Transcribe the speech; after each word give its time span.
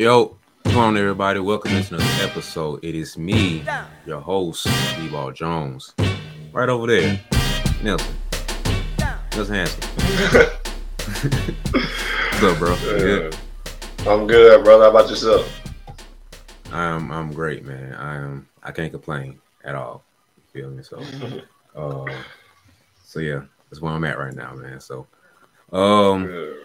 Yo, 0.00 0.34
what's 0.62 0.74
going 0.74 0.78
on, 0.78 0.96
everybody? 0.96 1.40
Welcome 1.40 1.72
to 1.72 1.94
another 1.96 2.24
episode. 2.24 2.82
It 2.82 2.94
is 2.94 3.18
me, 3.18 3.62
your 4.06 4.22
host, 4.22 4.66
D-Ball 4.96 5.32
Jones. 5.32 5.94
Right 6.52 6.70
over 6.70 6.86
there, 6.86 7.20
Nelson. 7.82 8.14
Nelson 9.32 9.54
Hanson. 9.54 9.82
what's 11.70 12.42
up, 12.42 12.58
bro? 12.58 12.74
You 12.76 12.98
good? 12.98 13.36
I'm 14.06 14.26
good, 14.26 14.64
brother. 14.64 14.84
How 14.84 14.88
about 14.90 15.10
yourself? 15.10 15.46
I'm 16.72 17.12
I'm 17.12 17.30
great, 17.34 17.66
man. 17.66 17.92
I 17.92 18.16
am 18.16 18.48
I 18.62 18.72
can't 18.72 18.92
complain 18.92 19.38
at 19.64 19.74
all. 19.74 20.02
You 20.54 20.62
feel 20.62 20.70
me? 20.70 20.82
So 20.82 21.04
uh 21.76 22.10
so 23.04 23.20
yeah, 23.20 23.42
that's 23.68 23.82
where 23.82 23.92
I'm 23.92 24.04
at 24.04 24.18
right 24.18 24.34
now, 24.34 24.54
man. 24.54 24.80
So 24.80 25.06
um 25.74 26.24
Good. 26.24 26.56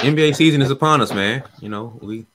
NBA 0.00 0.34
season 0.34 0.62
is 0.62 0.70
upon 0.70 1.02
us, 1.02 1.12
man. 1.12 1.42
You 1.60 1.68
know, 1.68 1.98
we 2.00 2.26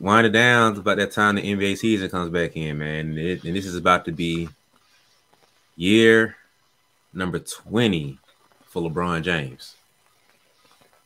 wind 0.00 0.26
it 0.26 0.30
down. 0.30 0.72
It's 0.72 0.80
about 0.80 0.96
that 0.96 1.12
time 1.12 1.34
the 1.34 1.42
NBA 1.42 1.76
season 1.76 2.08
comes 2.08 2.30
back 2.30 2.56
in, 2.56 2.78
man. 2.78 3.10
And, 3.10 3.18
it, 3.18 3.44
and 3.44 3.54
this 3.54 3.66
is 3.66 3.76
about 3.76 4.06
to 4.06 4.12
be 4.12 4.48
year 5.76 6.36
number 7.12 7.38
20 7.38 8.18
for 8.66 8.82
LeBron 8.82 9.22
James. 9.22 9.76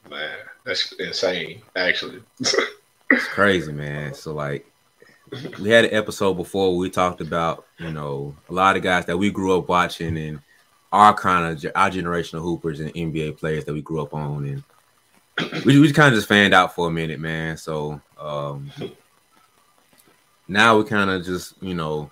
Man, 0.08 0.38
that's 0.64 0.92
insane, 0.92 1.62
actually. 1.74 2.22
It's 2.38 3.26
crazy, 3.28 3.72
man. 3.72 4.14
So 4.14 4.32
like 4.32 4.64
we 5.60 5.70
had 5.70 5.86
an 5.86 5.94
episode 5.94 6.34
before 6.34 6.70
where 6.70 6.78
we 6.78 6.90
talked 6.90 7.20
about, 7.20 7.66
you 7.78 7.90
know, 7.90 8.36
a 8.48 8.52
lot 8.52 8.76
of 8.76 8.82
guys 8.82 9.06
that 9.06 9.18
we 9.18 9.30
grew 9.30 9.58
up 9.58 9.68
watching 9.68 10.16
and 10.16 10.40
our 10.92 11.12
kind 11.12 11.64
of 11.64 11.72
our 11.74 11.90
generational 11.90 12.42
hoopers 12.42 12.78
and 12.78 12.94
NBA 12.94 13.38
players 13.38 13.64
that 13.64 13.72
we 13.72 13.82
grew 13.82 14.00
up 14.00 14.14
on 14.14 14.46
and 14.46 14.62
we, 15.64 15.78
we 15.78 15.92
kind 15.92 16.08
of 16.08 16.14
just 16.14 16.28
fanned 16.28 16.54
out 16.54 16.74
for 16.74 16.88
a 16.88 16.90
minute, 16.90 17.20
man. 17.20 17.56
So 17.56 18.00
um 18.18 18.70
now 20.48 20.78
we 20.78 20.84
kind 20.84 21.10
of 21.10 21.24
just, 21.24 21.60
you 21.60 21.74
know, 21.74 22.10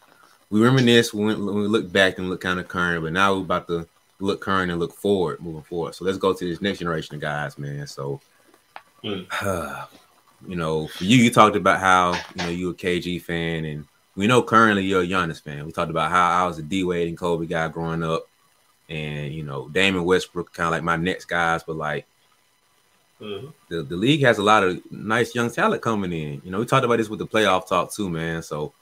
we 0.51 0.61
reminisce 0.61 1.15
when, 1.15 1.45
we 1.45 1.67
look 1.67 1.91
back 1.93 2.19
and 2.19 2.29
look 2.29 2.41
kind 2.41 2.59
of 2.59 2.69
current, 2.69 3.03
but 3.03 3.13
now 3.13 3.35
we're 3.35 3.43
about 3.43 3.69
to 3.69 3.89
look 4.19 4.41
current 4.41 4.71
and 4.71 4.81
look 4.81 4.93
forward, 4.93 5.41
moving 5.41 5.63
forward. 5.63 5.95
So 5.95 6.05
let's 6.05 6.19
go 6.19 6.33
to 6.33 6.45
this 6.45 6.61
next 6.61 6.81
generation 6.81 7.15
of 7.15 7.21
guys, 7.21 7.59
man. 7.59 7.87
So 7.87 8.21
Mm. 9.05 9.27
you 10.47 10.57
know, 10.57 10.89
for 10.89 11.05
you, 11.05 11.19
you 11.19 11.31
talked 11.31 11.57
about 11.57 11.79
how 11.79 12.13
you 12.35 12.45
know 12.45 12.49
you 12.49 12.71
a 12.71 12.75
KG 12.75 13.21
fan, 13.23 13.65
and 13.65 13.87
we 14.17 14.27
know 14.27 14.43
currently 14.43 14.85
you're 14.85 15.03
a 15.03 15.07
Giannis 15.07 15.43
fan. 15.43 15.65
We 15.67 15.73
talked 15.73 15.91
about 15.91 16.11
how 16.11 16.45
I 16.45 16.47
was 16.47 16.59
a 16.59 16.63
D 16.63 16.85
Wade 16.85 17.09
and 17.09 17.19
Kobe 17.19 17.47
guy 17.47 17.69
growing 17.69 18.03
up, 18.03 18.27
and 18.89 19.33
you 19.33 19.45
know, 19.45 19.69
Damon 19.69 20.05
Westbrook 20.05 20.53
kind 20.53 20.67
of 20.67 20.73
like 20.73 20.83
my 20.83 20.97
next 20.97 21.27
guys, 21.27 21.63
but 21.63 21.77
like 21.77 22.07
Mhm. 23.21 23.53
the, 23.69 23.83
the 23.83 23.97
league 23.97 24.23
has 24.23 24.39
a 24.39 24.43
lot 24.43 24.65
of 24.65 24.81
nice 24.91 25.35
young 25.35 25.51
talent 25.51 25.83
coming 25.83 26.13
in. 26.13 26.43
You 26.45 26.51
know, 26.51 26.59
we 26.59 26.67
talked 26.67 26.85
about 26.85 26.99
this 26.99 27.09
with 27.09 27.21
the 27.21 27.27
playoff 27.27 27.69
talk 27.69 27.93
too, 27.93 28.11
man. 28.11 28.43
So, 28.43 28.73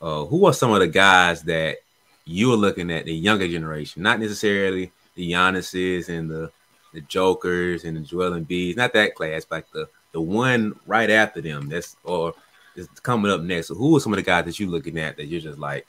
uh, 0.00 0.24
who 0.24 0.46
are 0.46 0.52
some 0.54 0.72
of 0.72 0.80
the 0.80 0.88
guys 0.88 1.42
that 1.42 1.78
you 2.24 2.52
are 2.52 2.56
looking 2.56 2.90
at 2.90 3.04
the 3.04 3.14
younger 3.14 3.46
generation, 3.46 4.02
not 4.02 4.20
necessarily 4.20 4.90
the 5.14 5.32
Giannis's 5.32 6.08
and 6.08 6.30
the 6.30 6.50
the 6.92 7.00
Jokers 7.02 7.84
and 7.84 7.96
the 7.96 8.00
Joel 8.00 8.32
Embiid's, 8.32 8.76
not 8.76 8.92
that 8.94 9.14
class, 9.14 9.44
but 9.44 9.56
like 9.56 9.70
the 9.72 9.88
the 10.12 10.20
one 10.20 10.78
right 10.86 11.10
after 11.10 11.40
them. 11.40 11.68
That's 11.68 11.96
or 12.04 12.34
is 12.76 12.88
coming 13.02 13.30
up 13.30 13.42
next. 13.42 13.68
So, 13.68 13.74
who 13.74 13.96
are 13.96 14.00
some 14.00 14.12
of 14.12 14.16
the 14.16 14.22
guys 14.22 14.44
that 14.46 14.58
you're 14.58 14.68
looking 14.70 14.98
at 14.98 15.16
that 15.18 15.26
you're 15.26 15.40
just 15.40 15.58
like, 15.58 15.86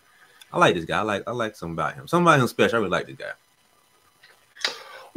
I 0.51 0.59
like 0.59 0.75
this 0.75 0.85
guy. 0.85 0.99
I 0.99 1.03
like 1.03 1.23
I 1.27 1.31
like 1.31 1.55
something 1.55 1.73
about 1.75 1.95
him. 1.95 2.07
Something 2.07 2.27
about 2.27 2.39
him 2.39 2.47
special. 2.47 2.75
I 2.77 2.79
really 2.79 2.91
like 2.91 3.07
this 3.07 3.15
guy. 3.15 3.31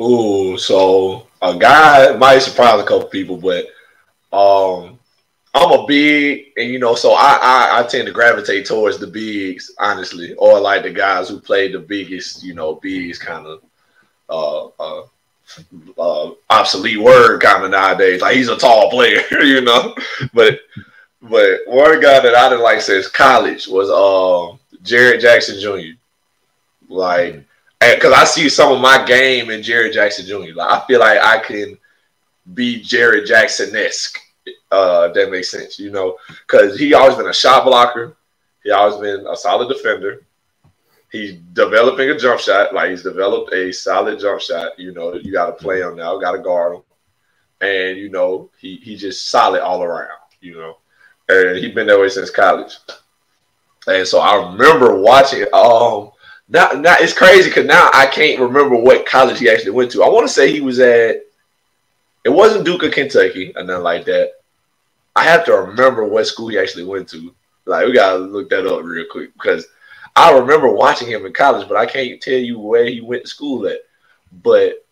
Ooh, 0.00 0.56
so 0.58 1.26
a 1.42 1.56
guy 1.56 2.16
might 2.16 2.38
surprise 2.38 2.80
a 2.80 2.84
couple 2.84 3.08
people, 3.08 3.36
but 3.36 3.66
um, 4.36 4.98
I'm 5.54 5.72
a 5.72 5.86
big, 5.86 6.52
and 6.56 6.70
you 6.70 6.78
know, 6.78 6.94
so 6.94 7.12
I, 7.12 7.38
I 7.40 7.80
I 7.80 7.82
tend 7.86 8.06
to 8.06 8.12
gravitate 8.12 8.66
towards 8.66 8.98
the 8.98 9.06
bigs, 9.06 9.72
honestly, 9.78 10.34
or 10.34 10.60
like 10.60 10.82
the 10.84 10.90
guys 10.90 11.28
who 11.28 11.40
play 11.40 11.72
the 11.72 11.80
biggest, 11.80 12.44
you 12.44 12.54
know, 12.54 12.76
bigs 12.76 13.18
kind 13.18 13.46
of 13.46 13.62
uh, 14.28 14.66
uh, 14.78 15.02
uh, 15.98 16.30
obsolete 16.50 17.00
word 17.00 17.40
kind 17.40 17.64
of 17.64 17.70
nowadays. 17.70 18.20
Like 18.20 18.36
he's 18.36 18.48
a 18.48 18.56
tall 18.56 18.90
player, 18.90 19.22
you 19.42 19.62
know, 19.62 19.94
but 20.32 20.60
but 21.22 21.60
one 21.66 22.00
guy 22.00 22.20
that 22.20 22.34
I 22.34 22.48
didn't 22.50 22.62
like 22.62 22.80
since 22.80 23.08
college 23.08 23.66
was 23.66 23.90
um 23.90 24.60
Jaren 24.82 25.20
Jackson 25.20 25.58
Jr. 25.60 25.96
Like 26.88 27.44
because 27.80 28.12
I 28.12 28.24
see 28.24 28.48
some 28.48 28.72
of 28.72 28.80
my 28.80 29.04
game 29.04 29.50
in 29.50 29.60
Jaren 29.60 29.92
Jackson 29.92 30.26
Jr. 30.26 30.54
Like 30.54 30.70
I 30.70 30.86
feel 30.86 31.00
like 31.00 31.20
I 31.20 31.38
can 31.38 31.78
be 32.54 32.82
Jaren 32.82 33.26
Jackson 33.26 33.74
esque. 33.74 34.18
Uh, 34.70 35.08
that 35.08 35.30
makes 35.30 35.50
sense, 35.50 35.78
you 35.78 35.90
know, 35.90 36.16
because 36.28 36.78
he 36.78 36.94
always 36.94 37.16
been 37.16 37.28
a 37.28 37.34
shot 37.34 37.64
blocker. 37.64 38.16
He 38.64 38.70
always 38.70 38.96
been 38.96 39.26
a 39.26 39.36
solid 39.36 39.68
defender. 39.68 40.24
He's 41.10 41.34
developing 41.52 42.10
a 42.10 42.18
jump 42.18 42.40
shot. 42.40 42.74
Like 42.74 42.90
he's 42.90 43.02
developed 43.02 43.52
a 43.54 43.72
solid 43.72 44.18
jump 44.18 44.40
shot. 44.40 44.78
You 44.78 44.92
know, 44.92 45.14
you 45.14 45.32
got 45.32 45.46
to 45.46 45.52
play 45.52 45.80
him 45.80 45.96
now. 45.96 46.18
Got 46.18 46.32
to 46.32 46.38
guard 46.38 46.76
him, 46.76 46.82
and 47.60 47.98
you 47.98 48.10
know 48.10 48.50
he 48.58 48.76
he 48.76 48.96
just 48.96 49.28
solid 49.28 49.62
all 49.62 49.82
around. 49.82 50.10
You 50.40 50.54
know, 50.54 50.78
and 51.28 51.56
he 51.56 51.70
been 51.70 51.86
that 51.86 51.98
way 51.98 52.08
since 52.08 52.30
college. 52.30 52.76
And 53.86 54.06
so 54.06 54.18
I 54.18 54.50
remember 54.50 55.00
watching. 55.00 55.46
Um, 55.52 56.10
now, 56.48 56.70
now 56.70 56.96
it's 56.98 57.12
crazy 57.12 57.50
because 57.50 57.66
now 57.66 57.90
I 57.92 58.06
can't 58.06 58.40
remember 58.40 58.76
what 58.76 59.06
college 59.06 59.38
he 59.38 59.50
actually 59.50 59.72
went 59.72 59.90
to. 59.92 60.02
I 60.02 60.08
want 60.08 60.26
to 60.26 60.32
say 60.32 60.50
he 60.50 60.60
was 60.60 60.78
at. 60.78 61.22
It 62.24 62.30
wasn't 62.30 62.64
Duke 62.64 62.82
of 62.82 62.92
Kentucky 62.92 63.52
or 63.54 63.64
nothing 63.64 63.82
like 63.82 64.04
that. 64.06 64.32
I 65.14 65.24
have 65.24 65.44
to 65.46 65.52
remember 65.52 66.04
what 66.04 66.26
school 66.26 66.48
he 66.48 66.58
actually 66.58 66.84
went 66.84 67.08
to. 67.10 67.34
Like 67.64 67.86
we 67.86 67.92
gotta 67.92 68.18
look 68.18 68.48
that 68.50 68.66
up 68.66 68.82
real 68.82 69.06
quick 69.10 69.32
because 69.34 69.66
I 70.16 70.36
remember 70.36 70.68
watching 70.70 71.08
him 71.08 71.26
in 71.26 71.32
college, 71.32 71.68
but 71.68 71.76
I 71.76 71.86
can't 71.86 72.20
tell 72.20 72.34
you 72.34 72.58
where 72.58 72.86
he 72.86 73.00
went 73.00 73.24
to 73.24 73.28
school 73.28 73.66
at. 73.66 73.80
But 74.42 74.84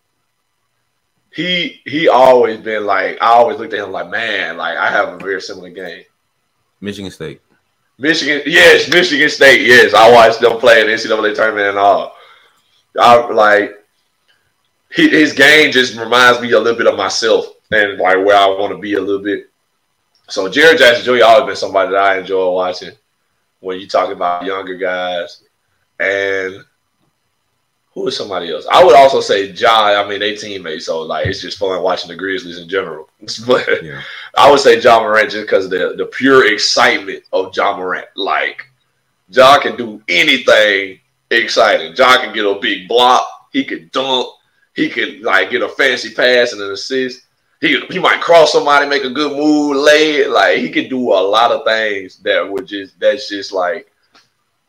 he 1.33 1.81
he 1.85 2.07
always 2.07 2.59
been 2.59 2.85
like 2.85 3.17
I 3.21 3.27
always 3.27 3.57
looked 3.57 3.73
at 3.73 3.83
him 3.83 3.91
like 3.91 4.09
man, 4.09 4.57
like 4.57 4.77
I 4.77 4.89
have 4.89 5.09
a 5.09 5.17
very 5.17 5.41
similar 5.41 5.69
game. 5.69 6.03
Michigan 6.81 7.11
State. 7.11 7.41
Michigan, 7.99 8.43
yes, 8.45 8.89
Michigan 8.89 9.29
State, 9.29 9.65
yes. 9.65 9.93
I 9.93 10.11
watched 10.11 10.39
them 10.39 10.59
play 10.59 10.81
in 10.81 10.87
the 10.87 10.93
NCAA 10.93 11.35
tournament 11.35 11.69
and 11.69 11.77
all. 11.77 12.15
I 12.99 13.27
like 13.31 13.83
his 14.89 15.33
game 15.33 15.71
just 15.71 15.97
reminds 15.97 16.41
me 16.41 16.51
a 16.51 16.59
little 16.59 16.77
bit 16.77 16.87
of 16.87 16.97
myself 16.97 17.45
and 17.71 17.99
like 17.99 18.17
where 18.17 18.37
I 18.37 18.47
want 18.47 18.71
to 18.71 18.79
be 18.79 18.93
a 18.93 19.01
little 19.01 19.21
bit. 19.21 19.49
So 20.29 20.49
Jaren 20.49 20.77
Jackson 20.77 21.05
Jr. 21.05 21.23
always 21.23 21.47
been 21.47 21.55
somebody 21.55 21.91
that 21.91 22.03
I 22.03 22.19
enjoy 22.19 22.51
watching 22.51 22.91
when 23.59 23.79
you 23.79 23.87
talk 23.87 24.11
about 24.11 24.45
younger 24.45 24.75
guys. 24.75 25.43
And 25.99 26.63
who 27.97 28.07
is 28.07 28.15
somebody 28.15 28.53
else? 28.53 28.67
I 28.71 28.83
would 28.83 28.95
also 28.95 29.21
say 29.21 29.47
Ja. 29.53 29.99
I 29.99 30.07
mean, 30.07 30.19
they 30.19 30.35
teammates, 30.35 30.85
so 30.85 31.01
like 31.01 31.25
it's 31.25 31.41
just 31.41 31.57
fun 31.57 31.81
watching 31.81 32.09
the 32.09 32.15
Grizzlies 32.15 32.59
in 32.59 32.69
general. 32.69 33.09
but 33.47 33.83
Yeah. 33.83 34.03
I 34.37 34.51
would 34.51 34.59
say 34.59 34.79
Ja 34.79 34.99
Morant 34.99 35.31
just 35.31 35.47
because 35.47 35.67
the, 35.67 35.95
the 35.97 36.05
pure 36.05 36.53
excitement 36.53 37.23
of 37.33 37.55
Ja 37.57 37.75
Morant. 37.75 38.05
Like, 38.15 38.69
Ja 39.29 39.59
can 39.59 39.75
do 39.75 39.99
anything 40.07 40.99
exciting. 41.31 41.95
Ja 41.97 42.17
can 42.21 42.35
get 42.35 42.45
a 42.45 42.59
big 42.61 42.87
block. 42.87 43.27
He 43.51 43.65
could 43.65 43.91
dunk. 43.91 44.27
He 44.75 44.89
could, 44.89 45.21
like, 45.21 45.49
get 45.49 45.63
a 45.63 45.69
fancy 45.69 46.13
pass 46.13 46.53
and 46.53 46.61
an 46.61 46.71
assist. 46.71 47.23
He, 47.61 47.79
he 47.89 47.97
might 47.97 48.21
cross 48.21 48.51
somebody, 48.51 48.87
make 48.87 49.05
a 49.05 49.09
good 49.09 49.31
move, 49.31 49.75
lay 49.75 50.17
it. 50.17 50.29
Like, 50.29 50.59
he 50.59 50.69
could 50.69 50.87
do 50.89 51.13
a 51.13 51.21
lot 51.35 51.51
of 51.51 51.65
things 51.65 52.17
that 52.19 52.47
would 52.47 52.67
just, 52.67 52.99
that's 52.99 53.27
just 53.27 53.51
like, 53.51 53.91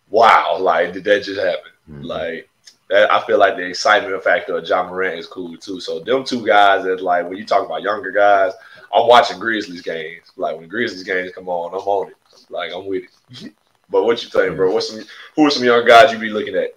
wow. 0.08 0.56
Like, 0.58 0.94
did 0.94 1.04
that 1.04 1.24
just 1.24 1.38
happen? 1.38 1.72
Mhm. 1.90 2.04
Like, 2.04 2.48
I 2.90 3.22
feel 3.26 3.38
like 3.38 3.56
the 3.56 3.66
excitement 3.66 4.22
factor 4.24 4.56
of 4.56 4.66
Ja 4.66 4.82
Morant 4.82 5.18
is 5.18 5.26
cool 5.26 5.56
too. 5.56 5.80
So 5.80 6.00
them 6.00 6.24
two 6.24 6.44
guys 6.46 6.84
that 6.84 7.02
like 7.02 7.28
when 7.28 7.36
you 7.36 7.44
talk 7.44 7.66
about 7.66 7.82
younger 7.82 8.10
guys, 8.10 8.52
I'm 8.94 9.06
watching 9.06 9.38
Grizzlies 9.38 9.82
games. 9.82 10.32
Like 10.36 10.56
when 10.56 10.68
Grizzlies 10.68 11.02
games 11.02 11.32
come 11.34 11.48
on, 11.48 11.74
I'm 11.74 11.86
on 11.86 12.10
it. 12.10 12.16
Like 12.48 12.72
I'm 12.72 12.86
with 12.86 13.04
it. 13.04 13.54
But 13.90 14.04
what 14.04 14.22
you 14.22 14.28
think, 14.28 14.54
bro? 14.54 14.70
What's 14.70 14.90
some 14.90 15.02
who 15.34 15.46
are 15.46 15.50
some 15.50 15.64
young 15.64 15.86
guys 15.86 16.12
you 16.12 16.18
be 16.18 16.28
looking 16.28 16.54
at? 16.54 16.74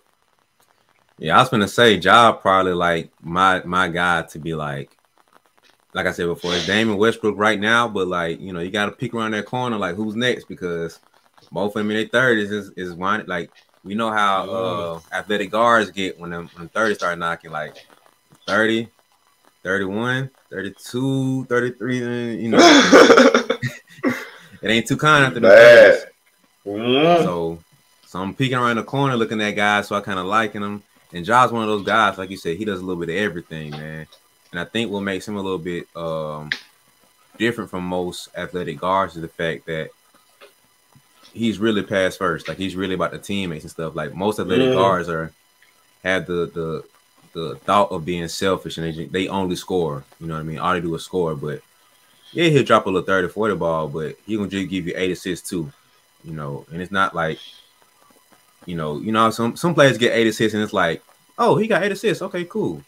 Yeah, 1.18 1.38
I 1.38 1.42
was 1.42 1.50
gonna 1.50 1.68
say 1.68 1.96
Ja 1.96 2.32
probably 2.32 2.72
like 2.72 3.12
my 3.22 3.62
my 3.66 3.90
guy 3.90 4.22
to 4.22 4.40
be 4.40 4.56
like, 4.56 4.96
like 5.94 6.08
I 6.08 6.14
said 6.14 6.28
before, 6.28 6.54
it's 6.54 6.66
Damon 6.66 6.98
Westbrook 6.98 7.38
right 7.38 7.60
now, 7.60 7.90
but 7.90 8.08
like 8.08 8.40
you 8.40 8.54
know 8.54 8.62
you 8.62 8.72
got 8.72 8.86
to 8.86 8.94
pick 8.94 9.14
around 9.14 9.32
that 9.32 9.46
corner 9.46 9.78
like 9.78 9.96
who's 9.96 10.16
next 10.16 10.46
because 10.48 11.02
both 11.52 11.76
of 11.76 11.82
them 11.82 11.92
in 11.92 11.98
their 11.98 12.08
thirties 12.08 12.50
is 12.50 12.72
is 12.78 12.94
one 12.94 13.26
like 13.28 13.52
we 13.84 13.96
know 13.96 14.12
how 14.12 14.50
uh 14.50 15.00
athletic 15.12 15.52
guards 15.52 15.92
get 15.92 16.20
when 16.20 16.30
them 16.30 16.50
when 16.56 16.70
thirty 16.70 16.96
start 16.96 17.18
knocking 17.18 17.52
like 17.52 17.76
30, 18.48 18.88
31, 19.64 20.30
32, 20.50 21.46
33, 21.46 22.04
and, 22.04 22.42
you 22.42 22.50
know 22.50 22.58
it 24.62 24.70
ain't 24.70 24.88
too 24.88 24.98
kind 24.98 25.26
after 25.26 25.40
the 25.40 25.48
Bad. 25.48 25.96
30s. 25.96 26.06
Mm. 26.66 27.24
So, 27.24 27.60
so 28.06 28.20
I'm 28.20 28.34
peeking 28.34 28.58
around 28.58 28.78
the 28.78 28.84
corner 28.84 29.16
looking 29.16 29.42
at 29.42 29.52
guys, 29.52 29.88
so 29.88 29.96
I 29.96 30.02
kind 30.02 30.20
of 30.20 30.26
liking 30.26 30.62
him. 30.62 30.84
And 31.14 31.26
Ja's 31.26 31.52
one 31.52 31.64
of 31.64 31.70
those 31.70 31.86
guys, 31.86 32.18
like 32.18 32.30
you 32.30 32.38
said, 32.38 32.58
he 32.58 32.66
does 32.66 32.80
a 32.80 32.86
little 32.86 33.04
bit 33.04 33.10
of 33.10 33.22
everything, 33.22 33.72
man. 33.72 34.08
And 34.52 34.60
I 34.60 34.66
think 34.66 34.92
what 34.92 35.02
makes 35.02 35.28
him 35.28 35.38
a 35.38 35.42
little 35.42 35.58
bit 35.58 35.88
um 35.96 36.50
different 37.38 37.70
from 37.70 37.86
most 37.86 38.30
athletic 38.36 38.80
guards 38.80 39.16
is 39.16 39.22
the 39.22 39.28
fact 39.28 39.66
that 39.66 39.90
he's 41.34 41.60
really 41.60 41.84
pass 41.84 42.18
first. 42.18 42.48
Like 42.48 42.58
he's 42.58 42.76
really 42.76 42.96
about 42.96 43.12
the 43.12 43.20
teammates 43.20 43.64
and 43.64 43.72
stuff. 43.72 43.96
Like 43.96 44.14
most 44.14 44.40
athletic 44.40 44.70
mm. 44.70 44.76
guards 44.76 45.10
are 45.10 45.32
have 46.04 46.26
the 46.26 46.52
the 46.54 46.84
the 47.34 47.56
thought 47.58 47.92
of 47.92 48.06
being 48.06 48.28
selfish 48.28 48.78
and 48.78 48.94
they, 48.94 49.06
they 49.06 49.28
only 49.28 49.56
score. 49.56 50.04
You 50.20 50.28
know 50.28 50.34
what 50.34 50.42
I 50.42 50.44
mean? 50.44 50.60
All 50.60 50.74
they 50.74 50.82
do 50.82 50.94
is 50.96 51.04
score. 51.04 51.36
But 51.36 51.62
yeah, 52.34 52.50
he'll 52.50 52.64
drop 52.64 52.86
a 52.86 52.90
little 52.90 53.06
30, 53.06 53.30
40 53.30 53.56
ball, 53.56 53.88
but 53.88 54.18
he 54.26 54.36
gonna 54.36 54.50
just 54.50 54.70
give 54.70 54.88
you 54.88 54.94
eight 54.96 55.12
assists 55.12 55.50
too. 55.50 55.72
You 56.24 56.34
know, 56.34 56.66
and 56.72 56.82
it's 56.82 56.92
not 56.92 57.16
like 57.16 57.40
you 58.66 58.76
know, 58.76 59.00
you 59.00 59.12
know, 59.12 59.30
some 59.32 59.56
some 59.56 59.74
players 59.74 59.98
get 59.98 60.14
eight 60.14 60.28
assists 60.28 60.54
and 60.54 60.64
it's 60.64 60.74
like, 60.74 61.04
oh, 61.38 61.56
he 61.58 61.68
got 61.68 61.84
eight 61.84 61.92
assists. 61.92 62.22
Okay, 62.22 62.46
cool. 62.46 62.84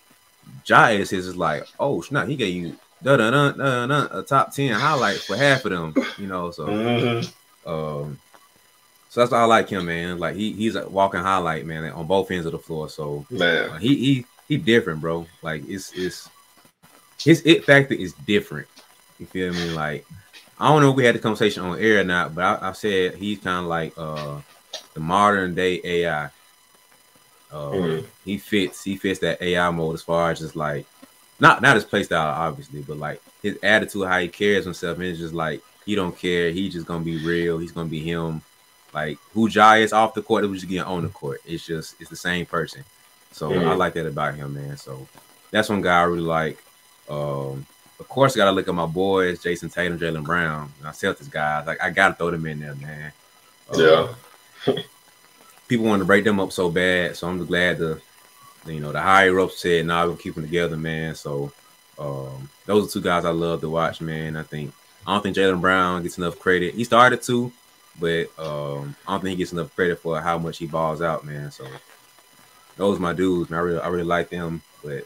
Ja 0.66 0.88
eight 0.88 1.02
assists 1.02 1.30
is 1.30 1.38
like, 1.38 1.66
oh 1.80 2.02
snap, 2.02 2.28
he 2.28 2.36
gave 2.36 2.54
you 2.54 2.78
da 3.02 3.18
da 3.18 3.32
da 3.32 3.52
da 3.52 3.88
da 3.88 4.20
a 4.20 4.24
top 4.24 4.54
ten 4.54 4.74
highlight 4.74 5.18
for 5.18 5.36
half 5.36 5.66
of 5.66 5.72
them. 5.72 6.06
You 6.18 6.28
know, 6.28 6.52
so 6.52 6.68
mm-hmm. 6.68 7.70
um, 7.70 8.20
so 9.14 9.20
that's 9.20 9.32
why 9.32 9.42
I 9.42 9.46
like 9.46 9.70
him, 9.70 9.86
man. 9.86 10.18
Like 10.18 10.36
he 10.36 10.54
he's 10.54 10.76
a 10.76 10.90
walking 10.90 11.20
highlight, 11.20 11.68
man, 11.68 11.86
on 11.92 12.08
both 12.08 12.32
ends 12.32 12.48
of 12.48 12.52
the 12.52 12.58
floor. 12.58 12.90
So 12.90 13.28
man, 13.30 13.70
uh, 13.70 13.78
he 13.78 13.96
he 13.96 14.26
he 14.48 14.58
different, 14.58 15.02
bro. 15.02 15.28
Like 15.44 15.62
it's 15.70 15.92
it's 15.94 16.32
his 17.20 17.44
it 17.46 17.64
factor 17.64 17.94
is 17.94 18.14
different. 18.14 18.68
You 19.20 19.28
feel 19.28 19.54
me? 19.54 19.70
Like 19.70 20.08
I 20.60 20.68
don't 20.68 20.82
know 20.82 20.90
if 20.90 20.96
we 20.96 21.06
had 21.06 21.14
the 21.14 21.20
conversation 21.20 21.62
on 21.62 21.78
air 21.78 22.02
or 22.02 22.04
not, 22.04 22.34
but 22.34 22.44
I, 22.44 22.70
I 22.70 22.72
said 22.72 23.14
he's 23.14 23.38
kind 23.38 23.60
of 23.60 23.66
like 23.66 23.94
uh 23.98 24.42
the 24.96 25.00
modern 25.00 25.54
day 25.54 25.80
AI. 25.84 26.26
Uh, 26.26 26.32
mm-hmm. 27.52 28.08
He 28.26 28.40
fits 28.40 28.84
he 28.84 28.98
fits 28.98 29.20
that 29.20 29.44
AI 29.44 29.70
mode 29.70 29.94
as 29.94 30.02
far 30.02 30.32
as 30.32 30.40
just 30.40 30.56
like 30.56 30.88
not 31.40 31.62
not 31.62 31.76
his 31.76 31.86
play 31.86 32.02
style 32.02 32.34
obviously, 32.34 32.82
but 32.82 32.98
like 32.98 33.22
his 33.44 33.60
attitude, 33.62 34.08
how 34.08 34.18
he 34.18 34.28
carries 34.28 34.66
himself, 34.66 34.98
and 34.98 35.06
it's 35.06 35.20
just 35.20 35.36
like 35.36 35.62
he 35.86 35.94
don't 35.94 36.18
care. 36.18 36.50
He's 36.50 36.74
just 36.74 36.88
gonna 36.88 37.06
be 37.06 37.24
real. 37.24 37.60
He's 37.60 37.72
gonna 37.72 37.88
be 37.88 38.00
him. 38.00 38.42
Like 38.94 39.18
who 39.34 39.50
Ja 39.50 39.74
is 39.74 39.94
off 39.94 40.14
the 40.14 40.22
court, 40.22 40.44
who's 40.44 40.62
just 40.62 40.70
getting 40.70 40.84
on 40.84 41.04
the 41.04 41.10
court. 41.10 41.42
It's 41.46 41.66
just 41.66 41.96
it's 42.00 42.10
the 42.10 42.16
same 42.16 42.46
person. 42.46 42.84
So. 43.32 43.52
I 43.52 43.74
like 43.74 43.94
that 43.96 44.06
about 44.06 44.36
him, 44.36 44.54
man. 44.54 44.78
So 44.78 45.08
that's 45.50 45.70
one 45.70 45.82
guy 45.82 46.02
I 46.02 46.04
really 46.04 46.22
like. 46.22 46.64
Um, 47.10 47.66
of 48.00 48.08
course, 48.08 48.36
I 48.36 48.38
gotta 48.38 48.52
look 48.52 48.68
at 48.68 48.74
my 48.74 48.86
boys, 48.86 49.42
Jayson 49.42 49.70
Tatum, 49.74 49.98
Jaylen 49.98 50.24
Brown. 50.24 50.72
I 50.84 50.90
Celtics 50.90 51.30
guys. 51.30 51.66
Like 51.66 51.82
I 51.82 51.90
gotta 51.90 52.14
throw 52.16 52.32
them 52.32 52.46
in 52.46 52.60
there, 52.60 52.76
man. 52.76 53.12
Uh, 53.74 54.14
yeah. 54.68 54.74
people 55.68 55.86
want 55.86 56.02
to 56.02 56.06
break 56.06 56.24
them 56.24 56.40
up 56.40 56.52
so 56.52 56.70
bad, 56.70 57.16
so 57.16 57.28
I'm 57.28 57.44
glad 57.46 57.78
the, 57.78 58.02
you 58.68 58.80
know, 58.80 58.92
the 58.92 59.02
higher 59.02 59.40
ups 59.40 59.60
said, 59.60 59.86
"Nah, 59.86 60.06
we'll 60.06 60.16
keep 60.16 60.36
them 60.36 60.44
together, 60.44 60.78
man." 60.78 61.16
So 61.16 61.52
um, 61.98 62.50
those 62.66 62.88
are 62.88 62.92
two 62.92 63.02
guys 63.02 63.26
I 63.26 63.32
love 63.32 63.62
to 63.62 63.70
watch, 63.70 64.02
man. 64.02 64.38
I 64.38 64.44
think 64.44 64.74
I 65.06 65.14
don't 65.14 65.22
think 65.24 65.36
Jaylen 65.36 65.62
Brown 65.62 66.04
gets 66.04 66.18
enough 66.18 66.40
credit. 66.40 66.76
He 66.76 66.84
started 66.84 67.22
to, 67.24 67.52
but 68.00 68.28
um, 68.40 68.96
I 69.08 69.12
don't 69.12 69.22
think 69.22 69.32
he 69.32 69.36
gets 69.36 69.54
enough 69.54 69.76
credit 69.76 70.00
for 70.00 70.20
how 70.20 70.38
much 70.38 70.58
he 70.58 70.68
balls 70.68 71.02
out, 71.02 71.26
man. 71.26 71.52
So 71.52 71.66
those 72.78 72.98
are 72.98 73.02
my 73.02 73.14
dudes, 73.14 73.50
man. 73.50 73.60
I 73.60 73.64
really, 73.64 73.80
I 73.80 73.88
really 73.88 74.04
like 74.04 74.30
them, 74.30 74.62
but 74.84 75.06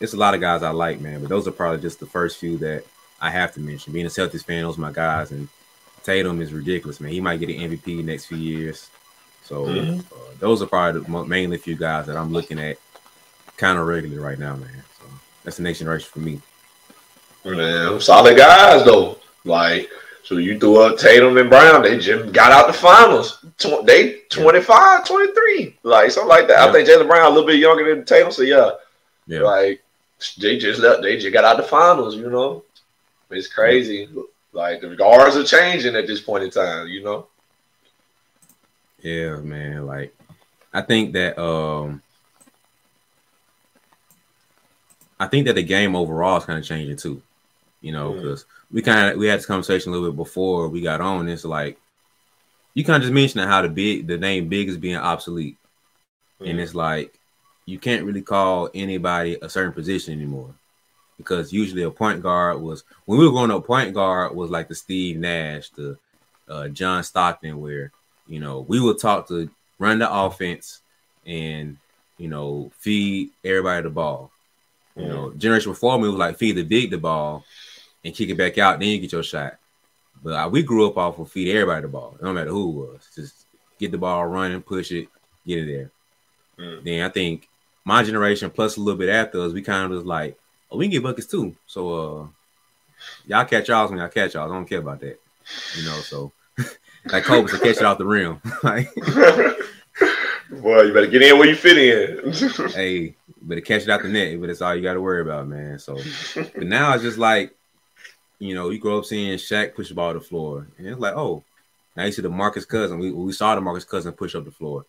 it's 0.00 0.14
a 0.14 0.18
lot 0.18 0.34
of 0.34 0.40
guys 0.40 0.62
I 0.62 0.70
like, 0.70 1.00
man. 1.00 1.20
But 1.20 1.28
those 1.28 1.46
are 1.46 1.52
probably 1.52 1.80
just 1.80 2.00
the 2.00 2.06
first 2.06 2.38
few 2.38 2.58
that 2.58 2.84
I 3.20 3.30
have 3.30 3.54
to 3.54 3.60
mention. 3.60 3.92
Being 3.92 4.06
a 4.06 4.10
Celtics 4.10 4.44
fan, 4.44 4.62
those 4.62 4.78
are 4.78 4.82
my 4.82 4.92
guys, 4.92 5.30
and 5.30 5.48
Tatum 6.02 6.40
is 6.42 6.52
ridiculous, 6.52 7.00
man. 7.00 7.12
He 7.12 7.20
might 7.20 7.40
get 7.40 7.48
an 7.48 7.70
MVP 7.70 8.04
next 8.04 8.26
few 8.26 8.38
years. 8.38 8.90
So 9.44 9.66
mm-hmm. 9.66 10.00
uh, 10.00 10.34
those 10.38 10.62
are 10.62 10.66
probably 10.66 11.02
the, 11.02 11.24
mainly 11.24 11.56
a 11.56 11.60
few 11.60 11.76
guys 11.76 12.06
that 12.06 12.16
I'm 12.16 12.32
looking 12.32 12.58
at 12.58 12.78
kind 13.56 13.78
of 13.78 13.86
regularly 13.86 14.22
right 14.22 14.38
now, 14.38 14.56
man. 14.56 14.82
So 14.98 15.04
that's 15.44 15.58
the 15.58 15.62
next 15.62 15.78
generation 15.78 16.08
for 16.10 16.20
me. 16.20 16.40
Man, 17.44 18.00
solid 18.00 18.36
guys 18.36 18.84
though. 18.84 19.18
Like 19.44 19.90
so 20.24 20.38
you 20.38 20.58
threw 20.58 20.80
up 20.80 20.96
Tatum 20.96 21.36
and 21.36 21.50
Brown, 21.50 21.82
they 21.82 21.98
just 21.98 22.32
got 22.32 22.50
out 22.50 22.66
the 22.66 22.72
finals. 22.72 23.44
they 23.84 24.20
25, 24.30 25.06
23, 25.06 25.76
like 25.82 26.10
something 26.10 26.28
like 26.30 26.48
that. 26.48 26.64
Yeah. 26.64 26.66
I 26.66 26.72
think 26.72 26.88
Jaylen 26.88 27.06
Brown 27.06 27.26
a 27.26 27.28
little 27.28 27.46
bit 27.46 27.58
younger 27.58 27.94
than 27.94 28.06
Tatum, 28.06 28.32
so 28.32 28.40
yeah, 28.40 28.70
yeah. 29.26 29.40
Like 29.40 29.82
they 30.38 30.56
just 30.56 30.80
left, 30.80 31.02
they 31.02 31.18
just 31.18 31.34
got 31.34 31.44
out 31.44 31.58
the 31.58 31.62
finals. 31.62 32.16
You 32.16 32.30
know, 32.30 32.64
it's 33.30 33.48
crazy. 33.48 34.08
Yeah. 34.10 34.22
Like 34.54 34.80
the 34.80 34.96
guards 34.96 35.36
are 35.36 35.44
changing 35.44 35.94
at 35.94 36.06
this 36.06 36.22
point 36.22 36.44
in 36.44 36.50
time. 36.50 36.88
You 36.88 37.04
know. 37.04 37.26
Yeah, 39.02 39.36
man. 39.36 39.84
Like 39.84 40.16
I 40.72 40.80
think 40.80 41.12
that 41.12 41.38
um 41.38 42.02
I 45.20 45.26
think 45.26 45.46
that 45.46 45.54
the 45.54 45.62
game 45.62 45.94
overall 45.94 46.38
is 46.38 46.46
kind 46.46 46.58
of 46.58 46.64
changing 46.64 46.96
too. 46.96 47.20
You 47.82 47.92
know, 47.92 48.14
because 48.14 48.46
we 48.74 48.82
kind 48.82 49.08
of 49.08 49.16
we 49.16 49.28
had 49.28 49.38
this 49.38 49.46
conversation 49.46 49.90
a 49.90 49.92
little 49.94 50.10
bit 50.10 50.16
before 50.16 50.68
we 50.68 50.80
got 50.80 51.00
on. 51.00 51.28
It's 51.28 51.44
like 51.44 51.78
you 52.74 52.84
kind 52.84 52.96
of 52.96 53.02
just 53.02 53.14
mentioned 53.14 53.48
how 53.48 53.62
the 53.62 53.68
big 53.68 54.08
the 54.08 54.18
name 54.18 54.48
big 54.48 54.68
is 54.68 54.76
being 54.76 54.96
obsolete, 54.96 55.56
mm-hmm. 56.40 56.50
and 56.50 56.60
it's 56.60 56.74
like 56.74 57.16
you 57.66 57.78
can't 57.78 58.04
really 58.04 58.20
call 58.20 58.68
anybody 58.74 59.38
a 59.40 59.48
certain 59.48 59.72
position 59.72 60.12
anymore 60.12 60.52
because 61.16 61.52
usually 61.52 61.84
a 61.84 61.90
point 61.90 62.20
guard 62.20 62.60
was 62.60 62.82
when 63.06 63.20
we 63.20 63.24
were 63.24 63.32
going 63.32 63.48
to 63.48 63.56
a 63.56 63.62
point 63.62 63.94
guard 63.94 64.34
was 64.34 64.50
like 64.50 64.66
the 64.66 64.74
Steve 64.74 65.18
Nash, 65.18 65.70
the 65.70 65.96
uh, 66.48 66.66
John 66.66 67.04
Stockton, 67.04 67.60
where 67.60 67.92
you 68.26 68.40
know 68.40 68.66
we 68.66 68.80
would 68.80 68.98
talk 68.98 69.28
to 69.28 69.48
run 69.78 70.00
the 70.00 70.12
offense 70.12 70.82
and 71.24 71.76
you 72.18 72.26
know 72.26 72.72
feed 72.80 73.30
everybody 73.44 73.84
the 73.84 73.90
ball. 73.90 74.32
Mm-hmm. 74.96 75.06
You 75.06 75.14
know, 75.14 75.30
generation 75.34 75.70
before 75.70 75.96
me 75.96 76.08
was 76.08 76.18
like 76.18 76.38
feed 76.38 76.56
the 76.56 76.64
big 76.64 76.90
the 76.90 76.98
ball 76.98 77.44
and 78.04 78.14
kick 78.14 78.28
it 78.28 78.36
back 78.36 78.58
out, 78.58 78.78
then 78.78 78.88
you 78.88 78.98
get 78.98 79.12
your 79.12 79.22
shot. 79.22 79.56
But 80.22 80.32
uh, 80.34 80.48
we 80.48 80.62
grew 80.62 80.86
up 80.86 80.96
off 80.96 81.18
of 81.18 81.30
feed 81.30 81.50
everybody 81.50 81.82
the 81.82 81.88
ball, 81.88 82.16
no 82.20 82.32
matter 82.32 82.50
who 82.50 82.70
it 82.70 82.92
was. 82.92 83.08
Just 83.14 83.46
get 83.78 83.90
the 83.90 83.98
ball 83.98 84.26
running, 84.26 84.62
push 84.62 84.92
it, 84.92 85.08
get 85.46 85.60
it 85.60 85.66
there. 85.66 85.90
Mm. 86.58 86.84
Then 86.84 87.04
I 87.04 87.08
think 87.08 87.48
my 87.84 88.02
generation 88.02 88.50
plus 88.50 88.76
a 88.76 88.80
little 88.80 88.98
bit 88.98 89.08
after 89.08 89.40
us, 89.40 89.52
we 89.52 89.62
kind 89.62 89.84
of 89.84 89.90
was 89.90 90.04
like, 90.04 90.38
oh, 90.70 90.78
we 90.78 90.86
can 90.86 90.92
get 90.92 91.02
buckets 91.02 91.26
too. 91.26 91.54
So 91.66 91.94
uh 91.94 92.26
y'all 93.26 93.44
catch 93.44 93.68
y'all 93.68 93.88
when 93.88 93.98
y'all 93.98 94.08
catch 94.08 94.34
y'all. 94.34 94.50
I 94.50 94.54
don't 94.54 94.68
care 94.68 94.78
about 94.78 95.00
that. 95.00 95.20
You 95.76 95.84
know, 95.84 95.96
so 96.00 96.32
like 97.06 97.24
Kobe 97.24 97.50
to 97.50 97.58
catch 97.58 97.76
it 97.76 97.84
off 97.84 97.98
the 97.98 98.06
rim. 98.06 98.40
like 98.62 98.88
Boy, 100.50 100.82
you 100.82 100.94
better 100.94 101.06
get 101.06 101.22
in 101.22 101.38
where 101.38 101.48
you 101.48 101.56
fit 101.56 101.78
in. 101.78 102.70
hey, 102.70 103.14
better 103.42 103.60
catch 103.60 103.82
it 103.82 103.88
out 103.88 104.02
the 104.02 104.08
net, 104.08 104.40
but 104.40 104.50
it's 104.50 104.62
all 104.62 104.74
you 104.74 104.82
got 104.82 104.94
to 104.94 105.00
worry 105.00 105.22
about, 105.22 105.48
man. 105.48 105.78
So, 105.78 105.96
but 106.34 106.64
now 106.64 106.94
it's 106.94 107.02
just 107.02 107.18
like 107.18 107.54
you 108.44 108.54
know, 108.54 108.70
you 108.70 108.78
grow 108.78 108.98
up 108.98 109.04
seeing 109.04 109.38
Shaq 109.38 109.74
push 109.74 109.88
the 109.88 109.94
ball 109.94 110.12
to 110.12 110.18
the 110.18 110.24
floor, 110.24 110.66
and 110.76 110.86
it's 110.86 111.00
like, 111.00 111.14
oh, 111.16 111.42
now 111.96 112.04
you 112.04 112.12
see 112.12 112.22
DeMarcus 112.22 112.68
Cousin. 112.68 112.98
We 112.98 113.10
we 113.10 113.32
saw 113.32 113.56
DeMarcus 113.56 113.88
Cousin 113.88 114.12
push 114.12 114.34
up 114.34 114.44
the 114.44 114.50
floor, 114.50 114.84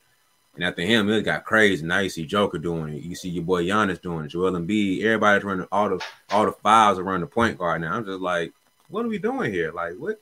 and 0.56 0.64
after 0.64 0.82
him, 0.82 1.10
it 1.10 1.24
got 1.24 1.46
crazy. 1.46 1.86
Now 1.86 2.00
you 2.00 2.10
see 2.10 2.26
Joker 2.26 2.58
doing 2.58 2.96
it. 2.96 3.04
You 3.04 3.16
see 3.16 3.30
your 3.30 3.44
boy 3.44 3.64
Giannis 3.64 4.02
doing 4.02 4.26
it. 4.26 4.30
Joel 4.30 4.52
Embiid. 4.52 5.04
Everybody's 5.04 5.44
running 5.44 5.68
all 5.72 5.90
the 5.90 6.04
all 6.32 6.46
the 6.46 6.52
files 6.52 7.00
around 7.00 7.22
the 7.22 7.28
point 7.28 7.58
guard. 7.58 7.82
Now 7.82 7.94
I'm 7.94 8.06
just 8.06 8.22
like, 8.22 8.54
what 8.90 9.06
are 9.06 9.10
we 9.10 9.20
doing 9.20 9.52
here? 9.52 9.72
Like 9.72 9.94
what? 9.94 10.20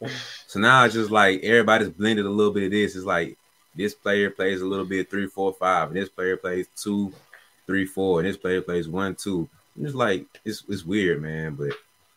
So 0.48 0.60
now 0.60 0.86
it's 0.86 0.94
just 0.94 1.12
like 1.12 1.44
everybody's 1.44 1.90
blended 1.90 2.26
a 2.26 2.30
little 2.30 2.54
bit 2.54 2.66
of 2.66 2.72
this. 2.72 2.96
It's 2.96 3.06
like 3.06 3.38
this 3.76 3.94
player 3.96 4.30
plays 4.30 4.62
a 4.62 4.66
little 4.66 4.86
bit 4.86 5.10
three, 5.10 5.28
four, 5.28 5.54
five, 5.54 5.88
and 5.90 5.98
this 5.98 6.10
player 6.10 6.38
plays 6.38 6.68
two, 6.76 7.12
three, 7.66 7.86
four, 7.86 8.20
and 8.20 8.28
this 8.28 8.38
player 8.38 8.62
plays 8.62 8.88
one, 8.88 9.16
two. 9.16 9.50
It's 9.80 9.96
like 9.96 10.26
it's 10.46 10.64
it's 10.70 10.86
weird, 10.86 11.22
man, 11.22 11.56
but 11.56 11.72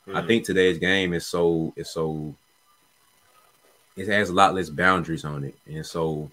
Mm-hmm. 0.07 0.17
I 0.17 0.27
think 0.27 0.45
today's 0.45 0.79
game 0.79 1.13
is 1.15 1.27
so 1.27 1.73
is 1.77 1.91
so 1.91 2.35
it 3.97 4.09
has 4.09 4.31
a 4.31 4.35
lot 4.35 4.55
less 4.55 4.71
boundaries 4.71 5.25
on 5.25 5.43
it 5.43 5.55
and 5.67 5.85
so 5.85 6.31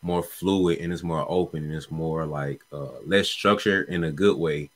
more 0.00 0.22
fluid 0.22 0.78
and 0.78 0.92
it's 0.92 1.02
more 1.02 1.26
open 1.28 1.64
and 1.64 1.74
it's 1.74 1.90
more 1.90 2.24
like 2.24 2.60
uh, 2.72 3.00
less 3.04 3.28
structured 3.28 3.88
in 3.88 4.04
a 4.04 4.12
good 4.12 4.36
way 4.36 4.70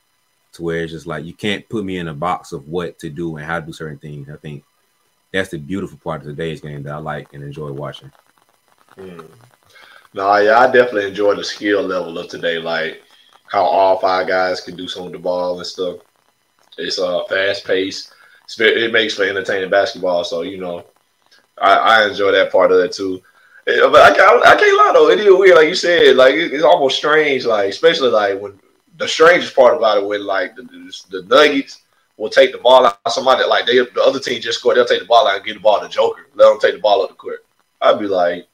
to 0.51 0.63
where 0.63 0.83
it's 0.83 0.91
just 0.91 1.07
like 1.07 1.23
you 1.23 1.33
can't 1.33 1.67
put 1.69 1.85
me 1.85 1.97
in 1.97 2.07
a 2.07 2.13
box 2.13 2.51
of 2.51 2.67
what 2.67 2.97
to 2.99 3.09
do 3.09 3.37
and 3.37 3.45
how 3.45 3.59
to 3.59 3.65
do 3.65 3.73
certain 3.73 3.99
things. 3.99 4.29
I 4.29 4.37
think 4.37 4.63
that's 5.31 5.49
the 5.49 5.57
beautiful 5.57 5.99
part 6.03 6.21
of 6.21 6.27
today's 6.27 6.61
game 6.61 6.83
that 6.83 6.93
I 6.93 6.97
like 6.97 7.33
and 7.33 7.43
enjoy 7.43 7.71
watching. 7.71 8.11
Mm. 8.97 9.29
No, 10.15 10.35
yeah, 10.37 10.59
I 10.59 10.65
definitely 10.65 11.07
enjoy 11.07 11.35
the 11.35 11.43
skill 11.43 11.83
level 11.83 12.17
of 12.17 12.27
today, 12.27 12.57
like 12.57 13.03
how 13.45 13.63
all 13.63 13.99
five 13.99 14.27
guys 14.27 14.61
can 14.61 14.75
do 14.75 14.87
some 14.87 15.05
of 15.05 15.11
the 15.11 15.19
ball 15.19 15.57
and 15.57 15.67
stuff. 15.67 15.97
It's 16.77 16.97
uh 16.97 17.23
fast 17.25 17.65
paced 17.65 18.13
it 18.57 18.91
makes 18.91 19.15
for 19.15 19.23
entertaining 19.23 19.69
basketball. 19.69 20.23
So 20.23 20.41
you 20.41 20.57
know, 20.57 20.85
I, 21.61 21.73
I 21.73 22.07
enjoy 22.07 22.31
that 22.31 22.51
part 22.51 22.71
of 22.71 22.79
it 22.79 22.91
too. 22.91 23.21
Eh, 23.67 23.87
but 23.91 24.01
I 24.01 24.15
can't, 24.15 24.47
I 24.47 24.55
can't 24.55 24.77
lie 24.77 24.91
though, 24.93 25.09
it 25.09 25.19
is 25.19 25.33
weird, 25.37 25.55
like 25.55 25.67
you 25.67 25.75
said, 25.75 26.15
like 26.15 26.33
it's 26.33 26.63
almost 26.63 26.97
strange, 26.97 27.45
like 27.45 27.69
especially 27.69 28.09
like 28.09 28.39
when 28.39 28.59
the 28.97 29.07
strangest 29.07 29.55
part 29.55 29.77
about 29.77 29.97
it 29.97 30.05
when 30.05 30.25
like 30.25 30.55
the, 30.55 30.63
the, 31.09 31.23
Nuggets 31.23 31.83
will 32.17 32.29
take 32.29 32.51
the 32.51 32.57
ball 32.57 32.85
out. 32.85 32.97
Somebody 33.09 33.45
like 33.45 33.65
they 33.65 33.77
the 33.77 34.03
other 34.03 34.19
team 34.19 34.41
just 34.41 34.59
scored, 34.59 34.77
they'll 34.77 34.85
take 34.85 35.01
the 35.01 35.05
ball 35.05 35.27
out 35.27 35.37
and 35.37 35.45
get 35.45 35.53
the 35.53 35.59
ball 35.59 35.79
to 35.81 35.87
Joker. 35.87 36.27
Let 36.35 36.49
them 36.49 36.59
take 36.59 36.75
the 36.75 36.81
ball 36.81 37.03
up 37.03 37.09
the 37.09 37.15
court. 37.15 37.45
I'd 37.81 37.99
be 37.99 38.07
like, 38.07 38.47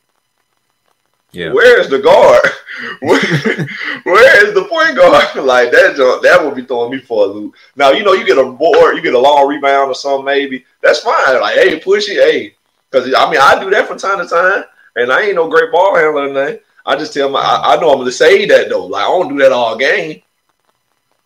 Yeah. 1.36 1.51
Where 1.51 1.82
is 1.82 1.89
the 1.89 2.00
guard? 2.00 2.42
where, 3.01 3.68
where 4.04 4.48
is 4.48 4.54
the 4.54 4.65
point 4.70 4.96
guard? 4.96 5.36
like 5.46 5.72
that, 5.72 6.20
that 6.24 6.44
would 6.44 6.56
be 6.56 6.63
throwing 6.63 6.92
me 6.92 7.00
for 7.00 7.25
a 7.25 7.27
loop. 7.27 7.56
Now 7.75 7.92
you 7.92 8.04
know 8.04 8.13
you 8.13 8.25
get 8.25 8.38
a 8.38 8.46
board, 8.46 8.96
you 8.96 9.01
get 9.01 9.13
a 9.13 9.20
long 9.20 9.48
rebound 9.48 9.92
or 9.92 9.96
something, 9.96 10.25
maybe 10.25 10.65
that's 10.82 11.00
fine. 11.00 11.42
Like 11.42 11.56
hey, 11.56 11.80
push 11.80 12.08
it, 12.08 12.15
hey, 12.15 12.56
because 12.89 13.13
I 13.13 13.30
mean 13.30 13.39
I 13.42 13.62
do 13.62 13.70
that 13.72 13.88
from 13.88 13.98
time 13.98 14.20
to 14.20 14.27
time, 14.27 14.63
and 14.96 15.12
I 15.12 15.24
ain't 15.24 15.36
no 15.36 15.50
great 15.50 15.72
ball 15.72 15.96
handler. 15.96 16.32
Nothing. 16.32 16.60
I 16.86 16.96
just 16.96 17.13
tell 17.13 17.30
my, 17.30 17.39
I, 17.39 17.75
I 17.75 17.82
know 17.82 17.92
I'm 17.92 17.98
gonna 17.98 18.12
say 18.12 18.46
that 18.46 18.70
though. 18.70 18.86
Like 18.86 19.04
I 19.04 19.08
don't 19.08 19.30
do 19.30 19.39
that 19.39 19.51
all 19.51 19.77
game. 19.77 20.22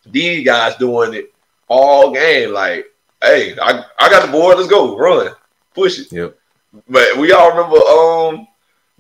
These 0.07 0.43
guys 0.43 0.75
doing 0.77 1.13
it 1.13 1.31
all 1.67 2.11
game. 2.11 2.51
Like 2.51 2.85
hey, 3.21 3.55
I, 3.61 3.85
I 3.99 4.09
got 4.09 4.25
the 4.25 4.31
board. 4.31 4.57
Let's 4.57 4.69
go, 4.69 4.97
run, 4.97 5.33
push 5.75 5.99
it. 5.99 6.11
Yep. 6.11 6.35
But 6.87 7.17
we 7.17 7.31
all 7.31 7.49
remember 7.49 7.77
um 7.77 8.47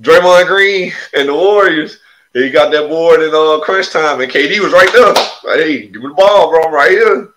Draymond 0.01 0.47
Green 0.47 0.93
and 1.13 1.29
the 1.29 1.33
Warriors. 1.33 1.99
He 2.33 2.49
got 2.51 2.71
that 2.71 2.87
board 2.87 3.21
in 3.21 3.31
uh, 3.33 3.59
crunch 3.63 3.89
time, 3.89 4.21
and 4.21 4.31
KD 4.31 4.59
was 4.59 4.71
right 4.71 4.89
there. 4.93 5.13
Like, 5.13 5.65
hey, 5.65 5.87
give 5.87 6.01
me 6.01 6.09
the 6.09 6.13
ball, 6.13 6.49
bro. 6.49 6.63
I'm 6.63 6.73
right 6.73 6.91
here. 6.91 7.33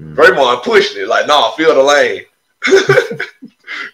Mm. 0.00 0.14
Draymond 0.14 0.62
pushing 0.62 1.02
it 1.02 1.08
like, 1.08 1.26
nah, 1.26 1.50
feel 1.52 1.74
the 1.74 1.82
lane. 1.82 2.24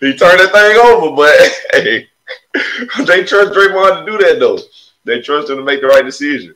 he 0.00 0.16
turned 0.16 0.40
that 0.40 0.52
thing 0.52 0.76
over, 0.76 1.16
but 1.16 1.34
hey, 1.82 2.08
they 3.06 3.24
trust 3.24 3.52
Draymond 3.52 4.04
to 4.04 4.10
do 4.10 4.18
that 4.18 4.38
though. 4.38 4.58
They 5.04 5.20
trust 5.20 5.50
him 5.50 5.56
to 5.56 5.64
make 5.64 5.80
the 5.80 5.88
right 5.88 6.04
decision. 6.04 6.54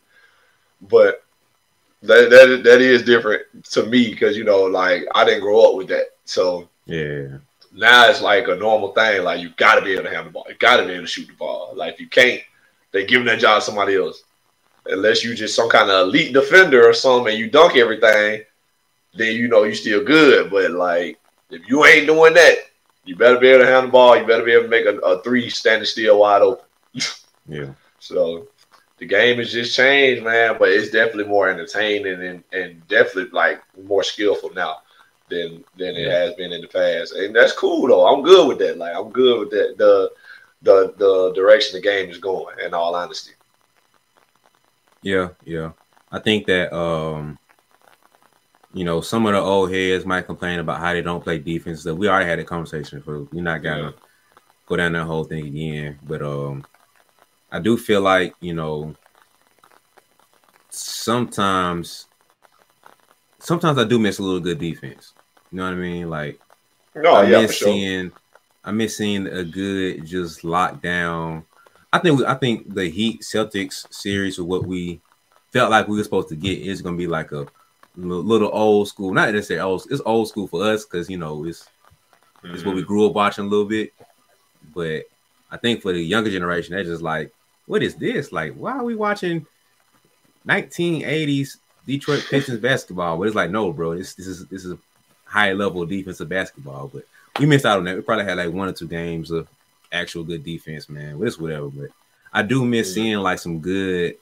But 0.82 1.24
that 2.02 2.30
that 2.30 2.62
that 2.64 2.80
is 2.80 3.02
different 3.02 3.42
to 3.72 3.84
me 3.86 4.10
because 4.10 4.36
you 4.36 4.44
know, 4.44 4.64
like 4.64 5.04
I 5.14 5.24
didn't 5.24 5.40
grow 5.40 5.68
up 5.68 5.76
with 5.76 5.88
that. 5.88 6.06
So 6.24 6.68
yeah, 6.86 7.38
now 7.78 8.08
it's 8.08 8.20
like 8.20 8.48
a 8.48 8.56
normal 8.56 8.92
thing. 8.92 9.22
Like 9.22 9.40
you 9.40 9.50
got 9.50 9.76
to 9.76 9.82
be 9.82 9.92
able 9.92 10.04
to 10.04 10.10
handle 10.10 10.24
the 10.24 10.30
ball. 10.30 10.46
You 10.48 10.56
got 10.56 10.78
to 10.78 10.86
be 10.86 10.92
able 10.92 11.04
to 11.04 11.06
shoot 11.06 11.28
the 11.28 11.34
ball. 11.34 11.72
Like 11.76 11.94
if 11.94 12.00
you 12.00 12.08
can't, 12.08 12.42
they 12.90 13.06
giving 13.06 13.26
that 13.26 13.38
job 13.38 13.60
to 13.60 13.66
somebody 13.66 13.96
else. 13.96 14.24
Unless 14.86 15.22
you 15.22 15.34
just 15.34 15.54
some 15.54 15.68
kind 15.68 15.90
of 15.90 16.08
elite 16.08 16.32
defender 16.32 16.88
or 16.88 16.92
something, 16.92 17.32
and 17.32 17.38
you 17.38 17.48
dunk 17.48 17.76
everything, 17.76 18.42
then 19.14 19.36
you 19.36 19.46
know 19.46 19.62
you 19.62 19.74
still 19.74 20.02
good. 20.02 20.50
But 20.50 20.72
like 20.72 21.20
if 21.50 21.68
you 21.68 21.84
ain't 21.84 22.06
doing 22.06 22.34
that, 22.34 22.56
you 23.04 23.14
better 23.14 23.38
be 23.38 23.48
able 23.48 23.64
to 23.64 23.66
handle 23.66 23.82
the 23.82 23.92
ball. 23.92 24.18
You 24.18 24.26
better 24.26 24.44
be 24.44 24.52
able 24.52 24.64
to 24.64 24.68
make 24.68 24.86
a, 24.86 24.98
a 24.98 25.22
three 25.22 25.48
standing 25.48 25.86
still 25.86 26.18
wide 26.18 26.42
open. 26.42 26.64
yeah. 27.48 27.72
So 28.00 28.48
the 28.96 29.06
game 29.06 29.38
has 29.38 29.52
just 29.52 29.76
changed, 29.76 30.24
man. 30.24 30.56
But 30.58 30.70
it's 30.70 30.90
definitely 30.90 31.30
more 31.30 31.48
entertaining 31.48 32.22
and, 32.24 32.42
and 32.52 32.88
definitely 32.88 33.30
like 33.30 33.62
more 33.84 34.02
skillful 34.02 34.52
now 34.52 34.78
than 35.30 35.64
than 35.76 35.96
it 35.96 36.10
has 36.10 36.34
been 36.34 36.52
in 36.52 36.60
the 36.60 36.68
past. 36.68 37.12
And 37.12 37.34
that's 37.34 37.52
cool 37.52 37.86
though. 37.88 38.06
I'm 38.06 38.22
good 38.22 38.48
with 38.48 38.58
that. 38.58 38.78
Like 38.78 38.94
I'm 38.94 39.10
good 39.10 39.40
with 39.40 39.50
that. 39.50 39.76
The 39.78 40.10
the 40.62 40.94
the 40.98 41.32
direction 41.34 41.76
the 41.76 41.82
game 41.82 42.10
is 42.10 42.18
going, 42.18 42.56
in 42.64 42.74
all 42.74 42.94
honesty. 42.94 43.32
Yeah, 45.02 45.28
yeah. 45.44 45.72
I 46.10 46.18
think 46.18 46.46
that 46.46 46.74
um 46.74 47.38
you 48.74 48.84
know, 48.84 49.00
some 49.00 49.26
of 49.26 49.32
the 49.32 49.40
old 49.40 49.72
heads 49.72 50.04
might 50.04 50.26
complain 50.26 50.58
about 50.58 50.80
how 50.80 50.92
they 50.92 51.00
don't 51.00 51.24
play 51.24 51.38
defense. 51.38 51.82
So 51.82 51.94
we 51.94 52.08
already 52.08 52.28
had 52.28 52.38
a 52.38 52.44
conversation, 52.44 53.02
so 53.04 53.26
we're 53.32 53.42
not 53.42 53.62
gonna 53.62 53.82
yeah. 53.82 53.90
go 54.66 54.76
down 54.76 54.92
that 54.92 55.04
whole 55.04 55.24
thing 55.24 55.46
again. 55.46 55.98
But 56.02 56.22
um 56.22 56.64
I 57.50 57.60
do 57.60 57.78
feel 57.78 58.02
like, 58.02 58.34
you 58.40 58.52
know, 58.52 58.94
sometimes 60.68 62.06
sometimes 63.38 63.78
I 63.78 63.84
do 63.84 63.98
miss 63.98 64.18
a 64.18 64.22
little 64.22 64.40
good 64.40 64.58
defense. 64.58 65.14
You 65.50 65.58
know 65.58 65.64
what 65.64 65.72
I 65.72 65.76
mean? 65.76 66.10
Like, 66.10 66.40
no, 66.94 67.14
I 67.14 67.24
yeah, 67.24 67.42
miss 67.42 67.56
sure. 67.56 67.68
seeing, 67.68 68.12
I 68.64 68.70
miss 68.72 68.96
seeing 68.96 69.26
a 69.26 69.44
good 69.44 70.04
just 70.04 70.42
lockdown. 70.42 71.44
I 71.92 71.98
think 71.98 72.22
I 72.22 72.34
think 72.34 72.74
the 72.74 72.88
Heat 72.88 73.22
Celtics 73.22 73.92
series 73.92 74.38
of 74.38 74.46
what 74.46 74.66
we 74.66 75.00
felt 75.52 75.70
like 75.70 75.88
we 75.88 75.96
were 75.96 76.04
supposed 76.04 76.28
to 76.28 76.36
get 76.36 76.60
is 76.60 76.82
going 76.82 76.96
to 76.96 76.98
be 76.98 77.06
like 77.06 77.32
a 77.32 77.46
little 77.96 78.50
old 78.52 78.88
school. 78.88 79.12
Not 79.12 79.32
necessarily 79.32 79.62
old. 79.62 79.86
It's 79.90 80.02
old 80.04 80.28
school 80.28 80.46
for 80.48 80.64
us 80.64 80.84
because 80.84 81.08
you 81.08 81.16
know 81.16 81.44
it's 81.44 81.68
mm-hmm. 82.42 82.54
it's 82.54 82.64
what 82.64 82.74
we 82.74 82.82
mm-hmm. 82.82 82.88
grew 82.88 83.06
up 83.06 83.14
watching 83.14 83.44
a 83.44 83.48
little 83.48 83.64
bit. 83.64 83.92
But 84.74 85.04
I 85.50 85.56
think 85.56 85.82
for 85.82 85.92
the 85.92 86.00
younger 86.00 86.30
generation, 86.30 86.74
they're 86.74 86.84
just 86.84 87.02
like, 87.02 87.32
what 87.66 87.82
is 87.82 87.94
this? 87.94 88.32
Like, 88.32 88.54
why 88.54 88.72
are 88.72 88.84
we 88.84 88.94
watching 88.94 89.46
1980s 90.46 91.56
Detroit 91.86 92.26
Pistons 92.28 92.60
basketball? 92.60 93.16
But 93.16 93.28
it's 93.28 93.36
like, 93.36 93.50
no, 93.50 93.72
bro, 93.72 93.96
this 93.96 94.14
this 94.14 94.26
is 94.26 94.46
this 94.46 94.64
is 94.64 94.76
high 95.28 95.52
level 95.52 95.84
defensive 95.84 96.28
basketball, 96.28 96.90
but 96.92 97.04
we 97.38 97.46
missed 97.46 97.66
out 97.66 97.78
on 97.78 97.84
that. 97.84 97.96
We 97.96 98.02
probably 98.02 98.24
had 98.24 98.38
like 98.38 98.52
one 98.52 98.68
or 98.68 98.72
two 98.72 98.88
games 98.88 99.30
of 99.30 99.48
actual 99.92 100.24
good 100.24 100.42
defense, 100.42 100.88
man. 100.88 101.22
It's 101.22 101.38
whatever. 101.38 101.68
But 101.68 101.90
I 102.32 102.42
do 102.42 102.64
miss 102.64 102.94
seeing 102.94 103.18
like 103.18 103.38
some 103.38 103.60
good 103.60 104.16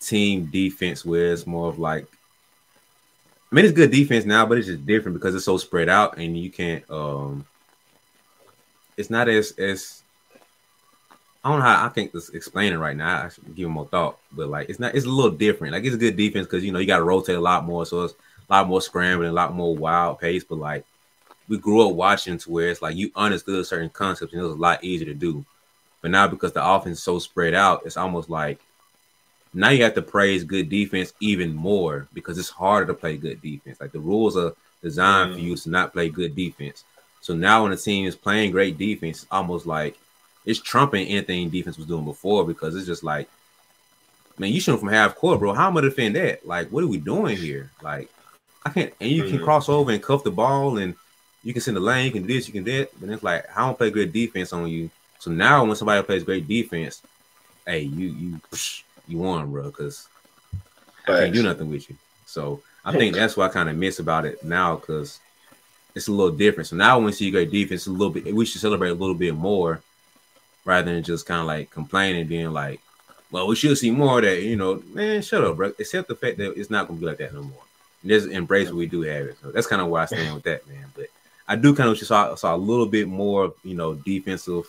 team 0.00 0.46
defense 0.46 1.04
where 1.04 1.32
it's 1.32 1.46
more 1.46 1.68
of 1.68 1.78
like 1.78 2.06
I 3.50 3.54
mean 3.54 3.64
it's 3.64 3.74
good 3.74 3.92
defense 3.92 4.24
now, 4.24 4.44
but 4.46 4.58
it's 4.58 4.66
just 4.66 4.84
different 4.84 5.16
because 5.16 5.34
it's 5.34 5.44
so 5.44 5.58
spread 5.58 5.88
out 5.88 6.18
and 6.18 6.36
you 6.36 6.50
can't 6.50 6.88
um 6.90 7.46
it's 8.96 9.10
not 9.10 9.28
as 9.28 9.52
as 9.52 10.02
I 11.44 11.50
don't 11.50 11.58
know 11.58 11.64
how 11.64 11.86
I 11.86 11.88
can't 11.88 12.14
explain 12.34 12.72
it 12.72 12.78
right 12.78 12.96
now. 12.96 13.24
I 13.24 13.28
should 13.28 13.54
give 13.54 13.68
more 13.68 13.86
thought, 13.86 14.18
but 14.32 14.48
like 14.48 14.68
it's 14.68 14.78
not 14.78 14.94
it's 14.94 15.06
a 15.06 15.08
little 15.08 15.30
different. 15.30 15.72
Like 15.72 15.84
it's 15.84 15.94
a 15.94 15.98
good 15.98 16.16
defense 16.16 16.46
because 16.46 16.64
you 16.64 16.72
know 16.72 16.78
you 16.78 16.86
got 16.86 16.98
to 16.98 17.04
rotate 17.04 17.36
a 17.36 17.40
lot 17.40 17.64
more, 17.64 17.84
so 17.84 18.04
it's 18.04 18.14
a 18.52 18.60
lot 18.60 18.68
more 18.68 18.82
scrambling, 18.82 19.30
a 19.30 19.32
lot 19.32 19.54
more 19.54 19.74
wild 19.74 20.20
pace. 20.20 20.44
But 20.44 20.58
like 20.58 20.84
we 21.48 21.58
grew 21.58 21.88
up 21.88 21.94
watching 21.94 22.38
to 22.38 22.50
where 22.50 22.68
it's 22.68 22.82
like 22.82 22.96
you 22.96 23.10
understood 23.16 23.66
certain 23.66 23.90
concepts 23.90 24.32
and 24.32 24.42
it 24.42 24.44
was 24.44 24.54
a 24.54 24.60
lot 24.60 24.84
easier 24.84 25.06
to 25.06 25.14
do. 25.14 25.44
But 26.02 26.10
now 26.10 26.28
because 26.28 26.52
the 26.52 26.64
offense 26.64 26.98
is 26.98 27.04
so 27.04 27.18
spread 27.18 27.54
out, 27.54 27.82
it's 27.86 27.96
almost 27.96 28.28
like 28.28 28.60
now 29.54 29.70
you 29.70 29.84
have 29.84 29.94
to 29.94 30.02
praise 30.02 30.44
good 30.44 30.68
defense 30.68 31.14
even 31.20 31.54
more 31.54 32.08
because 32.12 32.38
it's 32.38 32.50
harder 32.50 32.86
to 32.86 32.94
play 32.94 33.16
good 33.16 33.40
defense. 33.40 33.80
Like 33.80 33.92
the 33.92 34.00
rules 34.00 34.36
are 34.36 34.54
designed 34.82 35.30
mm. 35.30 35.34
for 35.34 35.40
you 35.40 35.56
to 35.56 35.70
not 35.70 35.92
play 35.92 36.08
good 36.08 36.36
defense. 36.36 36.84
So 37.20 37.34
now 37.34 37.62
when 37.62 37.72
a 37.72 37.76
team 37.76 38.06
is 38.06 38.16
playing 38.16 38.50
great 38.50 38.76
defense, 38.76 39.22
it's 39.22 39.32
almost 39.32 39.64
like 39.66 39.96
it's 40.44 40.60
trumping 40.60 41.06
anything 41.08 41.48
defense 41.48 41.78
was 41.78 41.86
doing 41.86 42.04
before 42.04 42.44
because 42.44 42.74
it's 42.74 42.86
just 42.86 43.04
like, 43.04 43.28
man, 44.38 44.52
you 44.52 44.60
shooting 44.60 44.80
from 44.80 44.88
half 44.88 45.14
court, 45.14 45.38
bro. 45.38 45.54
How 45.54 45.68
am 45.68 45.76
I 45.76 45.82
defend 45.82 46.16
that? 46.16 46.46
Like, 46.46 46.68
what 46.70 46.82
are 46.82 46.88
we 46.88 46.98
doing 46.98 47.36
here? 47.36 47.70
Like, 47.82 48.10
I 48.64 48.70
can't. 48.70 48.94
And 49.00 49.10
you 49.10 49.24
mm-hmm. 49.24 49.36
can 49.36 49.44
cross 49.44 49.68
over 49.68 49.90
and 49.90 50.02
cuff 50.02 50.24
the 50.24 50.30
ball, 50.30 50.78
and 50.78 50.94
you 51.42 51.52
can 51.52 51.62
send 51.62 51.76
the 51.76 51.80
lane. 51.80 52.06
You 52.06 52.12
can 52.12 52.26
do 52.26 52.34
this, 52.34 52.46
you 52.46 52.52
can 52.52 52.64
do 52.64 52.78
that. 52.78 53.00
But 53.00 53.10
it's 53.10 53.22
like 53.22 53.44
I 53.56 53.60
don't 53.60 53.76
play 53.76 53.90
good 53.90 54.12
defense 54.12 54.52
on 54.52 54.68
you. 54.68 54.90
So 55.18 55.30
now 55.30 55.64
when 55.64 55.76
somebody 55.76 56.02
plays 56.02 56.24
great 56.24 56.48
defense, 56.48 57.02
hey, 57.66 57.80
you 57.80 58.08
you 58.08 58.40
you 59.08 59.18
won, 59.18 59.50
bro, 59.50 59.64
because 59.64 60.08
I 61.06 61.18
can't 61.18 61.34
do 61.34 61.42
nothing 61.42 61.70
with 61.70 61.88
you. 61.90 61.96
So 62.26 62.62
I 62.84 62.92
think 62.92 63.14
that's 63.14 63.36
what 63.36 63.50
I 63.50 63.52
kind 63.52 63.68
of 63.68 63.76
miss 63.76 63.98
about 63.98 64.24
it 64.24 64.42
now 64.42 64.76
because 64.76 65.20
it's 65.94 66.08
a 66.08 66.12
little 66.12 66.34
different. 66.34 66.68
So 66.68 66.76
now 66.76 66.96
when 66.96 67.06
we 67.06 67.12
see 67.12 67.30
great 67.30 67.50
defense, 67.50 67.86
a 67.86 67.90
little 67.90 68.10
bit, 68.10 68.34
we 68.34 68.46
should 68.46 68.60
celebrate 68.60 68.90
a 68.90 68.94
little 68.94 69.14
bit 69.14 69.34
more 69.34 69.82
rather 70.64 70.92
than 70.92 71.02
just 71.02 71.26
kind 71.26 71.40
of 71.40 71.46
like 71.46 71.70
complaining, 71.70 72.26
being 72.26 72.52
like, 72.52 72.80
well, 73.30 73.46
we 73.46 73.56
should 73.56 73.76
see 73.78 73.90
more 73.90 74.18
of 74.18 74.24
that. 74.24 74.42
You 74.42 74.56
know, 74.56 74.82
man, 74.92 75.22
shut 75.22 75.44
up, 75.44 75.56
bro. 75.56 75.72
Except 75.78 76.08
the 76.08 76.14
fact 76.14 76.38
that 76.38 76.58
it's 76.58 76.70
not 76.70 76.88
gonna 76.88 77.00
be 77.00 77.06
like 77.06 77.18
that 77.18 77.34
no 77.34 77.42
more 77.42 77.62
just 78.06 78.28
embrace 78.28 78.68
what 78.68 78.76
we 78.76 78.86
do 78.86 79.02
have 79.02 79.26
it. 79.26 79.38
So 79.42 79.50
that's 79.50 79.66
kind 79.66 79.82
of 79.82 79.88
where 79.88 80.02
I 80.02 80.06
stand 80.06 80.34
with 80.34 80.44
that, 80.44 80.66
man. 80.66 80.86
But 80.94 81.06
I 81.46 81.56
do 81.56 81.74
kind 81.74 81.88
of 81.88 81.98
saw 81.98 82.34
saw 82.34 82.54
a 82.54 82.56
little 82.56 82.86
bit 82.86 83.08
more, 83.08 83.54
you 83.62 83.74
know, 83.74 83.94
defensive 83.94 84.64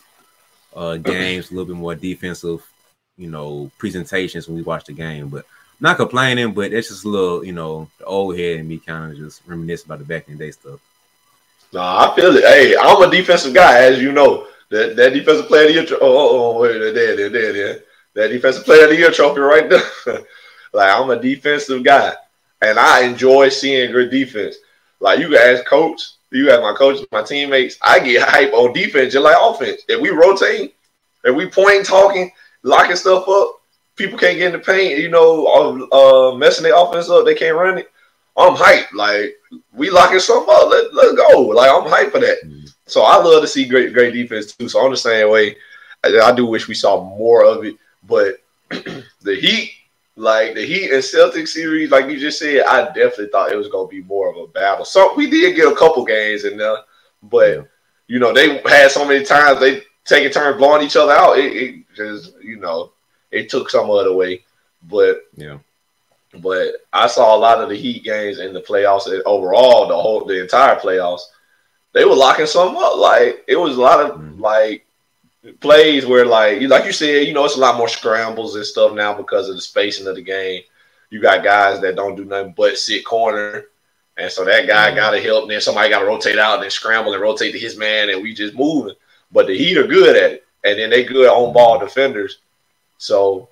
uh 0.75 0.97
games, 0.97 1.51
a 1.51 1.53
little 1.53 1.67
bit 1.67 1.79
more 1.79 1.95
defensive, 1.95 2.67
you 3.17 3.29
know, 3.29 3.71
presentations 3.77 4.47
when 4.47 4.57
we 4.57 4.63
watch 4.63 4.85
the 4.85 4.93
game. 4.93 5.29
But 5.29 5.45
not 5.79 5.97
complaining, 5.97 6.53
but 6.53 6.71
it's 6.71 6.89
just 6.89 7.05
a 7.05 7.09
little, 7.09 7.43
you 7.43 7.51
know, 7.51 7.89
the 7.97 8.05
old 8.05 8.37
head 8.37 8.59
and 8.59 8.69
me 8.69 8.77
kind 8.77 9.11
of 9.11 9.17
just 9.17 9.41
reminisce 9.45 9.83
about 9.83 9.99
the 9.99 10.05
back 10.05 10.27
in 10.27 10.37
the 10.37 10.45
day 10.45 10.51
stuff. 10.51 10.79
Nah, 11.71 12.11
I 12.11 12.15
feel 12.15 12.35
it. 12.35 12.43
Hey, 12.43 12.75
I'm 12.79 13.01
a 13.01 13.09
defensive 13.09 13.53
guy, 13.53 13.83
as 13.85 14.01
you 14.01 14.11
know. 14.11 14.47
That 14.69 14.95
that 14.95 15.13
defensive 15.13 15.47
player 15.47 15.63
of 15.63 15.67
the 15.69 15.73
year. 15.73 15.99
Oh, 16.01 16.57
oh, 16.57 16.57
oh, 16.57 16.67
there, 16.67 16.93
there, 16.93 17.29
there, 17.29 17.53
there. 17.53 17.79
That 18.13 18.27
defensive 18.29 18.65
player 18.65 18.83
of 18.83 18.91
the 18.91 18.97
year 18.97 19.11
trophy 19.11 19.39
right 19.39 19.69
there. 19.69 19.81
like 20.73 20.89
I'm 20.89 21.09
a 21.09 21.19
defensive 21.19 21.83
guy 21.83 22.15
and 22.63 22.79
I 22.79 23.03
enjoy 23.03 23.49
seeing 23.49 23.91
good 23.91 24.09
defense. 24.09 24.55
Like 24.99 25.19
you 25.19 25.31
guys, 25.33 25.61
coach, 25.67 26.01
you 26.31 26.49
have 26.49 26.61
my 26.61 26.73
coach, 26.73 27.05
my 27.11 27.23
teammates. 27.23 27.77
I 27.81 27.99
get 27.99 28.21
hype 28.27 28.53
on 28.53 28.73
defense 28.73 29.13
just 29.13 29.23
like 29.23 29.37
offense. 29.39 29.81
If 29.87 30.01
we 30.01 30.09
rotate, 30.09 30.75
if 31.23 31.35
we 31.35 31.47
point, 31.47 31.85
talking, 31.85 32.31
locking 32.63 32.95
stuff 32.95 33.27
up, 33.27 33.61
people 33.95 34.17
can't 34.17 34.37
get 34.37 34.53
in 34.53 34.59
the 34.59 34.65
paint. 34.65 34.99
You 34.99 35.09
know, 35.09 35.87
uh, 35.91 36.35
messing 36.35 36.63
the 36.63 36.75
offense 36.75 37.09
up, 37.09 37.25
they 37.25 37.35
can't 37.35 37.55
run 37.55 37.77
it. 37.77 37.91
I'm 38.35 38.55
hyped. 38.55 38.93
Like 38.93 39.35
we 39.73 39.89
locking 39.89 40.19
something 40.19 40.53
up. 40.53 40.69
Let 40.69 40.93
let's 40.93 41.15
go. 41.15 41.41
Like 41.41 41.69
I'm 41.69 41.89
hyped 41.89 42.11
for 42.11 42.19
that. 42.19 42.43
Mm-hmm. 42.43 42.65
So 42.87 43.03
I 43.03 43.17
love 43.17 43.41
to 43.41 43.47
see 43.47 43.65
great 43.65 43.93
great 43.93 44.13
defense 44.13 44.53
too. 44.53 44.67
So 44.67 44.83
I'm 44.83 44.91
the 44.91 44.97
same 44.97 45.29
way. 45.29 45.55
I, 46.03 46.19
I 46.19 46.35
do 46.35 46.45
wish 46.45 46.67
we 46.67 46.73
saw 46.73 47.03
more 47.03 47.45
of 47.45 47.63
it, 47.63 47.75
but 48.07 48.37
the 48.69 49.35
Heat 49.35 49.71
like 50.15 50.53
the 50.53 50.65
Heat 50.65 50.91
and 50.91 51.01
Celtics 51.01 51.49
series, 51.49 51.91
like 51.91 52.07
you 52.09 52.19
just 52.19 52.39
said, 52.39 52.65
I 52.65 52.85
definitely 52.85 53.29
thought 53.29 53.51
it 53.51 53.57
was 53.57 53.69
gonna 53.69 53.87
be 53.87 54.03
more 54.03 54.29
of 54.29 54.37
a 54.37 54.47
battle. 54.47 54.85
So 54.85 55.13
we 55.15 55.29
did 55.29 55.55
get 55.55 55.71
a 55.71 55.75
couple 55.75 56.05
games 56.05 56.45
in 56.45 56.57
there, 56.57 56.77
but 57.23 57.55
yeah. 57.55 57.61
you 58.07 58.19
know 58.19 58.33
they 58.33 58.59
had 58.59 58.91
so 58.91 59.05
many 59.05 59.25
times 59.25 59.59
they 59.59 59.81
taking 60.05 60.31
turns 60.31 60.57
blowing 60.57 60.85
each 60.85 60.95
other 60.95 61.13
out. 61.13 61.39
It, 61.39 61.53
it 61.53 61.85
just 61.95 62.33
you 62.43 62.57
know 62.57 62.93
it 63.31 63.49
took 63.49 63.69
some 63.69 63.89
other 63.89 64.13
way, 64.13 64.43
but 64.83 65.23
yeah. 65.35 65.57
But 66.39 66.77
I 66.91 67.05
saw 67.05 67.35
a 67.35 67.37
lot 67.37 67.61
of 67.61 67.69
the 67.69 67.75
Heat 67.75 68.03
games 68.03 68.39
in 68.39 68.53
the 68.53 68.61
playoffs 68.61 69.05
and 69.05 69.21
overall 69.23 69.87
the 69.87 69.95
whole 69.95 70.25
the 70.25 70.41
entire 70.41 70.75
playoffs. 70.75 71.21
They 71.93 72.05
were 72.05 72.15
locking 72.15 72.47
some 72.47 72.75
up. 72.75 72.97
Like 72.97 73.43
it 73.47 73.55
was 73.55 73.77
a 73.77 73.81
lot 73.81 73.99
of 73.99 74.17
mm-hmm. 74.17 74.41
like 74.41 74.85
plays 75.59 76.05
where 76.05 76.25
like 76.25 76.61
like 76.61 76.85
you 76.85 76.91
said, 76.93 77.27
you 77.27 77.33
know, 77.33 77.45
it's 77.45 77.57
a 77.57 77.59
lot 77.59 77.77
more 77.77 77.89
scrambles 77.89 78.55
and 78.55 78.65
stuff 78.65 78.93
now 78.93 79.13
because 79.13 79.49
of 79.49 79.55
the 79.55 79.61
spacing 79.61 80.07
of 80.07 80.15
the 80.15 80.21
game. 80.21 80.61
You 81.09 81.21
got 81.21 81.43
guys 81.43 81.79
that 81.81 81.95
don't 81.95 82.15
do 82.15 82.25
nothing 82.25 82.53
but 82.55 82.77
sit 82.77 83.05
corner. 83.05 83.65
And 84.17 84.31
so 84.31 84.45
that 84.45 84.67
guy 84.67 84.87
mm-hmm. 84.87 84.95
got 84.95 85.11
to 85.11 85.21
help, 85.21 85.43
and 85.43 85.51
then 85.51 85.61
somebody 85.61 85.89
got 85.89 85.99
to 85.99 86.05
rotate 86.05 86.37
out 86.37 86.55
and 86.55 86.63
then 86.63 86.69
scramble 86.69 87.13
and 87.13 87.21
rotate 87.21 87.51
to 87.53 87.59
his 87.59 87.77
man, 87.77 88.09
and 88.09 88.21
we 88.21 88.33
just 88.33 88.53
moving. 88.53 88.95
But 89.31 89.47
the 89.47 89.57
Heat 89.57 89.77
are 89.77 89.87
good 89.87 90.15
at 90.15 90.31
it, 90.33 90.45
and 90.63 90.77
then 90.77 90.91
they 90.91 91.03
good 91.03 91.29
on 91.29 91.53
ball 91.53 91.79
defenders. 91.79 92.39
So 92.99 93.49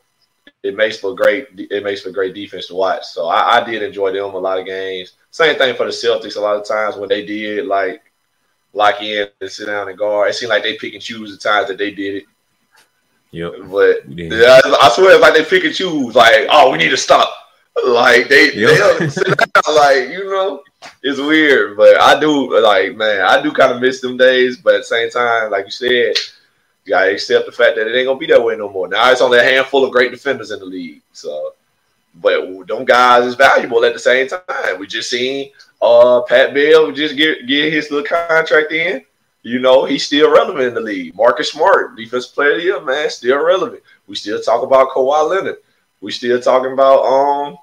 it 0.63 0.75
makes 0.75 1.00
for 1.00 1.15
great 1.15 1.48
it 1.57 1.83
makes 1.83 2.01
for 2.01 2.12
great 2.12 2.36
defense 2.36 2.67
to 2.67 2.75
watch. 2.75 3.03
So 3.05 3.27
I, 3.27 3.57
I, 3.57 3.63
did 3.63 3.81
enjoy 3.81 4.12
them 4.12 4.36
a 4.36 4.38
lot 4.38 4.60
of 4.60 4.65
games. 4.65 5.13
Same 5.31 5.57
thing 5.57 5.75
for 5.75 5.86
the 5.86 5.91
Celtics. 5.91 6.38
A 6.38 6.39
lot 6.39 6.55
of 6.55 6.67
times 6.67 6.95
when 6.95 7.10
they 7.10 7.25
did 7.25 7.65
like 7.65 8.03
lock 8.74 9.01
in 9.01 9.28
and 9.40 9.50
sit 9.50 9.66
down 9.66 9.90
and 9.90 9.98
guard, 9.98 10.30
it 10.30 10.34
seemed 10.34 10.50
like 10.50 10.63
they 10.63 10.78
pick 10.78 10.94
and 10.94 11.01
choose 11.01 11.32
the 11.32 11.38
times 11.38 11.68
that 11.68 11.78
they 11.78 11.92
did 11.92 12.18
it. 12.18 12.24
Yep. 13.32 13.54
But 13.66 14.10
yeah, 14.10 14.60
I, 14.82 14.92
swear 14.94 15.13
it's 15.13 15.22
like 15.22 15.34
they 15.34 15.46
pick 15.46 15.63
and 15.63 15.74
choose. 15.74 16.16
Like, 16.16 16.48
oh, 16.50 16.72
we 16.72 16.78
need 16.78 16.90
to 16.90 16.98
stop. 16.98 17.32
Like 17.86 18.28
they, 18.28 18.54
yep. 18.54 19.00
they 19.00 19.10
sit 19.10 19.25
down, 19.25 19.75
like 19.75 20.10
you 20.10 20.25
know, 20.25 20.62
it's 21.01 21.20
weird. 21.20 21.78
But 21.78 22.00
I 22.01 22.20
do 22.20 22.60
like, 22.62 22.96
man, 22.96 23.22
I 23.22 23.42
do 23.42 23.51
kind 23.51 23.72
of 23.72 23.82
miss 23.82 24.01
them 24.01 24.18
days. 24.18 24.58
But 24.58 24.75
at 24.75 24.78
the 24.80 24.84
same 24.84 25.10
time, 25.10 25.51
like 25.51 25.66
you 25.66 25.72
said 25.72 26.13
you 26.86 26.92
gotta 26.92 27.12
accept 27.12 27.46
the 27.46 27.51
fact 27.51 27.75
that 27.75 27.88
it 27.88 27.96
ain't 27.96 28.08
gonna 28.08 28.20
be 28.20 28.28
that 28.28 28.44
way 28.44 28.56
no 28.56 28.70
more. 28.70 28.88
Now 28.88 29.12
it's 29.12 29.22
only 29.22 29.40
a 29.40 29.44
handful 29.44 29.86
of 29.86 29.92
great 29.92 30.12
defenders 30.12 30.51
in 30.51 30.60
the 30.60 30.66
league. 30.66 31.01
So, 31.13 31.54
but 32.16 32.68
them 32.68 32.86
guys 32.86 33.25
is 33.25 33.36
valuable 33.36 33.86
at 33.86 33.94
the 33.94 34.00
same 34.00 34.28
time. 34.28 34.80
We 34.80 34.88
just 34.88 35.10
seen 35.10 35.51
uh 35.82 36.22
Pat 36.22 36.54
Bell 36.54 36.92
just 36.92 37.18
get 37.18 37.48
get 37.48 37.74
his 37.74 37.90
little 37.92 38.06
contract 38.06 38.72
in. 38.72 39.04
You 39.44 39.60
know, 39.60 39.86
he's 39.86 40.06
still 40.06 40.32
relevant 40.32 40.68
in 40.68 40.74
the 40.76 40.82
league. 40.82 41.16
Marcus 41.16 41.52
Smart, 41.52 41.96
defensive 41.96 42.36
player 42.36 42.52
of 42.52 42.58
the 42.58 42.64
year, 42.64 42.82
man, 42.82 43.10
still 43.10 43.44
relevant. 43.44 43.82
We 44.06 44.16
still 44.16 44.40
talk 44.42 44.62
about 44.62 44.90
Kawhi 44.90 45.30
Leonard. 45.30 45.58
We 46.00 46.12
still 46.12 46.40
talking 46.40 46.74
about 46.74 47.04
um 47.04 47.58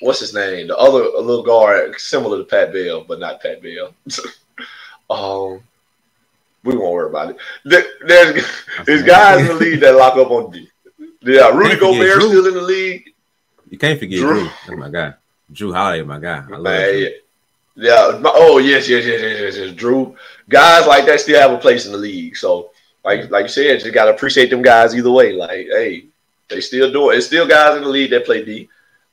what's 0.00 0.20
his 0.20 0.34
name? 0.34 0.68
The 0.68 0.76
other 0.76 1.04
little 1.20 1.42
guard 1.42 1.98
similar 1.98 2.38
to 2.38 2.44
Pat 2.44 2.72
Bell, 2.72 3.04
but 3.04 3.18
not 3.18 3.40
Pat 3.40 3.62
Bell. 3.62 3.94
um 5.10 5.62
we 6.62 6.76
won't 6.76 6.92
worry 6.92 7.08
about 7.08 7.30
it. 7.30 7.36
There's 7.64 8.44
there's 8.84 9.02
guys 9.02 9.40
in 9.40 9.46
the 9.46 9.54
league 9.54 9.80
that 9.80 9.96
lock 9.96 10.16
up 10.16 10.30
on 10.30 10.50
D. 10.50 10.68
Yeah, 11.22 11.48
Rudy 11.48 11.76
Gobert 11.76 12.22
still 12.22 12.46
in 12.46 12.54
the 12.54 12.62
league. 12.62 13.12
You 13.68 13.78
can't 13.78 13.98
forget 13.98 14.20
Jrue. 14.20 14.46
Jrue. 14.46 14.52
That's 14.66 14.78
my 14.78 14.90
guy. 14.90 15.14
Jrue 15.52 15.74
Holiday, 15.74 16.02
my 16.02 16.18
guy. 16.18 16.44
I 16.46 16.50
love 16.50 16.62
Man, 16.62 16.98
yeah. 16.98 17.08
yeah. 17.76 18.22
Oh 18.24 18.58
yes, 18.58 18.88
yes, 18.88 19.04
yes, 19.04 19.20
yes, 19.20 19.40
yes, 19.40 19.56
yes. 19.56 19.74
Jrue. 19.74 20.16
Guys 20.48 20.86
like 20.86 21.06
that 21.06 21.20
still 21.20 21.40
have 21.40 21.52
a 21.52 21.58
place 21.58 21.86
in 21.86 21.92
the 21.92 21.98
league. 21.98 22.36
So, 22.36 22.70
like, 23.04 23.30
like 23.30 23.44
you 23.44 23.48
said, 23.48 23.82
you 23.82 23.92
gotta 23.92 24.14
appreciate 24.14 24.50
them 24.50 24.62
guys 24.62 24.94
either 24.94 25.10
way. 25.10 25.32
Like, 25.32 25.68
hey, 25.70 26.06
they 26.48 26.60
still 26.60 26.90
do 26.92 27.10
it. 27.10 27.16
It's 27.16 27.26
still 27.26 27.46
guys 27.46 27.76
in 27.76 27.82
the 27.82 27.88
league 27.88 28.10
that 28.10 28.24
play 28.24 28.44
D, 28.44 28.68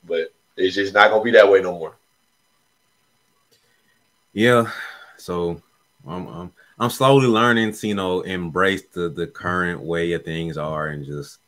but 0.07 0.33
it's 0.57 0.75
just 0.75 0.93
not 0.93 1.09
gonna 1.09 1.23
be 1.23 1.31
that 1.31 1.49
way 1.49 1.61
no 1.61 1.77
more. 1.77 1.95
Yeah. 4.33 4.71
So, 5.17 5.61
um, 6.07 6.27
um 6.27 6.51
I'm 6.79 6.89
slowly 6.89 7.27
learning 7.27 7.73
to 7.73 7.87
you 7.87 7.95
know 7.95 8.21
embrace 8.21 8.83
the 8.93 9.09
the 9.09 9.27
current 9.27 9.81
way 9.81 10.11
of 10.13 10.25
things 10.25 10.57
are 10.57 10.87
and 10.87 11.05
just 11.05 11.39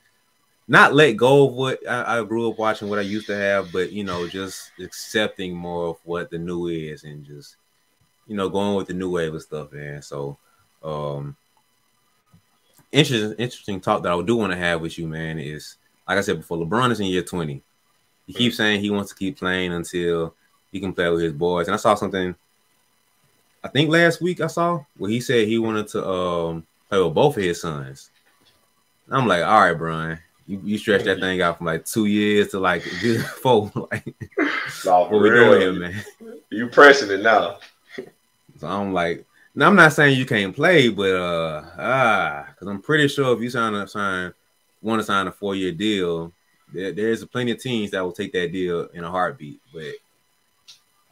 not 0.68 0.94
let 0.94 1.14
go 1.14 1.48
of 1.48 1.54
what 1.54 1.88
I, 1.88 2.20
I, 2.20 2.24
grew 2.24 2.50
up 2.50 2.58
watching, 2.58 2.90
what 2.90 3.00
I 3.00 3.04
used 3.04 3.28
to 3.28 3.36
have, 3.36 3.72
but 3.72 3.92
you 3.92 4.04
know, 4.04 4.28
just 4.28 4.72
accepting 4.80 5.56
more 5.56 5.90
of 5.90 5.98
what 6.04 6.30
the 6.30 6.40
new 6.40 6.68
is 6.68 7.04
and 7.04 7.24
just 7.24 7.58
you 8.28 8.36
know 8.36 8.50
going 8.50 8.76
with 8.76 8.88
the 8.88 8.94
new 8.94 9.12
wave 9.12 9.34
of 9.34 9.42
stuff, 9.42 9.72
man. 9.72 10.02
So, 10.02 10.38
um, 10.84 11.36
interesting, 12.92 13.34
interesting 13.38 13.80
talk 13.80 14.04
that 14.04 14.12
I 14.12 14.22
do 14.24 14.36
want 14.36 14.54
to 14.54 14.58
have 14.58 14.82
with 14.82 14.98
you, 14.98 15.08
man, 15.08 15.38
is 15.38 15.78
like 16.08 16.18
I 16.18 16.22
said 16.22 16.38
before, 16.38 16.58
LeBron 16.58 16.92
is 16.92 17.00
in 17.00 17.08
year 17.08 17.22
20. 17.22 17.62
He 18.28 18.34
keeps 18.34 18.58
saying 18.58 18.82
he 18.82 18.90
wants 18.90 19.12
to 19.12 19.18
keep 19.18 19.38
playing 19.38 19.72
until 19.72 20.34
he 20.72 20.80
can 20.80 20.94
play 20.94 21.10
with 21.10 21.22
his 21.22 21.34
boys, 21.34 21.68
and 21.68 21.76
I 21.76 21.78
saw 21.78 21.94
something 21.94 22.36
I 23.66 23.68
think 23.68 23.90
last 23.90 24.22
week 24.22 24.42
I 24.42 24.48
saw 24.48 24.86
where 24.96 25.10
he 25.10 25.20
said 25.20 25.48
he 25.48 25.58
wanted 25.58 25.88
to 25.90 26.08
um 26.08 26.68
play 26.88 27.02
with 27.02 27.16
both 27.16 27.36
of 27.36 27.42
his 27.42 27.62
sons. 27.62 28.12
I'm 29.10 29.26
like, 29.28 29.44
all 29.44 29.62
right, 29.62 29.74
Bron, 29.74 30.20
you, 30.48 30.62
you 30.64 30.78
stretch 30.78 31.04
that 31.04 31.20
thing 31.20 31.42
out 31.42 31.58
from 31.58 31.66
like 31.66 31.86
two 31.86 32.06
years 32.06 32.50
to 32.50 32.60
like 32.60 32.82
four. 33.42 33.72
like, 33.92 34.16
no, 34.86 35.02
what 35.02 35.12
we 35.22 35.30
doing 35.30 35.62
here, 35.62 35.74
man? 35.74 36.04
You 36.50 36.68
pressing 36.68 37.12
it 37.12 37.22
now. 37.22 37.58
so 38.60 38.68
I'm 38.68 38.94
like, 38.94 39.26
now 39.54 39.68
I'm 39.68 39.76
not 39.76 39.94
saying 39.94 40.18
you 40.18 40.26
can't 40.26 40.56
play, 40.56 40.90
but 40.90 41.16
uh 41.16 41.64
ah, 41.78 42.46
because 42.50 42.68
I'm 42.68 42.82
pretty 42.82 43.08
sure 43.08 43.36
if 43.36 43.42
you 43.42 43.50
sign 43.50 43.74
a 43.74 43.88
sign 43.88 44.34
want 44.82 45.00
to 45.00 45.04
sign 45.04 45.28
a 45.28 45.32
four 45.32 45.56
year 45.56 45.72
deal, 45.72 46.32
there, 46.72 46.92
there's 46.92 47.26
plenty 47.26 47.52
of 47.52 47.60
teams 47.60 47.92
that 47.92 48.04
will 48.04 48.12
take 48.12 48.32
that 48.34 48.52
deal 48.52 48.88
in 48.94 49.04
a 49.04 49.10
heartbeat. 49.10 49.60
But 49.74 49.94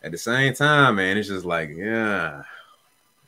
at 0.04 0.12
the 0.12 0.18
same 0.18 0.54
time, 0.54 0.98
man, 0.98 1.18
it's 1.18 1.28
just 1.28 1.46
like, 1.46 1.72
yeah, 1.74 2.44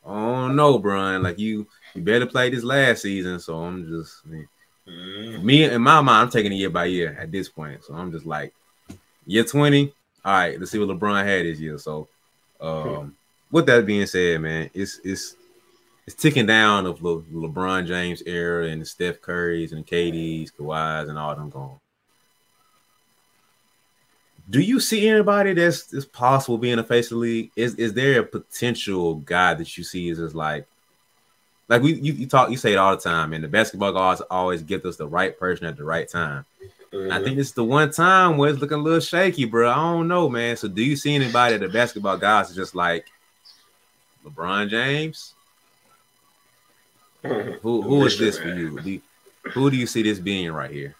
oh 0.05 0.47
no, 0.47 0.77
Bron, 0.77 1.23
like 1.23 1.39
you, 1.39 1.67
you 1.93 2.01
better 2.01 2.27
play 2.27 2.49
this 2.49 2.63
last 2.63 3.01
season. 3.01 3.39
So 3.39 3.57
I'm 3.57 3.87
just, 3.87 4.21
I 4.27 4.45
mean, 4.87 5.33
mm. 5.33 5.43
me 5.43 5.63
in 5.63 5.81
my 5.81 6.01
mind, 6.01 6.23
I'm 6.23 6.29
taking 6.29 6.51
it 6.51 6.55
year 6.55 6.69
by 6.69 6.85
year 6.85 7.17
at 7.19 7.31
this 7.31 7.49
point. 7.49 7.83
So 7.83 7.93
I'm 7.93 8.11
just 8.11 8.25
like, 8.25 8.53
year 9.25 9.43
20, 9.43 9.93
all 10.23 10.31
right, 10.31 10.59
let's 10.59 10.71
see 10.71 10.79
what 10.79 10.89
LeBron 10.89 11.25
had 11.25 11.45
this 11.45 11.59
year. 11.59 11.77
So, 11.77 12.07
um, 12.59 13.15
with 13.51 13.65
that 13.67 13.85
being 13.85 14.05
said, 14.05 14.41
man, 14.41 14.69
it's 14.73 14.99
it's 15.03 15.35
it's 16.07 16.15
ticking 16.15 16.45
down 16.45 16.85
of 16.85 17.01
Le- 17.01 17.21
LeBron 17.21 17.87
James 17.87 18.21
era 18.25 18.67
and 18.67 18.87
Steph 18.87 19.21
Currys 19.21 19.71
and 19.71 19.85
KDs, 19.85 20.51
Kawhis, 20.53 21.09
and 21.09 21.17
all 21.17 21.35
them 21.35 21.49
gone 21.49 21.79
do 24.49 24.59
you 24.59 24.79
see 24.79 25.07
anybody 25.07 25.53
that's, 25.53 25.85
that's 25.85 26.05
possible 26.05 26.57
being 26.57 26.79
a 26.79 26.83
face 26.83 27.07
of 27.07 27.15
the 27.15 27.21
league? 27.21 27.51
Is 27.55 27.75
is 27.75 27.93
there 27.93 28.19
a 28.19 28.25
potential 28.25 29.15
guy 29.15 29.53
that 29.55 29.77
you 29.77 29.83
see 29.83 30.09
is 30.09 30.19
just 30.19 30.35
like 30.35 30.67
like 31.67 31.81
we 31.81 31.93
you, 31.93 32.13
you 32.13 32.27
talk 32.27 32.49
you 32.49 32.57
say 32.57 32.73
it 32.73 32.77
all 32.77 32.95
the 32.95 33.01
time, 33.01 33.33
and 33.33 33.43
the 33.43 33.47
basketball 33.47 33.91
guys 33.91 34.21
always 34.21 34.61
get 34.61 34.85
us 34.85 34.97
the 34.97 35.07
right 35.07 35.37
person 35.37 35.65
at 35.65 35.77
the 35.77 35.83
right 35.83 36.07
time. 36.07 36.45
Mm-hmm. 36.93 37.11
I 37.11 37.23
think 37.23 37.37
this 37.37 37.47
is 37.47 37.53
the 37.53 37.63
one 37.63 37.91
time 37.91 38.37
where 38.37 38.49
it's 38.49 38.59
looking 38.59 38.77
a 38.77 38.81
little 38.81 38.99
shaky, 38.99 39.45
bro. 39.45 39.69
I 39.69 39.75
don't 39.75 40.07
know, 40.07 40.29
man. 40.29 40.55
So 40.55 40.67
do 40.67 40.83
you 40.83 40.95
see 40.95 41.15
anybody 41.15 41.57
the 41.57 41.67
basketball 41.67 42.17
guys 42.17 42.49
is 42.49 42.55
just 42.55 42.75
like 42.75 43.05
LeBron 44.25 44.69
James? 44.69 45.33
who 47.23 47.81
who 47.81 48.05
is 48.05 48.17
this 48.17 48.37
for 48.37 48.49
you? 48.49 49.01
Who 49.53 49.69
do 49.69 49.77
you 49.77 49.87
see 49.87 50.03
this 50.03 50.19
being 50.19 50.51
right 50.51 50.71
here? 50.71 50.95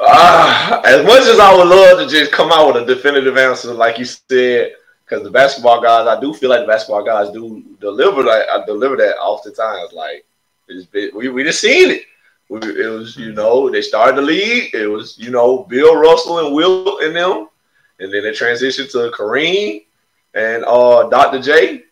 Uh, 0.00 0.80
as 0.84 1.04
much 1.04 1.22
as 1.22 1.40
I 1.40 1.54
would 1.56 1.66
love 1.66 1.98
to 1.98 2.06
just 2.08 2.30
come 2.30 2.52
out 2.52 2.72
with 2.72 2.84
a 2.84 2.86
definitive 2.86 3.36
answer, 3.36 3.74
like 3.74 3.98
you 3.98 4.04
said, 4.04 4.74
because 5.08 5.24
the 5.24 5.30
basketball 5.30 5.80
guys, 5.80 6.06
I 6.06 6.20
do 6.20 6.34
feel 6.34 6.50
like 6.50 6.60
the 6.60 6.66
basketball 6.66 7.04
guys 7.04 7.30
do 7.30 7.64
deliver 7.80 8.22
that. 8.24 8.48
I 8.50 8.64
deliver 8.66 8.96
that 8.96 9.16
oftentimes. 9.18 9.92
Like 9.92 10.24
been, 10.92 11.10
we 11.14 11.28
we 11.28 11.44
just 11.44 11.60
seen 11.60 11.90
it. 11.90 12.02
We, 12.48 12.58
it 12.58 12.88
was 12.88 13.16
you 13.16 13.32
know 13.32 13.70
they 13.70 13.82
started 13.82 14.16
the 14.16 14.22
league. 14.22 14.74
It 14.74 14.86
was 14.86 15.18
you 15.18 15.30
know 15.30 15.64
Bill 15.64 15.96
Russell 15.96 16.46
and 16.46 16.54
Wilt 16.54 17.02
and 17.02 17.16
them, 17.16 17.48
and 18.00 18.12
then 18.12 18.22
they 18.22 18.30
transitioned 18.30 18.90
to 18.92 19.10
Kareem 19.16 19.84
and 20.34 20.64
uh, 20.64 21.08
Dr. 21.08 21.40
J, 21.40 21.84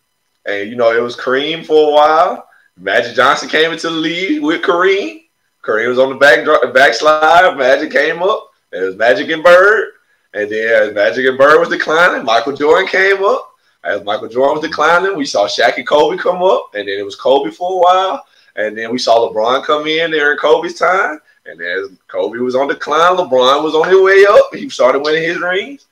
and 0.44 0.68
you 0.68 0.76
know 0.76 0.96
it 0.96 1.00
was 1.00 1.16
Kareem 1.16 1.64
for 1.64 1.90
a 1.90 1.94
while. 1.94 2.48
Magic 2.78 3.14
Johnson 3.14 3.48
came 3.48 3.72
into 3.72 3.88
the 3.88 3.96
league 3.96 4.42
with 4.42 4.62
Kareem. 4.62 5.22
Kareem 5.64 5.88
was 5.88 5.98
on 5.98 6.10
the 6.10 6.16
back 6.16 6.46
backslide. 6.74 7.56
Magic 7.56 7.90
came 7.90 8.22
up. 8.22 8.50
It 8.72 8.82
was 8.82 8.96
Magic 8.96 9.30
and 9.30 9.42
Bird. 9.42 9.92
And 10.36 10.50
then 10.50 10.82
as 10.82 10.94
Magic 10.94 11.26
and 11.26 11.38
Bird 11.38 11.58
was 11.58 11.70
declining, 11.70 12.24
Michael 12.24 12.54
Jordan 12.54 12.86
came 12.86 13.24
up. 13.24 13.54
As 13.84 14.04
Michael 14.04 14.28
Jordan 14.28 14.60
was 14.60 14.68
declining, 14.68 15.16
we 15.16 15.24
saw 15.24 15.46
Shaq 15.46 15.78
and 15.78 15.86
Kobe 15.86 16.18
come 16.18 16.42
up. 16.42 16.74
And 16.74 16.86
then 16.86 16.98
it 16.98 17.04
was 17.04 17.16
Kobe 17.16 17.50
for 17.50 17.72
a 17.72 17.78
while. 17.78 18.26
And 18.54 18.76
then 18.76 18.92
we 18.92 18.98
saw 18.98 19.28
LeBron 19.28 19.64
come 19.64 19.86
in 19.86 20.10
there 20.10 20.32
in 20.32 20.38
Kobe's 20.38 20.78
time. 20.78 21.20
And 21.46 21.60
as 21.60 21.90
Kobe 22.08 22.38
was 22.38 22.54
on 22.54 22.68
decline, 22.68 23.16
LeBron 23.16 23.64
was 23.64 23.74
on 23.74 23.88
his 23.88 24.00
way 24.00 24.26
up. 24.28 24.54
He 24.54 24.68
started 24.68 25.00
winning 25.00 25.22
his 25.22 25.40
rings. 25.40 25.86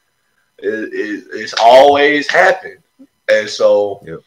It, 0.59 0.93
it, 0.93 1.25
it's 1.33 1.55
always 1.55 2.29
happened. 2.29 2.83
And 3.31 3.49
so 3.49 4.01
yep. 4.05 4.21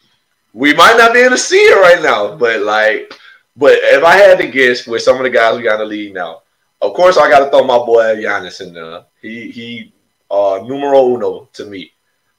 we 0.52 0.74
might 0.74 0.96
not 0.96 1.12
be 1.12 1.20
able 1.20 1.36
to 1.36 1.38
see 1.38 1.56
it 1.56 1.80
right 1.80 2.02
now, 2.02 2.36
but 2.36 2.62
like 2.62 3.12
but 3.58 3.72
if 3.82 4.04
I 4.04 4.16
had 4.16 4.38
to 4.38 4.46
guess 4.46 4.86
with 4.86 5.02
some 5.02 5.16
of 5.16 5.24
the 5.24 5.30
guys 5.30 5.56
we 5.56 5.64
got 5.64 5.80
in 5.80 5.80
the 5.80 5.86
league 5.86 6.14
now, 6.14 6.42
of 6.80 6.94
course 6.94 7.18
I 7.18 7.28
got 7.28 7.40
to 7.40 7.50
throw 7.50 7.64
my 7.64 7.78
boy 7.78 8.16
Giannis 8.16 8.60
in 8.60 8.72
there. 8.72 9.02
He 9.20 9.50
he, 9.50 9.92
uh, 10.30 10.60
numero 10.64 11.14
uno 11.14 11.48
to 11.54 11.66
me. 11.66 11.92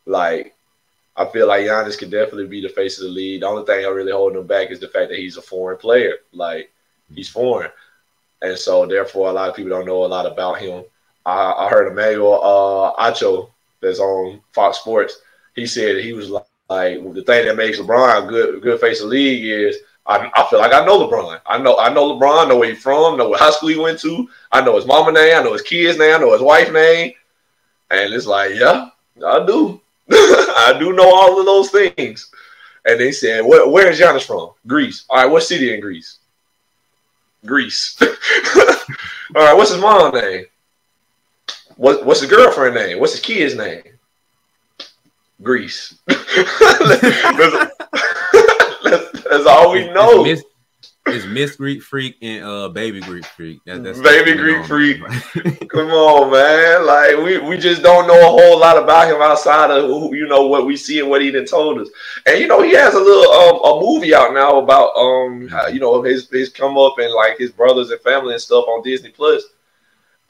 Like 0.06 0.56
I 1.16 1.26
feel 1.26 1.48
like 1.48 1.66
Giannis 1.66 1.98
could 1.98 2.12
definitely 2.12 2.48
be 2.48 2.62
the 2.62 2.70
face 2.70 2.98
of 2.98 3.06
the 3.06 3.10
league. 3.10 3.42
The 3.42 3.48
only 3.48 3.66
thing 3.66 3.86
I 3.86 3.90
really 3.90 4.12
holding 4.12 4.40
him 4.40 4.48
back 4.48 4.72
is 4.72 4.80
the 4.80 4.88
fact 4.88 5.10
that 5.10 5.20
he's 5.20 5.38
a 5.38 5.42
foreign 5.42 5.78
player. 5.78 6.16
Like 6.32 6.72
he's 7.14 7.30
foreign, 7.30 7.72
and 8.42 8.58
so 8.58 8.86
therefore 8.86 9.30
a 9.30 9.34
lot 9.34 9.50
of 9.50 9.56
people 9.56 9.72
don't 9.72 9.86
know 9.86 10.06
a 10.06 10.08
lot 10.08 10.26
about 10.26 10.60
him. 10.60 10.84
I, 11.26 11.66
I 11.66 11.70
heard 11.70 11.92
Emmanuel 11.92 12.42
uh, 12.42 13.12
Acho 13.12 13.52
that's 13.82 14.00
on 14.00 14.42
Fox 14.54 14.80
Sports. 14.80 15.20
He 15.56 15.66
said 15.66 15.98
he 15.98 16.14
was 16.14 16.30
like, 16.30 16.46
like 16.70 17.14
the 17.14 17.24
thing 17.24 17.46
that 17.46 17.58
makes 17.58 17.80
LeBron 17.80 18.26
a 18.26 18.28
good 18.28 18.62
good 18.62 18.80
face 18.80 19.02
of 19.02 19.10
the 19.10 19.16
league 19.16 19.44
is 19.44 19.78
I, 20.06 20.32
I, 20.36 20.48
feel 20.50 20.60
like 20.60 20.74
I 20.74 20.86
know 20.86 21.08
LeBron. 21.08 21.42
I 21.46 21.58
know 21.58 21.78
I 21.78 21.94
know 21.94 22.18
LeBron. 22.18 22.48
Know 22.48 22.58
where 22.58 22.70
he's 22.70 22.82
from. 22.82 23.18
Know 23.18 23.30
what 23.30 23.40
high 23.40 23.52
school 23.52 23.70
he 23.70 23.78
went 23.78 24.00
to. 24.00 24.28
I 24.52 24.62
know 24.62 24.76
his 24.76 24.86
mama 24.86 25.12
name. 25.12 25.36
I 25.36 25.44
know 25.44 25.54
his 25.54 25.62
kids 25.62 26.00
name. 26.00 26.16
I 26.16 26.18
know 26.18 26.32
his 26.34 26.42
wife 26.42 26.72
name. 26.72 27.14
And 27.92 28.14
it's 28.14 28.26
like, 28.26 28.56
yeah, 28.56 28.90
I 29.26 29.46
do. 29.46 29.82
I 30.12 30.76
do 30.80 30.94
know 30.94 31.14
all 31.14 31.40
of 31.40 31.46
those 31.46 31.70
things. 31.70 32.32
And 32.86 33.00
they 33.00 33.12
said, 33.12 33.46
Where, 33.46 33.68
where 33.68 33.90
is 33.92 34.00
Giannis 34.00 34.26
from? 34.26 34.52
Greece. 34.66 35.06
All 35.10 35.18
right, 35.18 35.32
what 35.32 35.44
city 35.44 35.74
in 35.74 35.80
Greece? 35.80 36.18
Greece. 37.46 37.98
all 38.02 38.08
right, 39.36 39.54
what's 39.54 39.72
his 39.72 39.82
mom 39.82 40.14
name? 40.14 40.46
What, 41.76 42.06
what's 42.06 42.22
his 42.22 42.30
girlfriend 42.30 42.76
name? 42.76 43.00
What's 43.00 43.14
his 43.14 43.22
kid's 43.22 43.56
name? 43.56 43.84
Greece. 45.42 45.96
that's, 46.08 46.20
that's, 49.24 49.46
all 49.46 49.72
we 49.72 49.90
know. 49.92 50.26
It's 50.26 50.44
Miss 51.28 51.56
Greek 51.56 51.82
Freak 51.82 52.18
and 52.22 52.44
uh 52.44 52.70
Baby 52.70 53.02
Greek 53.02 53.26
Freak. 53.26 53.64
That, 53.66 53.84
that's 53.84 54.00
Baby 54.00 54.34
Greek 54.34 54.66
Freak. 54.66 55.00
Come 55.70 55.90
on, 55.92 56.32
man. 56.32 56.86
Like 56.86 57.18
we, 57.18 57.38
we 57.40 57.58
just 57.58 57.82
don't 57.82 58.08
know 58.08 58.20
a 58.20 58.42
whole 58.42 58.60
lot 58.60 58.82
about 58.82 59.10
him 59.10 59.22
outside 59.22 59.72
of 59.72 59.86
who, 59.86 60.16
you 60.16 60.28
know 60.28 60.48
what 60.48 60.66
we 60.66 60.76
see 60.76 61.00
and 61.00 61.10
what 61.10 61.22
he 61.22 61.32
done 61.32 61.46
told 61.46 61.80
us. 61.80 61.90
And 62.26 62.40
you 62.40 62.48
know 62.48 62.62
he 62.62 62.74
has 62.74 62.94
a 62.94 63.00
little 63.00 63.32
um 63.32 63.78
a 63.78 63.82
movie 63.86 64.14
out 64.14 64.34
now 64.34 64.60
about 64.60 64.96
um 64.96 65.50
you 65.72 65.80
know 65.80 66.02
his 66.02 66.30
his 66.30 66.50
come 66.50 66.78
up 66.78 66.96
and 67.00 67.14
like 67.14 67.38
his 67.38 67.52
brothers 67.52 67.92
and 67.92 68.02
family 68.02 68.34
and 68.34 68.42
stuff 68.42 68.66
on 68.68 68.84
Disney 68.84 69.10
Plus. 69.10 69.44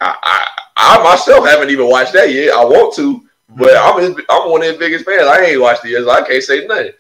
I, 0.02 0.16
I 0.22 0.48
I 0.80 1.04
myself 1.04 1.46
haven't 1.46 1.70
even 1.70 1.90
watched 1.90 2.14
that 2.14 2.34
yet. 2.34 2.54
I 2.54 2.64
want 2.64 2.96
to, 2.96 3.28
but 3.50 3.76
I'm 3.76 4.02
his, 4.02 4.26
I'm 4.30 4.50
one 4.50 4.62
of 4.62 4.68
his 4.70 4.78
biggest 4.78 5.06
fans. 5.06 5.24
I 5.24 5.44
ain't 5.44 5.62
watched 5.62 5.84
it 5.86 5.92
yet, 5.92 6.04
so 6.04 6.10
I 6.12 6.22
can't 6.22 6.44
say 6.44 6.66
nothing. 6.66 6.92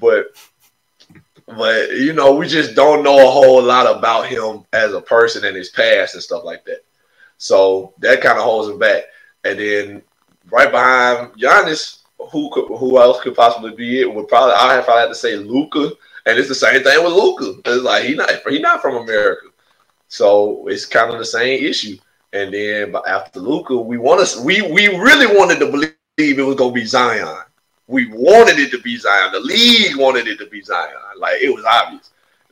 But 0.00 0.26
but 1.56 1.90
you 1.92 2.12
know, 2.12 2.34
we 2.34 2.46
just 2.46 2.74
don't 2.74 3.02
know 3.02 3.26
a 3.26 3.30
whole 3.30 3.62
lot 3.62 3.96
about 3.96 4.26
him 4.26 4.64
as 4.72 4.92
a 4.92 5.00
person 5.00 5.44
and 5.44 5.56
his 5.56 5.70
past 5.70 6.14
and 6.14 6.22
stuff 6.22 6.44
like 6.44 6.64
that. 6.66 6.84
So 7.38 7.94
that 7.98 8.20
kind 8.20 8.36
of 8.36 8.44
holds 8.44 8.68
him 8.68 8.78
back. 8.78 9.04
And 9.44 9.58
then 9.58 10.02
right 10.50 10.70
behind 10.70 11.32
Giannis, 11.34 12.00
who 12.32 12.50
could, 12.50 12.66
who 12.66 12.98
else 13.00 13.20
could 13.22 13.34
possibly 13.34 13.74
be 13.74 14.00
it? 14.00 14.12
Would 14.12 14.28
probably 14.28 14.54
I 14.54 14.74
have, 14.74 14.88
I 14.88 15.00
had 15.00 15.08
to 15.08 15.14
say 15.14 15.36
Luka. 15.36 15.92
and 16.26 16.38
it's 16.38 16.48
the 16.48 16.54
same 16.54 16.82
thing 16.82 17.02
with 17.02 17.12
Luka. 17.12 17.54
It's 17.64 17.82
like 17.82 18.04
he 18.04 18.14
not 18.14 18.30
he 18.48 18.58
not 18.58 18.82
from 18.82 18.96
America, 18.96 19.46
so 20.08 20.66
it's 20.68 20.84
kind 20.84 21.12
of 21.12 21.18
the 21.18 21.24
same 21.24 21.64
issue. 21.64 21.96
And 22.32 22.52
then 22.52 22.94
after 23.06 23.40
Luka, 23.40 23.76
we 23.76 23.96
want 23.96 24.26
to 24.26 24.42
we 24.42 24.60
we 24.62 24.88
really 24.88 25.34
wanted 25.34 25.60
to 25.60 25.70
believe 25.70 25.94
it 26.18 26.42
was 26.42 26.56
gonna 26.56 26.72
be 26.72 26.84
Zion 26.84 27.44
we 27.88 28.06
wanted 28.08 28.58
it 28.58 28.70
to 28.70 28.78
be 28.78 28.96
Zion. 28.96 29.32
The 29.32 29.40
league 29.40 29.96
wanted 29.96 30.28
it 30.28 30.38
to 30.38 30.46
be 30.46 30.62
Zion. 30.62 30.94
Like 31.16 31.40
it 31.40 31.52
was 31.52 31.64
obvious. 31.64 32.10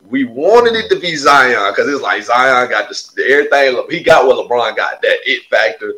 We 0.09 0.25
wanted 0.25 0.75
it 0.75 0.89
to 0.89 0.99
be 0.99 1.15
Zion 1.15 1.73
because 1.73 1.89
it's 1.89 2.03
like 2.03 2.23
Zion 2.23 2.69
got 2.71 2.89
the, 2.89 3.11
the 3.15 3.25
everything. 3.31 3.87
He 3.91 4.03
got 4.03 4.27
what 4.27 4.37
LeBron 4.37 4.77
got. 4.77 5.03
That 5.03 5.19
it 5.25 5.45
factor, 5.45 5.93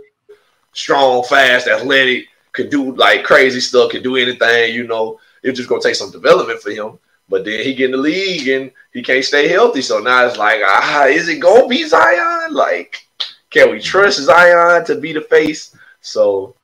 strong, 0.72 1.22
fast, 1.24 1.68
athletic, 1.68 2.26
could 2.52 2.68
do 2.68 2.94
like 2.96 3.24
crazy 3.24 3.60
stuff, 3.60 3.92
could 3.92 4.02
do 4.02 4.16
anything. 4.16 4.74
You 4.74 4.88
know, 4.88 5.20
it's 5.42 5.56
just 5.56 5.68
gonna 5.68 5.82
take 5.82 5.94
some 5.94 6.10
development 6.10 6.60
for 6.60 6.70
him. 6.70 6.98
But 7.28 7.44
then 7.44 7.62
he 7.62 7.74
get 7.74 7.86
in 7.86 7.92
the 7.92 7.98
league 7.98 8.48
and 8.48 8.72
he 8.92 9.02
can't 9.02 9.24
stay 9.24 9.48
healthy. 9.48 9.82
So 9.82 10.00
now 10.00 10.26
it's 10.26 10.38
like, 10.38 10.60
ah, 10.64 11.06
is 11.06 11.28
it 11.28 11.38
gonna 11.38 11.68
be 11.68 11.84
Zion? 11.84 12.54
Like, 12.54 13.06
can 13.50 13.70
we 13.70 13.80
trust 13.80 14.18
Zion 14.18 14.84
to 14.86 14.96
be 14.96 15.12
the 15.12 15.20
face? 15.20 15.76
So 16.00 16.56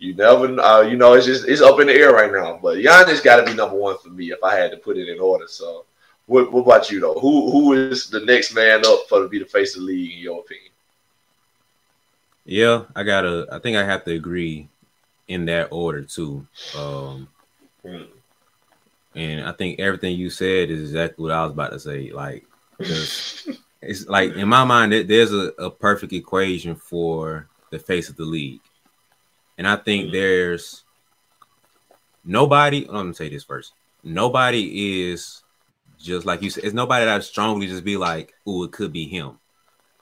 you 0.00 0.14
never, 0.14 0.58
uh, 0.60 0.80
you 0.80 0.96
know, 0.96 1.12
it's 1.12 1.26
just 1.26 1.46
it's 1.46 1.60
up 1.60 1.78
in 1.78 1.86
the 1.86 1.92
air 1.92 2.12
right 2.12 2.32
now. 2.32 2.58
But 2.60 2.78
Giannis 2.78 3.22
got 3.22 3.36
to 3.36 3.44
be 3.44 3.54
number 3.54 3.76
one 3.76 3.98
for 3.98 4.08
me 4.08 4.32
if 4.32 4.42
I 4.42 4.56
had 4.56 4.70
to 4.70 4.78
put 4.78 4.96
it 4.96 5.10
in 5.10 5.20
order. 5.20 5.46
So, 5.46 5.84
what, 6.24 6.50
what 6.50 6.62
about 6.62 6.90
you 6.90 7.00
though? 7.00 7.20
Who 7.20 7.50
who 7.50 7.74
is 7.74 8.08
the 8.08 8.20
next 8.20 8.54
man 8.54 8.80
up 8.86 9.00
for 9.08 9.22
to 9.22 9.28
be 9.28 9.38
the 9.38 9.44
face 9.44 9.76
of 9.76 9.82
the 9.82 9.88
league 9.88 10.12
in 10.12 10.18
your 10.18 10.40
opinion? 10.40 10.72
Yeah, 12.46 12.84
I 12.96 13.02
gotta. 13.02 13.46
I 13.52 13.58
think 13.58 13.76
I 13.76 13.84
have 13.84 14.04
to 14.06 14.14
agree 14.14 14.68
in 15.28 15.44
that 15.44 15.68
order 15.70 16.02
too. 16.02 16.46
Um. 16.76 17.28
And 19.14 19.46
I 19.46 19.52
think 19.52 19.80
everything 19.80 20.16
you 20.16 20.30
said 20.30 20.70
is 20.70 20.80
exactly 20.80 21.24
what 21.24 21.32
I 21.32 21.42
was 21.42 21.52
about 21.52 21.72
to 21.72 21.80
say. 21.80 22.10
Like, 22.12 22.46
it's 22.78 24.06
like 24.06 24.34
in 24.34 24.48
my 24.48 24.64
mind, 24.64 24.92
there's 24.92 25.32
a, 25.32 25.52
a 25.58 25.70
perfect 25.70 26.12
equation 26.12 26.74
for 26.74 27.48
the 27.70 27.78
face 27.78 28.08
of 28.08 28.16
the 28.16 28.24
league. 28.24 28.60
And 29.60 29.68
I 29.68 29.76
think 29.76 30.04
mm-hmm. 30.04 30.14
there's 30.14 30.84
nobody. 32.24 32.86
Let 32.88 33.04
me 33.04 33.12
say 33.12 33.28
this 33.28 33.44
first. 33.44 33.74
Nobody 34.02 35.10
is 35.10 35.42
just 35.98 36.24
like 36.24 36.40
you 36.40 36.48
said. 36.48 36.64
It's 36.64 36.72
nobody 36.72 37.04
that 37.04 37.16
I 37.16 37.20
strongly 37.20 37.66
just 37.66 37.84
be 37.84 37.98
like, 37.98 38.32
"Oh, 38.46 38.64
it 38.64 38.72
could 38.72 38.90
be 38.90 39.04
him," 39.04 39.38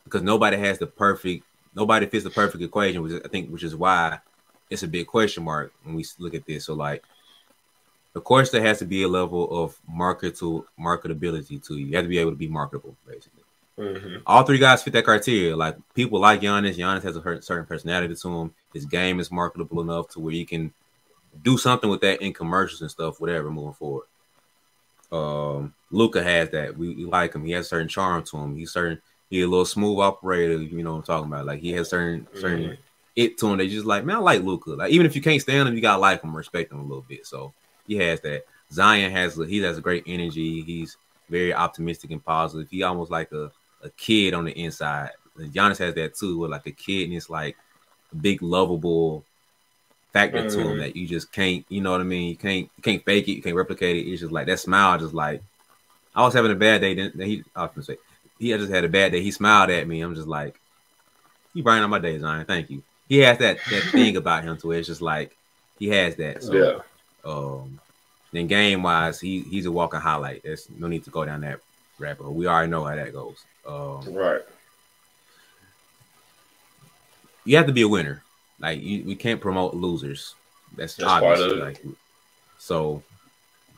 because 0.04 0.22
nobody 0.22 0.56
has 0.58 0.78
the 0.78 0.86
perfect. 0.86 1.44
Nobody 1.74 2.06
fits 2.06 2.22
the 2.22 2.30
perfect 2.30 2.62
equation, 2.62 3.02
which 3.02 3.20
I 3.24 3.26
think, 3.26 3.50
which 3.50 3.64
is 3.64 3.74
why 3.74 4.20
it's 4.70 4.84
a 4.84 4.88
big 4.88 5.08
question 5.08 5.42
mark 5.42 5.72
when 5.82 5.96
we 5.96 6.06
look 6.20 6.34
at 6.34 6.46
this. 6.46 6.66
So, 6.66 6.74
like, 6.74 7.02
of 8.14 8.22
course, 8.22 8.52
there 8.52 8.62
has 8.62 8.78
to 8.78 8.84
be 8.84 9.02
a 9.02 9.08
level 9.08 9.64
of 9.64 9.76
market 9.88 10.36
to 10.36 10.66
marketability 10.78 11.66
to 11.66 11.74
you. 11.76 11.86
You 11.86 11.96
have 11.96 12.04
to 12.04 12.08
be 12.08 12.18
able 12.18 12.30
to 12.30 12.36
be 12.36 12.46
marketable, 12.46 12.96
basically. 13.04 13.37
Mm-hmm. 13.78 14.16
All 14.26 14.42
three 14.42 14.58
guys 14.58 14.82
fit 14.82 14.92
that 14.94 15.04
criteria. 15.04 15.56
Like 15.56 15.76
people 15.94 16.20
like 16.20 16.40
Giannis. 16.40 16.76
Giannis 16.76 17.04
has 17.04 17.16
a 17.16 17.42
certain 17.42 17.66
personality 17.66 18.14
to 18.14 18.28
him. 18.28 18.54
His 18.72 18.84
game 18.84 19.20
is 19.20 19.30
marketable 19.30 19.80
enough 19.80 20.08
to 20.10 20.20
where 20.20 20.34
you 20.34 20.44
can 20.44 20.72
do 21.42 21.56
something 21.56 21.88
with 21.88 22.00
that 22.00 22.20
in 22.20 22.32
commercials 22.32 22.82
and 22.82 22.90
stuff, 22.90 23.20
whatever, 23.20 23.50
moving 23.50 23.74
forward. 23.74 24.06
Um, 25.12 25.74
Luka 25.90 26.22
has 26.22 26.50
that. 26.50 26.76
We, 26.76 26.94
we, 26.94 27.04
like 27.04 27.34
him. 27.34 27.44
He 27.44 27.52
has 27.52 27.66
a 27.66 27.68
certain 27.68 27.88
charm 27.88 28.24
to 28.24 28.36
him. 28.36 28.56
He's 28.56 28.72
certain. 28.72 29.00
He's 29.30 29.44
a 29.44 29.48
little 29.48 29.64
smooth 29.64 30.00
operator. 30.00 30.60
You 30.60 30.82
know 30.82 30.92
what 30.92 30.98
I'm 30.98 31.02
talking 31.04 31.32
about? 31.32 31.46
Like 31.46 31.60
he 31.60 31.72
has 31.72 31.90
certain 31.90 32.26
certain 32.34 32.64
mm-hmm. 32.64 32.80
it 33.14 33.38
to 33.38 33.46
him. 33.46 33.58
They 33.58 33.68
just 33.68 33.86
like 33.86 34.04
man, 34.04 34.16
I 34.16 34.20
like 34.20 34.42
Luka. 34.42 34.70
Like 34.70 34.90
even 34.90 35.06
if 35.06 35.14
you 35.14 35.22
can't 35.22 35.40
stand 35.40 35.68
him, 35.68 35.74
you 35.74 35.80
gotta 35.80 36.00
like 36.00 36.22
him, 36.22 36.36
respect 36.36 36.72
him 36.72 36.80
a 36.80 36.82
little 36.82 37.04
bit. 37.08 37.26
So 37.26 37.52
he 37.86 37.96
has 37.96 38.20
that. 38.22 38.44
Zion 38.72 39.12
has 39.12 39.36
he 39.36 39.58
has 39.58 39.78
a 39.78 39.82
great 39.82 40.04
energy. 40.06 40.62
He's 40.62 40.96
very 41.28 41.54
optimistic 41.54 42.10
and 42.10 42.24
positive. 42.24 42.68
He 42.70 42.82
almost 42.82 43.10
like 43.10 43.32
a 43.32 43.50
a 43.82 43.90
kid 43.90 44.34
on 44.34 44.44
the 44.44 44.52
inside. 44.52 45.10
Giannis 45.38 45.78
has 45.78 45.94
that 45.94 46.14
too, 46.14 46.38
with 46.38 46.50
like 46.50 46.66
a 46.66 46.72
kid, 46.72 47.04
and 47.04 47.14
it's 47.14 47.30
like 47.30 47.56
a 48.12 48.16
big 48.16 48.42
lovable 48.42 49.24
factor 50.12 50.38
mm-hmm. 50.38 50.48
to 50.48 50.60
him 50.60 50.66
mm-hmm. 50.66 50.80
that 50.80 50.96
you 50.96 51.06
just 51.06 51.30
can't, 51.32 51.64
you 51.68 51.80
know 51.80 51.92
what 51.92 52.00
I 52.00 52.04
mean? 52.04 52.28
You 52.30 52.36
can't, 52.36 52.68
you 52.76 52.82
can't 52.82 53.04
fake 53.04 53.28
it, 53.28 53.32
you 53.32 53.42
can't 53.42 53.56
replicate 53.56 53.96
it. 53.96 54.10
It's 54.10 54.20
just 54.20 54.32
like 54.32 54.46
that 54.46 54.58
smile, 54.58 54.98
just 54.98 55.14
like 55.14 55.42
I 56.14 56.22
was 56.22 56.34
having 56.34 56.50
a 56.50 56.56
bad 56.56 56.80
day. 56.80 56.94
Then 56.94 57.12
he, 57.20 57.44
I 57.54 57.62
was 57.62 57.70
gonna 57.74 57.84
say, 57.84 57.96
he 58.38 58.50
just 58.50 58.72
had 58.72 58.84
a 58.84 58.88
bad 58.88 59.12
day. 59.12 59.22
He 59.22 59.30
smiled 59.30 59.70
at 59.70 59.86
me. 59.86 60.00
I'm 60.00 60.14
just 60.14 60.28
like, 60.28 60.58
you 61.54 61.62
brighten 61.62 61.84
up 61.84 61.90
my 61.90 61.98
day, 61.98 62.18
Zion. 62.18 62.44
Thank 62.44 62.70
you. 62.70 62.82
He 63.08 63.18
has 63.18 63.38
that 63.38 63.58
that 63.70 63.82
thing 63.92 64.16
about 64.16 64.44
him 64.44 64.56
to 64.58 64.66
where 64.66 64.78
it's 64.78 64.88
just 64.88 65.02
like 65.02 65.36
he 65.78 65.88
has 65.88 66.16
that. 66.16 66.42
So, 66.42 66.52
yeah. 66.52 66.78
Um, 67.24 67.80
then 68.32 68.46
game 68.46 68.82
wise, 68.82 69.20
he 69.20 69.40
he's 69.42 69.66
a 69.66 69.72
walking 69.72 70.00
highlight. 70.00 70.42
There's 70.42 70.68
no 70.76 70.86
need 70.86 71.04
to 71.04 71.10
go 71.10 71.24
down 71.24 71.40
that 71.42 71.60
rabbit 71.98 72.24
hole. 72.24 72.34
We 72.34 72.46
already 72.46 72.70
know 72.70 72.84
how 72.84 72.94
that 72.94 73.12
goes. 73.12 73.44
Um, 73.68 74.14
right. 74.14 74.40
You 77.44 77.56
have 77.56 77.66
to 77.66 77.72
be 77.72 77.82
a 77.82 77.88
winner. 77.88 78.22
Like 78.58 78.82
you, 78.82 79.04
we 79.04 79.14
can't 79.14 79.40
promote 79.40 79.74
losers. 79.74 80.34
That's, 80.76 80.96
That's 80.96 81.08
obvious. 81.08 81.52
Like, 81.52 81.84
so 82.58 83.02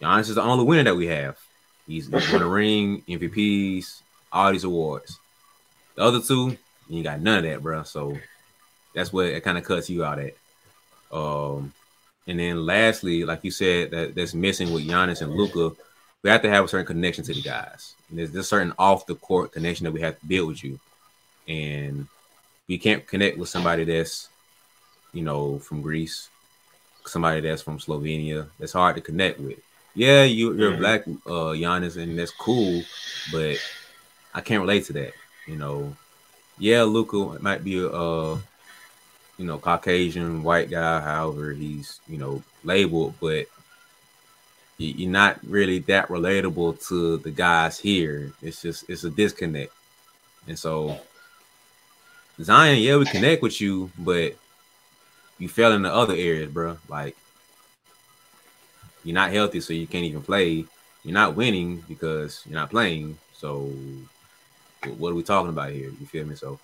Giannis 0.00 0.28
is 0.28 0.36
the 0.36 0.42
only 0.42 0.64
winner 0.64 0.84
that 0.84 0.96
we 0.96 1.08
have. 1.08 1.38
He's, 1.86 2.06
he's 2.06 2.32
won 2.32 2.42
a 2.42 2.48
ring, 2.48 3.02
MVPs, 3.08 4.00
all 4.32 4.52
these 4.52 4.64
awards. 4.64 5.18
The 5.96 6.02
other 6.02 6.20
two, 6.20 6.56
you 6.88 7.02
got 7.02 7.20
none 7.20 7.38
of 7.38 7.44
that, 7.44 7.62
bro. 7.62 7.82
So 7.82 8.16
that's 8.94 9.12
what 9.12 9.26
it 9.26 9.42
kind 9.42 9.58
of 9.58 9.64
cuts 9.64 9.90
you 9.90 10.04
out 10.04 10.18
at. 10.18 10.34
Um, 11.12 11.72
and 12.26 12.38
then 12.38 12.64
lastly, 12.64 13.24
like 13.24 13.40
you 13.42 13.50
said, 13.50 13.90
that 13.90 14.14
that's 14.14 14.34
missing 14.34 14.72
with 14.72 14.86
Giannis 14.86 15.22
and 15.22 15.32
Luka 15.32 15.76
we 16.22 16.30
have 16.30 16.42
to 16.42 16.50
have 16.50 16.64
a 16.64 16.68
certain 16.68 16.86
connection 16.86 17.24
to 17.24 17.34
the 17.34 17.42
guys. 17.42 17.94
And 18.08 18.18
there's 18.18 18.34
a 18.34 18.44
certain 18.44 18.72
off 18.78 19.06
the 19.06 19.14
court 19.14 19.52
connection 19.52 19.84
that 19.84 19.92
we 19.92 20.00
have 20.00 20.18
to 20.18 20.26
build 20.26 20.48
with 20.48 20.64
you. 20.64 20.78
And 21.48 22.06
we 22.68 22.78
can't 22.78 23.06
connect 23.06 23.38
with 23.38 23.48
somebody 23.48 23.84
that's, 23.84 24.28
you 25.12 25.22
know, 25.22 25.58
from 25.58 25.82
Greece, 25.82 26.28
somebody 27.06 27.40
that's 27.40 27.62
from 27.62 27.78
Slovenia. 27.78 28.48
That's 28.58 28.72
hard 28.72 28.96
to 28.96 29.02
connect 29.02 29.40
with. 29.40 29.58
Yeah, 29.94 30.22
you, 30.22 30.52
you're 30.54 30.76
black, 30.76 31.06
uh, 31.26 31.52
Giannis, 31.56 31.96
and 31.96 32.16
that's 32.16 32.30
cool, 32.30 32.82
but 33.32 33.56
I 34.32 34.40
can't 34.40 34.60
relate 34.60 34.84
to 34.84 34.92
that. 34.92 35.14
You 35.48 35.56
know, 35.56 35.96
yeah, 36.58 36.84
Luka 36.84 37.42
might 37.42 37.64
be 37.64 37.78
a, 37.78 37.88
uh, 37.88 38.38
you 39.36 39.46
know, 39.46 39.58
Caucasian 39.58 40.44
white 40.44 40.70
guy, 40.70 41.00
however 41.00 41.52
he's, 41.52 41.98
you 42.06 42.18
know, 42.18 42.40
labeled, 42.62 43.14
but 43.20 43.46
you're 44.80 45.10
not 45.10 45.38
really 45.46 45.78
that 45.80 46.08
relatable 46.08 46.86
to 46.88 47.18
the 47.18 47.30
guys 47.30 47.78
here. 47.78 48.32
It's 48.42 48.62
just 48.62 48.88
it's 48.88 49.04
a 49.04 49.10
disconnect, 49.10 49.72
and 50.46 50.58
so 50.58 50.98
Zion, 52.42 52.78
yeah, 52.78 52.96
we 52.96 53.04
connect 53.04 53.42
with 53.42 53.60
you, 53.60 53.90
but 53.98 54.34
you 55.38 55.48
fell 55.48 55.72
in 55.72 55.82
the 55.82 55.92
other 55.92 56.14
areas, 56.14 56.50
bro. 56.50 56.78
Like 56.88 57.16
you're 59.04 59.14
not 59.14 59.32
healthy, 59.32 59.60
so 59.60 59.72
you 59.72 59.86
can't 59.86 60.04
even 60.04 60.22
play. 60.22 60.64
You're 61.04 61.14
not 61.14 61.36
winning 61.36 61.84
because 61.88 62.42
you're 62.46 62.58
not 62.58 62.70
playing. 62.70 63.18
So 63.34 63.70
what 64.96 65.10
are 65.10 65.14
we 65.14 65.22
talking 65.22 65.50
about 65.50 65.72
here? 65.72 65.90
You 66.00 66.06
feel 66.06 66.26
me? 66.26 66.36
So 66.36 66.58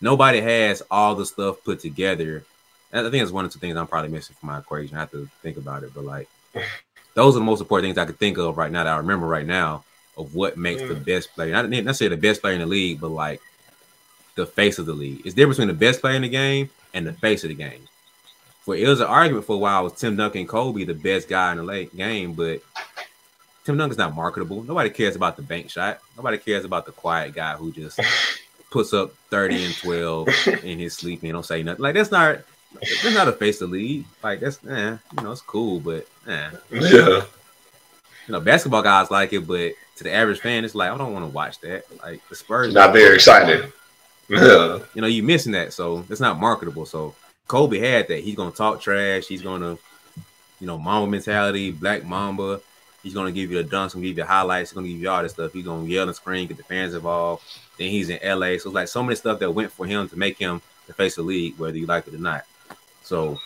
nobody 0.00 0.40
has 0.40 0.82
all 0.90 1.14
the 1.14 1.26
stuff 1.26 1.62
put 1.64 1.80
together. 1.80 2.44
I 2.92 3.02
think 3.02 3.22
it's 3.22 3.32
one 3.32 3.44
of 3.44 3.52
the 3.52 3.58
things 3.58 3.76
I'm 3.76 3.86
probably 3.86 4.10
missing 4.10 4.36
from 4.40 4.48
my 4.48 4.58
equation. 4.58 4.96
I 4.96 5.00
have 5.00 5.10
to 5.10 5.28
think 5.42 5.58
about 5.58 5.82
it, 5.82 5.92
but 5.94 6.04
like 6.04 6.28
those 7.18 7.34
are 7.34 7.40
the 7.40 7.44
most 7.44 7.60
important 7.60 7.88
things 7.88 7.98
I 7.98 8.06
could 8.06 8.18
think 8.18 8.38
of 8.38 8.56
right 8.56 8.70
now 8.70 8.84
that 8.84 8.94
I 8.94 8.98
remember 8.98 9.26
right 9.26 9.44
now 9.44 9.82
of 10.16 10.36
what 10.36 10.56
makes 10.56 10.82
mm. 10.82 10.88
the 10.88 10.94
best 10.94 11.34
player. 11.34 11.50
Not 11.50 11.68
necessarily 11.68 12.14
the 12.14 12.22
best 12.22 12.40
player 12.40 12.54
in 12.54 12.60
the 12.60 12.66
league, 12.66 13.00
but 13.00 13.08
like 13.08 13.40
the 14.36 14.46
face 14.46 14.78
of 14.78 14.86
the 14.86 14.92
league. 14.92 15.22
It's 15.26 15.34
different 15.34 15.56
between 15.56 15.68
the 15.68 15.74
best 15.74 16.00
player 16.00 16.14
in 16.14 16.22
the 16.22 16.28
game 16.28 16.70
and 16.94 17.04
the 17.04 17.12
face 17.12 17.42
of 17.42 17.48
the 17.48 17.56
game. 17.56 17.88
For 18.60 18.76
it 18.76 18.86
was 18.86 19.00
an 19.00 19.08
argument 19.08 19.46
for 19.46 19.56
a 19.56 19.58
while 19.58 19.82
was 19.82 19.94
Tim 19.94 20.14
Duncan 20.14 20.46
Kobe 20.46 20.84
the 20.84 20.94
best 20.94 21.28
guy 21.28 21.50
in 21.50 21.58
the 21.58 21.64
late 21.64 21.96
game, 21.96 22.34
but 22.34 22.62
Tim 23.64 23.76
Duncan's 23.76 23.98
not 23.98 24.14
marketable. 24.14 24.62
Nobody 24.62 24.90
cares 24.90 25.16
about 25.16 25.36
the 25.36 25.42
bank 25.42 25.70
shot. 25.70 25.98
Nobody 26.16 26.38
cares 26.38 26.64
about 26.64 26.86
the 26.86 26.92
quiet 26.92 27.34
guy 27.34 27.54
who 27.54 27.72
just 27.72 27.98
puts 28.70 28.94
up 28.94 29.12
30 29.30 29.64
and 29.64 29.76
12 29.76 30.28
in 30.62 30.78
his 30.78 30.94
sleep 30.94 31.24
and 31.24 31.32
don't 31.32 31.44
say 31.44 31.64
nothing. 31.64 31.82
Like 31.82 31.94
that's 31.94 32.12
not 32.12 32.38
that's 32.72 33.14
not 33.14 33.28
a 33.28 33.32
face 33.32 33.58
to 33.58 33.66
lead. 33.66 34.04
Like 34.22 34.40
that's 34.40 34.64
eh, 34.66 34.96
you 35.16 35.22
know, 35.22 35.32
it's 35.32 35.40
cool, 35.40 35.80
but 35.80 36.06
eh. 36.26 36.50
Yeah. 36.70 37.22
You 38.26 38.32
know, 38.32 38.40
basketball 38.40 38.82
guys 38.82 39.10
like 39.10 39.32
it, 39.32 39.46
but 39.46 39.72
to 39.96 40.04
the 40.04 40.12
average 40.12 40.40
fan, 40.40 40.64
it's 40.64 40.74
like 40.74 40.90
I 40.90 40.98
don't 40.98 41.12
want 41.12 41.24
to 41.24 41.30
watch 41.30 41.60
that. 41.60 41.84
Like 42.02 42.26
the 42.28 42.36
Spurs 42.36 42.74
not 42.74 42.92
very 42.92 43.14
excited. 43.14 43.72
Yeah. 44.28 44.80
You 44.94 45.00
know, 45.00 45.08
you're 45.08 45.24
missing 45.24 45.52
that. 45.52 45.72
So 45.72 46.04
it's 46.10 46.20
not 46.20 46.38
marketable. 46.38 46.84
So 46.84 47.14
Kobe 47.46 47.78
had 47.78 48.08
that. 48.08 48.20
He's 48.20 48.36
gonna 48.36 48.50
talk 48.50 48.80
trash. 48.80 49.26
He's 49.26 49.42
gonna, 49.42 49.78
you 50.60 50.66
know, 50.66 50.76
Mamba 50.78 51.10
mentality, 51.10 51.72
Black 51.72 52.04
Mamba. 52.04 52.60
He's 53.02 53.14
gonna 53.14 53.32
give 53.32 53.50
you 53.50 53.62
the 53.62 53.68
dunks, 53.68 53.94
gonna 53.94 54.04
give 54.04 54.18
you 54.18 54.24
highlights, 54.24 54.70
he's 54.70 54.74
gonna 54.74 54.88
give 54.88 55.00
you 55.00 55.08
all 55.08 55.22
this 55.22 55.32
stuff. 55.32 55.52
He's 55.52 55.64
gonna 55.64 55.86
yell 55.86 56.06
and 56.06 56.14
scream, 56.14 56.46
get 56.46 56.58
the 56.58 56.64
fans 56.64 56.94
involved. 56.94 57.42
Then 57.78 57.88
he's 57.90 58.10
in 58.10 58.18
LA, 58.22 58.58
so 58.58 58.68
it's 58.68 58.74
like 58.74 58.88
so 58.88 59.02
many 59.02 59.14
stuff 59.14 59.38
that 59.38 59.50
went 59.50 59.72
for 59.72 59.86
him 59.86 60.08
to 60.08 60.18
make 60.18 60.36
him 60.36 60.60
the 60.86 60.92
face 60.92 61.16
of 61.16 61.24
the 61.24 61.28
league, 61.28 61.58
whether 61.58 61.78
you 61.78 61.86
like 61.86 62.06
it 62.08 62.14
or 62.14 62.18
not. 62.18 62.44
So 63.08 63.40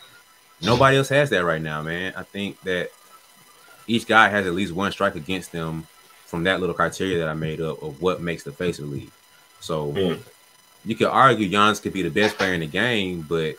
nobody 0.61 0.96
else 0.96 1.09
has 1.11 1.31
that 1.31 1.44
right 1.44 1.62
now, 1.62 1.83
man. 1.83 2.12
I 2.16 2.25
think 2.25 2.61
that 2.62 2.90
each 3.87 4.09
guy 4.09 4.29
has 4.29 4.44
at 4.44 4.55
least 4.55 4.72
one 4.72 4.90
strike 4.90 5.14
against 5.14 5.53
them 5.53 5.87
from 6.27 6.42
that 6.44 6.59
little 6.59 6.75
criteria 6.75 7.18
that 7.18 7.29
I 7.29 7.35
made 7.35 7.61
up 7.61 7.81
of 7.81 8.03
what 8.03 8.20
makes 8.20 8.42
the 8.42 8.51
face 8.51 8.81
of 8.81 8.87
the 8.90 8.96
league. 8.96 9.12
So 9.61 9.92
mm. 9.92 10.18
you 10.85 10.96
could 10.96 11.07
argue 11.07 11.48
Giannis 11.48 11.81
could 11.81 11.92
be 11.92 12.03
the 12.03 12.11
best 12.11 12.37
player 12.37 12.55
in 12.55 12.61
the 12.61 12.66
game, 12.66 13.25
but 13.29 13.55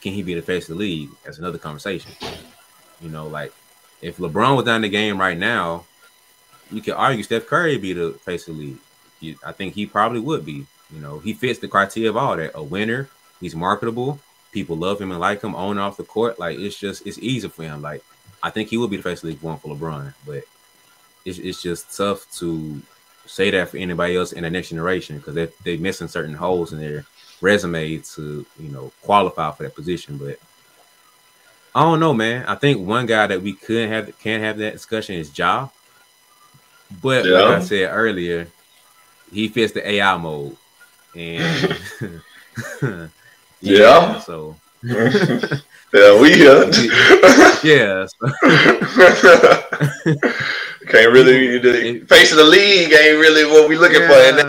can 0.00 0.14
he 0.14 0.22
be 0.22 0.32
the 0.32 0.40
face 0.40 0.70
of 0.70 0.76
the 0.76 0.80
league? 0.80 1.10
That's 1.22 1.38
another 1.38 1.58
conversation. 1.58 2.12
You 3.02 3.10
know, 3.10 3.26
like 3.26 3.52
if 4.00 4.16
LeBron 4.16 4.56
was 4.56 4.64
down 4.64 4.80
the 4.80 4.88
game 4.88 5.20
right 5.20 5.36
now, 5.36 5.84
you 6.70 6.80
could 6.80 6.94
argue 6.94 7.22
Steph 7.22 7.46
Curry 7.46 7.76
be 7.76 7.92
the 7.92 8.12
face 8.24 8.48
of 8.48 8.56
the 8.56 8.78
league. 9.20 9.38
I 9.44 9.52
think 9.52 9.74
he 9.74 9.84
probably 9.84 10.20
would 10.20 10.46
be. 10.46 10.66
You 10.90 11.00
know, 11.00 11.18
he 11.18 11.34
fits 11.34 11.58
the 11.58 11.68
criteria 11.68 12.08
of 12.08 12.16
all 12.16 12.36
that. 12.38 12.52
A 12.54 12.62
winner, 12.62 13.10
he's 13.38 13.54
marketable. 13.54 14.18
People 14.52 14.76
love 14.76 15.00
him 15.00 15.10
and 15.10 15.20
like 15.20 15.42
him 15.42 15.54
on 15.54 15.72
and 15.72 15.80
off 15.80 15.96
the 15.96 16.04
court. 16.04 16.38
Like 16.38 16.58
it's 16.58 16.78
just 16.78 17.06
it's 17.06 17.18
easy 17.18 17.48
for 17.48 17.64
him. 17.64 17.82
Like 17.82 18.04
I 18.42 18.50
think 18.50 18.68
he 18.68 18.76
will 18.76 18.88
be 18.88 18.96
the 18.96 19.02
face 19.02 19.18
of 19.18 19.22
the 19.22 19.28
league 19.28 19.42
one 19.42 19.58
for 19.58 19.74
LeBron, 19.74 20.14
but 20.26 20.44
it's 21.24 21.38
it's 21.38 21.62
just 21.62 21.96
tough 21.96 22.30
to 22.38 22.80
say 23.26 23.50
that 23.50 23.68
for 23.68 23.76
anybody 23.76 24.16
else 24.16 24.32
in 24.32 24.42
the 24.42 24.50
next 24.50 24.68
generation 24.70 25.16
because 25.16 25.34
they 25.34 25.48
they're 25.64 25.78
missing 25.78 26.08
certain 26.08 26.34
holes 26.34 26.72
in 26.72 26.80
their 26.80 27.04
resume 27.40 27.98
to 27.98 28.46
you 28.58 28.68
know 28.68 28.92
qualify 29.02 29.50
for 29.52 29.62
that 29.64 29.74
position. 29.74 30.16
But 30.16 30.38
I 31.74 31.82
don't 31.82 32.00
know, 32.00 32.12
man. 32.12 32.44
I 32.46 32.54
think 32.54 32.86
one 32.86 33.06
guy 33.06 33.26
that 33.26 33.42
we 33.42 33.54
could 33.54 33.88
have 33.88 34.18
can't 34.18 34.42
have 34.42 34.58
that 34.58 34.74
discussion 34.74 35.16
is 35.16 35.36
Ja. 35.36 35.68
But 37.02 37.24
yeah. 37.24 37.40
like 37.40 37.56
I 37.56 37.60
said 37.60 37.90
earlier, 37.90 38.48
he 39.32 39.48
fits 39.48 39.72
the 39.72 39.88
AI 39.88 40.16
mode, 40.18 40.56
and 41.16 41.78
yeah, 43.62 44.18
so. 44.20 44.56
yeah, 44.82 46.20
we 46.20 46.34
here. 46.34 46.64
yeah. 47.62 48.06
Can't 50.88 51.12
really 51.12 51.58
the 51.58 52.00
face 52.08 52.32
of 52.32 52.38
the 52.38 52.44
league 52.44 52.92
ain't 52.92 53.18
really 53.18 53.44
what 53.44 53.68
we 53.68 53.76
looking 53.76 54.00
yeah. 54.02 54.42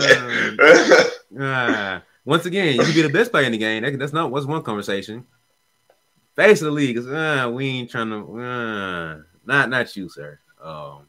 for. 1.30 1.40
uh, 1.40 2.00
once 2.24 2.46
again, 2.46 2.74
you 2.74 2.82
can 2.82 2.94
be 2.94 3.02
the 3.02 3.08
best 3.08 3.30
player 3.30 3.46
in 3.46 3.52
the 3.52 3.58
game. 3.58 3.84
That, 3.84 3.96
that's 3.98 4.12
not 4.12 4.32
what's 4.32 4.46
one 4.46 4.62
conversation. 4.62 5.24
Face 6.34 6.60
of 6.60 6.66
the 6.66 6.72
league 6.72 6.96
is 6.96 7.06
uh, 7.06 7.48
we 7.52 7.68
ain't 7.68 7.90
trying 7.90 8.10
to 8.10 8.40
uh, 8.40 9.18
not 9.46 9.70
not 9.70 9.96
you, 9.96 10.08
sir. 10.08 10.40
Um, 10.60 11.06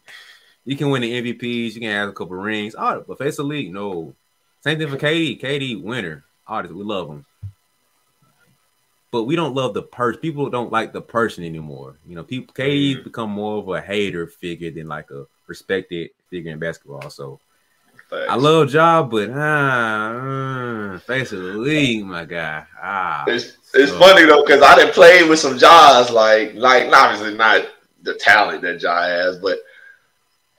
you 0.66 0.76
can 0.76 0.90
win 0.92 1.02
the 1.02 1.22
MVPs, 1.22 1.74
you 1.74 1.82
can 1.82 1.90
have 1.90 2.10
a 2.10 2.14
couple 2.14 2.36
rings. 2.36 2.76
Oh, 2.78 3.04
but 3.08 3.18
face 3.18 3.40
of 3.40 3.46
the 3.46 3.50
league, 3.50 3.74
no. 3.74 4.14
Same 4.62 4.78
thing 4.78 4.90
for 4.90 4.98
KD. 4.98 5.42
KD 5.42 5.82
winner. 5.82 6.24
Artist, 6.48 6.76
we 6.76 6.84
love 6.84 7.08
him. 7.08 7.26
But 9.16 9.24
we 9.24 9.38
don't 9.38 9.56
love 9.56 9.74
the 9.74 9.82
person. 9.82 10.20
People 10.20 10.50
don't 10.50 10.74
like 10.74 10.92
the 10.92 11.02
person 11.02 11.46
anymore. 11.46 11.96
You 12.06 12.16
know, 12.16 12.24
people 12.26 12.54
KD 12.54 12.96
mm-hmm. 12.96 13.04
become 13.06 13.30
more 13.30 13.60
of 13.60 13.70
a 13.70 13.80
hater 13.80 14.28
figure 14.28 14.72
than 14.72 14.90
like 14.90 15.10
a 15.10 15.26
respected 15.48 16.10
figure 16.30 16.52
in 16.52 16.60
basketball. 16.60 17.10
So 17.10 17.40
Thanks. 18.10 18.30
I 18.30 18.36
love 18.36 18.74
Ja, 18.74 19.04
but 19.04 19.30
ah, 19.34 20.96
uh, 20.96 21.00
face 21.00 21.32
of 21.32 21.44
the 21.44 21.54
league, 21.54 22.04
my 22.04 22.26
guy. 22.26 22.66
Ah, 22.84 23.24
it's 23.28 23.56
it's 23.74 23.94
so. 23.94 24.00
funny 24.00 24.26
though 24.26 24.44
because 24.44 24.62
I 24.62 24.76
didn't 24.76 24.94
play 24.94 25.26
with 25.26 25.40
some 25.40 25.58
jaws 25.58 26.12
like 26.12 26.54
like 26.56 26.92
obviously 26.92 27.38
not 27.38 27.66
the 28.02 28.16
talent 28.16 28.64
that 28.64 28.82
Ja 28.82 29.02
has, 29.02 29.38
but 29.38 29.60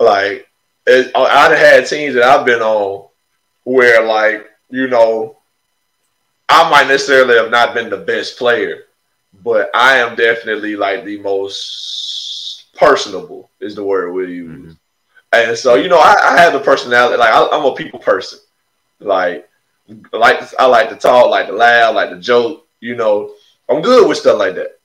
like 0.00 0.48
it, 0.86 1.14
I've 1.14 1.58
had 1.58 1.86
teams 1.86 2.14
that 2.14 2.24
I've 2.24 2.46
been 2.46 2.62
on 2.62 3.06
where 3.64 4.02
like 4.02 4.48
you 4.70 4.88
know 4.88 5.35
I 6.48 6.70
might 6.70 6.88
necessarily 6.88 7.36
have 7.36 7.50
not 7.50 7.74
been 7.74 7.90
the 7.90 7.96
best 7.96 8.38
player, 8.38 8.84
but 9.42 9.70
I 9.74 9.98
am 9.98 10.16
definitely 10.16 10.76
like 10.76 11.04
the 11.04 11.18
most 11.18 12.66
personable 12.74 13.50
is 13.60 13.74
the 13.74 13.84
word 13.84 14.12
we 14.12 14.26
use. 14.26 14.50
Mm-hmm. 14.50 14.72
And 15.32 15.58
so, 15.58 15.74
you 15.74 15.88
know, 15.88 15.98
I, 15.98 16.14
I 16.22 16.38
have 16.38 16.52
the 16.52 16.60
personality. 16.60 17.16
Like 17.16 17.32
I, 17.32 17.56
am 17.56 17.64
a 17.64 17.74
people 17.74 17.98
person. 17.98 18.38
Like, 19.00 19.48
like 20.12 20.40
I 20.58 20.66
like 20.66 20.88
to 20.90 20.96
talk, 20.96 21.30
like 21.30 21.48
to 21.48 21.52
laugh, 21.52 21.94
like 21.94 22.10
to 22.10 22.20
joke. 22.20 22.66
You 22.80 22.94
know, 22.94 23.32
I'm 23.68 23.82
good 23.82 24.08
with 24.08 24.18
stuff 24.18 24.38
like 24.38 24.54
that. 24.54 24.78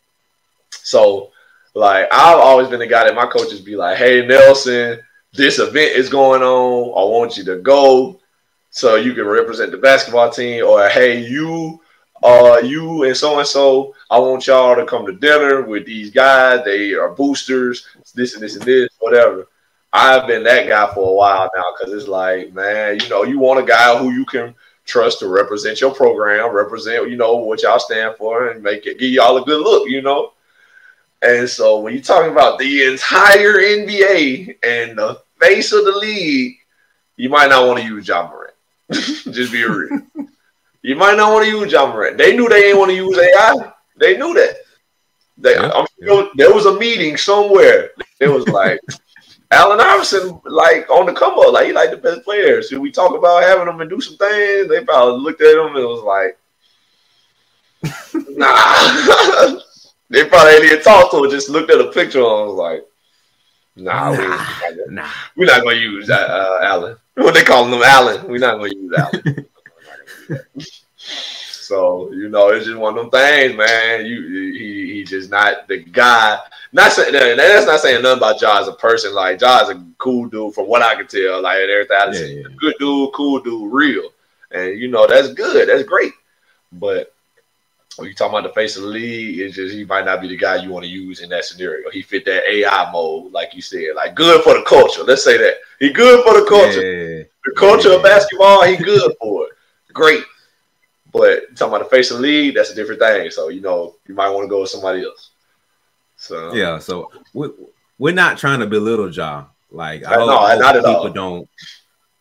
So, 0.72 1.32
like, 1.74 2.08
I've 2.12 2.40
always 2.40 2.68
been 2.68 2.80
the 2.80 2.88
guy 2.88 3.06
that 3.06 3.16
my 3.16 3.26
coaches 3.26 3.62
be 3.62 3.76
like, 3.76 3.98
"Hey, 3.98 4.26
Nelson, 4.26 5.00
this 5.34 5.60
event 5.60 5.96
is 5.96 6.10
going 6.10 6.42
on. 6.42 6.90
I 6.92 7.10
want 7.10 7.38
you 7.38 7.44
to 7.46 7.58
go 7.58 8.21
so 8.72 8.96
you 8.96 9.14
can 9.14 9.28
represent 9.28 9.72
the 9.72 9.78
basketball 9.78 10.32
team." 10.32 10.66
Or, 10.66 10.90
"Hey, 10.90 11.20
you." 11.20 11.80
uh, 12.24 12.62
you 12.64 13.04
and 13.04 13.18
so 13.18 13.40
and 13.40 13.48
so, 13.48 13.96
I 14.10 14.20
want 14.20 14.46
y'all 14.48 14.76
to 14.76 14.86
come 14.86 15.06
to 15.06 15.14
dinner 15.14 15.64
with 15.64 15.86
these 15.86 16.12
guys. 16.12 16.64
They 16.64 16.94
are 16.94 17.10
boosters, 17.10 17.88
this 18.14 18.34
and 18.34 18.44
this 18.44 18.56
and 18.56 18.64
this, 18.64 18.90
whatever. 19.00 19.48
I've 19.94 20.28
been 20.28 20.44
that 20.44 20.68
guy 20.68 20.94
for 20.94 21.10
a 21.10 21.14
while 21.14 21.50
now 21.56 21.74
because 21.78 21.94
it's 21.94 22.08
like, 22.08 22.54
man, 22.54 23.00
you 23.00 23.10
know, 23.10 23.24
you 23.24 23.40
want 23.40 23.60
a 23.60 23.66
guy 23.66 23.98
who 23.98 24.12
you 24.12 24.26
can 24.26 24.56
trust 24.86 25.20
to 25.20 25.28
represent 25.28 25.82
your 25.82 25.94
program, 25.94 26.52
represent, 26.52 27.10
you 27.10 27.18
know, 27.18 27.36
what 27.36 27.64
y'all 27.64 27.80
stand 27.80 28.16
for, 28.18 28.50
and 28.50 28.64
make 28.64 28.86
it 28.86 29.00
give 29.00 29.12
y'all 29.12 29.38
a 29.38 29.46
good 29.46 29.62
look, 29.62 29.90
you 29.90 30.02
know. 30.02 30.34
And 31.24 31.48
so 31.50 31.80
when 31.80 31.94
you're 31.94 32.02
talking 32.02 32.32
about 32.32 32.58
the 32.58 32.86
entire 32.86 33.54
NBA 33.54 34.58
and 34.64 34.98
the 34.98 35.22
face 35.40 35.72
of 35.72 35.86
the 35.86 35.92
league, 35.92 36.58
you 37.18 37.30
might 37.30 37.50
not 37.50 37.68
want 37.68 37.80
to 37.80 37.86
use 37.86 38.08
Ja 38.08 38.28
Morant. 38.28 38.41
Just 39.32 39.52
be 39.52 39.64
real. 39.64 40.02
you 40.82 40.96
might 40.96 41.18
not 41.18 41.32
want 41.32 41.46
to 41.46 41.52
use 41.52 41.72
Ja 41.72 41.88
Morant. 41.88 42.18
They 42.18 42.36
knew 42.36 42.50
they 42.50 42.62
didn't 42.62 42.80
want 42.80 42.92
to 42.92 42.96
use 42.96 43.18
AI. 43.18 43.72
They 43.98 44.18
knew 44.18 44.34
that. 44.34 44.56
They, 45.38 45.54
yeah, 45.54 45.72
I'm 45.74 45.88
sure 46.04 46.24
yeah. 46.24 46.30
there 46.36 46.54
was 46.54 46.66
a 46.66 46.78
meeting 46.78 47.18
somewhere. 47.18 47.92
It 48.20 48.28
was 48.28 48.48
like 48.50 48.80
Allen 49.52 49.80
Iverson, 49.82 50.40
like 50.46 50.90
on 50.90 51.06
the 51.06 51.14
come 51.14 51.38
up, 51.40 51.54
like 51.54 51.68
he 51.68 51.74
like 51.74 51.92
the 51.92 51.98
best 51.98 52.24
players. 52.24 52.70
Should 52.70 52.80
we 52.80 52.92
talk 52.92 53.18
about 53.18 53.44
having 53.44 53.66
them 53.66 53.82
and 53.82 53.90
do 53.90 54.00
some 54.00 54.18
things? 54.18 54.70
They 54.70 54.84
probably 54.84 55.22
looked 55.22 55.42
at 55.42 55.58
him 55.58 55.76
and 55.76 55.86
was 55.86 56.04
like, 56.04 56.38
nah. 58.30 59.60
they 60.10 60.26
probably 60.26 60.52
didn't 60.52 60.72
even 60.72 60.84
talk 60.84 61.12
to 61.12 61.24
him, 61.24 61.32
just 61.32 61.50
looked 61.50 61.72
at 61.72 61.82
a 61.82 61.92
picture 61.92 62.20
and 62.20 62.48
was 62.48 62.56
like, 62.56 62.86
nah, 63.76 64.12
nah, 64.14 64.38
we, 64.78 64.94
nah. 64.94 65.10
we're 65.36 65.46
not 65.46 65.64
gonna 65.64 65.76
use 65.76 66.10
uh, 66.10 66.14
uh, 66.14 66.66
Allen. 66.66 66.98
What 67.16 67.34
they 67.34 67.44
calling 67.44 67.74
him 67.74 67.82
Allen? 67.84 68.28
We're 68.28 68.40
not 68.40 68.58
gonna 68.58 68.74
use 68.74 68.94
Allen. 68.98 69.46
so 70.98 72.12
you 72.14 72.30
know, 72.30 72.50
it's 72.50 72.66
just 72.66 72.78
one 72.78 72.98
of 72.98 73.04
them 73.04 73.12
things, 73.12 73.58
man. 73.58 74.06
You 74.06 74.54
he 74.54 74.94
he 74.94 75.04
just 75.04 75.30
not 75.30 75.68
the 75.68 75.80
guy 75.80 76.40
not 76.74 76.92
saying 76.92 77.14
that's 77.38 77.66
not 77.66 77.80
saying 77.80 78.02
nothing 78.02 78.20
about 78.20 78.42
Ja 78.42 78.62
as 78.62 78.68
a 78.68 78.74
person. 78.74 79.14
Like 79.14 79.42
Ja 79.42 79.64
is 79.64 79.70
a 79.70 79.86
cool 79.98 80.28
dude 80.28 80.54
from 80.54 80.68
what 80.68 80.82
I 80.82 80.96
can 80.96 81.08
tell. 81.08 81.42
Like 81.42 81.58
everything, 81.58 82.14
yeah, 82.14 82.42
yeah. 82.42 82.56
good 82.58 82.76
dude, 82.80 83.14
cool 83.14 83.40
dude, 83.40 83.72
real, 83.72 84.10
and 84.52 84.80
you 84.80 84.88
know 84.88 85.08
that's 85.08 85.34
good. 85.34 85.68
That's 85.68 85.84
great. 85.84 86.14
But 86.72 87.14
when 87.98 88.08
you 88.08 88.14
talking 88.14 88.38
about 88.38 88.48
the 88.48 88.54
face 88.54 88.78
of 88.78 88.84
the 88.84 88.90
league, 88.90 89.40
it's 89.40 89.56
just 89.56 89.76
he 89.76 89.84
might 89.86 90.06
not 90.06 90.22
be 90.22 90.28
the 90.28 90.38
guy 90.38 90.56
you 90.56 90.70
want 90.70 90.86
to 90.86 90.90
use 90.90 91.20
in 91.20 91.30
that 91.30 91.46
scenario. 91.46 91.90
He 91.90 92.02
fit 92.02 92.26
that 92.26 92.50
AI 92.50 92.92
mode, 92.92 93.32
like 93.32 93.54
you 93.54 93.62
said, 93.62 93.96
like 93.96 94.16
good 94.16 94.44
for 94.44 94.54
the 94.54 94.64
culture. 94.64 95.04
Let's 95.04 95.24
say 95.24 95.38
that 95.38 95.56
he 95.80 95.92
good 95.92 96.24
for 96.24 96.40
the 96.40 96.46
culture. 96.48 96.82
Yeah. 96.82 97.24
The 97.46 97.54
culture 97.58 97.90
yeah. 97.90 97.96
of 97.96 98.04
basketball, 98.04 98.64
he 98.64 98.78
good 98.78 99.12
for 99.20 99.48
it. 99.48 99.94
Great. 99.94 100.24
But 101.12 101.56
talking 101.58 101.76
about 101.76 101.84
the 101.84 101.96
face 101.96 102.12
of 102.12 102.18
the 102.18 102.24
league, 102.24 102.56
that's 102.56 102.72
a 102.72 102.76
different 102.76 103.02
thing. 103.02 103.30
So 103.32 103.50
you 103.50 103.62
know, 103.62 103.96
you 104.08 104.16
might 104.16 104.30
want 104.30 104.46
to 104.46 104.50
go 104.50 104.62
with 104.62 104.70
somebody 104.70 105.04
else. 105.04 105.32
So 106.16 106.54
yeah, 106.54 106.80
so 106.80 107.12
we, 107.34 107.50
we're 107.98 108.14
not 108.14 108.38
trying 108.38 108.60
to 108.62 108.68
belittle 108.68 109.12
Ja. 109.12 109.46
Like 109.70 110.04
I 110.06 110.16
hope, 110.16 110.28
no, 110.28 110.38
I 110.38 110.56
hope 110.56 110.76
people 110.76 110.96
all. 110.96 111.10
don't 111.10 111.50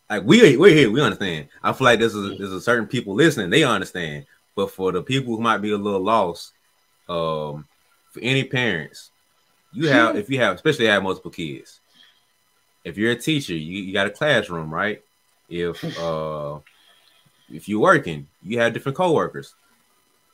like 0.09 0.24
we 0.24 0.56
we're 0.56 0.74
here, 0.74 0.90
we 0.90 1.00
understand. 1.00 1.48
I 1.62 1.72
feel 1.72 1.85
like 1.85 2.00
there's 2.00 2.14
a 2.14 2.35
there's 2.37 2.52
a 2.52 2.61
certain 2.61 2.87
people 2.87 3.14
listening, 3.14 3.50
they 3.50 3.62
understand. 3.62 4.26
But 4.61 4.73
for 4.73 4.92
the 4.92 5.03
people 5.03 5.35
who 5.35 5.42
might 5.42 5.62
be 5.62 5.70
a 5.70 5.79
little 5.79 6.03
lost, 6.03 6.53
um, 7.09 7.66
for 8.11 8.20
any 8.20 8.44
parents, 8.44 9.11
you 9.73 9.88
have 9.88 10.16
if 10.16 10.29
you 10.29 10.38
have 10.38 10.55
especially 10.55 10.85
have 10.85 11.03
multiple 11.03 11.31
kids, 11.31 11.81
if 12.85 12.99
you're 12.99 13.12
a 13.12 13.16
teacher, 13.16 13.55
you, 13.55 13.85
you 13.85 13.94
got 13.94 14.07
a 14.07 14.11
classroom, 14.11 14.73
right? 14.73 15.03
If 15.49 15.83
uh 15.99 16.59
if 17.49 17.70
you're 17.70 17.81
working, 17.81 18.27
you 18.42 18.59
have 18.59 18.75
different 18.75 18.99
coworkers. 18.99 19.55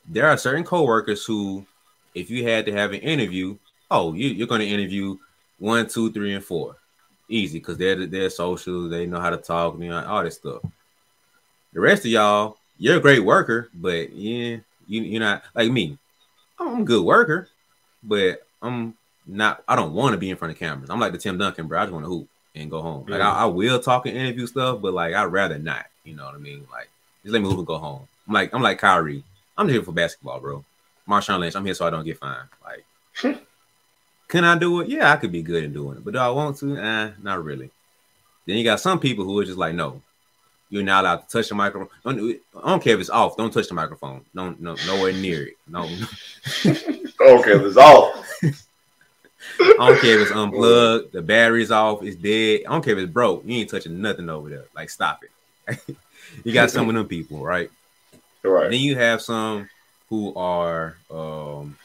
There 0.09 0.27
are 0.27 0.37
certain 0.37 0.65
coworkers 0.65 1.23
who, 1.23 1.65
if 2.13 2.29
you 2.29 2.43
had 2.43 2.65
to 2.65 2.73
have 2.73 2.91
an 2.91 2.99
interview, 2.99 3.57
oh, 3.89 4.13
you, 4.13 4.43
are 4.43 4.47
going 4.47 4.59
to 4.59 4.67
interview 4.67 5.17
one, 5.57 5.87
two, 5.87 6.11
three, 6.11 6.33
and 6.33 6.43
four, 6.43 6.75
easy 7.29 7.59
because 7.59 7.77
they're 7.77 8.05
they're 8.05 8.29
social, 8.29 8.89
they 8.89 9.05
know 9.05 9.21
how 9.21 9.29
to 9.29 9.37
talk, 9.37 9.79
you 9.79 9.87
know, 9.87 10.05
all 10.05 10.25
this 10.25 10.35
stuff. 10.35 10.61
The 11.71 11.79
rest 11.79 12.03
of 12.03 12.11
y'all, 12.11 12.56
you're 12.77 12.97
a 12.97 13.01
great 13.01 13.23
worker, 13.23 13.69
but 13.73 14.11
yeah, 14.13 14.57
you 14.87 15.01
you're 15.01 15.19
not 15.19 15.43
like 15.55 15.71
me. 15.71 15.97
I'm 16.59 16.81
a 16.81 16.85
good 16.85 17.03
worker, 17.03 17.49
but 18.03 18.45
I'm 18.61 18.95
not. 19.25 19.63
I 19.67 19.75
don't 19.75 19.93
want 19.93 20.13
to 20.13 20.17
be 20.17 20.29
in 20.29 20.37
front 20.37 20.53
of 20.53 20.59
cameras. 20.59 20.89
I'm 20.89 20.99
like 20.99 21.11
the 21.11 21.17
Tim 21.17 21.37
Duncan, 21.37 21.67
bro. 21.67 21.79
I 21.79 21.83
just 21.83 21.93
want 21.93 22.05
to 22.05 22.09
hoop 22.09 22.27
and 22.55 22.71
go 22.71 22.81
home. 22.81 23.05
Like 23.07 23.21
I, 23.21 23.31
I, 23.31 23.45
will 23.45 23.79
talk 23.79 24.05
and 24.05 24.17
interview 24.17 24.47
stuff, 24.47 24.81
but 24.81 24.93
like 24.93 25.13
I'd 25.13 25.25
rather 25.25 25.59
not. 25.59 25.85
You 26.03 26.15
know 26.15 26.25
what 26.25 26.35
I 26.35 26.39
mean? 26.39 26.67
Like 26.71 26.89
just 27.23 27.33
let 27.33 27.41
me 27.41 27.47
hoop 27.47 27.59
and 27.59 27.67
go 27.67 27.77
home. 27.77 28.07
I'm 28.27 28.33
like 28.33 28.53
I'm 28.53 28.61
like 28.61 28.79
Kyrie. 28.79 29.23
I'm 29.57 29.67
here 29.67 29.83
for 29.83 29.91
basketball, 29.91 30.39
bro. 30.39 30.63
Marshawn 31.07 31.39
Lynch. 31.39 31.55
I'm 31.55 31.65
here 31.65 31.73
so 31.73 31.87
I 31.87 31.89
don't 31.89 32.05
get 32.05 32.19
fined. 32.19 32.47
Like, 32.63 33.37
can 34.27 34.43
I 34.43 34.57
do 34.57 34.81
it? 34.81 34.89
Yeah, 34.89 35.11
I 35.11 35.15
could 35.15 35.31
be 35.31 35.41
good 35.41 35.63
in 35.63 35.73
doing 35.73 35.97
it, 35.97 36.05
but 36.05 36.13
do 36.13 36.19
I 36.19 36.29
want 36.29 36.57
to? 36.57 36.77
Eh, 36.77 37.11
not 37.21 37.43
really. 37.43 37.71
Then 38.45 38.57
you 38.57 38.63
got 38.63 38.79
some 38.79 38.99
people 38.99 39.25
who 39.25 39.39
are 39.39 39.45
just 39.45 39.57
like, 39.57 39.75
no, 39.75 40.01
you're 40.69 40.83
not 40.83 41.03
allowed 41.03 41.27
to 41.27 41.27
touch 41.27 41.49
the 41.49 41.55
microphone. 41.55 41.89
Don't, 42.03 42.39
I 42.63 42.69
don't 42.69 42.83
care 42.83 42.95
if 42.95 42.99
it's 42.99 43.09
off. 43.09 43.37
Don't 43.37 43.53
touch 43.53 43.67
the 43.67 43.73
microphone. 43.73 44.25
Don't 44.35 44.59
no 44.59 44.75
nowhere 44.85 45.13
near 45.13 45.47
it. 45.47 45.57
No. 45.67 45.83
okay, 46.65 47.53
if 47.53 47.61
it's 47.61 47.77
off. 47.77 48.25
I 49.59 49.87
don't 49.87 50.01
care 50.01 50.19
if 50.19 50.27
it's 50.27 50.31
unplugged, 50.31 51.13
the 51.13 51.21
battery's 51.21 51.71
off, 51.71 52.03
it's 52.03 52.15
dead. 52.15 52.61
I 52.67 52.71
don't 52.71 52.83
care 52.83 52.93
if 52.93 52.99
it's 52.99 53.11
broke. 53.11 53.43
You 53.45 53.59
ain't 53.59 53.69
touching 53.69 54.01
nothing 54.01 54.29
over 54.29 54.49
there. 54.49 54.65
Like 54.75 54.89
stop 54.89 55.23
it. 55.23 55.97
you 56.43 56.53
got 56.53 56.71
some 56.71 56.89
of 56.89 56.95
them 56.95 57.07
people, 57.07 57.43
right? 57.43 57.69
Right. 58.43 58.69
Then 58.69 58.79
you 58.79 58.95
have 58.95 59.21
some 59.21 59.69
who 60.09 60.33
are 60.35 60.97
um, 61.11 61.77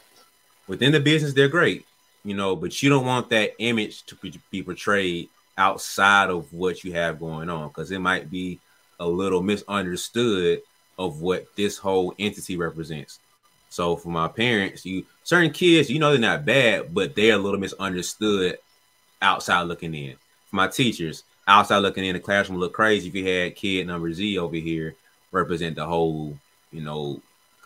within 0.67 0.93
the 0.93 1.01
business, 1.01 1.33
they're 1.33 1.49
great, 1.49 1.85
you 2.25 2.35
know, 2.35 2.55
but 2.57 2.83
you 2.83 2.89
don't 2.89 3.07
want 3.07 3.31
that 3.31 3.53
image 3.59 4.05
to 4.05 4.17
be 4.51 4.63
portrayed 4.63 5.29
outside 5.59 6.31
of 6.31 6.53
what 6.53 6.85
you 6.85 6.93
have 6.93 7.21
going 7.21 7.51
on 7.51 7.69
because 7.69 7.91
it 7.91 7.99
might 7.99 8.31
be 8.31 8.59
a 9.03 9.07
little 9.07 9.43
misunderstood 9.43 10.63
of 10.99 11.21
what 11.21 11.47
this 11.57 11.77
whole 11.77 12.15
entity 12.19 12.57
represents. 12.57 13.19
So 13.69 13.97
for 13.97 14.11
my 14.11 14.29
parents, 14.29 14.87
you 14.87 15.05
certain 15.25 15.51
kids, 15.51 15.91
you 15.91 15.99
know 15.99 16.11
they're 16.11 16.21
not 16.21 16.45
bad, 16.45 16.95
but 16.95 17.17
they're 17.17 17.35
a 17.35 17.39
little 17.39 17.59
misunderstood 17.59 18.59
outside 19.21 19.63
looking 19.63 19.95
in. 19.95 20.15
For 20.47 20.57
my 20.57 20.69
teachers, 20.69 21.25
outside 21.49 21.79
looking 21.79 22.05
in, 22.05 22.15
the 22.15 22.21
classroom 22.21 22.61
look 22.61 22.75
crazy 22.75 23.09
if 23.09 23.15
you 23.15 23.27
had 23.27 23.57
kid 23.57 23.87
number 23.87 24.13
Z 24.13 24.39
over 24.39 24.55
here 24.57 24.95
represent 25.33 25.77
the 25.77 25.87
whole, 25.87 26.39
you 26.71 26.83
know, 26.83 27.21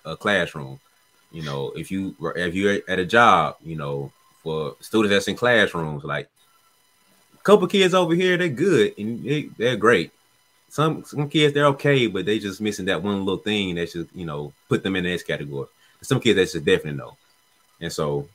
uh, 0.05 0.17
classroom. 0.17 0.81
You 1.33 1.43
know, 1.43 1.73
if 1.77 1.91
you 1.91 2.15
if 2.37 2.55
you're 2.55 2.81
at 2.89 2.99
a 2.99 3.05
job, 3.05 3.57
you 3.63 3.77
know, 3.77 4.11
for 4.43 4.77
students 4.81 5.13
that's 5.13 5.29
in 5.29 5.37
classrooms, 5.37 6.05
like 6.05 6.31
a 7.35 7.43
couple 7.43 7.67
kids 7.67 7.93
over 7.93 8.15
here, 8.15 8.39
they're 8.39 8.49
good 8.49 8.95
and 8.97 9.23
they, 9.23 9.51
they're 9.59 9.77
great 9.77 10.13
some 10.69 11.05
some 11.05 11.29
kids 11.29 11.55
they're 11.55 11.67
okay, 11.67 12.07
but 12.07 12.27
they 12.27 12.39
just 12.39 12.61
missing 12.61 12.87
that 12.87 13.03
one 13.03 13.25
little 13.25 13.43
thing 13.43 13.75
that 13.77 13.91
should 13.91 14.09
you 14.15 14.27
know 14.27 14.53
put 14.69 14.83
them 14.83 14.97
in 14.97 15.05
the 15.05 15.19
category. 15.19 15.67
Some 16.03 16.21
kids 16.21 16.37
that's 16.37 16.53
just 16.53 16.65
definitely 16.65 16.99
no, 16.99 17.17
and 17.81 17.93
so 17.93 18.29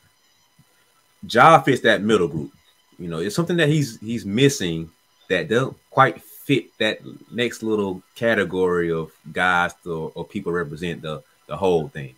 Ja 1.28 1.60
fits 1.60 1.82
that 1.82 2.02
middle 2.02 2.28
group. 2.28 2.52
You 2.98 3.08
know, 3.08 3.18
it's 3.18 3.36
something 3.36 3.56
that 3.56 3.68
he's 3.68 3.98
he's 4.00 4.26
missing 4.26 4.90
that 5.28 5.48
don't 5.48 5.76
quite 5.90 6.22
fit 6.22 6.76
that 6.78 6.98
next 7.30 7.62
little 7.62 8.02
category 8.14 8.90
of 8.92 9.12
guys 9.32 9.72
to, 9.84 10.12
or 10.14 10.24
people 10.24 10.52
represent 10.52 11.02
the 11.02 11.22
the 11.46 11.56
whole 11.56 11.88
thing. 11.88 12.14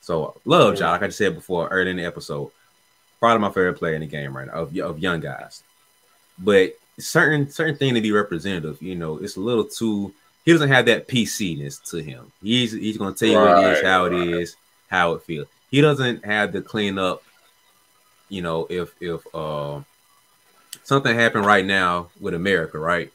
So 0.00 0.40
love 0.44 0.78
Ja, 0.78 0.90
like 0.90 1.02
I 1.02 1.06
just 1.06 1.18
said 1.18 1.34
before 1.34 1.68
early 1.68 1.90
in 1.90 1.96
the 1.96 2.04
episode, 2.04 2.50
probably 3.18 3.40
my 3.40 3.48
favorite 3.50 3.78
player 3.78 3.94
in 3.94 4.00
the 4.00 4.06
game 4.06 4.36
right 4.36 4.46
now 4.46 4.54
of, 4.54 4.76
of 4.78 4.98
young 4.98 5.20
guys. 5.20 5.62
But 6.38 6.74
certain 7.00 7.50
certain 7.50 7.76
thing 7.76 7.94
to 7.94 8.00
be 8.00 8.12
representative. 8.12 8.80
You 8.82 8.94
know, 8.94 9.18
it's 9.18 9.36
a 9.36 9.40
little 9.40 9.64
too. 9.64 10.12
He 10.44 10.52
doesn't 10.52 10.68
have 10.68 10.86
that 10.86 11.06
PC-ness 11.06 11.78
to 11.90 11.98
him. 11.98 12.32
He's 12.42 12.72
he's 12.72 12.96
gonna 12.96 13.14
tell 13.14 13.28
you 13.28 13.38
right, 13.38 13.54
what 13.54 13.64
it 13.64 13.78
is, 13.78 13.84
how 13.84 14.06
right. 14.06 14.12
it 14.12 14.28
is, 14.28 14.56
how 14.88 15.12
it 15.12 15.22
feels. 15.22 15.48
He 15.70 15.80
doesn't 15.80 16.24
have 16.24 16.52
to 16.52 16.62
clean 16.62 16.98
up. 16.98 17.22
You 18.28 18.42
know, 18.42 18.66
if 18.70 18.94
if 19.00 19.22
uh, 19.34 19.80
something 20.84 21.14
happened 21.14 21.46
right 21.46 21.64
now 21.64 22.10
with 22.20 22.34
America, 22.34 22.78
right? 22.78 23.12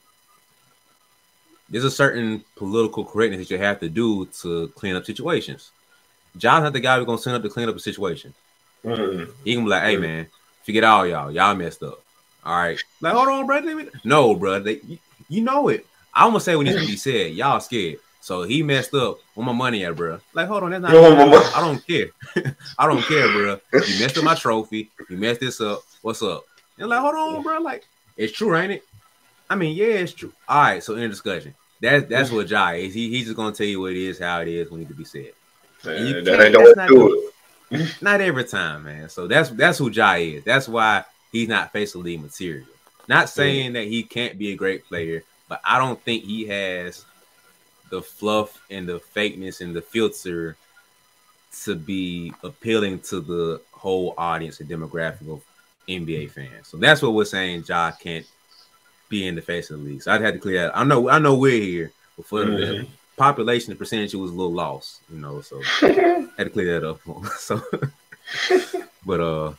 There's 1.69 1.83
a 1.83 1.91
certain 1.91 2.43
political 2.55 3.03
correctness 3.03 3.47
that 3.47 3.53
you 3.53 3.59
have 3.59 3.79
to 3.79 3.89
do 3.89 4.25
to 4.41 4.67
clean 4.75 4.95
up 4.95 5.05
situations. 5.05 5.71
Ja's 6.37 6.61
not 6.61 6.73
the 6.73 6.79
guy 6.79 6.97
who's 6.97 7.05
gonna 7.05 7.17
send 7.17 7.35
up 7.35 7.41
to 7.41 7.49
clean 7.49 7.69
up 7.69 7.75
a 7.75 7.79
situation. 7.79 8.33
Mm-hmm. 8.83 9.31
He 9.43 9.55
can 9.55 9.63
be 9.63 9.69
like, 9.69 9.83
"Hey, 9.83 9.97
man, 9.97 10.27
forget 10.63 10.83
all 10.83 11.07
y'all. 11.07 11.31
Y'all 11.31 11.55
messed 11.55 11.81
up. 11.81 12.04
All 12.45 12.55
right. 12.55 12.81
Like, 13.01 13.13
hold 13.13 13.27
on, 13.27 13.47
bro. 13.47 13.87
No, 14.03 14.35
bro. 14.35 14.59
They, 14.59 14.79
you, 14.85 14.97
you 15.27 15.41
know 15.41 15.69
it. 15.69 15.85
I'm 16.13 16.29
gonna 16.29 16.39
say 16.39 16.55
what 16.55 16.65
needs 16.65 16.79
to 16.79 16.87
be 16.87 16.95
said. 16.95 17.33
Y'all 17.33 17.59
scared. 17.59 17.97
So 18.21 18.43
he 18.43 18.63
messed 18.63 18.93
up. 18.93 19.19
Where 19.33 19.45
my 19.45 19.51
money 19.51 19.83
at, 19.85 19.95
bro? 19.95 20.19
Like, 20.33 20.47
hold 20.47 20.63
on, 20.63 20.71
that's 20.71 20.81
not. 20.81 20.93
I 20.93 21.59
don't 21.59 21.85
care. 21.85 22.07
I 22.79 22.87
don't 22.87 23.01
care, 23.03 23.27
bro. 23.31 23.59
You 23.73 23.99
messed 23.99 24.17
up 24.17 24.23
my 24.23 24.35
trophy. 24.35 24.89
You 25.09 25.17
messed 25.17 25.41
this 25.41 25.59
up. 25.59 25.81
What's 26.01 26.21
up? 26.21 26.45
And 26.77 26.89
like, 26.89 27.01
hold 27.01 27.15
on, 27.15 27.43
bro. 27.43 27.59
Like, 27.59 27.83
it's 28.15 28.33
true, 28.33 28.55
ain't 28.55 28.71
it? 28.71 28.83
I 29.49 29.55
mean, 29.55 29.75
yeah, 29.75 29.85
it's 29.85 30.13
true. 30.13 30.33
All 30.47 30.61
right. 30.61 30.83
So 30.83 30.95
in 30.95 31.09
discussion, 31.09 31.53
that's 31.81 32.07
that's 32.07 32.31
what 32.31 32.47
Ja 32.47 32.71
is. 32.71 32.93
He, 32.93 33.09
he's 33.09 33.25
just 33.25 33.35
gonna 33.35 33.53
tell 33.53 33.67
you 33.67 33.81
what 33.81 33.91
it 33.91 33.97
is, 33.97 34.19
how 34.19 34.41
it 34.41 34.47
is, 34.47 34.69
what 34.69 34.77
needs 34.77 34.91
to 34.91 34.95
be 34.95 35.05
said. 35.05 35.31
Man, 35.83 36.23
that 36.23 36.41
ain't 36.41 36.77
not, 36.77 36.87
do 36.87 37.31
it. 37.71 38.01
not 38.01 38.21
every 38.21 38.43
time, 38.43 38.85
man. 38.85 39.09
So 39.09 39.27
that's 39.27 39.49
that's 39.49 39.77
who 39.77 39.89
Ja 39.89 40.13
is. 40.13 40.43
That's 40.43 40.67
why 40.67 41.03
he's 41.35 41.49
not 41.49 41.71
face 41.71 41.95
of 41.95 42.01
league 42.01 42.21
material. 42.21 42.65
Not 43.07 43.29
saying 43.29 43.73
that 43.73 43.87
he 43.87 44.03
can't 44.03 44.37
be 44.37 44.51
a 44.51 44.55
great 44.55 44.85
player, 44.85 45.23
but 45.47 45.61
I 45.63 45.77
don't 45.77 46.01
think 46.01 46.23
he 46.23 46.47
has 46.47 47.05
the 47.89 48.01
fluff 48.01 48.63
and 48.71 48.87
the 48.87 48.99
fakeness 48.99 49.61
and 49.61 49.75
the 49.75 49.81
filter 49.81 50.55
to 51.63 51.75
be 51.75 52.33
appealing 52.43 52.99
to 52.99 53.19
the 53.19 53.61
whole 53.71 54.13
audience 54.17 54.59
and 54.59 54.69
demographic 54.69 55.31
of 55.31 55.43
NBA 55.87 56.31
fans. 56.31 56.67
So 56.67 56.77
that's 56.77 57.01
what 57.01 57.13
we're 57.13 57.25
saying. 57.25 57.65
Ja 57.67 57.91
can't 57.91 58.25
be 59.09 59.27
in 59.27 59.35
the 59.35 59.41
face 59.41 59.69
of 59.69 59.79
the 59.79 59.85
league. 59.85 60.01
So 60.01 60.11
I'd 60.11 60.21
have 60.21 60.33
to 60.33 60.39
clear 60.39 60.63
that. 60.63 60.77
I 60.77 60.83
know. 60.83 61.09
I 61.09 61.19
know 61.19 61.35
we're 61.35 61.61
here, 61.61 61.91
but 62.17 62.25
for 62.25 62.43
mm-hmm. 62.43 62.55
the 62.55 62.87
population, 63.17 63.71
the 63.71 63.77
percentage 63.77 64.15
was 64.15 64.31
a 64.31 64.33
little 64.33 64.53
lost. 64.53 65.01
You 65.13 65.19
know, 65.19 65.41
so 65.41 65.61
I 65.81 66.27
had 66.37 66.45
to 66.45 66.49
clear 66.49 66.79
that 66.79 66.89
up. 66.89 67.01
so, 67.37 67.61
but 69.05 69.19
uh, 69.19 69.53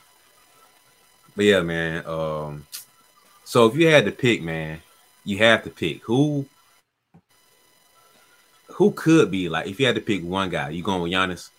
but 1.37 1.45
yeah, 1.45 1.61
man. 1.61 2.05
Um, 2.07 2.67
so 3.45 3.67
if 3.67 3.77
you 3.77 3.87
had 3.89 4.07
to 4.07 4.13
pick, 4.13 4.43
man, 4.43 4.81
you 5.25 5.39
have 5.39 5.63
to 5.65 5.71
pick 5.71 6.03
who 6.03 6.47
who 8.69 8.91
could 8.93 9.31
be 9.31 9.49
like 9.49 9.67
if 9.67 9.79
you 9.79 9.87
had 9.87 9.95
to 9.95 10.01
pick 10.01 10.25
one 10.25 10.51
guy, 10.51 10.71
you 10.71 10.83
going 10.83 11.03
with 11.03 11.13
Giannis? 11.13 11.51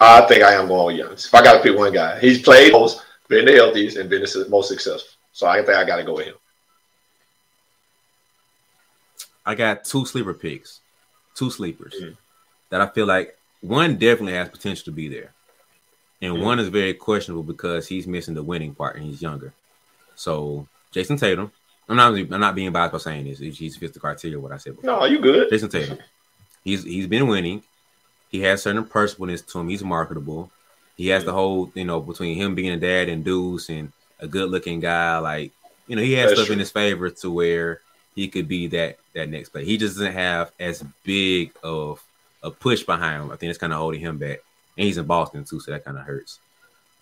I 0.00 0.22
think 0.22 0.42
I 0.42 0.54
am 0.54 0.68
going 0.68 0.96
with 0.96 1.06
Giannis. 1.06 1.26
If 1.26 1.34
I 1.34 1.42
got 1.42 1.54
to 1.54 1.62
pick 1.62 1.76
one 1.76 1.92
guy, 1.92 2.18
he's 2.18 2.42
played 2.42 2.72
most, 2.72 3.04
been 3.28 3.44
the 3.44 3.52
healthiest, 3.52 3.96
and 3.96 4.10
been 4.10 4.22
the 4.22 4.46
most 4.48 4.68
successful. 4.68 5.10
So 5.32 5.46
I 5.46 5.56
think 5.62 5.76
I 5.76 5.84
got 5.84 5.96
to 5.96 6.04
go 6.04 6.14
with 6.14 6.26
him. 6.26 6.34
I 9.46 9.54
got 9.54 9.84
two 9.84 10.06
sleeper 10.06 10.32
picks, 10.32 10.80
two 11.34 11.50
sleepers 11.50 11.94
mm-hmm. 12.00 12.14
that 12.70 12.80
I 12.80 12.86
feel 12.88 13.06
like 13.06 13.36
one 13.60 13.96
definitely 13.96 14.34
has 14.34 14.48
potential 14.48 14.86
to 14.86 14.92
be 14.92 15.08
there. 15.08 15.33
And 16.22 16.34
mm-hmm. 16.34 16.44
one 16.44 16.58
is 16.58 16.68
very 16.68 16.94
questionable 16.94 17.42
because 17.42 17.86
he's 17.86 18.06
missing 18.06 18.34
the 18.34 18.42
winning 18.42 18.74
part 18.74 18.96
and 18.96 19.04
he's 19.04 19.20
younger. 19.20 19.52
So 20.16 20.66
Jayson 20.92 21.18
Tatum, 21.18 21.50
I'm 21.88 21.96
not 21.96 22.14
I'm 22.14 22.40
not 22.40 22.54
being 22.54 22.72
biased 22.72 22.92
by 22.92 22.98
saying 22.98 23.24
this. 23.26 23.38
He 23.38 23.70
fits 23.70 23.92
the 23.92 24.00
criteria 24.00 24.38
what 24.38 24.52
I 24.52 24.56
said. 24.58 24.76
Before. 24.76 24.90
No, 24.90 25.04
you 25.04 25.18
good. 25.18 25.50
Jayson 25.50 25.70
Tatum, 25.70 25.98
he's 26.62 26.84
he's 26.84 27.06
been 27.06 27.26
winning. 27.26 27.62
He 28.30 28.40
has 28.42 28.62
certain 28.62 28.84
personableness 28.84 29.46
to 29.52 29.60
him. 29.60 29.68
He's 29.68 29.84
marketable. 29.84 30.50
He 30.96 31.08
has 31.08 31.24
the 31.24 31.32
whole, 31.32 31.70
you 31.74 31.84
know, 31.84 32.00
between 32.00 32.36
him 32.36 32.54
being 32.54 32.72
a 32.72 32.76
dad 32.76 33.08
and 33.08 33.24
Deuce 33.24 33.68
and 33.68 33.92
a 34.20 34.26
good 34.28 34.50
looking 34.50 34.80
guy, 34.80 35.18
like, 35.18 35.52
you 35.86 35.96
know, 35.96 36.02
he 36.02 36.12
has 36.14 36.30
That's 36.30 36.40
stuff 36.40 36.46
true. 36.46 36.52
in 36.54 36.58
his 36.60 36.70
favor 36.70 37.10
to 37.10 37.30
where 37.30 37.80
he 38.14 38.28
could 38.28 38.48
be 38.48 38.68
that 38.68 38.98
that 39.12 39.28
next 39.28 39.50
play. 39.50 39.64
He 39.64 39.76
just 39.76 39.96
doesn't 39.96 40.12
have 40.12 40.52
as 40.58 40.84
big 41.02 41.52
of 41.62 42.02
a 42.42 42.50
push 42.50 42.82
behind 42.82 43.22
him. 43.22 43.30
I 43.30 43.36
think 43.36 43.50
it's 43.50 43.58
kind 43.58 43.72
of 43.72 43.78
holding 43.78 44.00
him 44.00 44.18
back. 44.18 44.38
And 44.76 44.86
he's 44.86 44.98
in 44.98 45.06
Boston 45.06 45.44
too, 45.44 45.60
so 45.60 45.70
that 45.70 45.84
kind 45.84 45.98
of 45.98 46.04
hurts. 46.04 46.40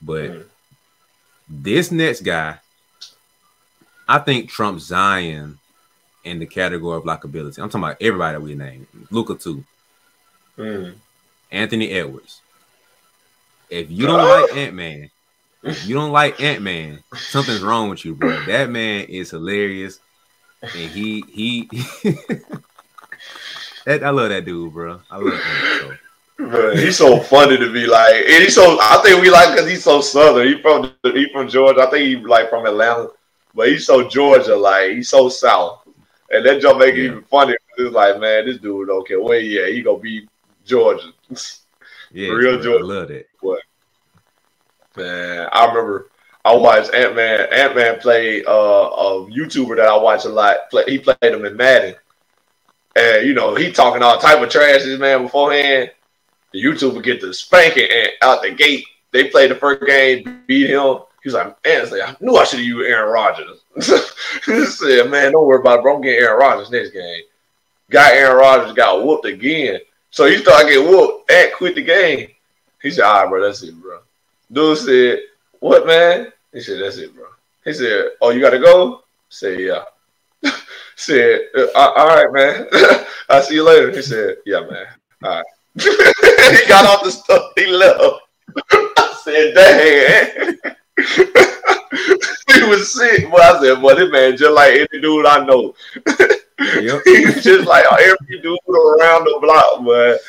But 0.00 0.30
mm. 0.30 0.44
this 1.48 1.90
next 1.90 2.20
guy, 2.20 2.58
I 4.08 4.18
think 4.18 4.50
Trump 4.50 4.80
Zion 4.80 5.58
in 6.24 6.38
the 6.38 6.46
category 6.46 6.96
of 6.96 7.04
likability. 7.04 7.58
I'm 7.58 7.68
talking 7.68 7.84
about 7.84 7.96
everybody 8.00 8.36
that 8.36 8.42
we 8.42 8.54
named. 8.54 8.86
Luka 9.10 9.34
too. 9.34 9.64
Mm. 10.58 10.94
Anthony 11.50 11.90
Edwards. 11.90 12.40
If 13.70 13.90
you 13.90 14.06
don't 14.06 14.18
like 14.18 14.56
Ant 14.56 14.74
Man, 14.74 15.10
if 15.62 15.86
you 15.86 15.94
don't 15.94 16.12
like 16.12 16.40
Ant 16.40 16.62
Man, 16.62 17.02
something's 17.14 17.62
wrong 17.62 17.88
with 17.88 18.04
you, 18.04 18.14
bro. 18.14 18.44
That 18.46 18.68
man 18.68 19.06
is 19.06 19.30
hilarious, 19.30 20.00
and 20.60 20.90
he 20.90 21.24
he. 21.28 21.68
that, 23.86 24.02
I 24.02 24.10
love 24.10 24.28
that 24.30 24.44
dude, 24.44 24.72
bro. 24.72 25.00
I 25.10 25.16
love 25.16 25.32
him. 25.32 25.40
So. 25.80 25.96
He's 26.74 26.96
so 26.96 27.20
funny 27.20 27.56
to 27.56 27.72
be 27.72 27.86
like, 27.86 28.14
and 28.14 28.42
he's 28.42 28.54
so. 28.54 28.78
I 28.80 29.00
think 29.02 29.22
we 29.22 29.30
like 29.30 29.54
because 29.54 29.68
he's 29.68 29.84
so 29.84 30.00
southern. 30.00 30.48
He 30.48 30.60
from 30.60 30.92
he 31.02 31.28
from 31.32 31.48
Georgia. 31.48 31.82
I 31.82 31.90
think 31.90 32.04
he 32.04 32.16
like 32.16 32.50
from 32.50 32.66
Atlanta, 32.66 33.08
but 33.54 33.68
he's 33.68 33.86
so 33.86 34.08
Georgia 34.08 34.56
like. 34.56 34.92
He's 34.92 35.08
so 35.08 35.28
south, 35.28 35.86
and 36.30 36.44
that 36.44 36.60
just 36.60 36.78
make 36.78 36.94
it 36.94 37.04
even 37.04 37.22
funny. 37.24 37.54
It's 37.78 37.94
like, 37.94 38.20
man, 38.20 38.46
this 38.46 38.58
dude 38.58 38.88
don't 38.88 39.06
care 39.06 39.20
where 39.20 39.40
he 39.40 39.58
at. 39.58 39.72
He 39.72 39.82
gonna 39.82 39.98
be 39.98 40.28
Georgia. 40.64 41.12
Yeah, 42.14 42.28
real 42.28 42.60
Georgia. 42.60 42.84
I 42.84 42.86
love 42.86 43.10
it. 43.10 43.26
What? 43.40 43.62
Man, 44.98 45.48
I 45.50 45.64
remember 45.64 46.10
I 46.44 46.54
watched 46.54 46.92
Ant 46.92 47.14
Man. 47.14 47.48
Ant 47.52 47.76
Man 47.76 48.00
played 48.00 48.44
uh, 48.46 48.50
a 48.50 49.26
YouTuber 49.30 49.76
that 49.76 49.88
I 49.88 49.96
watch 49.96 50.24
a 50.24 50.28
lot. 50.28 50.68
Play, 50.70 50.84
he 50.88 50.98
played 50.98 51.16
him 51.22 51.44
in 51.44 51.56
Madden, 51.56 51.94
and 52.96 53.26
you 53.26 53.32
know 53.32 53.54
he 53.54 53.72
talking 53.72 54.02
all 54.02 54.18
type 54.18 54.42
of 54.42 54.50
trash. 54.50 54.82
This 54.82 54.98
man 54.98 55.22
beforehand, 55.22 55.92
the 56.52 56.62
YouTuber 56.62 57.02
get 57.02 57.20
the 57.20 57.32
spanking 57.32 57.88
and 57.90 58.08
out 58.22 58.42
the 58.42 58.50
gate. 58.50 58.86
They 59.10 59.28
played 59.28 59.50
the 59.50 59.56
first 59.56 59.84
game, 59.86 60.42
beat 60.46 60.70
him. 60.70 60.98
He's 61.22 61.34
like, 61.34 61.56
man, 61.64 61.90
like, 61.90 62.02
I 62.02 62.16
knew 62.20 62.36
I 62.36 62.44
should 62.44 62.58
have 62.58 62.66
used 62.66 62.90
Aaron 62.90 63.12
Rodgers. 63.12 63.60
he 64.46 64.64
said, 64.64 65.10
man, 65.10 65.32
don't 65.32 65.46
worry 65.46 65.60
about 65.60 65.78
it, 65.78 65.82
bro. 65.82 65.96
I'm 65.96 66.02
getting 66.02 66.20
Aaron 66.20 66.38
Rodgers 66.38 66.70
next 66.70 66.90
game. 66.90 67.22
Got 67.90 68.14
Aaron 68.14 68.38
Rodgers, 68.38 68.72
got 68.72 69.04
whooped 69.04 69.26
again. 69.26 69.78
So 70.10 70.26
he 70.26 70.38
started 70.38 70.68
getting 70.68 70.88
whooped 70.88 71.30
and 71.30 71.52
quit 71.54 71.74
the 71.74 71.82
game. 71.82 72.28
He 72.82 72.90
said, 72.90 73.04
all 73.04 73.22
right, 73.22 73.30
bro, 73.30 73.46
that's 73.46 73.62
it, 73.62 73.80
bro. 73.80 74.00
Dude 74.50 74.78
said, 74.78 75.20
what, 75.60 75.86
man? 75.86 76.32
He 76.52 76.60
said, 76.60 76.82
that's 76.82 76.96
it, 76.96 77.14
bro. 77.14 77.26
He 77.64 77.72
said, 77.72 78.10
oh, 78.20 78.30
you 78.30 78.40
got 78.40 78.50
to 78.50 78.58
go? 78.58 79.04
Say, 79.28 79.66
yeah. 79.66 79.84
said, 80.96 81.40
uh, 81.54 81.92
all 81.96 82.08
right, 82.08 82.32
man. 82.32 82.66
I'll 83.28 83.42
see 83.42 83.54
you 83.54 83.64
later. 83.64 83.90
He 83.92 84.02
said, 84.02 84.36
yeah, 84.44 84.60
man. 84.60 84.86
All 85.22 85.30
right. 85.36 85.44
He 85.78 86.68
got 86.68 86.86
off 86.86 87.04
the 87.04 87.10
stuff. 87.10 87.52
He 87.56 87.66
left. 87.66 88.02
I 88.72 89.20
said, 89.22 89.54
dang. 89.54 90.58
he 92.54 92.64
was 92.68 92.92
sick. 92.92 93.30
Boy, 93.30 93.38
I 93.38 93.60
said, 93.60 93.80
boy, 93.80 93.94
this 93.94 94.10
man 94.12 94.36
just 94.36 94.52
like 94.52 94.72
any 94.74 95.00
dude 95.00 95.26
I 95.26 95.44
know. 95.44 95.74
Yep. 96.58 97.02
He's 97.04 97.42
just 97.42 97.66
like 97.66 97.84
every 97.92 98.40
dude 98.40 98.58
around 98.68 99.24
the 99.24 99.38
block, 99.40 99.84
but 99.84 100.20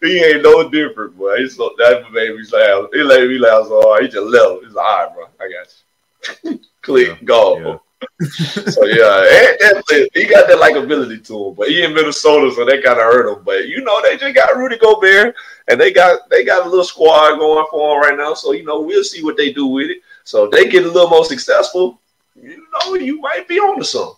he 0.00 0.22
ain't 0.22 0.42
no 0.42 0.68
different, 0.68 1.16
boy. 1.16 1.38
He's 1.38 1.56
so 1.56 1.74
that 1.78 2.10
made 2.12 2.34
me 2.34 2.42
laugh. 2.52 2.88
He 2.92 3.02
made 3.02 3.28
me 3.28 3.38
laugh 3.38 3.66
so 3.66 3.82
hard. 3.82 4.02
He 4.04 4.08
just 4.08 4.26
left. 4.26 4.64
He's 4.64 4.74
like, 4.74 4.86
all 4.86 5.06
right, 5.06 5.14
bro, 5.14 5.26
I 5.40 5.50
got 5.50 6.50
you. 6.52 6.60
Click, 6.82 7.08
yeah. 7.08 7.24
go. 7.24 7.58
Yeah. 7.58 7.78
So 8.22 8.84
yeah, 8.84 9.46
and, 9.64 9.82
he 10.14 10.26
got 10.26 10.46
that 10.48 10.58
likability 10.60 11.24
to 11.26 11.48
him, 11.48 11.54
but 11.54 11.68
he 11.68 11.82
in 11.82 11.94
Minnesota, 11.94 12.52
so 12.54 12.64
they 12.64 12.80
kind 12.80 12.98
of 12.98 13.04
hurt 13.04 13.30
him. 13.30 13.42
But 13.44 13.68
you 13.68 13.82
know, 13.82 14.00
they 14.02 14.16
just 14.16 14.34
got 14.34 14.56
Rudy 14.56 14.78
Gobert, 14.78 15.34
and 15.68 15.80
they 15.80 15.92
got 15.92 16.28
they 16.30 16.44
got 16.44 16.66
a 16.66 16.68
little 16.68 16.84
squad 16.84 17.38
going 17.38 17.66
for 17.70 17.96
him 17.96 18.02
right 18.02 18.18
now. 18.18 18.34
So 18.34 18.52
you 18.52 18.64
know, 18.64 18.80
we'll 18.80 19.04
see 19.04 19.22
what 19.22 19.36
they 19.36 19.52
do 19.52 19.66
with 19.66 19.90
it. 19.90 19.98
So 20.24 20.44
if 20.44 20.50
they 20.50 20.68
get 20.68 20.84
a 20.84 20.90
little 20.90 21.08
more 21.08 21.24
successful, 21.24 22.00
you 22.40 22.66
know, 22.72 22.94
you 22.94 23.20
might 23.20 23.48
be 23.48 23.58
on 23.58 23.78
to 23.78 23.84
something. 23.84 24.16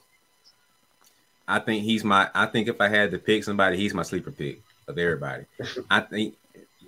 I 1.46 1.58
think 1.58 1.84
he's 1.84 2.04
my. 2.04 2.28
I 2.34 2.46
think 2.46 2.68
if 2.68 2.80
I 2.80 2.88
had 2.88 3.10
to 3.12 3.18
pick 3.18 3.44
somebody, 3.44 3.76
he's 3.76 3.94
my 3.94 4.02
sleeper 4.02 4.30
pick 4.30 4.60
of 4.88 4.98
everybody. 4.98 5.44
I 5.90 6.00
think 6.00 6.34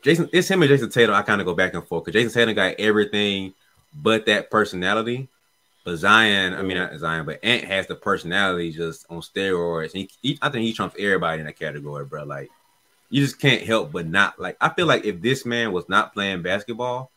Jayson. 0.02 0.28
It's 0.32 0.48
him 0.48 0.62
and 0.62 0.70
Jayson 0.70 0.92
Tatum. 0.92 1.14
I 1.14 1.22
kind 1.22 1.40
of 1.40 1.46
go 1.46 1.54
back 1.54 1.74
and 1.74 1.86
forth 1.86 2.04
because 2.04 2.20
Jayson 2.20 2.34
Tatum 2.34 2.54
got 2.54 2.74
everything 2.78 3.54
but 3.94 4.26
that 4.26 4.50
personality. 4.50 5.28
But 5.84 5.96
Zion, 5.96 6.54
I 6.54 6.62
mean 6.62 6.78
not 6.78 6.98
Zion, 6.98 7.26
but 7.26 7.44
Ant 7.44 7.64
has 7.64 7.86
the 7.86 7.94
personality 7.94 8.72
just 8.72 9.04
on 9.10 9.20
steroids. 9.20 9.92
He, 9.92 10.08
he, 10.22 10.38
I 10.40 10.48
think 10.48 10.64
he 10.64 10.72
trumps 10.72 10.96
everybody 10.98 11.40
in 11.40 11.46
that 11.46 11.58
category, 11.58 12.06
bro. 12.06 12.24
Like 12.24 12.50
you 13.10 13.22
just 13.22 13.38
can't 13.38 13.62
help 13.62 13.92
but 13.92 14.06
not 14.06 14.40
like. 14.40 14.56
I 14.60 14.70
feel 14.70 14.86
like 14.86 15.04
if 15.04 15.20
this 15.20 15.44
man 15.44 15.72
was 15.72 15.88
not 15.88 16.14
playing 16.14 16.42
basketball, 16.42 17.10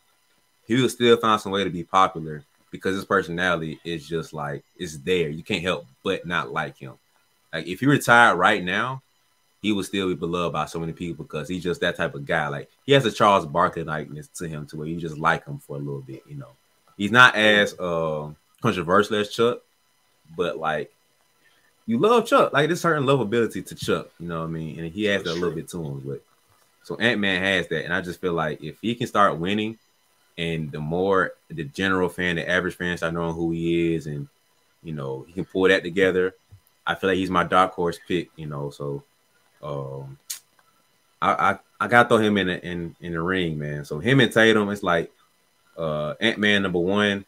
he 0.67 0.81
would 0.81 0.91
still 0.91 1.15
find 1.17 1.39
some 1.39 1.53
way 1.53 1.63
to 1.63 1.69
be 1.69 1.83
popular 1.83 2.43
because 2.69 2.95
his 2.95 3.05
personality 3.05 3.79
is 3.85 4.05
just 4.05 4.33
like 4.33 4.63
it's 4.77 4.97
there. 4.97 5.29
You 5.29 5.43
can't 5.43 5.63
help 5.63 5.85
but 6.03 6.25
not 6.25 6.51
like 6.51 6.77
him. 6.77 6.95
Like 7.53 7.67
if 7.67 7.79
he 7.79 7.85
retired 7.85 8.35
right 8.35 8.63
now, 8.63 9.01
he 9.61 9.71
would 9.71 9.85
still 9.85 10.09
be 10.09 10.15
beloved 10.15 10.53
by 10.53 10.65
so 10.65 10.79
many 10.79 10.93
people 10.93 11.23
because 11.23 11.47
he's 11.47 11.63
just 11.63 11.81
that 11.81 11.95
type 11.95 12.15
of 12.15 12.25
guy. 12.25 12.49
Like 12.49 12.69
he 12.85 12.91
has 12.91 13.05
a 13.05 13.11
Charles 13.11 13.45
Barkley 13.45 13.85
likeness 13.85 14.27
to 14.35 14.47
him 14.47 14.65
to 14.67 14.77
where 14.77 14.87
you 14.87 14.97
just 14.97 15.17
like 15.17 15.45
him 15.45 15.57
for 15.57 15.77
a 15.77 15.79
little 15.79 16.01
bit, 16.01 16.23
you 16.27 16.35
know. 16.35 16.51
He's 16.97 17.11
not 17.11 17.35
as 17.35 17.79
uh, 17.79 18.29
controversial 18.61 19.17
as 19.17 19.29
Chuck, 19.29 19.59
but 20.35 20.57
like 20.57 20.91
you 21.85 21.97
love 21.99 22.25
Chuck. 22.25 22.53
Like 22.53 22.67
there's 22.67 22.81
certain 22.81 23.05
lovability 23.05 23.65
to 23.65 23.75
Chuck, 23.75 24.09
you 24.19 24.27
know 24.27 24.39
what 24.39 24.47
I 24.47 24.51
mean? 24.51 24.79
And 24.79 24.91
he 24.91 25.05
has 25.05 25.23
that 25.23 25.31
a 25.31 25.33
little 25.33 25.51
bit 25.51 25.69
to 25.69 25.83
him, 25.83 26.01
but 26.05 26.21
so 26.83 26.95
Ant 26.97 27.19
Man 27.19 27.41
has 27.41 27.67
that, 27.67 27.83
and 27.83 27.93
I 27.93 28.01
just 28.01 28.21
feel 28.21 28.33
like 28.33 28.63
if 28.63 28.79
he 28.81 28.95
can 28.95 29.07
start 29.07 29.37
winning, 29.37 29.77
and 30.37 30.71
the 30.71 30.79
more 30.79 31.33
the 31.49 31.63
general 31.63 32.09
fan, 32.09 32.35
the 32.35 32.49
average 32.49 32.75
fan 32.75 32.95
start 32.97 33.13
knowing 33.13 33.33
who 33.33 33.51
he 33.51 33.95
is, 33.95 34.07
and 34.07 34.27
you 34.83 34.93
know 34.93 35.25
he 35.27 35.33
can 35.33 35.45
pull 35.45 35.67
that 35.67 35.83
together, 35.83 36.33
I 36.85 36.95
feel 36.95 37.09
like 37.09 37.17
he's 37.17 37.29
my 37.29 37.43
dark 37.43 37.73
horse 37.73 37.99
pick, 38.07 38.29
you 38.35 38.47
know. 38.47 38.69
So 38.69 39.03
um 39.61 40.17
I 41.21 41.51
I, 41.51 41.59
I 41.81 41.87
gotta 41.87 42.07
throw 42.07 42.19
him 42.19 42.37
in 42.37 42.47
the 42.47 42.65
in, 42.65 42.95
in 43.01 43.11
the 43.13 43.21
ring, 43.21 43.59
man. 43.59 43.83
So 43.83 43.99
him 43.99 44.21
and 44.21 44.31
Tatum, 44.31 44.69
it's 44.69 44.83
like 44.83 45.11
uh 45.77 46.13
Ant 46.21 46.37
Man 46.37 46.63
number 46.63 46.79
one. 46.79 47.25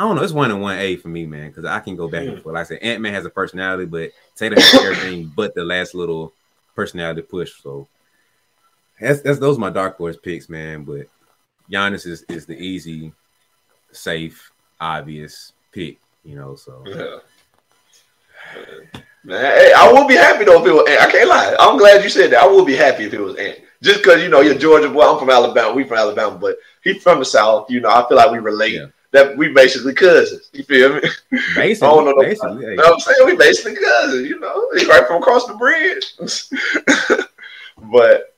I 0.00 0.04
don't 0.04 0.16
know, 0.16 0.22
it's 0.22 0.32
one 0.32 0.50
and 0.50 0.62
one 0.62 0.78
A 0.78 0.96
for 0.96 1.08
me, 1.08 1.26
man, 1.26 1.48
because 1.48 1.66
I 1.66 1.78
can 1.78 1.94
go 1.94 2.08
back 2.08 2.26
and 2.26 2.40
forth. 2.40 2.54
Like 2.54 2.62
I 2.62 2.68
said, 2.68 2.78
Ant 2.78 3.02
Man 3.02 3.12
has 3.12 3.26
a 3.26 3.30
personality, 3.30 3.84
but 3.84 4.12
Tatum 4.34 4.58
has 4.58 4.82
everything 4.82 5.30
but 5.36 5.54
the 5.54 5.62
last 5.62 5.94
little 5.94 6.32
personality 6.74 7.20
push. 7.20 7.60
So 7.62 7.86
that's 8.98 9.20
that's 9.20 9.38
those 9.38 9.58
are 9.58 9.60
my 9.60 9.68
dark 9.68 9.98
horse 9.98 10.16
picks, 10.16 10.48
man. 10.48 10.84
But 10.84 11.08
Giannis 11.70 12.06
is, 12.06 12.24
is 12.30 12.46
the 12.46 12.56
easy, 12.56 13.12
safe, 13.92 14.50
obvious 14.80 15.52
pick, 15.70 15.98
you 16.24 16.34
know. 16.34 16.54
So 16.54 16.82
yeah. 16.86 17.18
Man, 19.22 19.38
hey, 19.38 19.74
I 19.76 19.92
will 19.92 20.08
be 20.08 20.14
happy 20.14 20.46
though 20.46 20.62
if 20.62 20.66
it 20.66 20.72
was 20.72 20.88
Ant. 20.88 21.02
I 21.02 21.12
can't 21.12 21.28
lie. 21.28 21.56
I'm 21.60 21.76
glad 21.76 22.02
you 22.02 22.08
said 22.08 22.30
that. 22.32 22.42
I 22.42 22.46
will 22.46 22.64
be 22.64 22.74
happy 22.74 23.04
if 23.04 23.12
it 23.12 23.20
was 23.20 23.36
Ant. 23.36 23.58
Just 23.82 23.98
because 23.98 24.22
you 24.22 24.30
know 24.30 24.40
you're 24.40 24.54
Georgia 24.54 24.88
boy. 24.88 25.02
I'm 25.02 25.18
from 25.18 25.28
Alabama. 25.28 25.74
We 25.74 25.84
from 25.84 25.98
Alabama, 25.98 26.38
but 26.38 26.56
he's 26.82 27.02
from 27.02 27.18
the 27.18 27.26
South. 27.26 27.70
You 27.70 27.80
know, 27.80 27.90
I 27.90 28.08
feel 28.08 28.16
like 28.16 28.30
we 28.30 28.38
relate. 28.38 28.72
Yeah. 28.72 28.86
That 29.12 29.36
we 29.36 29.52
basically 29.52 29.94
cousins. 29.94 30.50
You 30.52 30.62
feel 30.62 30.94
me? 30.94 31.00
Basically, 31.54 31.88
I 31.88 31.94
don't 31.94 32.04
know 32.04 32.22
basically, 32.22 32.62
yeah. 32.62 32.74
know 32.74 32.82
what 32.82 32.94
I'm 32.94 33.00
saying? 33.00 33.26
We 33.26 33.36
basically 33.36 33.74
cousins. 33.74 34.28
You 34.28 34.38
know, 34.38 34.70
he's 34.74 34.86
right 34.86 35.06
from 35.06 35.20
across 35.20 35.46
the 35.46 35.54
bridge. 35.54 36.14
but 37.90 38.34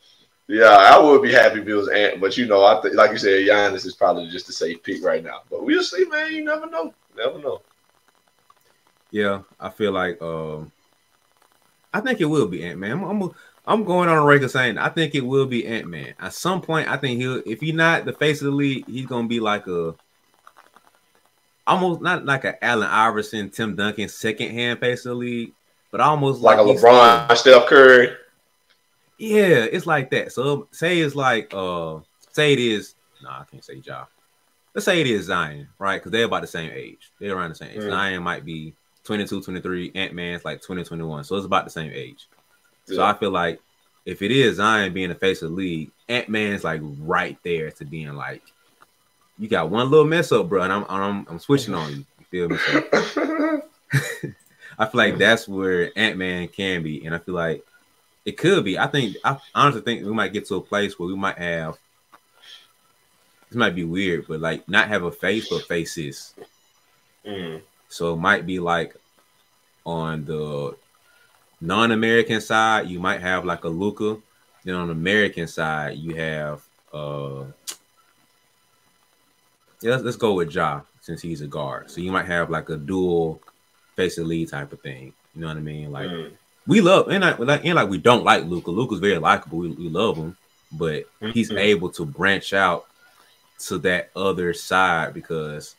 yeah, 0.49 0.65
I 0.65 0.99
would 0.99 1.23
be 1.23 1.33
happy 1.33 1.61
if 1.61 1.69
it 1.69 1.75
was 1.75 1.89
Ant. 1.89 2.21
But 2.21 2.37
you 2.37 2.47
know, 2.47 2.65
I 2.65 2.81
th- 2.81 2.95
like 2.95 3.11
you 3.11 3.19
said, 3.19 3.47
Giannis 3.47 3.87
is 3.87 3.95
probably 3.95 4.29
just 4.29 4.49
a 4.49 4.53
safe 4.53 4.83
pick 4.83 5.05
right 5.05 5.23
now. 5.23 5.43
But 5.51 5.65
we'll 5.65 5.83
see, 5.83 6.05
man. 6.07 6.33
You 6.33 6.45
never 6.45 6.67
know. 6.69 6.95
Never 7.17 7.39
know. 7.39 7.61
Yeah, 9.11 9.43
I 9.61 9.69
feel 9.69 9.93
like 9.93 10.21
um, 10.23 10.73
I 11.93 12.01
think 12.01 12.21
it 12.21 12.25
will 12.25 12.47
be 12.49 12.65
Ant 12.65 12.79
Man. 12.79 12.93
I'm, 12.93 13.23
I'm, 13.23 13.31
I'm 13.67 13.85
going 13.85 14.09
on 14.09 14.17
a 14.17 14.25
record 14.25 14.51
saying 14.51 14.79
I 14.79 14.89
think 14.89 15.15
it 15.15 15.21
will 15.21 15.47
be 15.47 15.67
Ant 15.67 15.87
Man. 15.87 16.15
At 16.19 16.33
some 16.33 16.63
point, 16.63 16.89
I 16.89 16.97
think 16.97 17.21
he'll 17.21 17.43
if 17.45 17.61
he's 17.61 17.75
not 17.75 18.07
the 18.07 18.15
face 18.15 18.41
of 18.41 18.47
the 18.47 18.53
league, 18.53 18.87
he's 18.89 19.07
gonna 19.07 19.29
be 19.29 19.39
like 19.39 19.67
a 19.67 19.95
almost 21.67 22.01
not 22.01 22.25
like 22.25 22.45
a 22.45 22.63
Allen 22.65 22.89
Iverson, 22.89 23.51
Tim 23.51 23.77
Duncan 23.77 24.09
second 24.09 24.51
hand 24.51 24.81
face 24.81 25.05
of 25.07 25.11
the 25.11 25.15
league, 25.15 25.53
but 25.91 26.01
almost 26.01 26.41
like, 26.41 26.59
like 26.59 26.67
a 26.67 26.79
LeBron, 26.79 27.37
Steph 27.37 27.67
Curry. 27.67 28.17
Yeah, 29.19 29.67
it's 29.71 29.87
like 29.87 30.11
that. 30.11 30.33
So 30.33 30.69
say 30.73 30.99
it's 30.99 31.15
like 31.15 31.53
uh 31.55 32.01
say 32.33 32.53
it 32.53 32.59
is 32.59 32.95
nah, 33.23 33.41
I 33.41 33.45
can't 33.45 33.65
say 33.65 33.81
Ja. 33.85 34.07
Let's 34.75 34.85
say 34.85 35.01
it 35.01 35.07
is 35.07 35.27
Zion, 35.27 35.69
right? 35.79 35.99
Because 35.99 36.13
they're 36.13 36.25
about 36.25 36.41
the 36.43 36.49
same 36.49 36.71
age. 36.73 37.13
They're 37.21 37.37
around 37.37 37.51
the 37.51 37.57
same 37.57 37.71
age. 37.71 37.83
Mm. 37.83 37.91
Zion 37.91 38.23
might 38.23 38.45
be 38.45 38.75
22, 39.05 39.43
23. 39.43 39.93
Ant 39.95 40.15
Man's 40.15 40.45
like 40.45 40.63
20, 40.63 40.85
21. 40.85 41.25
So 41.25 41.37
it's 41.37 41.45
about 41.45 41.65
the 41.65 41.71
same 41.71 41.93
age. 41.93 42.29
Yeah. 42.87 42.97
So 42.97 43.05
I 43.05 43.13
feel 43.13 43.31
like 43.31 43.61
if 44.07 44.23
it 44.23 44.31
is 44.31 44.57
Zion 44.57 44.95
being 44.95 45.11
the 45.11 45.15
face 45.15 45.43
of 45.43 45.51
the 45.51 45.57
league, 45.57 45.91
Ant 46.09 46.29
Man's 46.29 46.65
like 46.65 46.81
right 47.01 47.39
there 47.45 47.71
to 47.73 47.85
being 47.85 48.15
like, 48.15 48.43
you 49.39 49.49
got 49.49 49.71
one 49.71 49.91
little 49.91 50.07
mess 50.07 50.33
up, 50.33 50.49
bro, 50.49 50.63
and 50.63 50.73
I'm 50.73 50.85
I'm, 50.89 51.27
I'm 51.29 51.39
switching 51.39 51.75
on 51.75 51.91
you. 51.91 52.07
You 52.19 52.27
feel 52.31 52.49
me? 52.49 52.57
So, 52.57 53.63
I 54.79 54.87
feel 54.87 54.99
like 54.99 55.19
that's 55.19 55.47
where 55.47 55.91
Ant 55.97 56.17
Man 56.17 56.49
can 56.49 56.83
be, 56.83 57.05
and 57.05 57.15
I 57.15 57.19
feel 57.19 57.35
like 57.35 57.65
it 58.25 58.39
could 58.39 58.65
be. 58.65 58.79
I 58.79 58.87
think 58.87 59.17
I 59.25 59.39
honestly 59.55 59.83
think 59.83 60.05
we 60.05 60.13
might 60.13 60.33
get 60.33 60.47
to 60.49 60.57
a 60.57 60.61
place 60.61 60.99
where 60.99 61.09
we 61.09 61.17
might 61.17 61.39
have. 61.39 61.77
This 63.49 63.57
might 63.57 63.75
be 63.75 63.85
weird, 63.85 64.27
but 64.29 64.41
like 64.41 64.69
not 64.69 64.89
have 64.89 65.03
a 65.03 65.13
face 65.13 65.49
but 65.49 65.65
faces. 65.65 66.35
Mm. 67.27 67.61
So 67.89 68.15
it 68.15 68.19
might 68.19 68.47
be 68.47 68.59
like 68.59 68.97
on 69.85 70.25
the 70.25 70.77
non-American 71.61 72.41
side, 72.41 72.89
you 72.89 72.99
might 72.99 73.21
have 73.21 73.45
like 73.45 73.65
a 73.65 73.69
Luka. 73.69 74.19
Then 74.65 74.75
on 74.77 74.89
the 74.89 74.93
American 74.93 75.47
side, 75.47 75.99
you 75.99 76.15
have 76.15 76.63
uh 76.93 77.45
yeah, 79.83 79.93
let's, 79.93 80.05
let's 80.05 80.17
go 80.17 80.35
with 80.35 80.55
Ja 80.55 80.83
since 81.01 81.21
he's 81.21 81.41
a 81.41 81.47
guard. 81.47 81.91
So 81.91 82.01
you 82.01 82.13
might 82.13 82.27
have 82.27 82.51
like 82.51 82.69
a 82.69 82.77
dual 82.77 83.41
face 83.97 84.19
of 84.19 84.25
the 84.25 84.29
lead 84.29 84.49
type 84.49 84.73
of 84.73 84.81
thing. 84.81 85.13
You 85.35 85.41
know 85.41 85.49
what 85.49 85.57
I 85.57 85.61
mean? 85.61 85.91
Like 85.91 86.09
mm 86.09 86.33
we 86.67 86.81
love 86.81 87.09
and 87.09 87.25
like 87.41 87.65
and 87.65 87.75
like 87.75 87.89
we 87.89 87.99
don't 87.99 88.25
like 88.25 88.45
Luka. 88.45 88.71
Luka's 88.71 89.01
very 89.01 89.19
likable. 89.19 89.59
We, 89.59 89.69
we 89.71 89.89
love 89.89 90.17
him, 90.17 90.37
but 90.71 91.05
he's 91.33 91.49
mm-hmm. 91.49 91.59
able 91.59 91.91
to 91.91 92.05
branch 92.05 92.53
out 92.53 92.87
to 93.67 93.79
that 93.79 94.11
other 94.17 94.53
side 94.55 95.15
because 95.15 95.77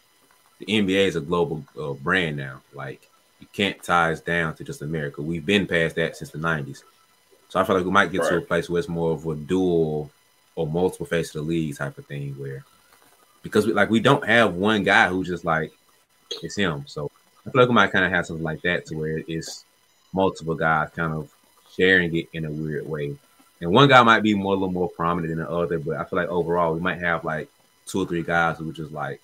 the 0.59 0.65
NBA 0.65 1.07
is 1.07 1.15
a 1.15 1.21
global 1.21 1.63
uh, 1.79 1.93
brand 1.93 2.37
now. 2.37 2.61
Like 2.73 3.07
you 3.39 3.47
can't 3.53 3.81
tie 3.81 4.11
us 4.11 4.21
down 4.21 4.55
to 4.55 4.63
just 4.63 4.81
America. 4.81 5.21
We've 5.21 5.45
been 5.45 5.67
past 5.67 5.95
that 5.95 6.17
since 6.17 6.31
the 6.31 6.37
'90s. 6.37 6.83
So 7.49 7.59
I 7.59 7.63
feel 7.63 7.75
like 7.75 7.85
we 7.85 7.91
might 7.91 8.11
get 8.11 8.21
right. 8.21 8.29
to 8.29 8.37
a 8.37 8.41
place 8.41 8.69
where 8.69 8.79
it's 8.79 8.89
more 8.89 9.11
of 9.11 9.25
a 9.25 9.35
dual 9.35 10.11
or 10.55 10.67
multiple 10.67 11.05
face 11.05 11.29
of 11.29 11.45
the 11.45 11.49
league 11.49 11.77
type 11.77 11.97
of 11.97 12.05
thing, 12.07 12.33
where 12.33 12.65
because 13.43 13.67
we, 13.67 13.73
like 13.73 13.89
we 13.89 13.99
don't 13.99 14.25
have 14.27 14.55
one 14.55 14.83
guy 14.83 15.09
who's 15.09 15.27
just 15.27 15.45
like 15.45 15.71
it's 16.41 16.55
him. 16.55 16.85
So 16.87 17.11
I 17.45 17.51
feel 17.51 17.61
like 17.61 17.69
we 17.69 17.75
might 17.75 17.91
kind 17.91 18.05
of 18.05 18.11
have 18.11 18.25
something 18.25 18.43
like 18.43 18.61
that 18.63 18.87
to 18.87 18.95
where 18.95 19.21
it's 19.27 19.65
multiple 20.13 20.55
guys 20.55 20.89
kind 20.95 21.13
of 21.13 21.31
sharing 21.75 22.15
it 22.15 22.29
in 22.33 22.45
a 22.45 22.51
weird 22.51 22.87
way. 22.87 23.15
And 23.61 23.71
one 23.71 23.87
guy 23.87 24.01
might 24.03 24.23
be 24.23 24.33
more 24.33 24.53
a 24.53 24.57
little 24.57 24.71
more 24.71 24.89
prominent 24.89 25.29
than 25.29 25.45
the 25.45 25.49
other, 25.49 25.79
but 25.79 25.97
I 25.97 26.03
feel 26.05 26.17
like 26.17 26.29
overall 26.29 26.73
we 26.73 26.79
might 26.79 26.99
have 26.99 27.23
like 27.23 27.47
two 27.85 28.01
or 28.01 28.05
three 28.05 28.23
guys 28.23 28.57
who 28.57 28.73
just 28.73 28.91
like 28.91 29.21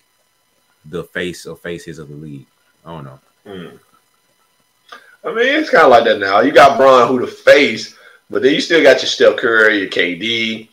the 0.84 1.04
face 1.04 1.46
or 1.46 1.56
faces 1.56 1.98
of 1.98 2.08
the 2.08 2.14
league. 2.14 2.46
I 2.84 2.92
don't 2.92 3.04
know. 3.04 3.20
Mm. 3.46 3.78
I 5.22 5.34
mean, 5.34 5.46
it's 5.46 5.70
kind 5.70 5.84
of 5.84 5.90
like 5.90 6.04
that 6.04 6.18
now. 6.18 6.40
You 6.40 6.52
got 6.52 6.78
Bron 6.78 7.08
who 7.08 7.20
the 7.20 7.26
face, 7.26 7.94
but 8.30 8.42
then 8.42 8.54
you 8.54 8.60
still 8.60 8.82
got 8.82 9.02
your 9.02 9.08
Steph 9.08 9.36
Curry, 9.36 9.80
your 9.80 9.88
KD, 9.88 10.69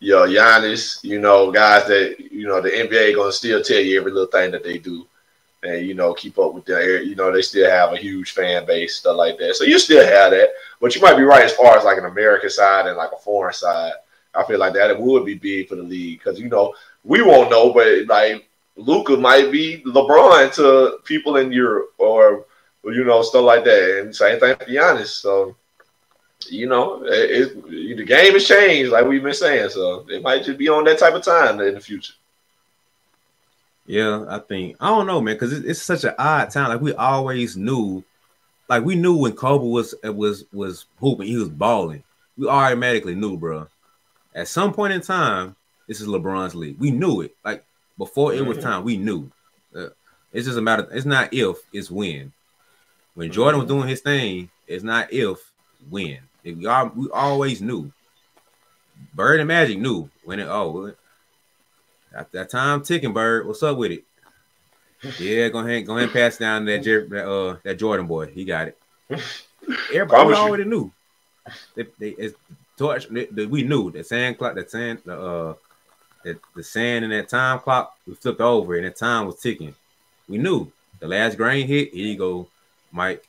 your 0.00 0.26
Giannis. 0.26 1.02
You 1.04 1.20
know, 1.20 1.52
guys 1.52 1.86
that 1.86 2.16
you 2.18 2.48
know 2.48 2.60
the 2.60 2.70
NBA 2.70 3.14
gonna 3.14 3.32
still 3.32 3.62
tell 3.62 3.80
you 3.80 4.00
every 4.00 4.10
little 4.10 4.26
thing 4.26 4.50
that 4.50 4.64
they 4.64 4.78
do 4.78 5.06
and 5.62 5.86
you 5.86 5.94
know 5.94 6.14
keep 6.14 6.38
up 6.38 6.54
with 6.54 6.64
their 6.64 7.02
you 7.02 7.14
know 7.14 7.30
they 7.30 7.42
still 7.42 7.70
have 7.70 7.92
a 7.92 7.96
huge 7.96 8.32
fan 8.32 8.64
base 8.64 8.96
stuff 8.96 9.16
like 9.16 9.38
that 9.38 9.54
so 9.54 9.64
you 9.64 9.78
still 9.78 10.04
have 10.04 10.30
that 10.30 10.48
but 10.80 10.94
you 10.94 11.02
might 11.02 11.16
be 11.16 11.22
right 11.22 11.44
as 11.44 11.52
far 11.52 11.76
as 11.76 11.84
like 11.84 11.98
an 11.98 12.06
american 12.06 12.50
side 12.50 12.86
and 12.86 12.96
like 12.96 13.12
a 13.12 13.16
foreign 13.16 13.52
side 13.52 13.92
i 14.34 14.42
feel 14.44 14.58
like 14.58 14.72
that 14.72 14.90
it 14.90 14.98
would 14.98 15.24
be 15.24 15.34
big 15.34 15.68
for 15.68 15.76
the 15.76 15.82
league 15.82 16.18
because 16.18 16.40
you 16.40 16.48
know 16.48 16.74
we 17.04 17.22
won't 17.22 17.50
know 17.50 17.72
but 17.72 18.06
like 18.06 18.46
Luka 18.76 19.16
might 19.16 19.52
be 19.52 19.82
lebron 19.86 20.54
to 20.54 20.98
people 21.04 21.36
in 21.36 21.52
europe 21.52 21.92
or 21.98 22.46
you 22.84 23.04
know 23.04 23.20
stuff 23.20 23.44
like 23.44 23.64
that 23.64 24.00
and 24.00 24.16
same 24.16 24.40
thing 24.40 24.56
for 24.56 24.64
Giannis 24.64 25.08
so 25.08 25.54
you 26.48 26.66
know 26.66 27.02
it, 27.04 27.52
it, 27.66 27.96
the 27.96 28.04
game 28.04 28.32
has 28.32 28.46
changed 28.46 28.90
like 28.90 29.06
we've 29.06 29.22
been 29.22 29.34
saying 29.34 29.68
so 29.68 30.06
it 30.08 30.22
might 30.22 30.42
just 30.42 30.58
be 30.58 30.68
on 30.68 30.84
that 30.84 30.98
type 30.98 31.14
of 31.14 31.22
time 31.22 31.60
in 31.60 31.74
the 31.74 31.80
future 31.80 32.14
yeah, 33.90 34.24
I 34.28 34.38
think 34.38 34.76
I 34.78 34.88
don't 34.88 35.08
know, 35.08 35.20
man, 35.20 35.34
because 35.34 35.52
it's, 35.52 35.66
it's 35.66 35.82
such 35.82 36.04
an 36.04 36.14
odd 36.16 36.50
time. 36.50 36.68
Like 36.68 36.80
we 36.80 36.94
always 36.94 37.56
knew, 37.56 38.04
like 38.68 38.84
we 38.84 38.94
knew 38.94 39.16
when 39.16 39.32
Kobe 39.32 39.66
was 39.66 39.96
was 40.04 40.44
was 40.52 40.86
hooping, 41.00 41.26
he 41.26 41.36
was 41.36 41.48
balling. 41.48 42.04
We 42.38 42.46
automatically 42.46 43.16
knew, 43.16 43.36
bro. 43.36 43.66
At 44.32 44.46
some 44.46 44.72
point 44.72 44.92
in 44.92 45.00
time, 45.00 45.56
this 45.88 46.00
is 46.00 46.06
LeBron's 46.06 46.54
league. 46.54 46.78
We 46.78 46.92
knew 46.92 47.22
it. 47.22 47.34
Like 47.44 47.64
before 47.98 48.32
it 48.32 48.46
was 48.46 48.58
mm-hmm. 48.58 48.66
time, 48.68 48.84
we 48.84 48.96
knew. 48.96 49.28
Uh, 49.74 49.88
it's 50.32 50.46
just 50.46 50.56
a 50.58 50.62
matter. 50.62 50.86
It's 50.92 51.04
not 51.04 51.34
if, 51.34 51.56
it's 51.72 51.90
when. 51.90 52.32
When 53.14 53.32
Jordan 53.32 53.58
was 53.58 53.68
doing 53.68 53.88
his 53.88 54.02
thing, 54.02 54.50
it's 54.68 54.84
not 54.84 55.12
if, 55.12 55.50
when. 55.90 56.18
If 56.44 56.56
we, 56.56 56.66
all, 56.66 56.92
we 56.94 57.08
always 57.10 57.60
knew. 57.60 57.92
Bird 59.14 59.40
and 59.40 59.48
Magic 59.48 59.78
knew 59.78 60.10
when 60.24 60.40
it. 60.40 60.48
Oh, 60.48 60.92
at 62.14 62.32
that 62.32 62.50
time 62.50 62.82
ticking, 62.82 63.12
Bird. 63.12 63.46
What's 63.46 63.62
up 63.62 63.76
with 63.76 63.92
it? 63.92 64.04
Yeah, 65.18 65.48
go 65.48 65.60
ahead, 65.60 65.86
go 65.86 65.96
ahead 65.96 66.04
and 66.04 66.12
pass 66.12 66.36
down 66.36 66.66
that 66.66 66.82
that, 66.84 67.26
uh, 67.26 67.56
that 67.64 67.78
Jordan 67.78 68.06
boy. 68.06 68.26
He 68.26 68.44
got 68.44 68.68
it. 68.68 68.78
Everybody 69.94 70.34
already 70.34 70.64
knew. 70.64 70.92
They, 71.74 71.86
they, 71.98 72.10
it's 72.10 72.36
torch. 72.76 73.08
They, 73.08 73.24
they, 73.26 73.46
we 73.46 73.62
knew 73.62 73.90
the 73.90 74.04
sand 74.04 74.36
clock, 74.36 74.54
the 74.54 74.68
sand, 74.68 75.00
the 75.04 75.18
uh, 75.18 75.54
the, 76.22 76.38
the 76.54 76.62
sand 76.62 77.04
in 77.04 77.10
that 77.12 77.30
time 77.30 77.60
clock. 77.60 77.96
We 78.06 78.14
flipped 78.14 78.42
over, 78.42 78.76
and 78.76 78.84
that 78.84 78.96
time 78.96 79.26
was 79.26 79.40
ticking. 79.40 79.74
We 80.28 80.36
knew 80.36 80.70
the 80.98 81.08
last 81.08 81.36
grain 81.38 81.66
hit. 81.66 81.94
Here 81.94 82.06
you 82.06 82.18
go, 82.18 82.48
Mike. 82.92 83.24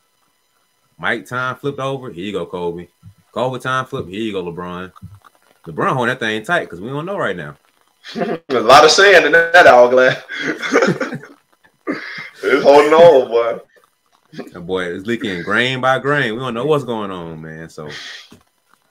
Mike 1.01 1.25
time 1.25 1.55
flipped 1.55 1.79
over. 1.79 2.11
Here 2.11 2.25
you 2.25 2.31
go, 2.31 2.45
Kobe. 2.45 2.87
Kobe 3.31 3.57
time 3.57 3.87
flip. 3.87 4.07
Here 4.07 4.21
you 4.21 4.33
go, 4.33 4.43
LeBron. 4.43 4.93
LeBron 5.65 5.93
holding 5.93 6.13
that 6.13 6.19
thing 6.19 6.43
tight 6.43 6.65
because 6.65 6.79
we 6.79 6.89
don't 6.89 7.07
know 7.07 7.17
right 7.17 7.35
now. 7.35 7.57
a 8.15 8.59
lot 8.59 8.85
of 8.85 8.91
sand 8.91 9.25
in 9.25 9.31
that 9.31 9.65
hourglass. 9.65 10.21
it's 12.43 12.63
holding 12.63 12.93
on, 12.93 13.27
boy. 13.29 13.59
That 14.53 14.61
boy 14.61 14.85
is 14.85 15.07
leaking 15.07 15.41
grain 15.41 15.81
by 15.81 15.97
grain. 15.97 16.33
We 16.33 16.39
don't 16.39 16.53
know 16.53 16.67
what's 16.67 16.83
going 16.83 17.09
on, 17.09 17.41
man. 17.41 17.67
So 17.67 17.89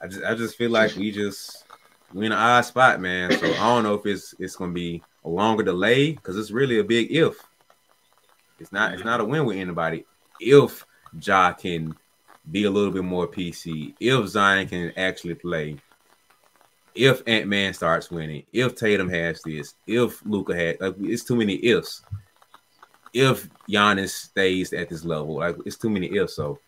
I 0.02 0.08
just 0.08 0.24
I 0.24 0.34
just 0.34 0.56
feel 0.56 0.70
like 0.72 0.96
we 0.96 1.12
just 1.12 1.64
we 2.12 2.26
in 2.26 2.32
an 2.32 2.38
odd 2.38 2.62
spot, 2.62 3.00
man. 3.00 3.30
So 3.38 3.46
I 3.46 3.74
don't 3.74 3.84
know 3.84 3.94
if 3.94 4.04
it's 4.04 4.34
it's 4.40 4.56
gonna 4.56 4.72
be 4.72 5.00
a 5.24 5.28
longer 5.28 5.62
delay 5.62 6.10
because 6.10 6.36
it's 6.36 6.50
really 6.50 6.80
a 6.80 6.84
big 6.84 7.12
if. 7.12 7.36
It's 8.58 8.72
not 8.72 8.94
it's 8.94 9.04
not 9.04 9.20
a 9.20 9.24
win 9.24 9.44
with 9.44 9.58
anybody. 9.58 10.06
If 10.40 10.84
Ja 11.22 11.52
can 11.52 11.94
be 12.50 12.64
a 12.64 12.70
little 12.70 12.92
bit 12.92 13.04
more 13.04 13.28
PC, 13.28 13.94
if 14.00 14.26
Zion 14.28 14.68
can 14.68 14.92
actually 14.96 15.34
play, 15.34 15.76
if 16.94 17.22
Ant 17.26 17.46
Man 17.46 17.72
starts 17.72 18.10
winning, 18.10 18.44
if 18.52 18.74
Tatum 18.74 19.08
has 19.08 19.42
this, 19.42 19.74
if 19.86 20.24
Luka 20.24 20.54
had, 20.54 20.80
like, 20.80 20.94
it's 21.00 21.24
too 21.24 21.36
many 21.36 21.54
ifs. 21.64 22.02
If 23.12 23.48
Giannis 23.68 24.10
stays 24.10 24.72
at 24.72 24.88
this 24.88 25.04
level, 25.04 25.36
like 25.36 25.56
it's 25.66 25.76
too 25.76 25.90
many 25.90 26.16
ifs. 26.16 26.36
So 26.36 26.60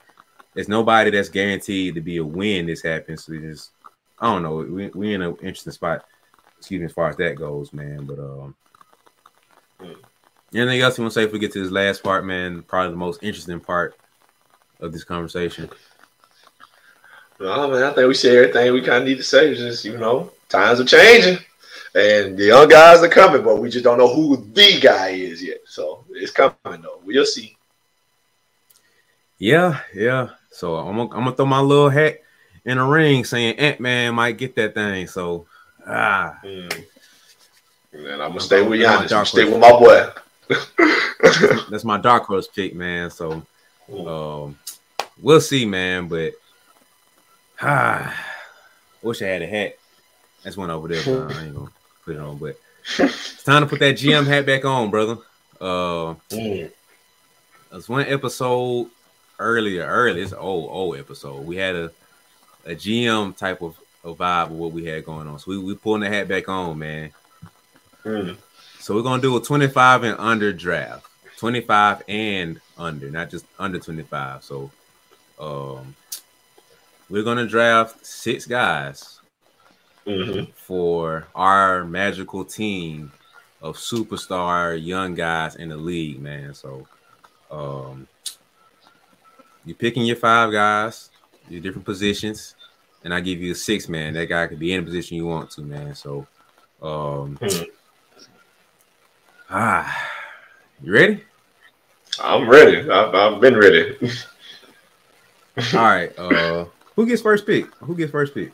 there's 0.55 0.68
nobody 0.68 1.11
that's 1.11 1.28
guaranteed 1.28 1.95
to 1.95 2.01
be 2.01 2.16
a 2.16 2.24
win. 2.24 2.66
This 2.66 2.82
happens. 2.82 3.24
So 3.24 3.36
just, 3.38 3.70
I 4.18 4.26
don't 4.26 4.43
know. 4.43 4.57
We 4.57 4.88
we 4.88 5.14
in 5.14 5.22
an 5.22 5.36
interesting 5.36 5.72
spot. 5.72 6.05
Excuse 6.59 6.80
me, 6.80 6.86
as 6.86 6.93
far 6.93 7.09
as 7.09 7.16
that 7.16 7.36
goes, 7.36 7.72
man. 7.72 8.07
But 8.07 8.18
um, 8.18 8.57
anything 10.53 10.80
else 10.80 10.99
you 10.99 11.05
want 11.05 11.12
to 11.12 11.20
say 11.20 11.24
if 11.24 11.32
we 11.32 11.38
get 11.38 11.53
to 11.53 11.62
this 11.62 11.72
last 11.72 12.03
part, 12.03 12.24
man? 12.24 12.62
Probably 12.62 12.90
the 12.90 12.97
most 12.97 13.22
interesting 13.22 13.61
part 13.61 13.95
of 14.83 14.93
this 14.93 15.05
conversation. 15.05 15.70
No, 17.41 17.70
man, 17.70 17.83
I 17.83 17.93
think 17.93 18.09
we 18.09 18.14
say 18.14 18.37
everything 18.37 18.72
we 18.72 18.83
kind 18.83 19.03
of 19.03 19.09
need 19.09 19.16
to 19.16 19.22
say. 19.22 19.55
Just 19.55 19.85
you 19.85 19.97
know, 19.97 20.30
times 20.49 20.80
are 20.80 20.85
changing, 20.85 21.39
and 21.95 22.37
the 22.37 22.45
young 22.47 22.68
guys 22.68 23.03
are 23.03 23.09
coming, 23.09 23.43
but 23.43 23.61
we 23.61 23.70
just 23.70 23.85
don't 23.85 23.99
know 23.99 24.12
who 24.12 24.37
the 24.53 24.80
guy 24.80 25.09
is 25.11 25.43
yet. 25.43 25.61
So 25.64 26.05
it's 26.11 26.30
coming 26.30 26.55
though. 26.64 27.01
We'll 27.05 27.24
see. 27.24 27.57
Yeah, 29.39 29.80
yeah. 29.95 30.30
So 30.51 30.76
I'm 30.76 30.97
gonna, 30.97 31.11
I'm 31.14 31.24
gonna 31.24 31.35
throw 31.35 31.47
my 31.47 31.61
little 31.61 31.89
hat 31.89 32.20
in 32.64 32.78
the 32.78 32.85
ring, 32.85 33.24
saying 33.24 33.59
Ant 33.59 33.80
Man 33.80 34.14
might 34.14 34.39
get 34.39 34.55
that 34.57 34.74
thing. 34.74 35.07
So 35.07 35.47
ah. 35.87 36.39
Mm. 36.45 36.85
And 37.93 38.22
I'm 38.22 38.30
gonna 38.30 38.41
stay 38.41 38.62
with 38.62 38.80
Giannis. 38.80 39.26
Stay 39.26 39.45
with 39.45 39.59
my 39.59 39.70
boy. 39.70 40.09
That's 41.70 41.85
my 41.85 41.99
dark 41.99 42.24
horse 42.24 42.49
pick, 42.49 42.74
man. 42.74 43.11
So 43.11 43.43
um, 44.07 44.59
we'll 45.23 45.41
see, 45.41 45.64
man. 45.64 46.09
But 46.09 46.35
Ah, 47.64 48.12
wish 49.03 49.23
I 49.23 49.27
had 49.27 49.43
a 49.43 49.47
hat. 49.47 49.77
That's 50.43 50.57
one 50.57 50.68
over 50.70 50.89
there. 50.89 51.29
I 51.29 51.45
ain't 51.45 51.55
gonna 51.55 51.70
put 52.05 52.16
it 52.16 52.20
on, 52.20 52.37
but 52.37 52.59
it's 52.99 53.45
time 53.45 53.62
to 53.62 53.68
put 53.68 53.79
that 53.79 53.95
GM 53.95 54.27
hat 54.27 54.45
back 54.45 54.64
on, 54.64 54.91
brother. 54.91 55.18
Uh. 55.61 56.14
There's 56.29 57.89
one 57.89 58.05
episode 58.07 58.91
earlier, 59.39 59.87
early. 59.87 60.20
It's 60.23 60.33
an 60.33 60.39
old, 60.39 60.70
old 60.70 60.99
episode. 60.99 61.47
We 61.47 61.57
had 61.57 61.77
a 61.77 61.93
a 62.66 62.75
GM 62.75 63.37
type 63.37 63.62
of, 63.62 63.77
of 64.05 64.18
vibe 64.18 64.47
of 64.47 64.53
what 64.53 64.73
we 64.73 64.85
had 64.85 65.05
going 65.05 65.29
on. 65.29 65.39
So 65.39 65.53
we 65.53 65.59
we 65.59 65.75
pulling 65.77 66.03
the 66.03 66.09
hat 66.09 66.27
back 66.27 66.49
on, 66.49 66.79
man. 66.79 67.12
Mm. 68.05 68.37
So 68.81 68.97
we're 68.97 69.03
gonna 69.03 69.23
do 69.23 69.37
a 69.37 69.41
25 69.41 70.03
and 70.03 70.18
under 70.18 70.53
draft. 70.53 71.07
25 71.39 72.03
and 72.09 72.61
under, 72.77 73.11
not 73.11 73.31
just 73.31 73.47
under 73.59 73.79
25. 73.79 74.43
So 74.45 74.70
um 75.43 75.95
we're 77.11 77.24
gonna 77.24 77.47
draft 77.47 78.07
six 78.07 78.47
guys 78.47 79.20
mm-hmm. 80.07 80.51
for 80.55 81.26
our 81.34 81.84
magical 81.84 82.45
team 82.45 83.12
of 83.61 83.76
superstar 83.76 84.82
young 84.82 85.14
guys 85.14 85.57
in 85.57 85.68
the 85.68 85.76
league, 85.76 86.20
man. 86.20 86.55
So 86.55 86.86
um 87.51 88.07
you're 89.64 89.76
picking 89.76 90.05
your 90.05 90.16
five 90.16 90.53
guys, 90.53 91.11
your 91.49 91.61
different 91.61 91.84
positions, 91.84 92.55
and 93.05 93.12
I 93.12 93.20
give 93.20 93.40
you 93.40 93.53
a 93.53 93.57
six 93.57 93.88
man. 93.88 94.14
That 94.14 94.28
guy 94.28 94.47
could 94.47 94.59
be 94.59 94.72
any 94.72 94.84
position 94.84 95.16
you 95.16 95.26
want 95.26 95.51
to, 95.53 95.62
man. 95.62 95.95
So 95.95 96.26
um 96.80 97.36
mm-hmm. 97.38 97.64
ah 99.51 100.11
you 100.82 100.93
ready? 100.93 101.24
I'm 102.20 102.49
ready. 102.49 102.88
I've, 102.88 103.14
I've 103.14 103.40
been 103.40 103.57
ready. 103.57 103.99
All 105.57 105.81
right. 105.81 106.17
Uh 106.19 106.67
who 106.97 107.07
gets 107.07 107.23
first 107.23 107.47
pick? 107.47 107.67
Who 107.77 107.97
gets 107.97 108.13
first 108.13 108.35
pick? 108.35 108.53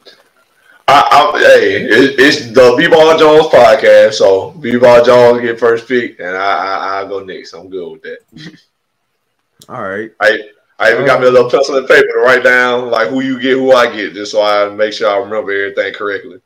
I, 0.91 1.33
I, 1.35 1.39
hey, 1.39 1.83
it, 1.83 2.19
it's 2.19 2.47
the 2.53 2.75
B 2.79 2.89
Ball 2.89 3.19
Jones 3.19 3.49
podcast, 3.49 4.15
so 4.15 4.53
B 4.53 4.79
Ball 4.79 5.05
Jones 5.05 5.43
get 5.43 5.59
first 5.59 5.87
pick, 5.87 6.19
and 6.19 6.35
I, 6.35 7.01
I 7.01 7.03
I 7.03 7.09
go 7.09 7.23
next. 7.23 7.53
I'm 7.53 7.69
good 7.69 7.93
with 7.93 8.03
that. 8.03 8.19
All 9.69 9.83
right. 9.83 10.11
I 10.21 10.39
I 10.79 10.91
even 10.93 11.03
um, 11.03 11.07
got 11.07 11.21
me 11.21 11.27
a 11.27 11.31
little 11.31 11.51
pencil 11.51 11.77
and 11.77 11.87
paper 11.87 12.07
to 12.07 12.21
write 12.21 12.45
down 12.45 12.91
like 12.91 13.09
who 13.09 13.21
you 13.21 13.41
get, 13.41 13.55
who 13.55 13.73
I 13.73 13.95
get, 13.95 14.15
just 14.15 14.33
so 14.33 14.41
I 14.41 14.69
make 14.75 14.93
sure 14.93 15.11
I 15.11 15.19
remember 15.19 15.51
everything 15.53 15.93
correctly. 15.93 16.41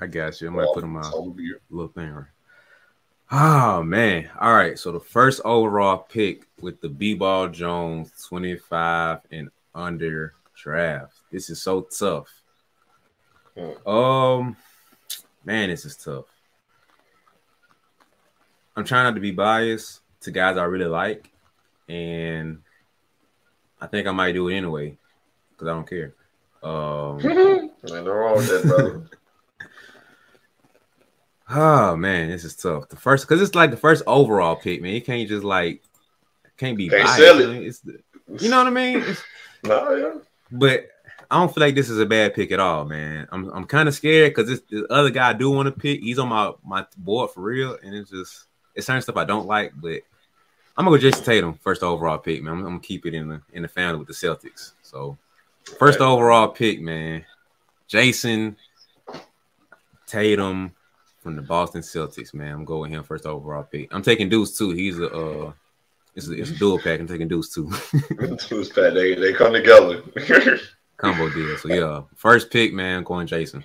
I 0.00 0.06
got 0.06 0.40
you. 0.40 0.48
I 0.48 0.50
might 0.50 0.72
put 0.72 0.82
them 0.82 0.96
on 0.96 1.34
little 1.70 1.92
thing 1.92 2.10
right. 2.10 2.26
Oh 3.32 3.82
man! 3.82 4.30
All 4.38 4.54
right. 4.54 4.78
So 4.78 4.92
the 4.92 5.00
first 5.00 5.40
overall 5.44 5.98
pick 5.98 6.46
with 6.62 6.80
the 6.80 6.88
B 6.88 7.14
Ball 7.14 7.48
Jones 7.48 8.12
25 8.28 9.20
and 9.30 9.50
under 9.74 10.34
draft. 10.54 11.14
This 11.30 11.50
is 11.50 11.62
so 11.62 11.82
tough. 11.82 12.28
Um, 13.86 14.56
man, 15.44 15.68
this 15.68 15.84
is 15.84 15.96
tough. 15.96 16.26
I'm 18.76 18.84
trying 18.84 19.04
not 19.04 19.14
to 19.14 19.20
be 19.20 19.32
biased 19.32 20.00
to 20.22 20.30
guys 20.30 20.56
I 20.56 20.64
really 20.64 20.86
like, 20.86 21.30
and 21.88 22.62
I 23.80 23.86
think 23.86 24.06
I 24.06 24.12
might 24.12 24.32
do 24.32 24.48
it 24.48 24.56
anyway 24.56 24.96
because 25.50 25.68
I 25.68 25.72
don't 25.72 25.88
care. 25.88 26.14
Um, 26.62 27.20
Ain't 27.20 28.04
no 28.04 28.12
wrong 28.12 28.36
with 28.36 28.48
that, 28.48 28.64
brother. 28.64 29.10
oh 31.50 31.96
man, 31.96 32.28
this 32.28 32.44
is 32.44 32.54
tough. 32.54 32.88
The 32.88 32.96
first 32.96 33.26
because 33.26 33.42
it's 33.42 33.54
like 33.54 33.70
the 33.70 33.76
first 33.76 34.02
overall 34.06 34.56
pick, 34.56 34.82
man. 34.82 34.94
You 34.94 35.02
can't 35.02 35.28
just 35.28 35.44
like 35.44 35.82
can't 36.60 36.76
be 36.76 36.88
can't 36.88 37.04
biased. 37.04 37.40
It. 37.40 37.62
It's 37.66 37.80
the, 37.80 38.00
you 38.38 38.50
know 38.50 38.58
what 38.58 38.66
I 38.66 38.70
mean? 38.70 39.04
No, 39.62 39.94
yeah. 39.94 40.14
But 40.50 40.88
I 41.30 41.38
don't 41.38 41.54
feel 41.54 41.60
like 41.60 41.74
this 41.74 41.90
is 41.90 41.98
a 41.98 42.06
bad 42.06 42.32
pick 42.32 42.50
at 42.50 42.60
all, 42.60 42.86
man. 42.86 43.28
I'm 43.30 43.50
I'm 43.50 43.66
kind 43.66 43.90
of 43.90 43.94
scared 43.94 44.34
because 44.34 44.48
this 44.48 44.62
other 44.88 45.10
guy 45.10 45.28
I 45.28 45.32
do 45.34 45.50
want 45.50 45.66
to 45.66 45.78
pick. 45.78 46.00
He's 46.00 46.18
on 46.18 46.30
my 46.30 46.52
my 46.64 46.86
board 46.96 47.30
for 47.30 47.42
real, 47.42 47.76
and 47.82 47.94
it's 47.94 48.08
just 48.08 48.46
it's 48.74 48.86
certain 48.86 49.02
stuff 49.02 49.18
I 49.18 49.26
don't 49.26 49.46
like. 49.46 49.72
But 49.76 50.00
I'm 50.78 50.86
gonna 50.86 50.96
go 50.96 51.02
Jayson 51.02 51.26
Tatum 51.26 51.58
first 51.62 51.82
overall 51.82 52.16
pick, 52.16 52.42
man. 52.42 52.54
I'm, 52.54 52.58
I'm, 52.60 52.64
gonna 52.64 52.80
keep 52.80 53.04
it 53.04 53.12
in 53.12 53.28
the 53.28 53.42
in 53.52 53.60
the 53.60 53.68
family 53.68 53.98
with 53.98 54.08
the 54.08 54.14
Celtics. 54.14 54.72
So 54.80 55.18
first 55.78 56.00
overall 56.00 56.48
pick, 56.48 56.80
man. 56.80 57.26
Jayson 57.86 58.56
Tatum 60.06 60.72
from 61.20 61.36
the 61.36 61.42
Boston 61.42 61.82
Celtics, 61.82 62.32
man. 62.32 62.54
I'm 62.54 62.64
going 62.64 62.92
with 62.92 62.98
him 62.98 63.04
first 63.04 63.26
overall 63.26 63.64
pick. 63.64 63.94
I'm 63.94 64.00
taking 64.00 64.30
Deuce 64.30 64.56
too. 64.56 64.70
He's 64.70 64.98
a 64.98 65.14
uh, 65.14 65.52
it's 66.14 66.28
a, 66.28 66.32
it's 66.32 66.50
a 66.50 66.56
dual 66.56 66.78
pack. 66.78 67.00
I'm 67.00 67.06
taking 67.06 67.28
Deuce 67.28 67.52
too. 67.52 67.70
Deuce 68.48 68.68
pack. 68.68 68.94
They 68.94 69.14
they 69.14 69.32
come 69.32 69.52
together. 69.52 70.02
Combo 70.96 71.30
deal. 71.30 71.56
So 71.56 71.68
yeah, 71.68 72.02
first 72.14 72.50
pick, 72.50 72.72
man. 72.72 73.04
Going 73.04 73.26
Jayson. 73.26 73.62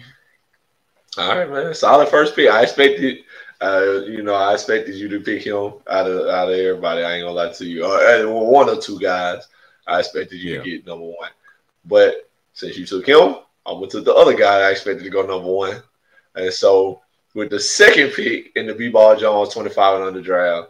All 1.18 1.38
right, 1.38 1.50
man. 1.50 1.74
Solid 1.74 2.10
first 2.10 2.36
pick. 2.36 2.50
I 2.50 2.64
expected. 2.64 3.20
Uh, 3.62 4.02
you 4.06 4.22
know, 4.22 4.36
I 4.36 4.54
expected 4.54 4.96
you 4.96 5.08
to 5.10 5.22
pick 5.22 5.44
him 5.44 5.74
out 5.90 6.10
of 6.10 6.28
out 6.28 6.50
of 6.50 6.56
everybody. 6.56 7.04
I 7.04 7.16
ain't 7.16 7.24
gonna 7.24 7.34
lie 7.34 7.54
to 7.54 7.66
you. 7.66 7.86
Uh, 7.86 8.24
one 8.26 8.70
or 8.70 8.80
two 8.80 9.00
guys, 9.00 9.48
I 9.88 10.00
expected 10.00 10.40
you 10.40 10.56
yeah. 10.56 10.62
to 10.62 10.70
get 10.70 10.86
number 10.86 11.06
one. 11.06 11.30
But 11.86 12.30
since 12.54 12.78
you 12.78 12.86
took 12.86 13.08
him, 13.08 13.36
I 13.66 13.72
went 13.74 13.92
to 13.92 14.02
the 14.02 14.14
other 14.14 14.36
guy 14.36 14.60
I 14.60 14.72
expected 14.72 15.04
to 15.04 15.10
go 15.10 15.22
number 15.22 15.50
one. 15.50 15.82
And 16.36 16.54
so 16.54 17.02
with 17.34 17.50
the 17.50 17.60
second 17.60 18.12
pick 18.12 18.52
in 18.56 18.68
the 18.68 18.74
B 18.74 18.90
Ball 18.90 19.16
Jones 19.18 19.54
25 19.54 19.96
and 19.96 20.04
under 20.04 20.22
draft, 20.22 20.70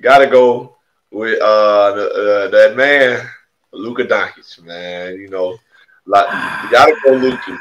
gotta 0.00 0.26
go 0.26 0.76
with 1.10 1.40
uh, 1.40 1.92
the, 1.94 2.08
uh 2.08 2.50
that 2.50 2.76
man 2.76 3.28
Luka 3.72 4.04
Doncic, 4.04 4.62
man. 4.62 5.16
You 5.16 5.28
know, 5.28 5.56
like 6.06 6.26
you 6.64 6.70
gotta 6.70 6.94
go 7.04 7.12
Luka. 7.12 7.58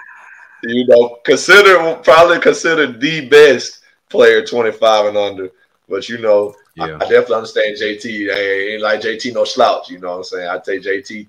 You 0.63 0.87
know, 0.87 1.19
consider 1.23 1.95
probably 2.03 2.39
consider 2.39 2.91
the 2.91 3.27
best 3.29 3.81
player 4.09 4.45
25 4.45 5.07
and 5.07 5.17
under. 5.17 5.49
But 5.87 6.09
you 6.09 6.17
know, 6.17 6.55
yeah. 6.75 6.85
I, 6.85 6.95
I, 6.95 6.99
definitely 6.99 7.35
understand 7.35 7.77
JT. 7.77 8.33
I 8.33 8.73
ain't 8.73 8.81
like 8.81 9.01
JT 9.01 9.33
no 9.33 9.43
slouch. 9.43 9.89
You 9.89 9.99
know 9.99 10.09
what 10.09 10.17
I'm 10.17 10.23
saying? 10.23 10.49
I 10.49 10.57
take 10.59 10.81
JT 10.81 11.27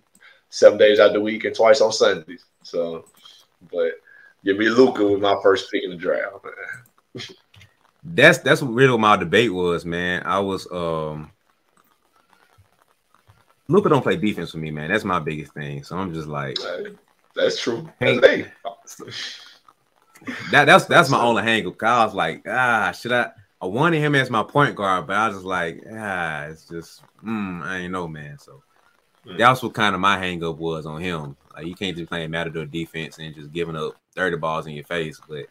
seven 0.50 0.78
days 0.78 0.98
out 0.98 1.12
the 1.12 1.20
week 1.20 1.44
and 1.44 1.54
twice 1.54 1.80
on 1.80 1.92
Sundays. 1.92 2.44
So, 2.62 3.04
but 3.70 3.92
give 4.44 4.56
me 4.56 4.68
Luka 4.68 5.06
with 5.06 5.20
my 5.20 5.36
first 5.42 5.70
pick 5.70 5.84
in 5.84 5.90
the 5.90 5.96
draft, 5.96 6.44
man. 6.44 7.22
that's 8.04 8.38
that's 8.38 8.62
really 8.62 8.90
what 8.90 9.00
my 9.00 9.16
debate 9.16 9.52
was, 9.52 9.84
man. 9.84 10.22
I 10.24 10.40
was 10.40 10.66
um 10.72 11.30
Luka 13.68 13.90
don't 13.90 14.02
play 14.02 14.16
defense 14.16 14.52
for 14.52 14.58
me, 14.58 14.70
man. 14.70 14.90
That's 14.90 15.04
my 15.04 15.18
biggest 15.18 15.52
thing. 15.52 15.82
So 15.84 15.96
I'm 15.96 16.14
just 16.14 16.28
like, 16.28 16.58
that's 17.34 17.60
true. 17.60 17.88
Hey, 18.00 18.18
that 20.50 20.64
that's 20.64 20.86
that's 20.86 21.10
my 21.10 21.20
only 21.20 21.42
hang 21.42 21.66
up. 21.66 21.82
I 21.82 22.04
was 22.04 22.14
like, 22.14 22.44
ah, 22.48 22.92
should 22.92 23.12
I? 23.12 23.30
I 23.60 23.66
wanted 23.66 23.98
him 23.98 24.14
as 24.14 24.30
my 24.30 24.42
point 24.42 24.76
guard, 24.76 25.06
but 25.06 25.16
I 25.16 25.28
was 25.28 25.38
just 25.38 25.46
like, 25.46 25.82
ah, 25.92 26.44
it's 26.44 26.68
just, 26.68 27.02
mm, 27.24 27.62
I 27.62 27.78
ain't 27.78 27.92
know, 27.92 28.06
man. 28.06 28.38
So 28.38 28.62
mm. 29.26 29.36
that's 29.36 29.62
what 29.62 29.74
kind 29.74 29.96
of 29.96 30.00
my 30.00 30.16
hang 30.16 30.44
up 30.44 30.58
was 30.58 30.86
on 30.86 31.00
him. 31.00 31.36
Like, 31.54 31.66
you 31.66 31.74
can't 31.74 31.96
just 31.96 32.08
play 32.08 32.26
Matador 32.28 32.66
defense 32.66 33.18
and 33.18 33.34
just 33.34 33.52
giving 33.52 33.74
up 33.74 33.96
30 34.14 34.36
balls 34.36 34.68
in 34.68 34.74
your 34.74 34.84
face. 34.84 35.20
But 35.28 35.46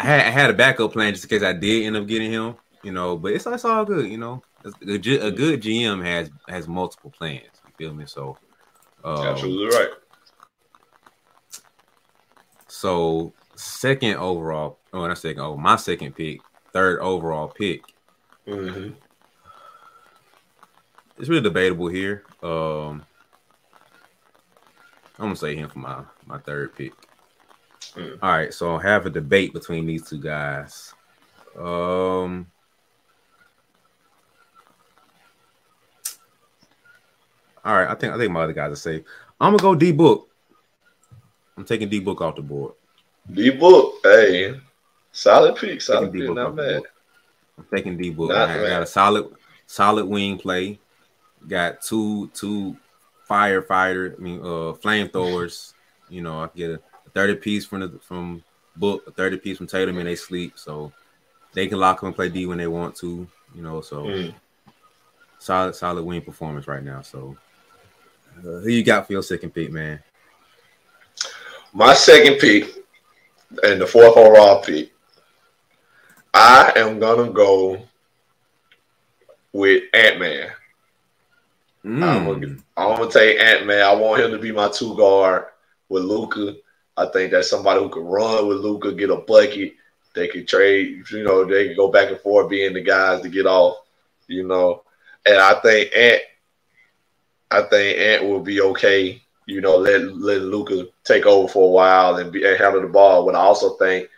I 0.00 0.04
had, 0.04 0.20
I 0.26 0.30
had 0.30 0.50
a 0.50 0.54
backup 0.54 0.92
plan 0.92 1.12
just 1.12 1.24
in 1.24 1.30
case 1.30 1.46
I 1.46 1.52
did 1.52 1.86
end 1.86 1.96
up 1.96 2.08
getting 2.08 2.32
him, 2.32 2.56
you 2.82 2.90
know. 2.90 3.16
But 3.16 3.34
it's, 3.34 3.46
it's 3.46 3.64
all 3.64 3.84
good, 3.84 4.10
you 4.10 4.18
know. 4.18 4.42
A, 4.64 4.68
a 4.68 4.98
good 5.30 5.62
GM 5.62 6.04
has 6.04 6.30
has 6.48 6.68
multiple 6.68 7.10
plans. 7.10 7.44
You 7.66 7.72
feel 7.78 7.94
me? 7.94 8.04
So, 8.06 8.36
um, 9.04 9.26
absolutely 9.26 9.76
right. 9.76 9.90
So 12.68 13.32
second 13.56 14.16
overall, 14.16 14.78
oh, 14.92 15.06
not 15.06 15.18
second. 15.18 15.42
Oh, 15.42 15.56
my 15.56 15.76
second 15.76 16.14
pick, 16.14 16.40
third 16.72 17.00
overall 17.00 17.48
pick. 17.48 17.82
Mm-hmm. 18.46 18.94
It's 21.18 21.28
really 21.28 21.42
debatable 21.42 21.88
here. 21.88 22.24
Um, 22.42 23.04
I'm 25.18 25.26
gonna 25.26 25.36
say 25.36 25.54
him 25.54 25.68
for 25.68 25.78
my 25.78 26.02
my 26.26 26.38
third 26.38 26.74
pick. 26.74 26.92
Mm. 27.94 28.18
All 28.22 28.30
right, 28.30 28.54
so 28.54 28.76
I 28.76 28.82
have 28.82 29.06
a 29.06 29.10
debate 29.10 29.52
between 29.52 29.86
these 29.86 30.08
two 30.08 30.20
guys. 30.20 30.94
Um, 31.58 32.46
all 37.64 37.76
right, 37.76 37.88
I 37.88 37.94
think 37.94 38.12
I 38.12 38.18
think 38.18 38.32
my 38.32 38.42
other 38.42 38.52
guys 38.52 38.72
are 38.72 38.76
safe. 38.76 39.02
I'm 39.40 39.56
gonna 39.56 39.62
go 39.62 39.74
D 39.74 39.92
book. 39.92 40.30
I'm 41.60 41.66
taking 41.66 41.90
D 41.90 42.00
Book 42.00 42.22
off 42.22 42.36
the 42.36 42.42
board. 42.42 42.72
D 43.30 43.50
Book, 43.50 43.96
hey, 44.02 44.58
solid 45.12 45.56
pick, 45.56 45.82
solid 45.82 46.10
pick, 46.10 46.30
not 46.30 46.56
bad. 46.56 46.82
I'm 47.58 47.66
taking 47.74 47.98
D 47.98 48.08
Book. 48.08 48.30
I 48.30 48.66
got 48.66 48.82
a 48.82 48.86
solid, 48.86 49.30
solid 49.66 50.06
wing 50.06 50.38
play. 50.38 50.78
Got 51.46 51.82
two 51.82 52.28
two 52.28 52.78
firefighter, 53.28 54.18
I 54.18 54.22
mean 54.22 54.40
uh 54.40 54.74
flamethrowers. 54.82 55.74
You 56.10 56.22
know, 56.22 56.40
I 56.40 56.48
get 56.56 56.72
a 56.72 56.80
30 57.14 57.36
piece 57.36 57.64
from 57.64 57.80
the 57.82 58.00
from 58.00 58.42
Book, 58.74 59.04
a 59.06 59.12
30 59.12 59.36
piece 59.36 59.58
from 59.58 59.68
Tatum, 59.68 59.96
and 59.98 60.08
they 60.08 60.16
sleep, 60.16 60.54
so 60.56 60.92
they 61.52 61.68
can 61.68 61.78
lock 61.78 61.98
up 61.98 62.02
and 62.02 62.16
play 62.16 62.28
D 62.28 62.46
when 62.46 62.58
they 62.58 62.66
want 62.66 62.96
to. 62.96 63.28
You 63.54 63.62
know, 63.62 63.80
so 63.80 64.06
mm. 64.06 64.34
solid 65.38 65.76
solid 65.76 66.04
wing 66.04 66.22
performance 66.22 66.66
right 66.66 66.82
now. 66.82 67.02
So 67.02 67.36
who 68.42 68.68
you 68.68 68.82
got 68.82 69.06
for 69.06 69.12
your 69.12 69.22
second 69.22 69.50
pick, 69.50 69.70
man? 69.70 70.02
My 71.72 71.94
second 71.94 72.38
pick 72.38 72.74
and 73.62 73.80
the 73.80 73.86
fourth 73.86 74.16
overall 74.16 74.62
pick, 74.62 74.92
I 76.32 76.72
am 76.76 76.98
gonna 76.98 77.30
go 77.30 77.82
with 79.52 79.84
Ant 79.94 80.20
Man. 80.20 80.50
Mm. 81.84 82.02
I'm, 82.02 82.24
gonna, 82.24 82.56
I'm 82.76 82.96
gonna 82.98 83.10
take 83.10 83.40
Ant 83.40 83.66
Man. 83.66 83.82
I 83.82 83.94
want 83.94 84.22
him 84.22 84.32
to 84.32 84.38
be 84.38 84.52
my 84.52 84.68
two 84.68 84.96
guard 84.96 85.46
with 85.88 86.04
Luka. 86.04 86.56
I 86.96 87.06
think 87.06 87.30
that's 87.30 87.50
somebody 87.50 87.80
who 87.80 87.88
can 87.88 88.04
run 88.04 88.46
with 88.46 88.58
Luka, 88.58 88.92
get 88.92 89.10
a 89.10 89.16
bucket, 89.16 89.74
they 90.14 90.28
could 90.28 90.46
trade. 90.46 91.04
You 91.10 91.24
know, 91.24 91.44
they 91.44 91.68
could 91.68 91.76
go 91.76 91.90
back 91.90 92.10
and 92.10 92.20
forth 92.20 92.50
being 92.50 92.74
the 92.74 92.82
guys 92.82 93.22
to 93.22 93.28
get 93.28 93.46
off. 93.46 93.78
You 94.26 94.46
know, 94.46 94.82
and 95.26 95.38
I 95.38 95.54
think 95.54 95.94
Ant, 95.94 96.22
I 97.50 97.62
think 97.62 97.98
Ant 97.98 98.24
will 98.24 98.40
be 98.40 98.60
okay. 98.60 99.22
You 99.46 99.60
know, 99.60 99.76
let 99.76 100.02
let 100.16 100.42
Luka 100.42 100.86
take 101.04 101.26
over 101.26 101.48
for 101.48 101.68
a 101.68 101.72
while 101.72 102.16
and, 102.16 102.30
be, 102.30 102.46
and 102.46 102.56
handle 102.56 102.80
the 102.80 102.88
ball. 102.88 103.26
But 103.26 103.34
I 103.34 103.40
also 103.40 103.70
think 103.76 104.08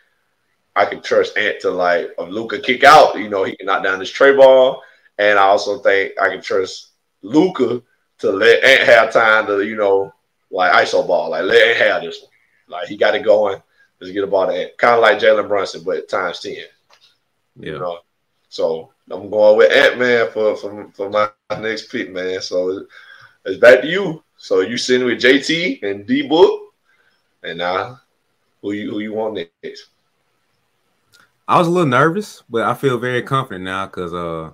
I 0.77 0.85
can 0.85 1.01
trust 1.01 1.37
Ant 1.37 1.61
to 1.61 1.71
like 1.71 2.11
if 2.19 2.29
Luka 2.29 2.59
kick 2.61 2.85
out, 2.85 3.19
you 3.19 3.29
know, 3.29 3.45
he 3.45 3.57
can 3.57 3.67
knock 3.67 3.83
down 3.83 3.99
this 3.99 4.11
tray 4.11 4.37
ball. 4.37 4.83
And 5.19 5.39
I 5.39 5.43
also 5.43 5.79
think 5.79 6.13
I 6.21 6.29
can 6.29 6.43
trust 6.43 6.89
Luka 7.23 7.83
to 8.19 8.31
let 8.31 8.63
Ant 8.63 8.89
have 8.89 9.13
time 9.13 9.47
to, 9.47 9.63
you 9.63 9.77
know, 9.77 10.13
like 10.51 10.73
ISO 10.85 11.07
ball, 11.07 11.31
like 11.31 11.45
let 11.45 11.69
Ant 11.69 11.79
have 11.79 12.03
this 12.03 12.21
one. 12.21 12.31
Like 12.69 12.89
he 12.89 12.97
got 12.97 13.15
it 13.15 13.25
going. 13.25 13.63
Let's 14.01 14.13
get 14.13 14.25
a 14.25 14.27
ball 14.27 14.49
to 14.49 14.53
Ant. 14.53 14.77
Kind 14.79 14.97
of 14.97 15.01
like 15.01 15.19
Jalen 15.19 15.49
Brunson, 15.49 15.83
but 15.85 16.09
times 16.09 16.41
10. 16.41 16.53
Yeah. 16.53 16.67
You 17.57 17.79
know. 17.79 17.99
So 18.49 18.93
I'm 19.11 19.31
going 19.31 19.57
with 19.57 19.73
Ant 19.73 19.99
Man 19.99 20.31
for, 20.31 20.57
for 20.57 20.91
for 20.95 21.09
my 21.09 21.31
next 21.59 21.91
pick, 21.91 22.11
man. 22.13 22.41
So 22.43 22.87
it's 23.45 23.59
back 23.59 23.83
to 23.83 23.89
you. 23.89 24.23
So 24.37 24.61
you 24.61 24.77
sitting 24.77 25.07
with 25.07 25.21
JT 25.21 25.83
and 25.83 26.07
D 26.07 26.27
Book, 26.27 26.75
and 27.43 27.59
now 27.59 28.01
who 28.61 28.73
you 28.73 28.91
who 28.91 28.99
you 29.01 29.13
want 29.13 29.35
next? 29.63 29.89
I 31.47 31.59
was 31.59 31.69
a 31.69 31.71
little 31.71 31.89
nervous, 31.89 32.43
but 32.49 32.63
I 32.63 32.75
feel 32.75 32.99
very 32.99 33.23
confident 33.23 33.65
now 33.65 33.87
because 33.87 34.15
uh, 34.15 34.51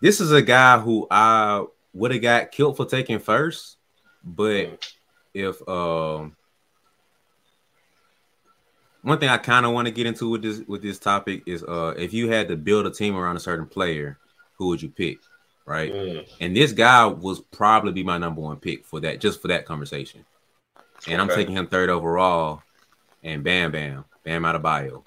this 0.00 0.20
is 0.20 0.32
a 0.32 0.42
guy 0.42 0.78
who 0.78 1.06
I 1.10 1.64
would 1.92 2.12
have 2.12 2.22
got 2.22 2.52
killed 2.52 2.76
for 2.76 2.86
taking 2.86 3.18
first, 3.18 3.78
but 4.24 4.86
if 5.34 5.56
um, 5.68 6.36
one 9.02 9.18
thing 9.18 9.28
I 9.28 9.38
kind 9.38 9.66
of 9.66 9.72
want 9.72 9.86
to 9.86 9.92
get 9.92 10.06
into 10.06 10.30
with 10.30 10.42
this 10.42 10.60
with 10.66 10.82
this 10.82 10.98
topic 10.98 11.42
is 11.46 11.62
uh, 11.62 11.94
if 11.96 12.12
you 12.12 12.28
had 12.28 12.48
to 12.48 12.56
build 12.56 12.86
a 12.86 12.90
team 12.90 13.16
around 13.16 13.36
a 13.36 13.40
certain 13.40 13.66
player, 13.66 14.18
who 14.58 14.68
would 14.68 14.82
you 14.82 14.88
pick? 14.88 15.18
Right, 15.66 15.92
mm. 15.92 16.28
and 16.40 16.56
this 16.56 16.70
guy 16.70 17.06
was 17.06 17.40
probably 17.40 17.90
be 17.90 18.04
my 18.04 18.18
number 18.18 18.40
one 18.40 18.56
pick 18.58 18.84
for 18.84 19.00
that, 19.00 19.20
just 19.20 19.42
for 19.42 19.48
that 19.48 19.66
conversation. 19.66 20.24
And 21.08 21.20
okay. 21.20 21.32
I'm 21.32 21.36
taking 21.36 21.56
him 21.56 21.66
third 21.66 21.90
overall, 21.90 22.62
and 23.24 23.42
Bam 23.42 23.72
Bam. 23.72 24.04
Bam 24.24 24.42
Adebayo. 24.42 25.04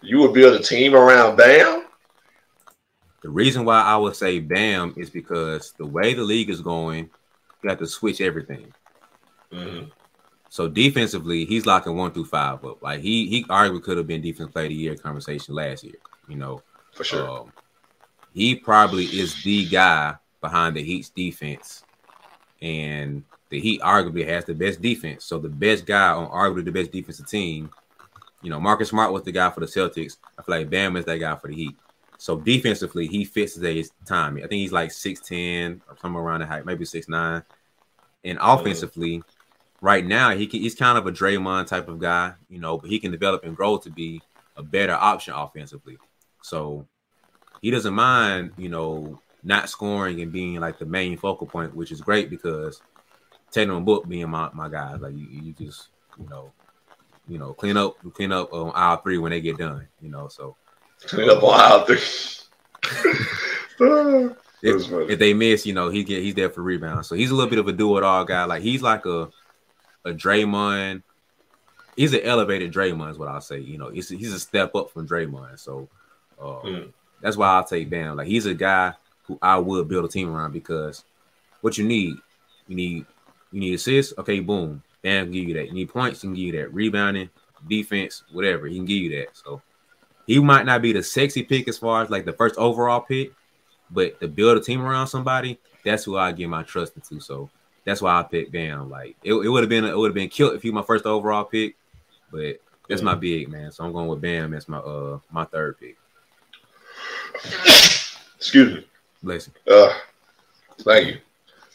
You 0.00 0.20
would 0.20 0.32
build 0.32 0.60
a 0.60 0.62
team 0.62 0.94
around 0.94 1.36
Bam? 1.36 1.86
The 3.22 3.30
reason 3.30 3.64
why 3.64 3.80
I 3.80 3.96
would 3.96 4.14
say 4.14 4.38
Bam 4.38 4.94
is 4.96 5.08
because 5.08 5.72
the 5.78 5.86
way 5.86 6.14
the 6.14 6.22
league 6.22 6.50
is 6.50 6.60
going, 6.60 7.10
you 7.62 7.70
have 7.70 7.78
to 7.78 7.86
switch 7.86 8.20
everything. 8.20 8.72
Mm-hmm. 9.52 9.88
So 10.50 10.68
defensively, 10.68 11.44
he's 11.44 11.66
locking 11.66 11.96
one 11.96 12.12
through 12.12 12.26
five 12.26 12.64
up. 12.64 12.82
Like 12.82 13.00
he 13.00 13.26
he 13.28 13.44
arguably 13.44 13.82
could 13.82 13.96
have 13.96 14.06
been 14.06 14.20
defensive 14.20 14.52
player 14.52 14.66
of 14.66 14.70
the 14.70 14.76
year 14.76 14.94
conversation 14.94 15.54
last 15.54 15.82
year. 15.82 15.94
You 16.28 16.36
know, 16.36 16.62
for 16.92 17.02
sure. 17.02 17.28
Um, 17.28 17.52
he 18.34 18.54
probably 18.54 19.04
is 19.04 19.42
the 19.42 19.66
guy 19.66 20.16
behind 20.42 20.76
the 20.76 20.82
Heat's 20.82 21.08
defense, 21.08 21.84
and 22.60 23.24
the 23.48 23.60
Heat 23.60 23.80
arguably 23.80 24.26
has 24.26 24.44
the 24.44 24.54
best 24.54 24.82
defense. 24.82 25.24
So 25.24 25.38
the 25.38 25.48
best 25.48 25.86
guy 25.86 26.10
on 26.10 26.28
arguably 26.28 26.66
the 26.66 26.72
best 26.72 26.92
defensive 26.92 27.28
team 27.28 27.70
you 28.44 28.50
know, 28.50 28.60
Marcus 28.60 28.90
Smart 28.90 29.10
was 29.10 29.22
the 29.22 29.32
guy 29.32 29.48
for 29.50 29.60
the 29.60 29.66
Celtics. 29.66 30.18
I 30.38 30.42
feel 30.42 30.58
like 30.58 30.70
Bam 30.70 30.96
is 30.96 31.06
that 31.06 31.16
guy 31.16 31.34
for 31.34 31.48
the 31.48 31.54
Heat. 31.54 31.76
So 32.18 32.38
defensively, 32.38 33.06
he 33.06 33.24
fits 33.24 33.56
his 33.56 33.90
time. 34.04 34.36
I 34.36 34.40
think 34.40 34.52
he's 34.52 34.70
like 34.70 34.90
6'10 34.90 35.80
or 35.88 35.96
somewhere 36.00 36.22
around 36.22 36.40
the 36.40 36.46
height, 36.46 36.66
maybe 36.66 36.84
6'9. 36.84 37.42
And 38.22 38.38
offensively, 38.40 39.22
right 39.80 40.04
now, 40.04 40.30
he 40.30 40.46
can, 40.46 40.60
he's 40.60 40.74
kind 40.74 40.98
of 40.98 41.06
a 41.06 41.12
Draymond 41.12 41.68
type 41.68 41.88
of 41.88 41.98
guy, 41.98 42.34
you 42.50 42.60
know, 42.60 42.76
but 42.76 42.90
he 42.90 42.98
can 42.98 43.10
develop 43.10 43.44
and 43.44 43.56
grow 43.56 43.78
to 43.78 43.90
be 43.90 44.20
a 44.56 44.62
better 44.62 44.94
option 44.94 45.32
offensively. 45.34 45.96
So 46.42 46.86
he 47.64 47.70
doesn't 47.70 47.94
mind, 47.94 48.52
you 48.58 48.68
know, 48.68 49.18
not 49.42 49.70
scoring 49.70 50.20
and 50.20 50.30
being 50.30 50.60
like 50.60 50.78
the 50.78 50.84
main 50.84 51.16
focal 51.16 51.46
point, 51.46 51.74
which 51.74 51.92
is 51.92 52.02
great 52.02 52.28
because 52.28 52.82
Tatum 53.50 53.86
Book 53.86 54.06
being 54.06 54.28
my, 54.28 54.50
my 54.52 54.68
guy. 54.68 54.96
Like 54.96 55.14
you, 55.16 55.26
you 55.30 55.52
just, 55.54 55.88
you 56.18 56.28
know, 56.28 56.52
you 57.26 57.38
know, 57.38 57.54
clean 57.54 57.78
up, 57.78 57.96
clean 58.12 58.32
up 58.32 58.52
on 58.52 58.70
aisle 58.74 58.98
three 58.98 59.16
when 59.16 59.30
they 59.30 59.40
get 59.40 59.56
done. 59.56 59.88
You 60.02 60.10
know, 60.10 60.28
so 60.28 60.56
clean 61.06 61.30
up 61.30 61.42
on 61.42 61.58
aisle 61.58 61.86
three. 61.86 62.02
if, 64.62 65.10
if, 65.10 65.18
they 65.18 65.32
miss, 65.32 65.64
you 65.64 65.72
know, 65.72 65.88
he 65.88 66.04
get 66.04 66.22
he's 66.22 66.34
there 66.34 66.50
for 66.50 66.60
rebound. 66.60 67.06
So 67.06 67.14
he's 67.14 67.30
a 67.30 67.34
little 67.34 67.48
bit 67.48 67.60
of 67.60 67.66
a 67.66 67.72
do 67.72 67.96
it 67.96 68.04
all 68.04 68.26
guy. 68.26 68.44
Like 68.44 68.60
he's 68.60 68.82
like 68.82 69.06
a 69.06 69.30
a 70.04 70.10
Draymond. 70.10 71.02
He's 71.96 72.12
an 72.12 72.20
elevated 72.24 72.74
Draymond, 72.74 73.12
is 73.12 73.18
what 73.18 73.28
I'll 73.28 73.40
say. 73.40 73.60
You 73.60 73.78
know, 73.78 73.88
he's 73.88 74.10
he's 74.10 74.34
a 74.34 74.38
step 74.38 74.74
up 74.74 74.90
from 74.90 75.08
Draymond. 75.08 75.58
So 75.58 75.88
uh, 76.38 76.60
mm. 76.60 76.92
That's 77.24 77.38
why 77.38 77.48
I'll 77.48 77.64
take 77.64 77.88
Bam. 77.88 78.18
Like 78.18 78.26
he's 78.26 78.44
a 78.44 78.52
guy 78.52 78.92
who 79.22 79.38
I 79.40 79.56
would 79.56 79.88
build 79.88 80.04
a 80.04 80.08
team 80.08 80.28
around 80.28 80.52
because 80.52 81.04
what 81.62 81.78
you 81.78 81.84
need, 81.86 82.16
you 82.68 82.76
need 82.76 83.06
you 83.50 83.60
need 83.60 83.74
assists. 83.74 84.12
Okay, 84.18 84.40
boom. 84.40 84.82
Bam 85.02 85.24
can 85.24 85.32
give 85.32 85.48
you 85.48 85.54
that. 85.54 85.68
You 85.68 85.72
need 85.72 85.88
points, 85.88 86.20
he 86.20 86.28
can 86.28 86.34
give 86.34 86.44
you 86.44 86.52
that. 86.60 86.74
Rebounding, 86.74 87.30
defense, 87.66 88.24
whatever, 88.30 88.66
he 88.66 88.76
can 88.76 88.84
give 88.84 88.98
you 88.98 89.16
that. 89.16 89.28
So 89.32 89.62
he 90.26 90.38
might 90.38 90.66
not 90.66 90.82
be 90.82 90.92
the 90.92 91.02
sexy 91.02 91.42
pick 91.42 91.66
as 91.66 91.78
far 91.78 92.02
as 92.02 92.10
like 92.10 92.26
the 92.26 92.34
first 92.34 92.56
overall 92.56 93.00
pick, 93.00 93.32
but 93.90 94.20
to 94.20 94.28
build 94.28 94.58
a 94.58 94.60
team 94.60 94.82
around 94.82 95.06
somebody, 95.06 95.58
that's 95.82 96.04
who 96.04 96.18
I 96.18 96.30
give 96.32 96.50
my 96.50 96.62
trust 96.62 96.94
into. 96.94 97.20
So 97.20 97.48
that's 97.86 98.02
why 98.02 98.20
I 98.20 98.22
picked 98.24 98.52
Bam. 98.52 98.90
Like 98.90 99.16
it, 99.22 99.32
it 99.32 99.48
would 99.48 99.62
have 99.62 99.70
been 99.70 99.86
it 99.86 99.96
would 99.96 100.10
have 100.10 100.14
been 100.14 100.28
killed 100.28 100.56
if 100.56 100.62
he 100.62 100.68
was 100.68 100.74
my 100.74 100.86
first 100.86 101.06
overall 101.06 101.44
pick, 101.44 101.76
but 102.30 102.60
that's 102.86 103.00
my 103.00 103.14
big 103.14 103.48
man. 103.48 103.72
So 103.72 103.82
I'm 103.82 103.92
going 103.92 104.08
with 104.08 104.20
Bam 104.20 104.52
as 104.52 104.68
my 104.68 104.76
uh 104.76 105.20
my 105.30 105.44
third 105.44 105.80
pick. 105.80 105.96
Excuse 108.36 108.74
me. 108.74 108.86
Bless 109.22 109.48
you. 109.48 109.72
Uh, 109.72 109.92
thank 110.80 111.08
you. 111.08 111.18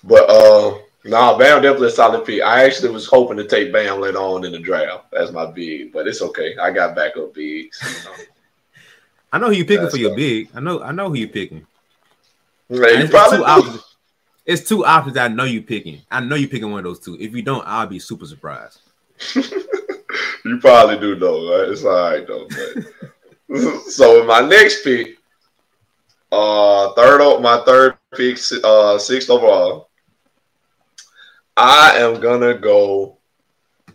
But 0.04 0.30
uh 0.30 0.80
no, 1.06 1.38
Bam 1.38 1.62
definitely 1.62 1.88
a 1.88 1.92
solid 1.92 2.26
pick. 2.26 2.42
I 2.42 2.66
actually 2.66 2.92
was 2.92 3.08
hoping 3.08 3.38
to 3.38 3.48
take 3.48 3.72
Bam 3.72 4.02
later 4.02 4.18
on 4.18 4.46
in 4.46 4.52
the 4.52 4.60
draft 4.60 5.14
as 5.14 5.32
my 5.32 5.46
big, 5.46 5.94
but 5.94 6.08
it's 6.08 6.22
okay. 6.22 6.56
I 6.58 6.72
got 6.72 6.96
backup 6.96 7.34
bigs. 7.34 7.80
You 7.82 8.10
know? 8.10 8.18
I 9.32 9.38
know 9.38 9.48
who 9.48 9.54
you 9.54 9.66
picking 9.66 9.84
That's 9.84 9.96
for 9.96 10.02
your 10.02 10.16
big. 10.16 10.50
I 10.54 10.60
know 10.60 10.82
I 10.82 10.92
know 10.92 11.10
who 11.10 11.16
you 11.16 11.28
picking. 11.28 11.66
Right, 12.70 13.00
you 13.00 13.08
probably 13.08 13.38
two 13.38 13.46
options. 13.46 13.96
It's 14.46 14.68
two 14.68 14.86
options 14.86 15.18
I 15.18 15.28
know 15.28 15.44
you 15.44 15.62
picking. 15.62 16.02
I 16.10 16.20
know 16.20 16.36
you 16.36 16.48
picking 16.48 16.72
one 16.72 16.80
of 16.80 16.86
those 16.86 17.00
two. 17.00 17.16
If 17.20 17.36
you 17.36 17.44
don't, 17.44 17.66
I'll 17.68 17.88
be 17.88 18.00
super 18.00 18.26
surprised. 18.26 18.80
you 19.36 20.60
probably 20.60 20.98
do 20.98 21.16
though, 21.16 21.60
right? 21.60 21.70
It's 21.70 21.84
all 21.84 21.92
right 21.92 22.28
though. 22.28 22.48
But... 23.48 23.82
so 23.84 24.26
my 24.26 24.42
next 24.42 24.84
pick, 24.84 25.19
uh, 26.32 26.94
third 26.94 27.42
my 27.42 27.62
third 27.66 27.98
pick, 28.16 28.38
uh, 28.64 28.98
sixth 28.98 29.30
overall. 29.30 29.90
I 31.58 31.98
am 31.98 32.20
gonna 32.20 32.54
go 32.54 33.18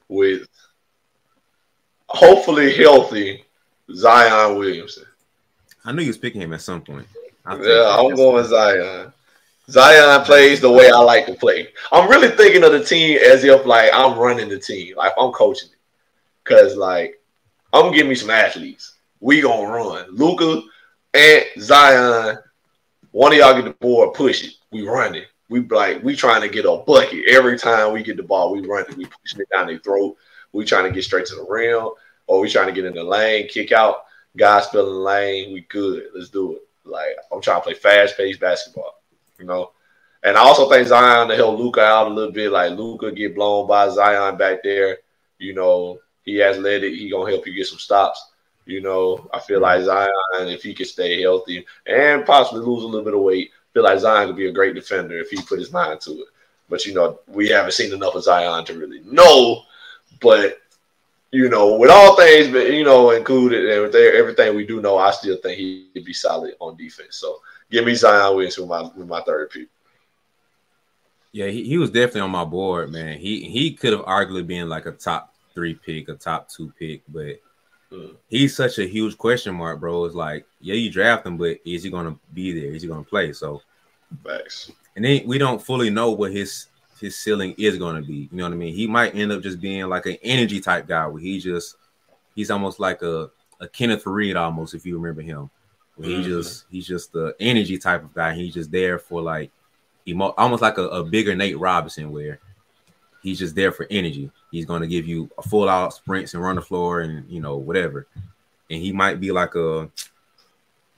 with 0.09 0.47
hopefully 2.09 2.75
healthy 2.75 3.45
Zion 3.95 4.59
Williamson. 4.59 5.05
I 5.85 5.93
knew 5.93 6.03
you 6.03 6.09
was 6.09 6.19
picking 6.19 6.41
him 6.41 6.53
at 6.53 6.63
some 6.63 6.81
point. 6.81 7.07
Yeah, 7.47 7.97
I'm 7.99 8.15
going 8.15 8.45
Zion. 8.45 9.13
Zion 9.71 10.25
plays 10.25 10.61
the 10.61 10.71
way 10.71 10.91
I 10.91 10.99
like 10.99 11.27
to 11.27 11.35
play. 11.35 11.69
I'm 11.91 12.09
really 12.09 12.29
thinking 12.29 12.65
of 12.65 12.73
the 12.73 12.85
team 12.85 13.19
as 13.25 13.45
if 13.45 13.65
like 13.65 13.91
I'm 13.95 14.19
running 14.19 14.49
the 14.49 14.59
team, 14.59 14.97
like 14.97 15.13
I'm 15.19 15.33
coaching 15.33 15.71
it. 15.71 15.79
Cause 16.45 16.77
like 16.77 17.21
I'm 17.73 17.93
give 17.93 18.07
me 18.07 18.15
some 18.15 18.31
athletes. 18.31 18.95
We 19.21 19.41
gonna 19.41 19.67
run. 19.67 20.07
Luka 20.11 20.63
and 21.15 21.45
Zion. 21.59 22.39
One 23.13 23.33
of 23.33 23.39
y'all 23.39 23.55
get 23.55 23.65
the 23.65 23.71
board, 23.71 24.15
push 24.15 24.45
it. 24.45 24.55
We 24.73 24.83
run 24.83 25.15
it 25.15 25.29
we 25.49 25.61
like 25.61 26.03
we 26.03 26.17
trying 26.17 26.41
to 26.43 26.49
get 26.49 26.65
a 26.65 26.77
bucket 26.77 27.25
every 27.29 27.59
time 27.59 27.93
we 27.93 28.03
get 28.03 28.17
the 28.17 28.23
ball. 28.23 28.53
We 28.53 28.67
run 28.67 28.85
it, 28.89 28.97
we 28.97 29.07
pushing 29.07 29.41
it 29.41 29.49
down 29.53 29.67
their 29.67 29.79
throat. 29.79 30.17
We 30.53 30.65
trying 30.65 30.85
to 30.85 30.91
get 30.91 31.05
straight 31.05 31.27
to 31.27 31.37
the 31.37 31.47
rim, 31.49 31.91
or 32.27 32.41
we 32.41 32.51
trying 32.51 32.67
to 32.67 32.73
get 32.73 32.85
in 32.85 32.95
the 32.95 33.05
lane, 33.05 33.49
kick 33.49 33.73
out. 33.73 34.05
Guys 34.37 34.67
filling 34.69 34.95
the 34.95 35.01
lane, 35.01 35.53
we 35.53 35.61
good. 35.63 36.09
Let's 36.15 36.31
do 36.31 36.57
it. 36.57 36.63
Like 36.85 37.17
I'm 37.33 37.41
trying 37.41 37.61
to 37.61 37.65
play 37.65 37.75
fast 37.75 38.17
paced 38.17 38.41
basketball, 38.41 39.01
you 39.39 39.45
know. 39.45 39.73
And 40.23 40.37
I 40.37 40.41
also 40.41 40.69
think 40.69 40.89
Zion 40.89 41.29
to 41.29 41.37
help 41.37 41.59
Luka 41.59 41.83
out 41.83 42.09
a 42.09 42.15
little 42.15 42.33
bit. 42.33 42.51
Like 42.51 42.73
Luka 42.73 43.13
get 43.13 43.35
blown 43.35 43.69
by 43.69 43.91
Zion 43.91 44.37
back 44.37 44.63
there. 44.63 44.99
You 45.39 45.55
know, 45.55 46.01
he 46.25 46.37
has 46.39 46.59
led 46.59 46.83
it. 46.83 46.97
He 46.97 47.11
gonna 47.11 47.31
help 47.31 47.47
you 47.47 47.55
get 47.55 47.67
some 47.67 47.79
stops. 47.79 48.33
You 48.67 48.81
know, 48.81 49.29
I 49.33 49.41
feel 49.41 49.61
like 49.61 49.85
Zion, 49.85 50.11
if 50.49 50.63
he 50.63 50.75
can 50.75 50.87
stay 50.87 51.21
healthy 51.21 51.67
and 51.87 52.25
possibly 52.25 52.65
lose 52.65 52.83
a 52.83 52.87
little 52.87 53.05
bit 53.05 53.15
of 53.15 53.21
weight, 53.21 53.51
feel 53.73 53.83
like 53.83 53.99
Zion 53.99 54.29
could 54.29 54.37
be 54.37 54.47
a 54.47 54.53
great 54.53 54.75
defender 54.75 55.19
if 55.19 55.31
he 55.31 55.43
put 55.43 55.59
his 55.59 55.73
mind 55.73 56.01
to 56.03 56.13
it. 56.13 56.29
But 56.69 56.87
you 56.87 56.95
know, 56.95 57.21
we 57.27 57.49
haven't 57.49 57.73
seen 57.73 57.93
enough 57.93 58.15
of 58.15 58.25
Zion 58.25 58.65
to 58.65 58.79
really 58.79 59.01
know. 59.05 59.63
But 60.21 60.59
you 61.31 61.49
know, 61.49 61.77
with 61.77 61.91
all 61.91 62.17
things, 62.17 62.49
but 62.49 62.73
you 62.73 62.85
know, 62.85 63.11
included 63.11 63.69
and 63.69 63.83
with 63.83 63.95
everything 63.95 64.55
we 64.55 64.67
do 64.67 64.81
know, 64.81 64.97
I 64.97 65.11
still 65.11 65.37
think 65.37 65.59
he'd 65.59 66.05
be 66.05 66.15
solid 66.15 66.55
on 66.61 66.77
defense. 66.77 67.17
So 67.17 67.41
give 67.71 67.85
me 67.85 67.95
Zion 67.95 68.37
with 68.37 68.59
my 68.67 68.83
with 68.97 69.09
my 69.09 69.21
third 69.23 69.51
pick. 69.51 69.69
Yeah, 71.33 71.49
he, 71.49 71.65
he 71.65 71.79
was 71.79 71.91
definitely 71.91 72.21
on 72.21 72.31
my 72.31 72.45
board, 72.45 72.93
man. 72.93 73.19
He 73.19 73.51
he 73.51 73.73
could 73.73 73.93
have 73.93 74.03
arguably 74.03 74.47
been 74.47 74.69
like 74.69 74.87
a 74.87 74.93
top 74.93 75.35
three 75.53 75.75
pick, 75.75 76.09
a 76.09 76.15
top 76.15 76.49
two 76.49 76.73
pick, 76.79 77.03
but 77.09 77.41
mm. 77.95 78.17
he's 78.29 78.57
such 78.57 78.79
a 78.79 78.87
huge 78.87 79.17
question 79.17 79.55
mark, 79.55 79.81
bro. 79.81 80.05
It's 80.05 80.15
like, 80.15 80.47
yeah, 80.61 80.75
you 80.75 80.91
draft 80.91 81.27
him, 81.27 81.37
but 81.37 81.59
is 81.65 81.83
he 81.83 81.91
gonna 81.91 82.17
be 82.33 82.59
there? 82.59 82.75
Is 82.75 82.83
he 82.83 82.89
gonna 82.89 83.05
play? 83.05 83.33
So, 83.33 83.63
Facts. 84.25 84.71
And 84.97 85.05
then 85.05 85.27
we 85.27 85.39
don't 85.39 85.63
fully 85.63 85.91
know 85.91 86.11
what 86.11 86.33
his 86.33 86.69
his 87.01 87.17
ceiling 87.17 87.55
is 87.59 87.79
gonna 87.79 88.03
be. 88.03 88.29
You 88.31 88.39
know 88.39 88.45
what 88.45 88.53
I 88.53 88.57
mean? 88.57 88.75
He 88.75 88.87
might 88.87 89.15
end 89.15 89.33
up 89.33 89.43
just 89.43 89.61
being 89.61 89.85
like 89.89 90.07
an 90.07 90.17
energy 90.23 90.61
type 90.61 90.87
guy 90.87 91.07
where 91.07 91.21
he 91.21 91.39
just 91.41 91.77
he's 92.35 92.51
almost 92.51 92.81
like 92.81 93.03
a 93.03 93.31
a 93.61 93.69
Kenneth 93.69 94.05
Faried 94.05 94.37
almost 94.37 94.75
if 94.75 94.87
you 94.87 94.97
remember 94.97 95.23
him. 95.23 95.51
Mm-hmm. 95.99 96.05
He 96.05 96.23
just 96.25 96.65
he's 96.71 96.87
just 96.87 97.13
the 97.13 97.35
energy 97.41 97.79
type 97.79 98.05
of 98.05 98.15
guy. 98.15 98.35
He's 98.35 98.55
just 98.55 98.71
there 98.71 98.99
for 98.99 99.23
like 99.23 99.51
emo- 100.07 100.35
almost 100.37 100.63
like 100.63 100.79
a, 100.79 100.89
a 100.89 101.05
bigger 101.05 101.35
Nate 101.35 101.59
Robinson 101.59 102.11
where 102.11 102.41
he's 103.25 103.39
just 103.39 103.57
there 103.57 103.73
for 103.73 103.87
energy. 103.91 104.31
He's 104.53 104.67
going 104.67 104.83
to 104.83 104.87
give 104.87 105.09
you 105.09 105.29
a 105.39 105.43
full 105.43 105.69
out 105.69 105.95
sprints 105.95 106.35
and 106.35 106.43
run 106.43 106.57
the 106.57 106.63
floor 106.63 107.01
and 107.01 107.29
you 107.29 107.41
know 107.41 107.57
whatever. 107.57 108.07
And 108.71 108.81
he 108.81 108.93
might 108.93 109.19
be 109.19 109.33
like 109.33 109.57
a 109.57 109.91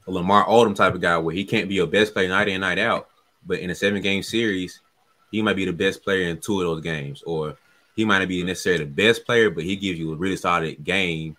a 0.06 0.10
Lamar 0.10 0.46
Odom 0.46 0.74
type 0.74 0.94
of 0.94 1.00
guy 1.00 1.16
where 1.18 1.34
he 1.34 1.44
can't 1.44 1.68
be 1.68 1.76
your 1.76 1.86
best 1.86 2.12
player 2.12 2.28
night 2.28 2.48
in 2.48 2.60
night 2.60 2.78
out, 2.78 3.08
but 3.46 3.60
in 3.60 3.70
a 3.70 3.74
seven 3.74 4.02
game 4.02 4.22
series, 4.22 4.80
he 5.30 5.40
might 5.40 5.56
be 5.56 5.64
the 5.64 5.72
best 5.72 6.02
player 6.02 6.28
in 6.28 6.38
two 6.38 6.60
of 6.60 6.66
those 6.66 6.82
games, 6.82 7.22
or 7.22 7.56
he 7.96 8.04
might 8.04 8.18
not 8.18 8.28
be 8.28 8.42
necessarily 8.42 8.84
the 8.84 8.90
best 8.90 9.24
player, 9.24 9.50
but 9.50 9.64
he 9.64 9.74
gives 9.74 9.98
you 9.98 10.12
a 10.12 10.16
really 10.16 10.36
solid 10.36 10.82
game 10.84 11.36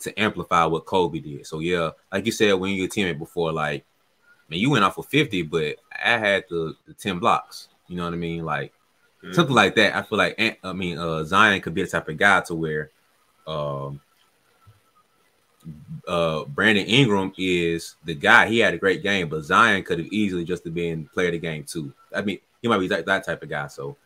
to 0.00 0.20
amplify 0.20 0.64
what 0.64 0.86
Kobe 0.86 1.18
did. 1.18 1.46
So 1.46 1.58
yeah, 1.58 1.90
like 2.10 2.26
you 2.26 2.32
said 2.32 2.54
when 2.54 2.72
you 2.72 2.82
were 2.82 2.88
teammate 2.88 3.18
before, 3.18 3.52
like 3.52 3.84
man, 4.48 4.58
you 4.58 4.70
went 4.70 4.84
off 4.84 4.94
for 4.94 5.04
50, 5.04 5.42
but 5.42 5.76
I 5.92 6.18
had 6.18 6.44
the, 6.48 6.74
the 6.86 6.94
10 6.94 7.18
blocks. 7.18 7.68
You 7.88 7.96
know 7.96 8.04
what 8.04 8.14
I 8.14 8.16
mean? 8.16 8.44
Like 8.44 8.72
mm-hmm. 9.22 9.32
something 9.32 9.54
like 9.54 9.74
that. 9.76 9.96
I 9.96 10.02
feel 10.02 10.18
like 10.18 10.58
I 10.62 10.72
mean 10.72 10.98
uh, 10.98 11.24
Zion 11.24 11.60
could 11.60 11.74
be 11.74 11.82
the 11.82 11.88
type 11.88 12.08
of 12.08 12.16
guy 12.16 12.40
to 12.42 12.54
where 12.54 12.90
um 13.46 14.00
uh 16.08 16.44
Brandon 16.44 16.86
Ingram 16.86 17.32
is 17.38 17.96
the 18.04 18.14
guy. 18.14 18.48
He 18.48 18.58
had 18.58 18.74
a 18.74 18.78
great 18.78 19.02
game, 19.02 19.28
but 19.28 19.44
Zion 19.44 19.82
could 19.84 19.98
have 19.98 20.08
easily 20.12 20.44
just 20.44 20.64
have 20.64 20.74
been 20.74 21.06
player 21.12 21.28
of 21.28 21.32
the 21.32 21.38
game 21.38 21.64
too. 21.64 21.92
I 22.14 22.22
mean, 22.22 22.38
he 22.60 22.68
might 22.68 22.78
be 22.78 22.88
that, 22.88 23.06
that 23.06 23.24
type 23.24 23.42
of 23.42 23.48
guy. 23.48 23.68
So 23.68 23.96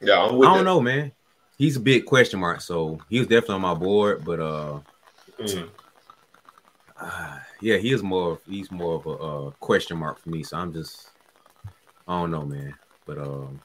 yeah, 0.00 0.20
I 0.20 0.28
don't 0.28 0.64
know, 0.64 0.80
man. 0.80 1.12
He's 1.56 1.76
a 1.76 1.80
big 1.80 2.04
question 2.04 2.40
mark. 2.40 2.60
So 2.60 2.98
he 3.08 3.18
was 3.18 3.28
definitely 3.28 3.56
on 3.56 3.60
my 3.60 3.74
board, 3.74 4.24
but 4.24 4.40
uh 4.40 4.80
Mm. 5.38 5.68
Uh, 6.96 7.38
yeah, 7.60 7.76
he 7.76 7.92
is 7.92 8.02
more. 8.02 8.38
He's 8.48 8.70
more 8.70 8.96
of 8.96 9.06
a 9.06 9.10
uh, 9.10 9.50
question 9.60 9.98
mark 9.98 10.18
for 10.18 10.30
me. 10.30 10.42
So 10.42 10.56
I'm 10.56 10.72
just, 10.72 11.08
I 12.06 12.20
don't 12.20 12.30
know, 12.30 12.44
man. 12.44 12.74
But 13.06 13.18
um, 13.18 13.60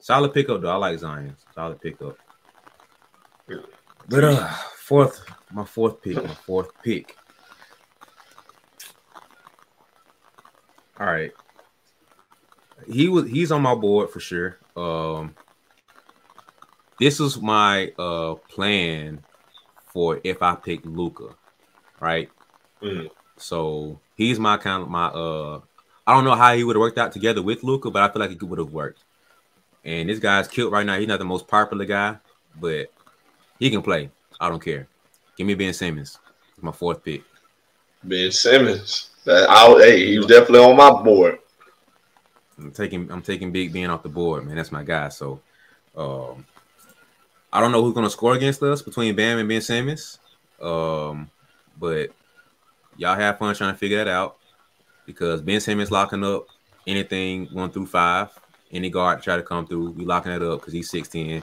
solid 0.00 0.34
pickup 0.34 0.60
though. 0.60 0.70
I 0.70 0.76
like 0.76 0.98
Zion. 0.98 1.36
Solid 1.54 1.80
pickup. 1.80 2.16
But 4.08 4.24
uh, 4.24 4.48
fourth, 4.74 5.22
my 5.52 5.64
fourth 5.64 6.02
pick, 6.02 6.16
my 6.16 6.34
fourth 6.34 6.70
pick. 6.82 7.16
All 10.98 11.06
right, 11.06 11.32
he 12.86 13.08
was 13.08 13.28
he's 13.28 13.52
on 13.52 13.62
my 13.62 13.74
board 13.74 14.10
for 14.10 14.20
sure. 14.20 14.58
Um, 14.76 15.34
this 16.98 17.18
was 17.18 17.40
my 17.40 17.92
uh 17.98 18.34
plan 18.48 19.24
for 19.92 20.20
if 20.24 20.42
I 20.42 20.54
pick 20.56 20.84
Luka, 20.84 21.34
right? 22.00 22.28
Mm. 22.82 23.10
So 23.36 24.00
he's 24.16 24.38
my 24.38 24.56
kind 24.56 24.82
of 24.82 24.90
my 24.90 25.06
uh 25.06 25.60
I 26.06 26.14
don't 26.14 26.24
know 26.24 26.34
how 26.34 26.54
he 26.54 26.64
would 26.64 26.76
have 26.76 26.80
worked 26.80 26.98
out 26.98 27.12
together 27.12 27.42
with 27.42 27.62
Luka, 27.62 27.90
but 27.90 28.02
I 28.02 28.12
feel 28.12 28.20
like 28.20 28.32
it 28.32 28.42
would 28.42 28.58
have 28.58 28.72
worked. 28.72 29.04
And 29.84 30.08
this 30.08 30.18
guy's 30.18 30.48
killed 30.48 30.72
right 30.72 30.84
now. 30.84 30.98
He's 30.98 31.08
not 31.08 31.18
the 31.18 31.24
most 31.24 31.48
popular 31.48 31.84
guy, 31.84 32.16
but 32.60 32.92
he 33.58 33.70
can 33.70 33.82
play. 33.82 34.10
I 34.38 34.48
don't 34.48 34.62
care. 34.62 34.88
Give 35.36 35.46
me 35.46 35.54
Ben 35.54 35.72
Simmons. 35.72 36.18
My 36.60 36.72
fourth 36.72 37.02
pick. 37.02 37.22
Ben 38.04 38.30
Simmons. 38.30 39.10
That 39.24 39.48
I, 39.48 39.66
hey, 39.78 40.06
he 40.06 40.18
was 40.18 40.26
definitely 40.26 40.60
on 40.60 40.76
my 40.76 40.90
board. 41.02 41.38
I'm 42.58 42.72
taking 42.72 43.10
I'm 43.10 43.22
taking 43.22 43.52
Big 43.52 43.72
Ben 43.72 43.90
off 43.90 44.02
the 44.02 44.08
board, 44.08 44.46
man. 44.46 44.56
That's 44.56 44.72
my 44.72 44.82
guy. 44.82 45.08
So 45.08 45.40
um 45.96 46.44
I 47.52 47.60
don't 47.60 47.72
know 47.72 47.82
who's 47.82 47.94
gonna 47.94 48.10
score 48.10 48.34
against 48.34 48.62
us 48.62 48.82
between 48.82 49.16
Bam 49.16 49.38
and 49.38 49.48
Ben 49.48 49.60
Simmons. 49.60 50.18
Um, 50.60 51.30
but 51.78 52.10
y'all 52.96 53.16
have 53.16 53.38
fun 53.38 53.54
trying 53.54 53.72
to 53.72 53.78
figure 53.78 53.96
that 53.96 54.08
out 54.08 54.36
because 55.06 55.40
Ben 55.40 55.60
Simmons 55.60 55.90
locking 55.90 56.22
up 56.22 56.46
anything 56.86 57.46
one 57.46 57.70
through 57.70 57.86
five. 57.86 58.28
Any 58.70 58.90
guard 58.90 59.22
try 59.22 59.36
to 59.36 59.42
come 59.42 59.66
through, 59.66 59.90
we 59.92 60.04
locking 60.04 60.32
it 60.32 60.42
up 60.42 60.60
because 60.60 60.72
he's 60.72 60.90
16. 60.90 61.42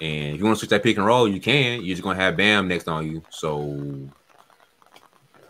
And 0.00 0.34
if 0.34 0.38
you 0.38 0.44
want 0.44 0.56
to 0.56 0.60
switch 0.60 0.70
that 0.70 0.82
pick 0.82 0.96
and 0.96 1.04
roll, 1.04 1.28
you 1.28 1.40
can. 1.40 1.82
You're 1.82 1.96
just 1.96 2.02
gonna 2.02 2.18
have 2.18 2.36
Bam 2.36 2.68
next 2.68 2.88
on 2.88 3.10
you. 3.10 3.22
So 3.30 4.08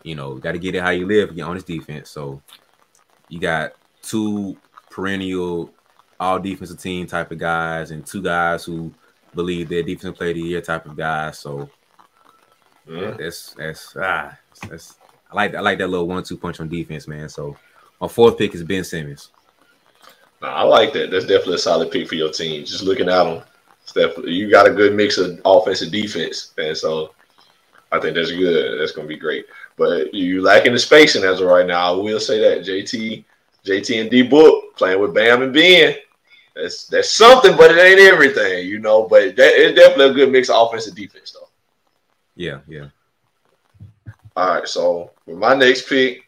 you 0.02 0.14
know, 0.14 0.34
got 0.36 0.52
to 0.52 0.58
get 0.58 0.74
it 0.74 0.82
how 0.82 0.90
you 0.90 1.06
live 1.06 1.38
on 1.40 1.54
his 1.54 1.64
defense. 1.64 2.10
So 2.10 2.40
you 3.28 3.38
got 3.38 3.72
two 4.02 4.56
perennial 4.90 5.70
all 6.20 6.38
defensive 6.40 6.80
team 6.80 7.06
type 7.06 7.30
of 7.30 7.38
guys 7.38 7.90
and 7.90 8.04
two 8.04 8.22
guys 8.22 8.64
who 8.64 8.92
believe 9.34 9.68
they're 9.68 9.82
defensive 9.82 10.16
player 10.16 10.30
of 10.30 10.36
the 10.36 10.42
year 10.42 10.60
type 10.60 10.86
of 10.86 10.96
guys. 10.96 11.38
So 11.38 11.68
yeah. 12.88 13.12
that's 13.18 13.54
that's 13.54 13.94
ah 13.96 14.36
that's 14.68 14.96
I 15.30 15.36
like 15.36 15.54
I 15.54 15.60
like 15.60 15.78
that 15.78 15.88
little 15.88 16.08
one 16.08 16.24
two 16.24 16.38
punch 16.38 16.58
on 16.58 16.68
defense, 16.68 17.06
man. 17.06 17.28
So 17.28 17.56
my 18.00 18.08
fourth 18.08 18.38
pick 18.38 18.54
is 18.54 18.64
Ben 18.64 18.84
Simmons. 18.84 19.30
I 20.42 20.62
like 20.62 20.92
that. 20.92 21.10
That's 21.10 21.26
definitely 21.26 21.56
a 21.56 21.58
solid 21.58 21.90
pick 21.90 22.08
for 22.08 22.14
your 22.14 22.30
team. 22.30 22.64
Just 22.64 22.84
looking 22.84 23.08
at 23.08 23.24
them, 23.24 23.42
definitely 23.94 24.32
you 24.32 24.50
got 24.50 24.68
a 24.68 24.72
good 24.72 24.94
mix 24.94 25.18
of 25.18 25.40
offense 25.44 25.82
and 25.82 25.90
defense, 25.90 26.52
and 26.58 26.76
so 26.76 27.14
I 27.90 27.98
think 27.98 28.14
that's 28.14 28.30
good. 28.30 28.80
That's 28.80 28.92
gonna 28.92 29.08
be 29.08 29.16
great. 29.16 29.46
But 29.76 30.12
you 30.14 30.42
lacking 30.42 30.72
the 30.72 30.78
spacing 30.78 31.24
as 31.24 31.40
of 31.40 31.48
right 31.48 31.66
now. 31.66 31.92
I 31.92 31.96
will 31.96 32.20
say 32.20 32.40
that 32.40 32.66
JT, 32.66 33.24
JT 33.64 34.00
and 34.00 34.10
D 34.10 34.22
Book 34.22 34.76
playing 34.76 35.00
with 35.00 35.14
Bam 35.14 35.42
and 35.42 35.52
Ben. 35.52 35.96
That's 36.54 36.86
that's 36.86 37.12
something, 37.12 37.56
but 37.56 37.70
it 37.70 37.80
ain't 37.80 38.00
everything, 38.00 38.66
you 38.66 38.78
know. 38.78 39.06
But 39.08 39.36
that 39.36 39.52
it's 39.54 39.78
definitely 39.78 40.10
a 40.10 40.14
good 40.14 40.32
mix 40.32 40.50
of 40.50 40.56
offense 40.68 40.86
and 40.86 40.96
defense, 40.96 41.32
though. 41.32 41.48
Yeah, 42.34 42.60
yeah. 42.66 42.88
All 44.36 44.54
right, 44.54 44.68
so 44.68 45.10
with 45.26 45.38
my 45.38 45.54
next 45.54 45.88
pick, 45.88 46.27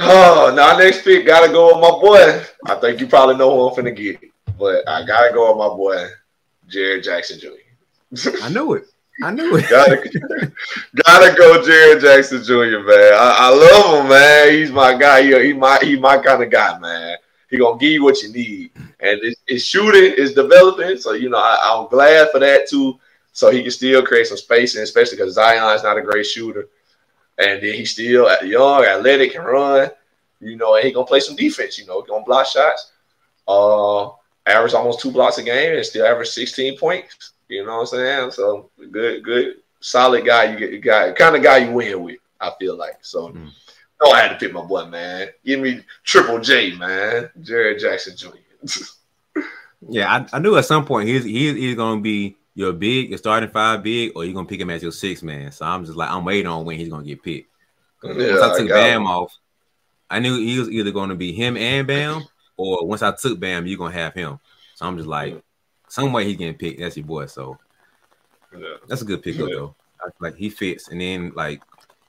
oh, 0.00 0.52
now 0.54 0.76
next 0.76 1.04
pick 1.04 1.26
gotta 1.26 1.52
go 1.52 1.66
with 1.68 1.82
my 1.82 1.90
boy. 1.90 2.44
I 2.66 2.74
think 2.80 3.00
you 3.00 3.06
probably 3.06 3.36
know 3.36 3.50
who 3.50 3.68
I'm 3.68 3.84
finna 3.84 3.96
get, 3.96 4.20
but 4.58 4.88
I 4.88 5.04
gotta 5.04 5.32
go 5.32 5.48
with 5.48 5.58
my 5.58 5.68
boy, 5.68 6.08
Jaren 6.68 7.02
Jackson 7.02 7.38
Jr. 7.38 8.30
I 8.42 8.48
knew 8.48 8.74
it. 8.74 8.84
I 9.22 9.30
knew 9.30 9.56
it. 9.56 9.68
gotta, 9.68 10.52
gotta 10.94 11.36
go, 11.36 11.62
Jaren 11.62 12.00
Jackson 12.00 12.42
Jr. 12.42 12.80
Man, 12.80 13.12
I, 13.14 13.36
I, 13.38 13.48
love 13.50 14.02
him, 14.02 14.08
man. 14.08 14.52
He's 14.52 14.70
my 14.70 14.96
guy. 14.96 15.22
He, 15.22 15.46
he 15.46 15.52
my 15.52 15.78
he 15.82 15.98
my 15.98 16.18
kind 16.18 16.42
of 16.42 16.50
guy, 16.50 16.78
man. 16.78 17.16
He 17.50 17.58
gonna 17.58 17.78
give 17.78 17.92
you 17.92 18.02
what 18.02 18.22
you 18.22 18.32
need, 18.32 18.70
and 19.00 19.20
his, 19.46 19.66
shooting 19.66 20.14
is 20.16 20.32
developing. 20.32 20.96
So 20.96 21.12
you 21.12 21.28
know, 21.28 21.38
I, 21.38 21.78
am 21.78 21.88
glad 21.88 22.30
for 22.30 22.38
that 22.38 22.68
too. 22.68 22.98
So 23.32 23.50
he 23.50 23.62
can 23.62 23.70
still 23.70 24.02
create 24.04 24.26
some 24.26 24.36
spacing, 24.36 24.82
especially 24.82 25.16
because 25.18 25.34
Zion 25.34 25.74
is 25.74 25.82
not 25.82 25.98
a 25.98 26.02
great 26.02 26.26
shooter, 26.26 26.68
and 27.38 27.62
then 27.62 27.74
he's 27.74 27.92
still 27.92 28.28
young, 28.44 28.84
athletic, 28.84 29.32
can 29.32 29.42
run. 29.42 29.90
You 30.40 30.56
know, 30.56 30.74
and 30.74 30.84
he 30.84 30.92
gonna 30.92 31.06
play 31.06 31.20
some 31.20 31.36
defense. 31.36 31.78
You 31.78 31.86
know, 31.86 32.02
gonna 32.02 32.24
block 32.24 32.46
shots. 32.46 32.92
Uh, 33.46 34.10
average 34.46 34.74
almost 34.74 35.00
two 35.00 35.12
blocks 35.12 35.38
a 35.38 35.42
game, 35.42 35.76
and 35.76 35.86
still 35.86 36.06
average 36.06 36.28
16 36.28 36.78
points. 36.78 37.32
You 37.48 37.64
know 37.64 37.76
what 37.76 37.80
I'm 37.80 37.86
saying? 37.86 38.30
So 38.32 38.70
good, 38.90 39.22
good, 39.22 39.56
solid 39.80 40.24
guy. 40.24 40.52
You 40.52 40.58
get, 40.58 40.80
guy, 40.80 41.12
kind 41.12 41.36
of 41.36 41.42
guy 41.42 41.58
you 41.58 41.72
win 41.72 42.02
with. 42.02 42.18
I 42.40 42.52
feel 42.58 42.76
like 42.76 42.98
so. 43.02 43.28
Mm. 43.28 43.50
Oh, 44.02 44.12
I 44.12 44.22
had 44.22 44.28
to 44.30 44.36
pick 44.36 44.52
my 44.52 44.64
boy, 44.64 44.86
man. 44.86 45.28
Give 45.44 45.60
me 45.60 45.84
Triple 46.02 46.40
J, 46.40 46.74
man. 46.74 47.30
Jaren 47.40 47.78
Jackson 47.78 48.16
Jr. 48.16 49.40
yeah, 49.88 50.12
I, 50.12 50.36
I, 50.36 50.38
knew 50.40 50.56
at 50.56 50.64
some 50.64 50.84
point 50.84 51.08
he's 51.08 51.22
he's 51.22 51.54
either 51.54 51.76
gonna 51.76 52.00
be 52.00 52.36
your 52.54 52.72
big, 52.72 53.10
your 53.10 53.18
starting 53.18 53.48
five 53.48 53.82
big, 53.82 54.12
or 54.14 54.24
you're 54.24 54.34
gonna 54.34 54.46
pick 54.46 54.60
him 54.60 54.70
as 54.70 54.82
your 54.82 54.92
six 54.92 55.22
man. 55.22 55.52
So 55.52 55.64
I'm 55.64 55.84
just 55.84 55.96
like 55.96 56.10
I'm 56.10 56.24
waiting 56.24 56.46
on 56.46 56.64
when 56.64 56.78
he's 56.78 56.88
gonna 56.88 57.04
get 57.04 57.22
picked. 57.22 57.50
Yeah, 58.02 58.12
once 58.12 58.42
I 58.42 58.58
took 58.58 58.70
I 58.70 58.74
Bam 58.74 59.02
him. 59.02 59.06
off, 59.06 59.38
I 60.10 60.18
knew 60.18 60.38
he 60.38 60.58
was 60.58 60.70
either 60.70 60.90
gonna 60.90 61.14
be 61.14 61.32
him 61.32 61.56
and 61.56 61.86
Bam, 61.86 62.24
or 62.56 62.86
once 62.86 63.02
I 63.02 63.12
took 63.12 63.40
Bam, 63.40 63.66
you're 63.66 63.78
gonna 63.78 63.94
have 63.94 64.14
him. 64.14 64.38
So 64.74 64.86
I'm 64.86 64.96
just 64.96 65.08
like, 65.08 65.42
some 65.88 66.12
way 66.12 66.24
he's 66.24 66.36
getting 66.36 66.54
picked. 66.54 66.80
That's 66.80 66.96
your 66.96 67.06
boy. 67.06 67.26
So 67.26 67.58
yeah. 68.56 68.76
that's 68.86 69.02
a 69.02 69.06
good 69.06 69.22
pickup 69.22 69.48
yeah. 69.48 69.54
though. 69.54 69.74
like 70.20 70.36
he 70.36 70.50
fits, 70.50 70.88
and 70.88 71.00
then 71.00 71.32
like 71.34 71.62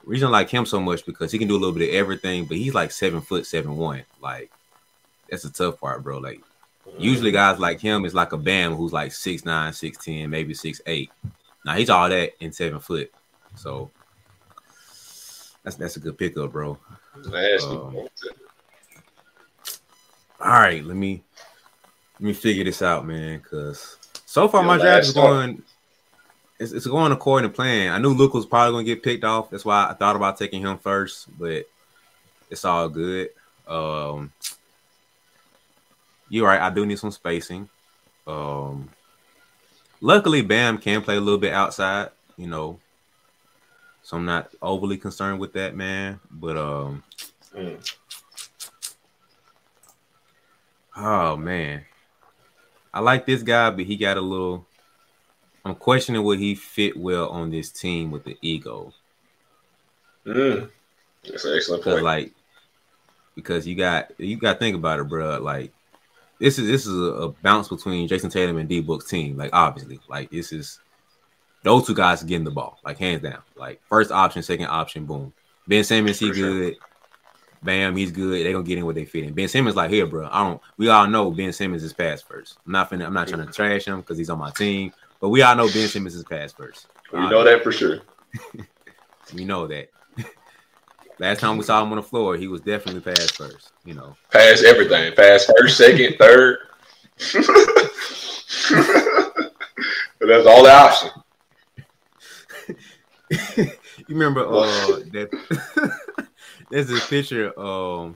reason 0.03 0.27
I 0.27 0.31
like 0.31 0.49
him 0.49 0.65
so 0.65 0.79
much 0.79 1.05
because 1.05 1.31
he 1.31 1.39
can 1.39 1.47
do 1.47 1.55
a 1.55 1.59
little 1.59 1.75
bit 1.75 1.89
of 1.89 1.95
everything, 1.95 2.45
but 2.45 2.57
he's 2.57 2.73
like 2.73 2.91
seven 2.91 3.21
foot 3.21 3.45
seven 3.45 3.77
one. 3.77 4.03
Like 4.21 4.51
that's 5.29 5.43
the 5.43 5.49
tough 5.49 5.79
part, 5.79 6.03
bro. 6.03 6.17
Like 6.17 6.41
usually 6.97 7.31
guys 7.31 7.59
like 7.59 7.79
him 7.79 8.05
is 8.05 8.13
like 8.13 8.33
a 8.33 8.37
Bam 8.37 8.75
who's 8.75 8.93
like 8.93 9.11
six 9.11 9.45
nine, 9.45 9.73
six 9.73 10.03
ten, 10.03 10.29
maybe 10.29 10.53
six 10.53 10.81
eight. 10.85 11.11
Now 11.65 11.75
he's 11.75 11.89
all 11.89 12.09
that 12.09 12.31
in 12.39 12.51
seven 12.51 12.79
foot. 12.79 13.11
So 13.55 13.91
that's 15.63 15.75
that's 15.75 15.97
a 15.97 15.99
good 15.99 16.17
pickup, 16.17 16.51
bro. 16.51 16.77
Um, 17.15 18.07
all 20.39 20.49
right, 20.49 20.83
let 20.83 20.97
me 20.97 21.23
let 22.19 22.21
me 22.21 22.33
figure 22.33 22.63
this 22.63 22.81
out, 22.81 23.05
man. 23.05 23.39
Cause 23.39 23.97
so 24.25 24.47
far 24.47 24.61
Your 24.61 24.67
my 24.67 24.77
draft 24.77 25.07
is 25.07 25.13
going 25.13 25.63
it's, 26.59 26.71
it's 26.71 26.87
going 26.87 27.11
according 27.11 27.49
to 27.49 27.55
plan. 27.55 27.91
I 27.91 27.97
knew 27.97 28.13
Luka 28.13 28.37
was 28.37 28.45
probably 28.45 28.73
going 28.73 28.85
to 28.85 28.95
get 28.95 29.03
picked 29.03 29.23
off. 29.23 29.49
That's 29.49 29.65
why 29.65 29.87
I 29.89 29.93
thought 29.93 30.15
about 30.15 30.37
taking 30.37 30.61
him 30.61 30.77
first, 30.77 31.27
but 31.37 31.65
it's 32.49 32.65
all 32.65 32.89
good. 32.89 33.29
Um, 33.67 34.31
you're 36.33 36.47
right. 36.47 36.59
I 36.59 36.71
do 36.71 36.83
need 36.83 36.97
some 36.97 37.11
spacing. 37.11 37.69
Um, 38.25 38.89
luckily, 40.01 40.41
Bam 40.41 40.79
can 40.79 41.03
play 41.03 41.15
a 41.15 41.21
little 41.21 41.39
bit 41.39 41.53
outside. 41.53 42.09
You 42.37 42.47
know, 42.47 42.79
so 44.01 44.17
I'm 44.17 44.25
not 44.25 44.51
overly 44.59 44.97
concerned 44.97 45.39
with 45.39 45.53
that, 45.53 45.75
man. 45.75 46.19
But 46.31 46.57
um, 46.57 47.03
mm. 47.55 47.95
oh 50.97 51.37
man, 51.37 51.85
I 52.91 52.99
like 53.01 53.27
this 53.27 53.43
guy, 53.43 53.69
but 53.69 53.85
he 53.85 53.95
got 53.95 54.17
a 54.17 54.21
little. 54.21 54.65
I'm 55.63 55.75
questioning 55.75 56.23
would 56.23 56.39
he 56.39 56.55
fit 56.55 56.97
well 56.97 57.29
on 57.29 57.51
this 57.51 57.69
team 57.69 58.09
with 58.09 58.23
the 58.23 58.37
ego. 58.41 58.91
Mm. 60.25 60.71
That's 61.29 61.45
an 61.45 61.55
excellent 61.55 61.83
point. 61.83 62.03
Like, 62.03 62.31
because 63.35 63.67
you 63.67 63.75
got 63.75 64.19
you 64.19 64.35
got 64.35 64.53
to 64.53 64.59
think 64.59 64.75
about 64.75 64.99
it, 64.99 65.07
bro. 65.07 65.39
Like, 65.39 65.71
this 66.39 66.59
is 66.59 66.67
this 66.67 66.85
is 66.85 66.93
a, 66.93 67.33
bounce 67.41 67.67
between 67.67 68.07
Jayson 68.07 68.29
Tatum 68.29 68.57
and 68.57 68.67
D 68.67 68.81
Book's 68.81 69.09
team. 69.09 69.37
Like, 69.37 69.51
obviously, 69.53 69.99
like 70.09 70.29
this 70.29 70.51
is 70.51 70.79
those 71.63 71.87
two 71.87 71.95
guys 71.95 72.23
getting 72.23 72.43
the 72.43 72.51
ball, 72.51 72.79
like 72.83 72.97
hands 72.97 73.21
down. 73.21 73.41
Like 73.55 73.81
first 73.87 74.11
option, 74.11 74.43
second 74.43 74.67
option, 74.67 75.05
boom. 75.05 75.33
Ben 75.67 75.83
Simmons, 75.83 76.19
he 76.19 76.31
good. 76.31 76.75
Bam, 77.63 77.95
he's 77.95 78.11
good. 78.11 78.45
They're 78.45 78.51
gonna 78.51 78.65
get 78.65 78.77
in 78.77 78.85
what 78.85 78.95
they 78.95 79.05
fit 79.05 79.23
in. 79.23 79.33
Ben 79.33 79.47
Simmons, 79.47 79.75
like 79.75 79.89
here, 79.89 80.05
bro. 80.05 80.27
I 80.29 80.43
don't. 80.43 80.61
We 80.77 80.89
all 80.89 81.07
know 81.07 81.31
Ben 81.31 81.53
Simmons 81.53 81.83
is 81.83 81.93
pass 81.93 82.21
first. 82.21 82.57
I'm 82.65 82.73
not 82.73 82.89
finna, 82.89 83.05
I'm 83.05 83.13
not 83.13 83.29
trying 83.29 83.45
to 83.45 83.53
trash 83.53 83.85
him 83.85 84.01
because 84.01 84.17
he's 84.17 84.29
on 84.29 84.39
my 84.39 84.51
team, 84.51 84.91
but 85.21 85.29
we 85.29 85.41
all 85.41 85.55
know 85.55 85.67
Ben 85.71 85.87
Simmons 85.87 86.15
is 86.15 86.23
pass 86.23 86.51
first. 86.51 86.87
We 87.13 87.19
know 87.29 87.43
that 87.43 87.63
for 87.63 87.71
sure. 87.71 87.99
we 89.33 89.45
know 89.45 89.65
that. 89.67 89.89
Last 91.19 91.39
time 91.39 91.57
we 91.57 91.63
saw 91.63 91.83
him 91.83 91.91
on 91.91 91.97
the 91.97 92.03
floor, 92.03 92.35
he 92.37 92.47
was 92.47 92.61
definitely 92.61 93.01
pass 93.01 93.31
first. 93.31 93.71
You 93.85 93.93
know, 93.93 94.15
pass 94.31 94.63
everything. 94.63 95.13
Pass 95.15 95.45
first, 95.57 95.77
second, 95.77 96.15
third. 96.17 96.57
but 100.19 100.27
that's 100.27 100.47
all 100.47 100.63
the 100.63 100.71
option. 100.71 101.09
you 103.57 103.69
remember 104.09 104.41
uh 104.41 104.99
that 105.11 105.29
there's 106.69 106.87
this 106.87 107.07
picture 107.07 107.57
um 107.59 108.15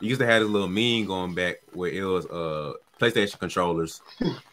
you 0.00 0.08
used 0.08 0.20
to 0.20 0.26
have 0.26 0.42
this 0.42 0.50
little 0.50 0.68
meme 0.68 1.06
going 1.06 1.34
back 1.34 1.56
where 1.72 1.90
it 1.90 2.02
was 2.02 2.26
uh 2.26 2.72
PlayStation 3.00 3.38
controllers. 3.38 4.02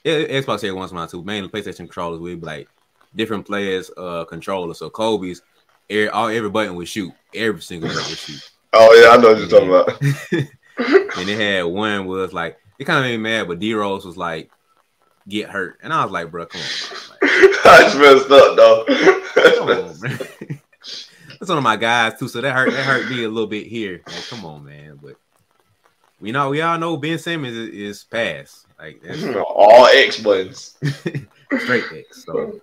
Xbox 0.06 0.62
here 0.62 0.74
once 0.74 0.92
in 0.92 0.98
a 0.98 1.00
while 1.02 1.08
too. 1.08 1.24
Mainly 1.24 1.50
PlayStation 1.50 1.78
controllers 1.78 2.20
would 2.20 2.40
be 2.40 2.46
like 2.46 2.70
different 3.16 3.46
players 3.46 3.92
uh 3.98 4.26
controllers. 4.26 4.80
So 4.80 4.90
Kobe's 4.90 5.42
every, 5.90 6.10
all 6.10 6.28
every 6.28 6.50
button 6.50 6.76
would 6.76 6.88
shoot. 6.88 7.14
Every 7.34 7.62
single 7.62 7.90
button 7.90 8.04
would 8.04 8.18
shoot. 8.18 8.52
Oh 8.74 8.94
yeah, 8.94 9.10
I 9.10 9.18
know 9.18 9.30
what 9.30 9.40
you're 9.40 9.48
talking 9.48 9.70
about. 9.70 10.50
and 11.18 11.30
it 11.30 11.40
had 11.40 11.64
one 11.64 12.06
was 12.06 12.34
like 12.34 12.60
it 12.78 12.86
kind 12.86 13.00
of 13.00 13.06
made 13.06 13.18
me 13.18 13.24
mad, 13.24 13.48
but 13.48 13.60
D 13.60 13.74
Rose 13.74 14.06
was 14.06 14.18
like 14.18 14.52
get 15.28 15.50
hurt, 15.50 15.80
and 15.82 15.92
I 15.92 16.04
was 16.04 16.12
like, 16.12 16.32
bro, 16.32 16.46
come 16.46 16.62
on. 16.62 16.98
Like, 17.10 17.52
That's 17.64 17.96
messed 17.96 18.32
up, 18.32 18.56
though. 18.56 18.86
come 19.56 19.70
on, 19.70 20.02
man. 20.02 20.62
That's 21.40 21.50
one 21.50 21.58
of 21.58 21.64
my 21.64 21.76
guys 21.76 22.18
too, 22.20 22.28
so 22.28 22.42
that 22.42 22.54
hurt 22.54 22.72
that 22.72 22.86
hurt 22.86 23.10
me 23.10 23.24
a 23.24 23.30
little 23.30 23.48
bit 23.48 23.68
here. 23.68 24.02
Like, 24.06 24.28
come 24.28 24.46
on, 24.46 24.66
man, 24.66 25.00
but 25.02 25.16
we 26.20 26.32
know 26.32 26.50
we 26.50 26.62
all 26.62 26.78
know 26.78 26.98
Ben 26.98 27.20
Simmons 27.20 27.56
is, 27.56 27.70
is 27.70 28.04
pass. 28.04 28.66
Like 28.80 29.02
all 29.36 29.88
X 29.88 30.20
buttons. 30.20 30.78
Straight 31.60 31.86
X. 31.94 32.26
So 32.26 32.60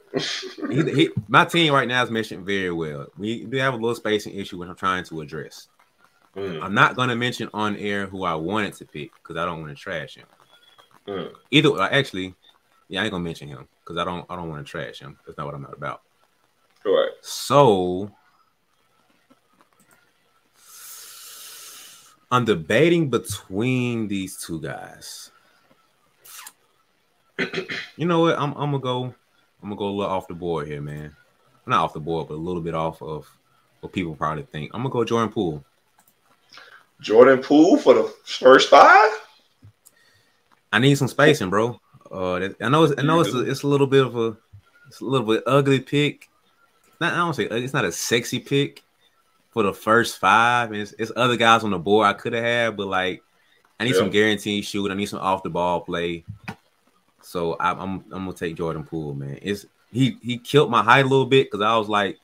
he, 0.69 0.95
he, 0.95 1.11
my 1.29 1.45
team 1.45 1.73
right 1.73 1.89
now 1.89 2.03
is 2.03 2.11
mentioned 2.11 2.45
very 2.45 2.71
well. 2.71 3.07
We 3.17 3.45
do 3.45 3.57
have 3.59 3.75
a 3.75 3.77
little 3.77 3.95
spacing 3.95 4.35
issue 4.35 4.59
which 4.59 4.69
I'm 4.69 4.77
trying 4.77 5.05
to 5.05 5.21
address. 5.21 5.69
Mm. 6.37 6.63
I'm 6.63 6.75
not 6.75 6.97
gonna 6.97 7.17
mention 7.17 7.49
on 7.55 7.77
air 7.77 8.07
who 8.07 8.25
I 8.25 8.35
wanted 8.35 8.75
to 8.75 8.85
pick 8.85 9.13
because 9.15 9.37
I 9.37 9.45
don't 9.45 9.61
want 9.61 9.77
to 9.77 9.81
trash 9.81 10.17
him. 10.17 10.27
Mm. 11.07 11.33
Either 11.51 11.81
actually, 11.81 12.35
yeah, 12.89 13.01
I 13.01 13.05
ain't 13.05 13.13
gonna 13.13 13.25
mention 13.25 13.49
him 13.49 13.69
because 13.81 13.97
I 13.97 14.05
don't 14.05 14.27
I 14.29 14.37
don't 14.37 14.49
want 14.49 14.67
to 14.67 14.71
trash 14.71 15.01
him. 15.01 15.19
That's 15.27 15.39
not 15.39 15.47
what 15.47 15.55
I'm 15.55 15.63
not 15.63 15.75
about. 15.75 16.03
Right. 16.85 17.13
So 17.23 18.11
I'm 22.31 22.45
debating 22.45 23.11
between 23.11 24.09
these 24.09 24.37
two 24.37 24.61
guys. 24.61 25.31
you 27.97 28.07
know 28.07 28.21
what? 28.21 28.39
I'm, 28.39 28.53
I'm 28.53 28.71
gonna 28.71 28.79
go. 28.81 29.05
I'm 29.63 29.71
gonna 29.71 29.77
go 29.77 29.87
a 29.87 29.91
little 29.91 30.13
off 30.13 30.29
the 30.29 30.35
board 30.35 30.67
here, 30.67 30.81
man. 30.81 31.15
Not 31.67 31.83
off 31.83 31.95
the 31.95 32.01
board, 32.01 32.29
but 32.29 32.35
a 32.35 32.37
little 32.37 32.63
bit 32.63 32.75
off 32.75 33.03
of 33.03 33.27
what 33.81 33.93
people 33.93 34.15
probably 34.15 34.45
think. 34.45 34.71
I'm 34.75 34.83
gonna 34.83 34.93
go 34.93 35.05
Jordan 35.05 35.33
Poole. 35.33 35.65
Jordan 37.01 37.43
Poole 37.43 37.79
for 37.79 37.95
the 37.95 38.15
first 38.25 38.71
five. 38.71 39.11
I 40.73 40.79
need 40.79 40.97
some 40.97 41.09
spacing, 41.09 41.51
bro. 41.51 41.81
Uh, 42.11 42.51
I 42.61 42.69
know. 42.69 42.85
It's, 42.85 42.95
I 42.99 43.03
know 43.03 43.21
it's 43.21 43.35
a, 43.35 43.41
it's 43.41 43.63
a 43.63 43.69
little 43.69 43.87
bit 43.87 44.05
of 44.05 44.17
a 44.17 44.37
it's 44.89 45.01
a 45.01 45.05
little 45.05 45.27
bit 45.27 45.43
ugly 45.47 45.81
pick. 45.81 46.29
Not 47.01 47.13
I 47.13 47.17
don't 47.17 47.35
say 47.35 47.45
it's 47.45 47.73
not 47.73 47.85
a 47.85 47.93
sexy 47.93 48.39
pick 48.39 48.83
for 49.55 49.63
the 49.63 49.73
first 49.73 50.19
five. 50.19 50.73
And 50.73 50.83
it's, 50.83 50.95
it's 50.99 51.13
other 51.17 51.37
guys 51.37 51.65
on 51.65 51.71
the 51.71 51.79
board 51.79 52.07
I 52.07 52.13
could 52.13 52.35
have 52.35 52.45
had, 52.45 52.77
but 52.77 52.89
like 52.89 53.23
I 53.81 53.85
need 53.85 53.95
yeah. 53.95 54.01
some 54.01 54.11
guaranteed 54.11 54.65
shoot. 54.65 54.91
I 54.91 54.95
need 54.95 55.07
some 55.07 55.21
off 55.21 55.43
the 55.43 55.51
ball 55.51 55.81
play. 55.81 56.25
So 57.25 57.55
I, 57.55 57.71
am 57.71 57.81
I'm, 57.81 57.91
I'm 58.13 58.25
gonna 58.25 58.33
take 58.33 58.57
Jordan 58.57 58.85
Poole, 58.85 59.15
man. 59.15 59.39
It's 59.43 59.67
he 59.91 60.19
he 60.23 60.39
killed 60.39 60.71
my 60.71 60.83
height 60.83 61.05
a 61.05 61.09
little 61.09 61.27
bit 61.27 61.51
because 61.51 61.65
I 61.65 61.77
was 61.77 61.89
like 61.89 62.19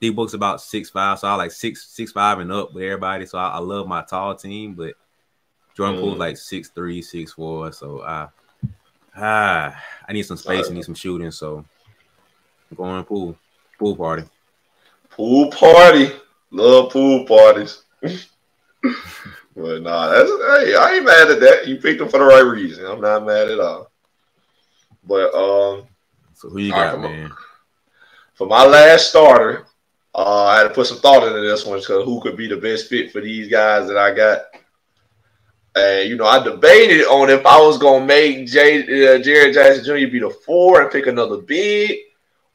D 0.00 0.10
book's 0.10 0.32
about 0.32 0.62
six 0.62 0.88
five, 0.88 1.18
so 1.18 1.28
I 1.28 1.34
like 1.34 1.52
six 1.52 1.86
six 1.88 2.10
five 2.10 2.38
and 2.38 2.50
up 2.50 2.72
with 2.72 2.84
everybody. 2.84 3.26
So 3.26 3.38
I, 3.38 3.48
I 3.48 3.58
love 3.58 3.86
my 3.86 4.02
tall 4.02 4.34
team, 4.34 4.74
but 4.74 4.94
Jordan 5.76 5.96
mm. 5.96 6.00
Poole's 6.00 6.18
like 6.18 6.36
six 6.38 6.68
three, 6.68 7.02
six 7.02 7.32
four. 7.34 7.70
So 7.72 8.02
I 8.02 8.28
ah 9.16 9.78
I 10.08 10.12
need 10.12 10.22
some 10.22 10.38
space, 10.38 10.70
I 10.70 10.72
need 10.72 10.84
some 10.84 10.94
shooting. 10.94 11.30
So 11.30 11.64
I'm 12.70 12.76
going 12.76 13.04
pool 13.04 13.36
pool 13.78 13.96
party. 13.96 14.24
Pool 15.10 15.50
party, 15.50 16.12
love 16.50 16.92
pool 16.92 17.26
parties. 17.26 17.82
but 18.00 19.82
nah, 19.82 20.08
that's 20.08 20.30
hey, 20.30 20.74
I 20.74 20.94
ain't 20.94 21.04
mad 21.04 21.30
at 21.30 21.40
that. 21.40 21.68
You 21.68 21.76
picked 21.76 21.98
them 21.98 22.08
for 22.08 22.18
the 22.18 22.24
right 22.24 22.40
reason. 22.40 22.86
I'm 22.86 23.02
not 23.02 23.26
mad 23.26 23.50
at 23.50 23.60
all. 23.60 23.89
But 25.04 25.34
um, 25.34 25.86
so 26.34 26.48
who 26.48 26.58
you 26.58 26.72
got, 26.72 27.00
man? 27.00 27.30
For 28.34 28.46
my 28.46 28.64
last 28.64 29.10
starter, 29.10 29.66
uh, 30.14 30.44
I 30.44 30.58
had 30.58 30.68
to 30.68 30.74
put 30.74 30.86
some 30.86 30.98
thought 30.98 31.26
into 31.26 31.40
this 31.40 31.66
one 31.66 31.78
because 31.78 32.04
who 32.04 32.20
could 32.20 32.36
be 32.36 32.48
the 32.48 32.56
best 32.56 32.88
fit 32.88 33.12
for 33.12 33.20
these 33.20 33.48
guys 33.48 33.86
that 33.88 33.96
I 33.96 34.14
got. 34.14 34.40
And 35.76 36.08
you 36.08 36.16
know, 36.16 36.24
I 36.26 36.42
debated 36.42 37.04
on 37.06 37.30
if 37.30 37.46
I 37.46 37.60
was 37.60 37.78
gonna 37.78 38.04
make 38.04 38.46
Jay, 38.46 38.82
uh, 38.82 39.20
Jaren 39.20 39.54
Jackson 39.54 39.84
Jr. 39.84 40.10
be 40.10 40.18
the 40.18 40.30
four 40.30 40.82
and 40.82 40.90
pick 40.90 41.06
another 41.06 41.38
big, 41.38 41.96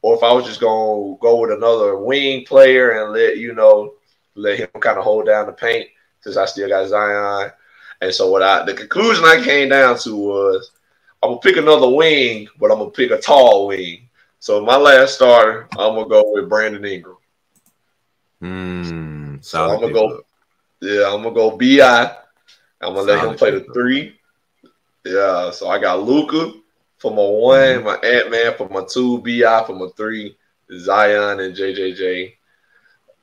or 0.02 0.16
if 0.16 0.22
I 0.22 0.32
was 0.32 0.44
just 0.44 0.60
gonna 0.60 1.16
go 1.20 1.40
with 1.40 1.52
another 1.52 1.96
wing 1.96 2.44
player 2.44 3.02
and 3.02 3.12
let 3.12 3.38
you 3.38 3.54
know 3.54 3.94
let 4.34 4.58
him 4.58 4.68
kind 4.80 4.98
of 4.98 5.04
hold 5.04 5.26
down 5.26 5.46
the 5.46 5.52
paint 5.52 5.88
since 6.20 6.36
I 6.36 6.44
still 6.44 6.68
got 6.68 6.88
Zion. 6.88 7.50
And 8.02 8.12
so 8.12 8.30
what 8.30 8.42
I 8.42 8.64
the 8.64 8.74
conclusion 8.74 9.24
I 9.24 9.42
came 9.42 9.70
down 9.70 9.98
to 10.00 10.16
was 10.16 10.72
I'm 11.22 11.30
gonna 11.30 11.40
pick 11.40 11.56
another 11.56 11.88
wing, 11.88 12.48
but 12.58 12.70
I'm 12.70 12.78
gonna 12.78 12.90
pick 12.90 13.10
a 13.10 13.20
tall 13.20 13.68
wing. 13.68 14.08
So 14.38 14.64
my 14.64 14.76
last 14.76 15.14
starter, 15.14 15.68
I'm 15.72 15.94
gonna 15.94 16.08
go 16.08 16.32
with 16.32 16.48
Brandon 16.48 16.84
Ingram. 16.84 17.16
Hmm. 18.40 19.36
so 19.40 19.70
I'm 19.70 19.80
gonna 19.80 19.92
go. 19.92 20.22
Yeah, 20.82 21.12
I'm 21.12 21.22
gonna 21.22 21.34
go 21.34 21.56
Bi. 21.56 22.16
I'm 22.80 22.94
gonna 22.94 23.02
let 23.02 23.24
him 23.24 23.34
play 23.34 23.50
the 23.50 23.64
three. 23.72 24.18
Yeah, 25.04 25.50
so 25.50 25.68
I 25.68 25.78
got 25.78 26.02
Luka 26.02 26.52
for 26.98 27.10
my 27.10 27.16
one, 27.16 27.58
mm-hmm. 27.58 27.84
my 27.84 27.96
Ant 27.96 28.30
Man 28.30 28.54
for 28.56 28.68
my 28.68 28.84
two, 28.84 29.18
Bi 29.18 29.64
for 29.64 29.74
my 29.74 29.88
three, 29.96 30.36
Zion 30.78 31.40
and 31.40 31.56
JJJ 31.56 32.34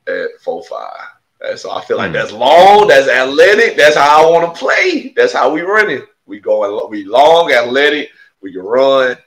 at 0.07 0.27
four 0.41 0.63
five. 0.63 1.57
So 1.57 1.71
I 1.71 1.83
feel 1.83 1.97
like 1.97 2.07
mm-hmm. 2.07 2.13
that's 2.13 2.31
long, 2.31 2.87
that's 2.87 3.07
athletic, 3.07 3.75
that's 3.75 3.97
how 3.97 4.27
I 4.27 4.31
want 4.31 4.53
to 4.53 4.59
play. 4.59 5.13
That's 5.15 5.33
how 5.33 5.53
we 5.53 5.61
run 5.61 5.89
it. 5.89 6.07
We 6.25 6.39
go 6.39 6.63
and 6.63 6.89
we 6.89 7.03
long, 7.03 7.51
athletic, 7.51 8.09
we 8.41 8.51
can 8.53 8.61
run, 8.61 9.17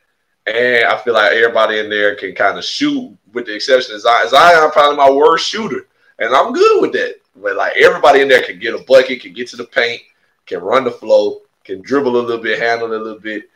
and 0.47 0.85
I 0.87 0.99
feel 0.99 1.15
like 1.15 1.33
everybody 1.33 1.79
in 1.79 1.91
there 1.91 2.15
can 2.15 2.35
kind 2.35 2.59
of 2.59 2.65
shoot, 2.65 3.17
with 3.33 3.47
the 3.47 3.55
exception 3.55 3.95
of 3.95 4.01
Zion. 4.01 4.29
Zion 4.29 4.71
probably 4.71 4.97
my 4.97 5.11
worst 5.11 5.47
shooter, 5.47 5.87
and 6.19 6.35
I'm 6.35 6.53
good 6.53 6.81
with 6.81 6.93
that. 6.93 7.17
But 7.35 7.57
like 7.57 7.77
everybody 7.77 8.21
in 8.21 8.29
there 8.29 8.43
can 8.43 8.59
get 8.59 8.75
a 8.75 8.85
bucket, 8.85 9.21
can 9.21 9.33
get 9.33 9.49
to 9.49 9.57
the 9.57 9.65
paint, 9.65 10.03
can 10.47 10.61
run 10.61 10.85
the 10.85 10.91
flow, 10.91 11.43
can 11.65 11.83
dribble 11.83 12.17
a 12.17 12.23
little 12.23 12.43
bit, 12.43 12.61
handle 12.61 12.89
a 12.89 12.97
little 12.97 13.21
bit. 13.21 13.51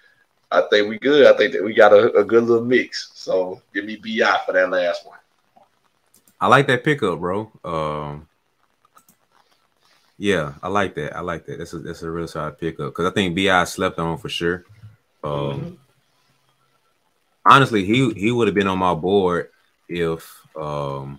I 0.51 0.63
think 0.69 0.89
we 0.89 0.99
good. 0.99 1.33
I 1.33 1.37
think 1.37 1.53
that 1.53 1.65
we 1.65 1.73
got 1.73 1.93
a, 1.93 2.13
a 2.15 2.25
good 2.25 2.45
little 2.45 2.65
mix. 2.65 3.13
So 3.15 3.63
give 3.73 3.85
me 3.85 3.97
Bi 3.97 4.39
for 4.45 4.53
that 4.53 4.69
last 4.69 5.07
one. 5.07 5.19
I 6.41 6.49
like 6.49 6.67
that 6.67 6.83
pickup, 6.83 7.21
bro. 7.21 7.53
Um, 7.65 8.27
yeah, 10.21 10.53
I 10.63 10.69
like 10.69 10.95
that. 10.97 11.17
I 11.17 11.21
like 11.21 11.47
that. 11.47 11.57
That's 11.57 11.73
a 11.73 11.79
that's 11.79 12.03
a 12.03 12.11
real 12.11 12.29
solid 12.29 12.59
pickup 12.59 12.91
because 12.91 13.07
I 13.07 13.11
think 13.11 13.35
Bi 13.35 13.65
slept 13.65 13.99
on 13.99 14.19
for 14.19 14.29
sure. 14.29 14.67
Um, 15.25 15.33
mm-hmm. 15.33 15.75
honestly, 17.47 17.87
he 17.87 18.11
he 18.13 18.31
would 18.31 18.47
have 18.47 18.55
been 18.55 18.67
on 18.67 18.79
my 18.79 18.93
board 18.93 19.49
if 19.89 20.47
um 20.55 21.19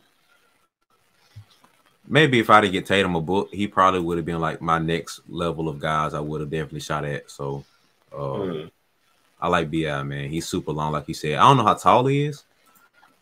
maybe 2.07 2.39
if 2.39 2.51
I 2.51 2.61
didn't 2.61 2.73
get 2.73 2.85
Tatum 2.85 3.15
a 3.15 3.21
book, 3.21 3.49
he 3.51 3.65
probably 3.65 4.01
would 4.01 4.17
have 4.17 4.25
been 4.25 4.39
like 4.39 4.61
my 4.61 4.77
next 4.77 5.21
level 5.27 5.67
of 5.67 5.79
guys. 5.79 6.13
I 6.13 6.19
would 6.19 6.41
have 6.41 6.51
definitely 6.51 6.81
shot 6.81 7.03
at. 7.03 7.31
So, 7.31 7.65
um, 8.15 8.21
mm. 8.21 8.71
I 9.41 9.47
like 9.47 9.71
Bi 9.71 10.03
man. 10.03 10.29
He's 10.29 10.47
super 10.47 10.73
long, 10.73 10.91
like 10.91 11.07
you 11.07 11.15
said. 11.15 11.39
I 11.39 11.47
don't 11.47 11.57
know 11.57 11.63
how 11.63 11.73
tall 11.73 12.05
he 12.05 12.25
is, 12.25 12.43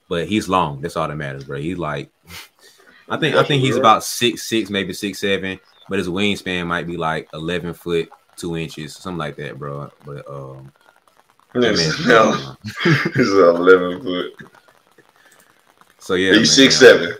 but 0.10 0.28
he's 0.28 0.50
long. 0.50 0.82
That's 0.82 0.98
all 0.98 1.08
that 1.08 1.16
matters, 1.16 1.46
bro. 1.46 1.58
He's 1.58 1.78
like, 1.78 2.10
I 3.10 3.18
think 3.18 3.36
I 3.36 3.44
think 3.44 3.62
he's 3.62 3.76
about 3.76 4.04
six 4.04 4.44
six, 4.44 4.70
maybe 4.70 4.94
six 4.94 5.20
seven, 5.20 5.60
but 5.88 5.98
his 6.00 6.08
wingspan 6.08 6.68
might 6.68 6.88
be 6.88 6.98
like 6.98 7.28
eleven 7.34 7.74
foot 7.74 8.10
two 8.36 8.58
inches, 8.58 8.96
something 8.96 9.18
like 9.18 9.36
that, 9.38 9.58
bro. 9.58 9.92
But 10.06 10.28
um, 10.30 10.72
he's 11.54 13.34
eleven 13.34 14.02
foot. 14.02 14.34
So 16.00 16.14
yeah, 16.14 16.30
he's 16.34 16.38
man, 16.38 16.46
six 16.46 16.78
seven. 16.78 17.14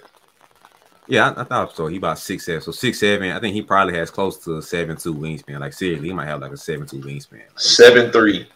Yeah, 1.08 1.32
I, 1.32 1.42
I, 1.42 1.44
thought 1.44 1.76
so. 1.76 1.88
He 1.88 1.98
about 1.98 2.20
six 2.20 2.46
seven. 2.46 2.62
So 2.62 2.72
six 2.72 3.00
seven. 3.00 3.32
I 3.32 3.40
think 3.40 3.56
he 3.56 3.62
probably 3.64 3.96
has 3.96 4.12
close 4.12 4.38
to 4.46 4.58
a 4.58 4.62
seven 4.62 4.96
two 4.96 5.14
wingspan. 5.14 5.60
Like 5.60 5.74
seriously, 5.74 6.08
he 6.08 6.14
might 6.14 6.28
have 6.28 6.42
like 6.42 6.52
a 6.52 6.58
seven 6.58 6.86
two 6.86 7.00
wingspan. 7.00 7.34
Like, 7.34 7.60
seven 7.60 8.12
three. 8.12 8.48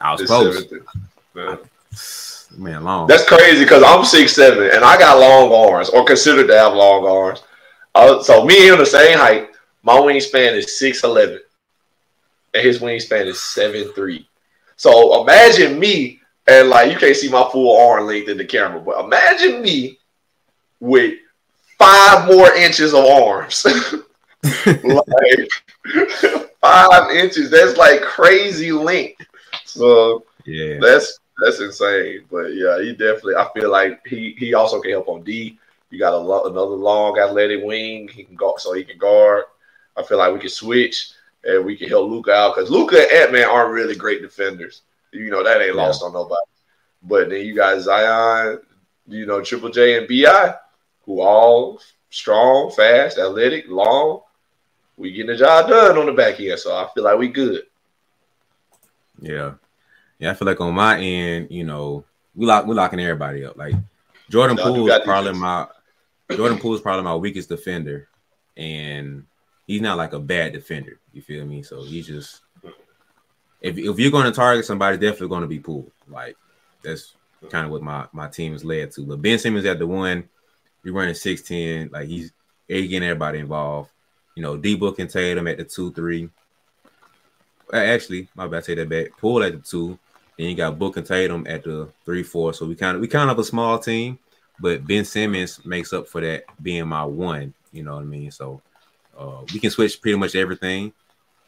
I 0.00 0.12
was 0.12 0.22
close. 0.22 0.72
I, 1.36 1.58
man, 2.56 2.84
long. 2.84 3.06
That's 3.06 3.26
crazy 3.26 3.64
because 3.64 3.82
I'm 3.82 4.04
six 4.04 4.34
seven 4.34 4.70
and 4.72 4.84
I 4.84 4.98
got 4.98 5.18
long 5.18 5.52
arms 5.52 5.88
or 5.90 6.04
considered 6.04 6.48
to 6.48 6.58
have 6.58 6.74
long 6.74 7.06
arms. 7.06 7.42
Uh, 7.94 8.22
so 8.22 8.44
me 8.44 8.62
and 8.62 8.74
him 8.74 8.78
the 8.78 8.86
same 8.86 9.18
height. 9.18 9.48
My 9.82 9.94
wingspan 9.94 10.52
is 10.52 10.78
six 10.78 11.04
eleven, 11.04 11.40
and 12.54 12.64
his 12.64 12.78
wingspan 12.78 13.26
is 13.26 13.40
seven 13.40 13.92
three. 13.94 14.28
So 14.76 15.22
imagine 15.22 15.78
me 15.78 16.20
and 16.46 16.68
like 16.68 16.90
you 16.90 16.98
can't 16.98 17.16
see 17.16 17.30
my 17.30 17.48
full 17.50 17.78
arm 17.78 18.06
length 18.06 18.28
in 18.28 18.36
the 18.36 18.44
camera, 18.44 18.80
but 18.80 19.04
imagine 19.04 19.62
me 19.62 19.98
with 20.80 21.14
five 21.78 22.26
more 22.26 22.52
inches 22.54 22.92
of 22.92 23.04
arms. 23.04 23.64
like 24.84 25.48
five 26.60 27.10
inches. 27.10 27.50
That's 27.50 27.76
like 27.76 28.02
crazy 28.02 28.72
length. 28.72 29.22
So 29.64 30.24
yeah, 30.44 30.78
that's 30.80 31.19
that's 31.40 31.60
insane. 31.60 32.24
But 32.30 32.54
yeah, 32.54 32.80
he 32.80 32.92
definitely. 32.92 33.36
I 33.36 33.48
feel 33.54 33.70
like 33.70 34.06
he 34.06 34.34
he 34.38 34.54
also 34.54 34.80
can 34.80 34.92
help 34.92 35.08
on 35.08 35.22
D. 35.22 35.58
You 35.90 35.98
got 35.98 36.12
a 36.12 36.18
lo- 36.18 36.44
another 36.44 36.76
long 36.76 37.18
athletic 37.18 37.64
wing. 37.64 38.08
He 38.08 38.24
can 38.24 38.36
go 38.36 38.54
so 38.58 38.72
he 38.72 38.84
can 38.84 38.98
guard. 38.98 39.44
I 39.96 40.02
feel 40.02 40.18
like 40.18 40.32
we 40.32 40.40
can 40.40 40.50
switch 40.50 41.12
and 41.44 41.64
we 41.64 41.76
can 41.76 41.88
help 41.88 42.10
Luka 42.10 42.32
out 42.32 42.54
because 42.54 42.70
Luka 42.70 43.00
and 43.00 43.10
Ant 43.10 43.32
Man 43.32 43.48
aren't 43.48 43.72
really 43.72 43.96
great 43.96 44.22
defenders. 44.22 44.82
You 45.12 45.30
know 45.30 45.42
that 45.42 45.60
ain't 45.60 45.74
yeah. 45.74 45.82
lost 45.82 46.02
on 46.02 46.12
nobody. 46.12 46.40
But 47.02 47.30
then 47.30 47.44
you 47.44 47.54
got 47.54 47.80
Zion, 47.80 48.60
you 49.08 49.26
know 49.26 49.42
Triple 49.42 49.70
J 49.70 49.98
and 49.98 50.08
Bi 50.08 50.54
who 51.04 51.20
all 51.20 51.80
strong, 52.10 52.70
fast, 52.70 53.18
athletic, 53.18 53.68
long. 53.68 54.20
We 54.96 55.12
getting 55.12 55.28
the 55.28 55.36
job 55.36 55.68
done 55.68 55.96
on 55.96 56.06
the 56.06 56.12
back 56.12 56.38
end, 56.40 56.58
so 56.58 56.76
I 56.76 56.88
feel 56.94 57.04
like 57.04 57.18
we 57.18 57.28
good. 57.28 57.62
Yeah, 59.20 59.54
yeah. 60.20 60.30
I 60.30 60.34
feel 60.34 60.46
like 60.46 60.60
on 60.60 60.74
my 60.74 61.00
end, 61.00 61.48
you 61.50 61.64
know, 61.64 62.04
we 62.34 62.46
lock 62.46 62.66
we 62.66 62.74
locking 62.74 63.00
everybody 63.00 63.44
up. 63.44 63.56
Like 63.56 63.74
Jordan 64.28 64.56
no, 64.56 64.62
Poole 64.62 64.90
is 64.90 65.00
probably 65.04 65.32
my 65.32 65.66
Jordan 66.30 66.58
Poole 66.58 66.74
is 66.74 66.80
probably 66.80 67.02
my 67.02 67.16
weakest 67.16 67.48
defender, 67.48 68.08
and 68.56 69.26
he's 69.66 69.80
not 69.80 69.96
like 69.96 70.12
a 70.12 70.20
bad 70.20 70.52
defender. 70.52 71.00
You 71.12 71.22
feel 71.22 71.44
me? 71.44 71.62
So 71.62 71.82
he 71.82 72.02
just 72.02 72.42
if 73.60 73.76
if 73.76 73.98
you're 73.98 74.12
going 74.12 74.26
to 74.26 74.32
target 74.32 74.64
somebody, 74.64 74.96
definitely 74.96 75.28
going 75.28 75.42
to 75.42 75.48
be 75.48 75.58
Poole. 75.58 75.90
Like 76.08 76.36
that's 76.82 77.14
kind 77.50 77.66
of 77.66 77.72
what 77.72 77.82
my 77.82 78.06
my 78.12 78.28
team 78.28 78.54
is 78.54 78.64
led 78.64 78.92
to. 78.92 79.02
But 79.02 79.22
Ben 79.22 79.38
Simmons 79.38 79.66
at 79.66 79.78
the 79.78 79.86
one 79.86 80.28
you're 80.82 80.94
running 80.94 81.14
6'10, 81.14 81.92
like 81.92 82.08
he's 82.08 82.32
getting 82.68 83.02
everybody 83.02 83.38
involved. 83.38 83.90
You 84.34 84.42
know, 84.42 84.56
D 84.56 84.76
Book 84.76 84.98
and 84.98 85.10
Tatum 85.10 85.46
at 85.48 85.58
the 85.58 85.64
two, 85.64 85.92
three. 85.92 86.30
Actually, 87.72 88.28
my 88.34 88.46
bad, 88.46 88.64
take 88.64 88.76
that 88.76 88.88
back. 88.88 89.16
Poole 89.18 89.42
at 89.42 89.52
the 89.52 89.58
two. 89.58 89.98
Then 90.40 90.48
you 90.48 90.54
got 90.54 90.78
Book 90.78 90.96
and 90.96 91.06
Tatum 91.06 91.46
at 91.46 91.64
the 91.64 91.90
three, 92.06 92.22
four. 92.22 92.54
So 92.54 92.64
we 92.64 92.74
kind 92.74 92.94
of 92.94 93.02
we 93.02 93.08
kind 93.08 93.28
of 93.28 93.38
a 93.38 93.44
small 93.44 93.78
team, 93.78 94.18
but 94.58 94.86
Ben 94.86 95.04
Simmons 95.04 95.62
makes 95.66 95.92
up 95.92 96.08
for 96.08 96.22
that 96.22 96.44
being 96.62 96.88
my 96.88 97.04
one. 97.04 97.52
You 97.72 97.82
know 97.82 97.96
what 97.96 98.00
I 98.00 98.06
mean? 98.06 98.30
So 98.30 98.62
uh, 99.18 99.42
we 99.52 99.60
can 99.60 99.68
switch 99.70 100.00
pretty 100.00 100.16
much 100.16 100.34
everything. 100.34 100.94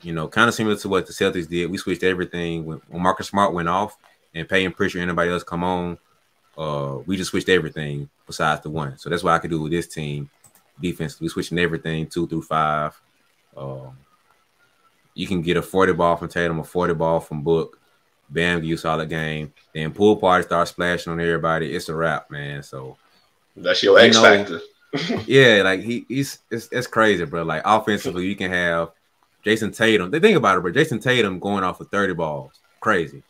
You 0.03 0.13
know, 0.13 0.29
kind 0.29 0.47
of 0.47 0.55
similar 0.55 0.77
to 0.77 0.89
what 0.91 1.07
the 1.07 1.15
Celtics 1.15 1.49
did. 1.49 1.71
We 1.71 1.79
switched 1.79 2.03
everything 2.03 2.67
when, 2.67 2.83
when 2.89 3.03
Marcus 3.03 3.29
Smart 3.29 3.55
went 3.55 3.71
off 3.71 3.97
and 4.35 4.47
paying 4.47 4.73
pressure 4.73 4.99
anybody 4.99 5.31
else 5.31 5.43
come 5.43 5.65
on. 5.65 5.97
Uh, 6.59 6.99
we 7.07 7.17
just 7.17 7.31
switched 7.31 7.49
everything 7.49 8.11
besides 8.27 8.61
the 8.61 8.69
one. 8.69 8.99
So 8.99 9.09
that's 9.09 9.25
what 9.25 9.33
I 9.33 9.39
could 9.39 9.51
do 9.51 9.63
with 9.63 9.73
this 9.73 9.87
team. 9.87 10.29
Defense, 10.79 11.19
we 11.19 11.29
switching 11.29 11.59
everything 11.59 12.09
two 12.09 12.27
through 12.27 12.43
five. 12.43 13.01
Um, 13.57 13.97
you 15.15 15.27
can 15.27 15.41
get 15.41 15.57
a 15.57 15.63
40 15.63 15.95
ball 15.95 16.17
from 16.17 16.29
Tatum, 16.29 16.59
a 16.61 16.65
40 16.65 16.93
ball 16.93 17.19
from 17.19 17.43
Book. 17.43 17.79
Bam, 18.33 18.61
give 18.61 18.69
you 18.69 18.75
a 18.77 18.79
solid 18.79 19.09
game. 19.09 19.53
Then 19.75 19.93
pool 19.93 20.17
party 20.17 20.45
starts 20.45 20.71
splashing 20.71 21.13
on 21.13 21.21
everybody. 21.21 21.75
It's 21.75 21.89
a 21.89 21.95
wrap, 21.95 22.31
man. 22.31 22.63
So 22.63 22.97
that's 23.57 23.83
your 23.83 23.99
X 23.99 24.19
factor. 24.19 24.61
yeah, 25.27 25.63
like 25.63 25.81
he, 25.81 26.05
he's 26.09 26.39
it's, 26.51 26.69
it's 26.73 26.87
crazy, 26.87 27.25
bro. 27.25 27.43
Like 27.43 27.63
offensively, 27.65 28.27
you 28.27 28.37
can 28.37 28.51
have 28.51 28.91
Jayson 29.45 29.73
Tatum. 29.73 30.11
They 30.11 30.21
think 30.21 30.37
about 30.37 30.59
it, 30.59 30.63
but 30.63 30.75
Jayson 30.75 31.01
Tatum 31.01 31.39
going 31.39 31.65
off 31.65 31.79
for 31.79 31.85
30 31.85 32.15
balls. 32.15 32.61
Crazy. 32.81 33.23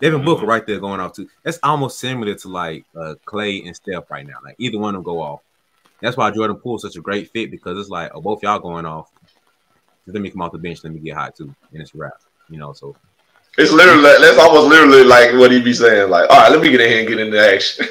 Devin 0.00 0.18
mm-hmm. 0.18 0.26
Booker 0.26 0.46
right 0.46 0.66
there 0.66 0.80
going 0.80 1.00
off 1.00 1.12
too. 1.12 1.28
That's 1.44 1.60
almost 1.62 2.00
similar 2.00 2.34
to 2.34 2.48
like 2.48 2.84
uh, 2.96 3.14
Klay 3.24 3.64
and 3.66 3.76
Steph 3.76 4.10
right 4.10 4.26
now. 4.26 4.38
Like 4.44 4.56
either 4.58 4.78
one 4.78 4.94
of 4.94 4.98
them 4.98 5.04
go 5.04 5.20
off. 5.20 5.40
That's 6.00 6.16
why 6.16 6.32
Jordan 6.32 6.56
Poole 6.56 6.76
is 6.76 6.82
such 6.82 6.96
a 6.96 7.00
great 7.00 7.30
fit 7.30 7.52
because 7.52 7.78
it's 7.78 7.88
like, 7.88 8.10
oh, 8.12 8.20
both 8.20 8.42
y'all 8.42 8.58
going 8.58 8.86
off. 8.86 9.10
Let 10.06 10.20
me 10.20 10.30
come 10.30 10.42
off 10.42 10.50
the 10.50 10.58
bench. 10.58 10.82
Let 10.82 10.92
me 10.92 10.98
get 10.98 11.14
hot 11.14 11.36
too, 11.36 11.54
and 11.72 11.80
it's 11.80 11.94
wrap. 11.94 12.20
You 12.48 12.58
know, 12.58 12.72
so 12.72 12.96
it's 13.58 13.72
literally 13.72 14.02
that's 14.02 14.38
almost 14.38 14.68
literally 14.68 15.04
like 15.04 15.32
what 15.34 15.52
he'd 15.52 15.64
be 15.64 15.74
saying. 15.74 16.10
Like, 16.10 16.30
all 16.30 16.38
right, 16.38 16.50
let 16.50 16.62
me 16.62 16.70
get 16.70 16.80
in 16.80 16.90
here 16.90 17.00
and 17.00 17.08
get 17.08 17.20
into 17.20 17.38
action. 17.38 17.86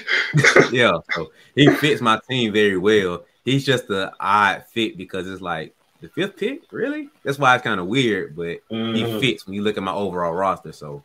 yeah, 0.72 0.97
so 1.12 1.32
he 1.55 1.70
fits 1.70 2.01
my 2.01 2.20
team 2.28 2.53
very 2.53 2.78
well. 2.78 3.26
He's 3.45 3.66
just 3.66 3.88
the 3.88 4.12
odd 4.20 4.66
fit 4.68 4.97
because 4.97 5.28
it's 5.28 5.41
like 5.41 5.76
the 6.01 6.09
fifth 6.09 6.38
pick, 6.38 6.64
really. 6.72 7.09
That's 7.24 7.38
why 7.38 7.55
it's 7.55 7.64
kind 7.64 7.80
of 7.80 7.88
weird, 7.88 8.36
but 8.36 8.68
mm-hmm. 8.70 8.95
he 8.95 9.20
fits 9.20 9.45
when 9.45 9.53
you 9.53 9.62
look 9.62 9.78
at 9.78 9.84
my 9.84 9.93
overall 9.93 10.34
roster. 10.34 10.72
So 10.72 11.03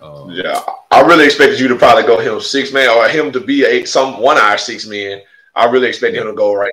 um, 0.00 0.30
yeah, 0.30 0.62
I 0.90 1.02
really 1.02 1.26
expected 1.26 1.60
you 1.60 1.68
to 1.68 1.76
probably 1.76 2.04
go 2.04 2.18
him 2.18 2.40
six 2.40 2.72
man 2.72 2.88
or 2.88 3.06
him 3.08 3.30
to 3.32 3.40
be 3.40 3.64
a 3.64 3.84
some 3.84 4.18
one 4.20 4.38
hour 4.38 4.56
six 4.56 4.86
man. 4.86 5.20
I 5.54 5.66
really 5.66 5.88
expect 5.88 6.14
yeah. 6.14 6.22
him 6.22 6.28
to 6.28 6.34
go 6.34 6.54
right. 6.54 6.72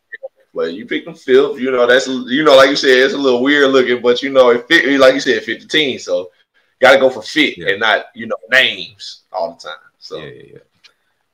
But 0.54 0.74
you 0.74 0.86
picked 0.86 1.08
him 1.08 1.14
fifth. 1.14 1.60
You 1.60 1.72
know 1.72 1.86
that's 1.86 2.08
you 2.08 2.44
know 2.44 2.56
like 2.56 2.70
you 2.70 2.78
said 2.78 2.98
it's 2.98 3.14
a 3.14 3.18
little 3.18 3.44
weird 3.44 3.72
looking, 3.72 4.02
but 4.02 4.24
you 4.24 4.32
know 4.32 4.49
it 4.52 4.68
fit 4.68 4.99
like 4.99 5.14
you 5.14 5.20
said 5.20 5.44
fit 5.44 5.62
the 5.62 5.68
team. 5.68 5.99
So 5.99 6.32
got 6.80 6.94
to 6.94 6.99
go 6.99 7.10
for 7.10 7.22
fit 7.22 7.58
yeah. 7.58 7.70
and 7.70 7.80
not 7.80 8.08
you 8.14 8.28
know 8.28 8.38
names 8.52 9.24
all 9.32 9.54
the 9.54 9.70
time. 9.70 9.78
So 9.99 10.18
yeah, 10.18 10.26
yeah. 10.26 10.44
yeah. 10.54 10.60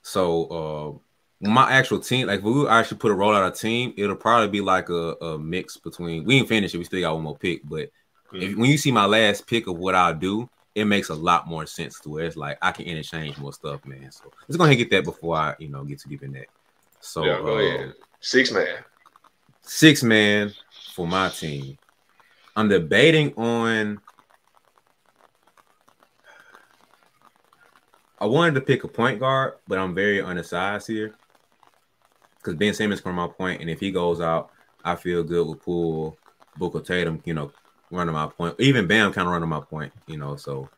So 0.02 1.02
uh, 1.41 1.48
my 1.49 1.72
actual 1.72 1.99
team, 1.99 2.28
like 2.28 2.40
if 2.40 2.44
we 2.44 2.68
actually 2.68 2.98
put 2.98 3.11
a 3.11 3.15
roll 3.15 3.36
out 3.36 3.52
a 3.52 3.57
team, 3.57 3.94
it'll 3.98 4.15
probably 4.15 4.49
be 4.49 4.61
like 4.61 4.90
a, 4.90 5.15
a 5.22 5.40
mix 5.40 5.78
between. 5.78 6.24
We 6.24 6.38
ain't 6.38 6.48
finished 6.48 6.76
it. 6.76 6.78
We 6.78 6.84
still 6.84 7.02
got 7.02 7.14
one 7.15 7.24
more 7.24 7.38
pick, 7.38 7.61
but 7.68 7.90
mm-hmm. 8.32 8.41
if, 8.41 8.57
when 8.57 8.70
you 8.70 8.78
see 8.78 8.91
my 8.91 9.06
last 9.06 9.48
pick 9.48 9.68
of 9.68 9.78
what 9.78 9.95
I'll 9.95 10.14
do, 10.14 10.49
it 10.76 10.86
makes 10.86 11.10
a 11.10 11.15
lot 11.15 11.48
more 11.48 11.65
sense 11.65 11.99
to 12.02 12.10
where 12.10 12.26
it's 12.26 12.38
like 12.38 12.57
I 12.61 12.72
can 12.72 12.86
interchange 12.86 13.38
more 13.38 13.53
stuff, 13.53 13.86
man. 13.86 14.11
So 14.11 14.32
let's 14.48 14.57
go 14.57 14.64
ahead 14.64 14.78
and 14.78 14.90
get 14.90 14.90
that 14.91 15.03
before 15.03 15.36
I, 15.36 15.56
you 15.60 15.70
know, 15.70 15.84
get 15.84 15.99
too 15.99 16.10
deep 16.10 16.24
in 16.24 16.34
that. 16.34 16.48
So 16.99 17.26
yeah, 17.26 17.38
go 17.38 17.57
uh, 17.57 17.61
ahead. 17.61 17.94
Six 18.22 18.52
man. 18.52 18.78
Six 19.61 20.03
man 20.03 20.53
for 20.94 21.07
my 21.07 21.30
team. 21.30 21.78
I'm 22.56 22.70
debating 22.70 23.34
on 23.36 24.02
I 28.24 28.26
wanted 28.26 28.56
to 28.56 28.62
pick 28.62 28.86
a 28.86 28.88
point 28.88 29.20
guard, 29.20 29.56
but 29.68 29.78
I'm 29.78 29.94
very 29.94 30.22
undersized 30.22 30.88
here. 30.88 31.14
Because 32.38 32.56
Ben 32.56 32.74
Simmons 32.74 33.02
from 33.02 33.18
my 33.18 33.28
point, 33.28 33.60
and 33.60 33.70
if 33.70 33.82
he 33.82 33.91
goes 33.91 34.22
out, 34.22 34.50
I 34.82 34.95
feel 34.95 35.26
good 35.26 35.45
with 35.45 35.62
Poole, 35.62 36.18
Booker 36.56 36.80
Tatum, 36.80 37.22
you 37.26 37.34
know, 37.34 37.52
running 37.91 38.14
my 38.14 38.28
point. 38.28 38.56
Even 38.60 38.88
Bam 38.88 39.12
kind 39.12 39.28
of 39.28 39.34
running 39.34 39.50
my 39.50 39.60
point, 39.60 39.91
you 40.08 40.16
know. 40.16 40.38
So 40.38 40.70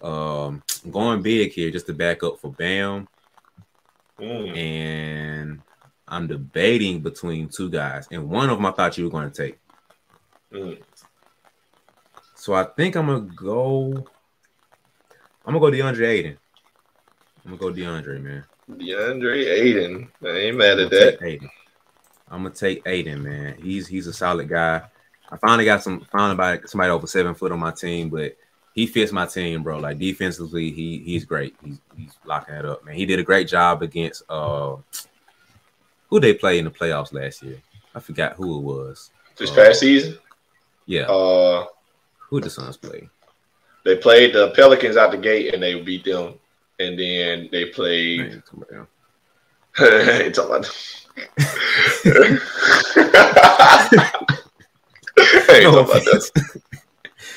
um 0.00 0.62
going 0.92 1.22
big 1.22 1.50
here 1.50 1.72
just 1.72 1.86
to 1.86 1.92
back 1.92 2.22
up 2.22 2.38
for 2.38 2.52
Bam. 2.52 3.08
Mm. 4.20 4.56
And 4.56 5.60
I'm 6.06 6.28
debating 6.28 7.00
between 7.00 7.48
two 7.48 7.68
guys, 7.68 8.06
and 8.12 8.30
one 8.30 8.48
of 8.48 8.58
them 8.58 8.66
I 8.66 8.70
thought 8.70 8.96
you 8.96 9.02
were 9.02 9.10
going 9.10 9.28
to 9.28 9.42
take. 9.42 9.58
Mm. 10.52 10.80
So 12.36 12.54
I 12.54 12.62
think 12.62 12.94
I'm 12.94 13.08
gonna 13.08 13.28
go. 13.34 14.06
I'm 15.44 15.52
gonna 15.52 15.58
go 15.58 15.76
DeAndre 15.76 16.06
Ayton. 16.06 16.38
I'm 17.44 17.56
gonna 17.56 17.72
go 17.72 17.78
DeAndre, 17.78 18.22
man. 18.22 18.44
DeAndre 18.70 19.50
Ayton. 19.50 20.10
I 20.22 20.28
ain't 20.28 20.56
mad 20.56 20.78
at 20.78 20.90
that. 20.90 21.22
Ayton. 21.22 21.50
I'm 22.30 22.42
gonna 22.42 22.54
take 22.54 22.82
Ayton, 22.86 23.22
man. 23.22 23.56
He's 23.60 23.86
he's 23.86 24.06
a 24.06 24.12
solid 24.12 24.48
guy. 24.48 24.82
I 25.30 25.36
finally 25.36 25.64
got 25.64 25.82
some 25.82 26.06
finally 26.10 26.36
by 26.36 26.60
somebody 26.66 26.90
over 26.90 27.06
seven 27.06 27.34
foot 27.34 27.52
on 27.52 27.58
my 27.58 27.70
team, 27.70 28.08
but 28.08 28.36
he 28.74 28.86
fits 28.86 29.12
my 29.12 29.26
team, 29.26 29.62
bro. 29.62 29.78
Like 29.78 29.98
defensively, 29.98 30.70
he 30.70 30.98
he's 30.98 31.24
great. 31.24 31.54
He's 31.64 31.80
he's 31.96 32.12
locking 32.24 32.54
it 32.54 32.64
up, 32.64 32.84
man. 32.84 32.94
He 32.94 33.06
did 33.06 33.18
a 33.18 33.24
great 33.24 33.48
job 33.48 33.82
against 33.82 34.22
uh 34.28 34.76
who 36.08 36.20
they 36.20 36.34
play 36.34 36.58
in 36.58 36.64
the 36.64 36.70
playoffs 36.70 37.12
last 37.12 37.42
year. 37.42 37.60
I 37.94 38.00
forgot 38.00 38.34
who 38.34 38.58
it 38.58 38.62
was. 38.62 39.10
This 39.36 39.50
uh, 39.50 39.54
past 39.54 39.80
season? 39.80 40.18
Yeah. 40.86 41.02
Uh 41.02 41.66
who 42.30 42.40
the 42.40 42.50
Suns 42.50 42.76
play? 42.76 43.08
They 43.84 43.96
played 43.96 44.34
the 44.34 44.50
Pelicans 44.52 44.96
out 44.96 45.10
the 45.10 45.18
gate 45.18 45.52
and 45.52 45.62
they 45.62 45.80
beat 45.80 46.04
them. 46.04 46.34
And 46.78 46.98
then 46.98 47.48
they 47.52 47.66
played 47.66 48.20
ain't 48.20 48.44
talking 48.44 48.64
about 48.68 48.88
ain't 49.80 50.36
no 50.36 50.42
talking 50.42 50.54
about 50.54 50.66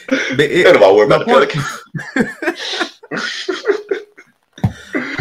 it, 0.10 0.66
ain't 0.66 0.76
about 0.76 0.96
worry 0.96 1.06
about 1.06 1.26
point, 1.26 1.52
the 1.52 1.60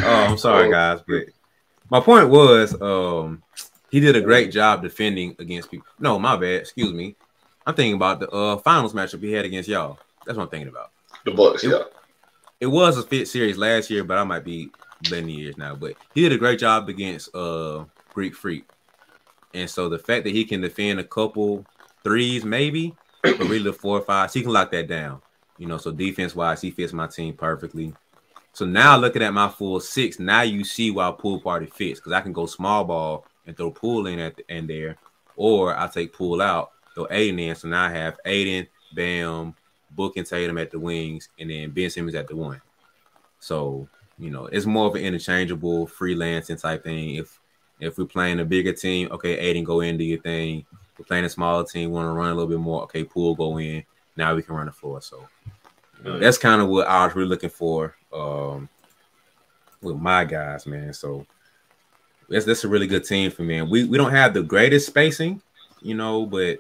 oh, 0.05 0.27
I'm 0.29 0.39
sorry, 0.39 0.69
oh. 0.69 0.71
guys, 0.71 1.01
but 1.07 1.25
my 1.91 2.01
point 2.01 2.29
was, 2.29 2.81
um, 2.81 3.43
he 3.91 4.01
did 4.01 4.17
a 4.17 4.21
great 4.21 4.51
job 4.51 4.83
defending 4.83 5.37
against 5.39 5.71
people. 5.71 5.87
No, 5.99 6.19
my 6.19 6.37
bad. 6.37 6.61
Excuse 6.61 6.93
me. 6.93 7.17
I'm 7.67 7.75
thinking 7.75 7.95
about 7.95 8.21
the 8.21 8.31
uh, 8.31 8.57
finals 8.59 8.93
matchup 8.93 9.23
he 9.23 9.33
had 9.33 9.45
against 9.45 9.69
y'all. 9.69 9.99
That's 10.25 10.37
what 10.37 10.45
I'm 10.45 10.51
thinking 10.51 10.69
about. 10.69 10.91
The 11.25 11.33
Bucks, 11.33 11.65
it, 11.65 11.71
yeah. 11.71 11.83
It 12.59 12.67
was 12.67 12.97
a 12.97 13.03
fit 13.03 13.29
series 13.29 13.59
last 13.59 13.91
year, 13.91 14.03
but 14.03 14.17
I 14.17 14.25
might 14.25 14.45
be 14.45 14.71
blending 15.09 15.35
years 15.35 15.59
now. 15.59 15.75
But 15.75 15.95
he 16.15 16.23
did 16.23 16.33
a 16.33 16.39
great 16.39 16.59
job 16.59 16.89
against 16.89 17.35
uh 17.35 17.85
Greek 18.15 18.35
Freak. 18.35 18.65
And 19.53 19.69
so 19.69 19.89
the 19.89 19.99
fact 19.99 20.25
that 20.25 20.35
he 20.35 20.45
can 20.45 20.61
defend 20.61 21.01
a 21.01 21.05
couple 21.05 21.67
threes, 22.03 22.45
maybe, 22.45 22.95
but 23.23 23.39
really 23.41 23.63
the 23.63 23.73
four 23.73 23.99
or 23.99 24.03
five, 24.03 24.33
he 24.33 24.43
can 24.43 24.53
lock 24.53 24.71
that 24.71 24.89
down. 24.89 25.21
You 25.59 25.67
know, 25.67 25.79
so 25.79 25.91
defense 25.91 26.35
wise, 26.35 26.61
he 26.61 26.71
fits 26.71 26.93
my 26.93 27.07
team 27.07 27.35
perfectly. 27.35 27.95
So 28.53 28.65
now 28.65 28.97
looking 28.97 29.23
at 29.23 29.35
my 29.35 29.49
full 29.49 29.81
six, 29.81 30.19
now 30.19 30.43
you 30.43 30.65
see 30.65 30.91
why 30.91 31.11
Poole 31.11 31.41
party 31.41 31.67
fits 31.67 32.01
because 32.01 32.13
I 32.13 32.23
can 32.23 32.33
go 32.33 32.47
small 32.47 32.85
ball 32.85 33.27
and 33.47 33.55
throw 33.55 33.71
Poole 33.71 34.07
in 34.07 34.19
at 34.19 34.37
the 34.37 34.51
end 34.51 34.71
there, 34.71 34.97
or 35.37 35.79
I 35.79 35.89
take 35.89 36.15
pool 36.15 36.41
out, 36.41 36.71
throw 36.95 37.07
Ayton 37.11 37.39
in. 37.39 37.55
So 37.55 37.69
now 37.69 37.85
I 37.85 37.91
have 37.91 38.19
Ayton, 38.25 38.67
Bam, 38.95 39.55
Book 39.97 40.17
and 40.17 40.27
Tatum 40.27 40.59
at 40.59 40.71
the 40.71 40.79
wings, 40.79 41.29
and 41.39 41.51
then 41.51 41.71
Ben 41.71 41.91
Simmons 41.91 42.15
at 42.15 42.29
the 42.29 42.37
one. 42.37 42.61
So 43.41 43.89
you 44.19 44.31
know, 44.31 44.47
it's 44.47 44.67
more 44.67 44.87
of 44.87 44.95
an 44.95 45.03
interchangeable 45.03 45.87
freelancing 45.87 46.61
type 46.61 46.85
thing. 46.85 47.17
If 47.17 47.39
if 47.81 47.99
we're 47.99 48.07
playing 48.07 48.41
a 48.41 48.45
bigger 48.45 48.73
team, 48.73 49.09
okay, 49.13 49.37
Ayton 49.39 49.65
go 49.65 49.81
in, 49.81 49.99
do 49.99 50.05
your 50.05 50.21
thing. 50.21 50.65
We're 50.99 51.05
playing 51.05 51.27
a 51.27 51.29
smaller 51.29 51.65
team, 51.65 51.91
want 51.91 52.07
to 52.07 52.13
run 52.13 52.31
a 52.31 52.35
little 52.35 52.49
bit 52.49 52.59
more, 52.59 52.83
okay, 52.85 53.05
Poole 53.05 53.35
go 53.35 53.59
in. 53.59 53.85
Now 54.17 54.35
we 54.35 54.43
can 54.43 54.55
run 54.55 54.67
the 54.67 54.73
floor. 54.73 55.03
So 55.03 55.29
you 56.03 56.13
know, 56.13 56.19
that's 56.19 56.39
kind 56.39 56.63
of 56.63 56.69
what 56.69 56.87
I 56.87 57.05
was 57.05 57.15
really 57.15 57.29
looking 57.29 57.51
for 57.51 57.95
um, 58.15 58.69
with 59.83 59.97
my 59.97 60.25
guys, 60.25 60.67
man. 60.67 60.95
So 60.95 61.27
that's 62.29 62.47
that's 62.47 62.65
a 62.65 62.69
really 62.69 62.87
good 62.87 63.05
team 63.05 63.31
for 63.31 63.43
me. 63.43 63.59
And 63.59 63.71
we 63.71 63.85
we 63.85 63.99
don't 63.99 64.13
have 64.13 64.33
the 64.33 64.43
greatest 64.43 64.87
spacing, 64.87 65.43
you 65.83 65.95
know, 65.95 66.25
but 66.25 66.59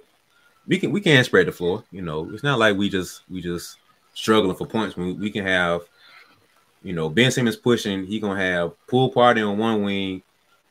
we 0.66 0.78
can 0.78 0.90
we 0.92 1.00
can 1.00 1.22
spread 1.24 1.46
the 1.46 1.52
floor. 1.52 1.84
You 1.90 2.02
know, 2.02 2.28
it's 2.32 2.42
not 2.42 2.58
like 2.58 2.76
we 2.76 2.88
just 2.88 3.22
we 3.30 3.40
just 3.40 3.78
struggling 4.14 4.56
for 4.56 4.66
points. 4.66 4.96
We, 4.96 5.12
we 5.12 5.30
can 5.30 5.44
have 5.44 5.82
you 6.86 6.92
know, 6.92 7.08
Ben 7.08 7.32
Simmons 7.32 7.56
pushing, 7.56 8.06
he 8.06 8.20
gonna 8.20 8.40
have 8.40 8.72
pool 8.86 9.10
party 9.10 9.42
on 9.42 9.58
one 9.58 9.82
wing, 9.82 10.22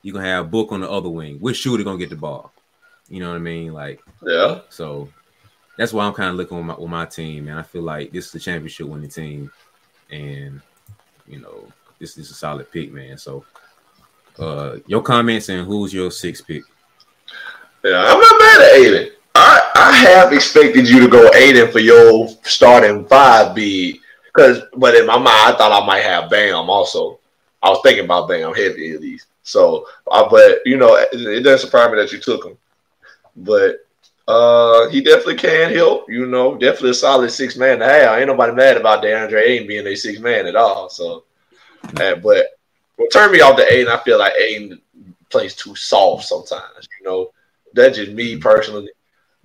you 0.02 0.14
gonna 0.14 0.26
have 0.26 0.50
book 0.50 0.72
on 0.72 0.80
the 0.80 0.90
other 0.90 1.10
wing. 1.10 1.38
Which 1.40 1.58
shooter 1.58 1.84
gonna 1.84 1.98
get 1.98 2.10
the 2.10 2.16
ball? 2.16 2.54
You 3.10 3.20
know 3.20 3.28
what 3.30 3.36
I 3.36 3.40
mean? 3.40 3.74
Like, 3.74 4.02
yeah. 4.26 4.62
So 4.70 5.10
that's 5.78 5.92
why 5.92 6.06
I'm 6.06 6.14
kind 6.14 6.30
of 6.30 6.38
looking 6.38 6.56
with 6.56 6.66
my, 6.68 6.76
with 6.76 6.90
my 6.90 7.06
team, 7.06 7.50
and 7.50 7.60
I 7.60 7.64
feel 7.64 7.82
like 7.82 8.14
this 8.14 8.28
is 8.28 8.32
the 8.32 8.40
championship 8.40 8.88
winning 8.88 9.10
team, 9.10 9.52
and 10.10 10.62
you 11.28 11.40
know, 11.42 11.68
this 12.00 12.18
is 12.18 12.32
a 12.32 12.34
solid 12.34 12.72
pick, 12.72 12.94
man. 12.94 13.18
So, 13.18 13.44
uh, 14.40 14.78
your 14.88 15.02
comments 15.02 15.50
and 15.50 15.68
who's 15.68 15.94
your 15.94 16.12
sixth 16.12 16.48
pick? 16.48 16.64
Yeah, 17.84 18.06
I'm 18.08 18.20
not 18.20 18.40
mad 18.40 18.62
at 18.62 18.76
Ayton. 18.78 19.15
I 19.76 19.92
have 19.92 20.32
expected 20.32 20.88
you 20.88 21.02
to 21.02 21.10
go 21.10 21.30
Ayton 21.36 21.70
for 21.70 21.80
your 21.80 22.30
starting 22.44 23.06
five 23.06 23.54
bid 23.54 23.98
because, 24.24 24.62
but 24.78 24.96
in 24.96 25.06
my 25.06 25.18
mind, 25.18 25.28
I 25.28 25.56
thought 25.58 25.84
I 25.84 25.86
might 25.86 26.04
have 26.04 26.30
Bam 26.30 26.70
also. 26.70 27.20
I 27.62 27.70
was 27.70 27.80
thinking 27.84 28.06
about 28.06 28.30
Bam 28.30 28.54
heavy 28.54 28.92
at 28.94 29.02
least. 29.02 29.28
So, 29.44 29.86
uh, 30.10 30.30
but 30.30 30.60
you 30.66 30.78
know, 30.78 30.96
it, 30.96 31.10
it, 31.12 31.42
doesn't 31.42 31.68
surprise 31.68 31.92
me 31.92 31.98
that 31.98 32.14
you 32.14 32.20
took 32.20 32.46
him. 32.46 32.58
But 33.36 33.86
uh, 34.30 34.88
he 34.90 35.02
definitely 35.02 35.36
can 35.36 35.74
help. 35.74 36.10
You 36.10 36.26
know, 36.26 36.56
definitely 36.56 36.92
a 36.92 36.94
solid 36.94 37.30
six 37.30 37.58
man 37.58 37.80
to 37.80 37.86
have. 37.86 38.18
Ain't 38.18 38.28
nobody 38.28 38.54
mad 38.54 38.78
about 38.78 39.04
DeAndre 39.04 39.42
Ayton 39.42 39.68
being 39.68 39.88
a 39.88 39.96
six 39.96 40.20
man 40.20 40.48
at 40.48 40.56
all. 40.56 40.90
So, 40.90 41.26
uh, 42.00 42.16
but 42.16 42.48
what 42.96 43.12
turned 43.12 43.34
me 43.34 43.42
off 43.42 43.58
the 43.58 43.72
Ayton, 43.72 43.92
I 43.92 44.02
feel 44.04 44.20
like 44.20 44.34
Ayton 44.40 44.82
plays 45.30 45.54
too 45.54 45.76
soft 45.76 46.24
sometimes. 46.24 46.88
You 47.02 47.10
know, 47.10 47.32
that's 47.74 47.98
just 47.98 48.14
me 48.14 48.38
personally. 48.38 48.90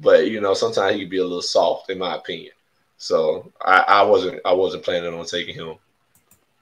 But 0.01 0.29
you 0.29 0.41
know, 0.41 0.55
sometimes 0.55 0.95
he 0.95 1.03
can 1.03 1.11
be 1.11 1.19
a 1.19 1.25
little 1.25 1.43
soft, 1.43 1.91
in 1.91 1.99
my 1.99 2.17
opinion. 2.17 2.53
So 2.99 3.51
I, 3.61 3.85
I 3.89 4.03
wasn't 4.03 4.41
I 4.45 4.53
wasn't 4.53 4.83
planning 4.83 5.15
on 5.15 5.25
taking 5.25 5.55
him. 5.55 5.77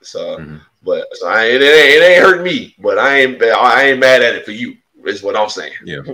So, 0.00 0.38
mm-hmm. 0.38 0.58
but 0.84 1.06
so 1.12 1.26
I, 1.28 1.44
it, 1.44 1.60
ain't, 1.60 1.62
it 1.62 2.02
ain't 2.04 2.22
hurt 2.22 2.42
me, 2.42 2.74
but 2.78 2.98
I 2.98 3.18
ain't 3.18 3.42
I 3.42 3.84
ain't 3.84 4.00
mad 4.00 4.22
at 4.22 4.36
it 4.36 4.44
for 4.44 4.52
you. 4.52 4.76
Is 5.04 5.22
what 5.22 5.36
I'm 5.36 5.48
saying. 5.48 5.72
Yeah. 5.84 6.02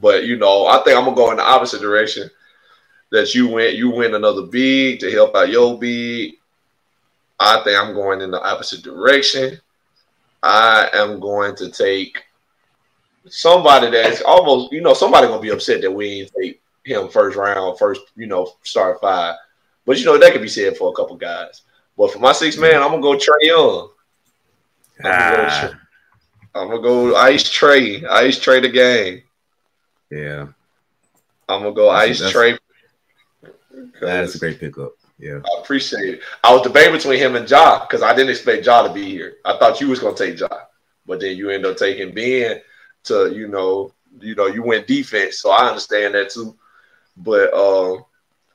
But 0.00 0.26
you 0.26 0.36
know, 0.36 0.66
I 0.66 0.80
think 0.84 0.96
I'm 0.96 1.04
gonna 1.06 1.16
go 1.16 1.32
in 1.32 1.38
the 1.38 1.42
opposite 1.42 1.80
direction. 1.80 2.30
That 3.10 3.34
you 3.34 3.48
went, 3.48 3.74
you 3.74 3.90
win 3.90 4.14
another 4.14 4.42
big 4.42 5.00
to 5.00 5.10
help 5.10 5.34
out 5.34 5.48
your 5.48 5.76
big. 5.76 6.34
I 7.40 7.60
think 7.64 7.76
I'm 7.76 7.94
going 7.94 8.20
in 8.20 8.30
the 8.30 8.40
opposite 8.40 8.82
direction. 8.82 9.58
I 10.42 10.88
am 10.92 11.18
going 11.18 11.56
to 11.56 11.70
take 11.70 12.22
somebody 13.30 13.90
that's 13.90 14.22
almost, 14.22 14.72
you 14.72 14.80
know, 14.80 14.94
somebody 14.94 15.26
gonna 15.26 15.40
be 15.40 15.50
upset 15.50 15.80
that 15.82 15.90
we 15.90 16.22
ain't 16.22 16.32
take 16.40 16.60
him 16.84 17.08
first 17.08 17.36
round, 17.36 17.78
first, 17.78 18.00
you 18.16 18.26
know, 18.26 18.54
start 18.62 19.00
five. 19.00 19.36
But 19.84 19.98
you 19.98 20.04
know, 20.04 20.18
that 20.18 20.32
could 20.32 20.42
be 20.42 20.48
said 20.48 20.76
for 20.76 20.90
a 20.90 20.94
couple 20.94 21.16
guys. 21.16 21.62
But 21.96 22.12
for 22.12 22.18
my 22.18 22.32
six 22.32 22.56
man, 22.56 22.82
I'm 22.82 22.90
gonna 22.90 23.02
go 23.02 23.14
Trae 23.14 23.42
Young. 23.42 23.90
I'm, 25.04 25.12
ah. 25.12 25.60
gonna, 25.60 25.72
go, 26.52 26.60
I'm 26.60 26.68
gonna 26.68 26.82
go 26.82 27.16
Ice 27.16 27.44
Trae. 27.44 28.04
Ice 28.08 28.38
Trae 28.38 28.62
the 28.62 28.68
game. 28.68 29.22
Yeah. 30.10 30.48
I'm 31.48 31.62
gonna 31.62 31.72
go 31.72 31.92
that's, 31.92 32.22
Ice 32.22 32.32
Trae. 32.32 32.58
That's 34.00 34.34
a 34.34 34.38
great 34.38 34.60
pickup. 34.60 34.92
Yeah. 35.18 35.40
I 35.44 35.60
appreciate 35.60 36.14
it. 36.14 36.20
I 36.44 36.52
was 36.52 36.62
debating 36.62 36.92
between 36.92 37.18
him 37.18 37.34
and 37.34 37.50
Ja 37.50 37.80
because 37.80 38.02
I 38.02 38.14
didn't 38.14 38.30
expect 38.30 38.64
Ja 38.64 38.82
to 38.82 38.92
be 38.92 39.04
here. 39.04 39.36
I 39.44 39.58
thought 39.58 39.80
you 39.80 39.88
was 39.88 39.98
gonna 39.98 40.16
take 40.16 40.38
Ja, 40.38 40.48
but 41.06 41.20
then 41.20 41.36
you 41.36 41.50
end 41.50 41.66
up 41.66 41.76
taking 41.76 42.14
Ben 42.14 42.60
to, 43.08 43.34
you 43.34 43.48
know, 43.48 43.92
you 44.20 44.34
know, 44.34 44.46
you 44.46 44.62
went 44.62 44.86
defense. 44.86 45.38
So 45.38 45.50
I 45.50 45.68
understand 45.68 46.14
that 46.14 46.30
too. 46.30 46.56
But 47.16 47.52
um, 47.52 48.04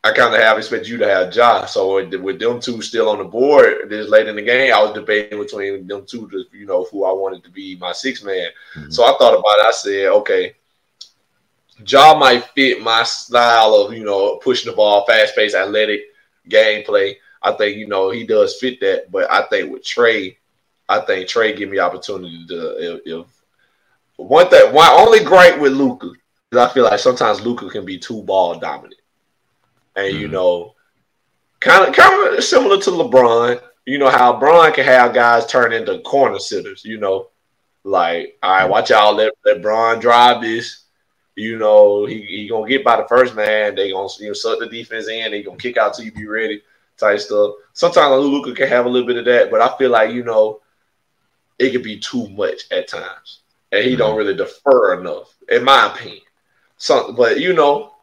I 0.03 0.11
kind 0.11 0.35
of 0.35 0.41
have 0.41 0.57
expect 0.57 0.87
you 0.87 0.97
to 0.97 1.07
have 1.07 1.33
Ja. 1.33 1.65
So 1.65 1.95
with, 1.95 2.39
them 2.39 2.59
two 2.59 2.81
still 2.81 3.09
on 3.09 3.19
the 3.19 3.23
board 3.23 3.89
this 3.89 4.09
late 4.09 4.27
in 4.27 4.35
the 4.35 4.41
game, 4.41 4.73
I 4.73 4.81
was 4.81 4.93
debating 4.93 5.39
between 5.39 5.87
them 5.87 6.05
two 6.05 6.29
to 6.29 6.43
you 6.51 6.65
know 6.65 6.83
who 6.85 7.05
I 7.05 7.11
wanted 7.13 7.43
to 7.45 7.49
be 7.49 7.77
my 7.77 7.93
six 7.93 8.23
man. 8.23 8.49
Mm-hmm. 8.75 8.91
So 8.91 9.03
I 9.03 9.17
thought 9.17 9.33
about 9.33 9.59
it. 9.59 9.65
I 9.65 9.71
said, 9.71 10.07
okay, 10.07 10.55
Ja 11.87 12.17
might 12.17 12.43
fit 12.55 12.81
my 12.81 13.03
style 13.03 13.75
of 13.75 13.93
you 13.93 14.03
know 14.03 14.37
pushing 14.37 14.69
the 14.69 14.75
ball, 14.75 15.05
fast 15.05 15.35
paced, 15.35 15.55
athletic 15.55 16.01
gameplay. 16.49 17.15
I 17.41 17.53
think 17.53 17.77
you 17.77 17.87
know 17.87 18.09
he 18.09 18.25
does 18.25 18.57
fit 18.59 18.81
that. 18.81 19.09
But 19.09 19.31
I 19.31 19.43
think 19.47 19.71
with 19.71 19.83
Trae, 19.83 20.35
I 20.89 20.99
think 20.99 21.29
Trae 21.29 21.55
give 21.55 21.69
me 21.69 21.79
opportunity 21.79 22.45
to 22.47 22.95
if, 22.95 23.01
if 23.05 23.42
one 24.17 24.49
thing, 24.49 24.73
one 24.73 24.91
only 24.91 25.23
gripe 25.23 25.59
with 25.59 25.73
Luka 25.73 26.11
I 26.57 26.69
feel 26.69 26.83
like 26.83 26.99
sometimes 26.99 27.41
Luka 27.41 27.69
can 27.69 27.85
be 27.85 27.97
too 27.97 28.21
ball 28.23 28.59
dominant, 28.59 29.01
and 29.95 30.07
mm-hmm. 30.07 30.21
you 30.21 30.27
know, 30.27 30.75
kind 31.59 31.87
of 31.87 31.95
kind 31.95 32.37
of 32.37 32.43
similar 32.43 32.79
to 32.81 32.91
LeBron. 32.91 33.61
You 33.85 33.97
know 33.97 34.09
how 34.09 34.33
LeBron 34.33 34.73
can 34.73 34.85
have 34.85 35.13
guys 35.13 35.45
turn 35.45 35.73
into 35.73 35.99
corner 35.99 36.39
sitters. 36.39 36.83
You 36.85 36.99
know, 36.99 37.29
like 37.83 38.37
all 38.43 38.51
right, 38.51 38.69
watch 38.69 38.91
out, 38.91 39.15
let 39.15 39.33
LeBron 39.45 40.01
drive 40.01 40.41
this. 40.41 40.85
You 41.35 41.57
know, 41.57 42.05
he, 42.05 42.21
he 42.21 42.47
gonna 42.47 42.67
get 42.67 42.83
by 42.83 42.97
the 42.97 43.07
first 43.07 43.35
man. 43.35 43.75
They 43.75 43.91
gonna 43.91 44.07
you 44.19 44.27
know 44.27 44.33
suck 44.33 44.59
the 44.59 44.67
defense 44.67 45.07
in. 45.07 45.31
They 45.31 45.43
gonna 45.43 45.57
kick 45.57 45.77
out 45.77 45.93
till 45.93 46.05
you 46.05 46.11
be 46.11 46.27
ready. 46.27 46.61
Type 46.97 47.19
stuff. 47.19 47.55
Sometimes 47.73 48.23
Luka 48.23 48.53
can 48.53 48.67
have 48.67 48.85
a 48.85 48.89
little 48.89 49.07
bit 49.07 49.17
of 49.17 49.25
that, 49.25 49.49
but 49.49 49.61
I 49.61 49.75
feel 49.77 49.89
like 49.89 50.11
you 50.11 50.23
know, 50.23 50.61
it 51.57 51.71
could 51.71 51.81
be 51.81 51.99
too 51.99 52.29
much 52.29 52.71
at 52.71 52.87
times, 52.87 53.39
and 53.73 53.83
he 53.83 53.91
mm-hmm. 53.91 53.97
don't 53.97 54.15
really 54.15 54.35
defer 54.35 54.99
enough, 54.99 55.35
in 55.49 55.63
my 55.63 55.91
opinion. 55.91 56.21
So, 56.77 57.11
but 57.13 57.39
you 57.39 57.53
know, 57.53 57.93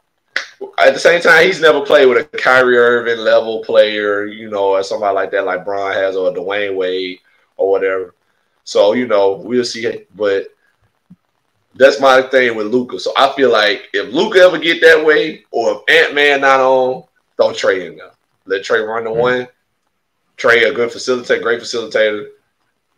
at 0.79 0.93
the 0.95 1.01
same 1.01 1.23
time, 1.23 1.47
he's 1.47 1.61
never 1.61 1.81
played 1.81 2.07
with 2.07 2.19
a 2.19 2.37
Kyrie 2.37 2.77
Irving 2.77 3.21
level 3.21 3.63
player, 3.63 4.27
you 4.27 4.51
know, 4.51 4.71
or 4.71 4.83
somebody 4.83 5.15
like 5.15 5.31
that, 5.31 5.47
like 5.47 5.65
Bron 5.65 5.93
has, 5.93 6.17
or 6.17 6.33
Dwyane 6.33 6.75
Wade, 6.75 7.21
or 7.57 7.71
whatever. 7.71 8.15
So 8.65 8.93
you 8.95 9.07
know, 9.07 9.35
we'll 9.35 9.65
see. 9.65 9.87
It. 9.87 10.15
But 10.17 10.49
that's 11.75 12.01
my 12.01 12.21
thing 12.23 12.57
with 12.57 12.67
Luka. 12.67 12.99
So 12.99 13.13
I 13.17 13.33
feel 13.37 13.53
like 13.53 13.89
if 13.95 14.13
Luka 14.13 14.41
ever 14.41 14.59
get 14.59 14.81
that 14.81 15.05
way, 15.05 15.45
or 15.53 15.83
if 15.89 16.07
Ant 16.07 16.15
Man 16.15 16.41
not 16.41 16.61
on, 16.61 17.05
don't 17.39 17.57
trade 17.57 17.83
him 17.83 17.97
now. 17.97 18.11
let 18.45 18.63
Trae 18.63 18.87
run 18.87 19.05
the 19.05 19.11
mm-hmm. 19.11 19.21
one. 19.21 19.49
Trae, 20.37 20.69
a 20.69 20.75
good 20.75 20.91
facilitator, 20.91 21.43
great 21.43 21.61
facilitator. 21.61 22.29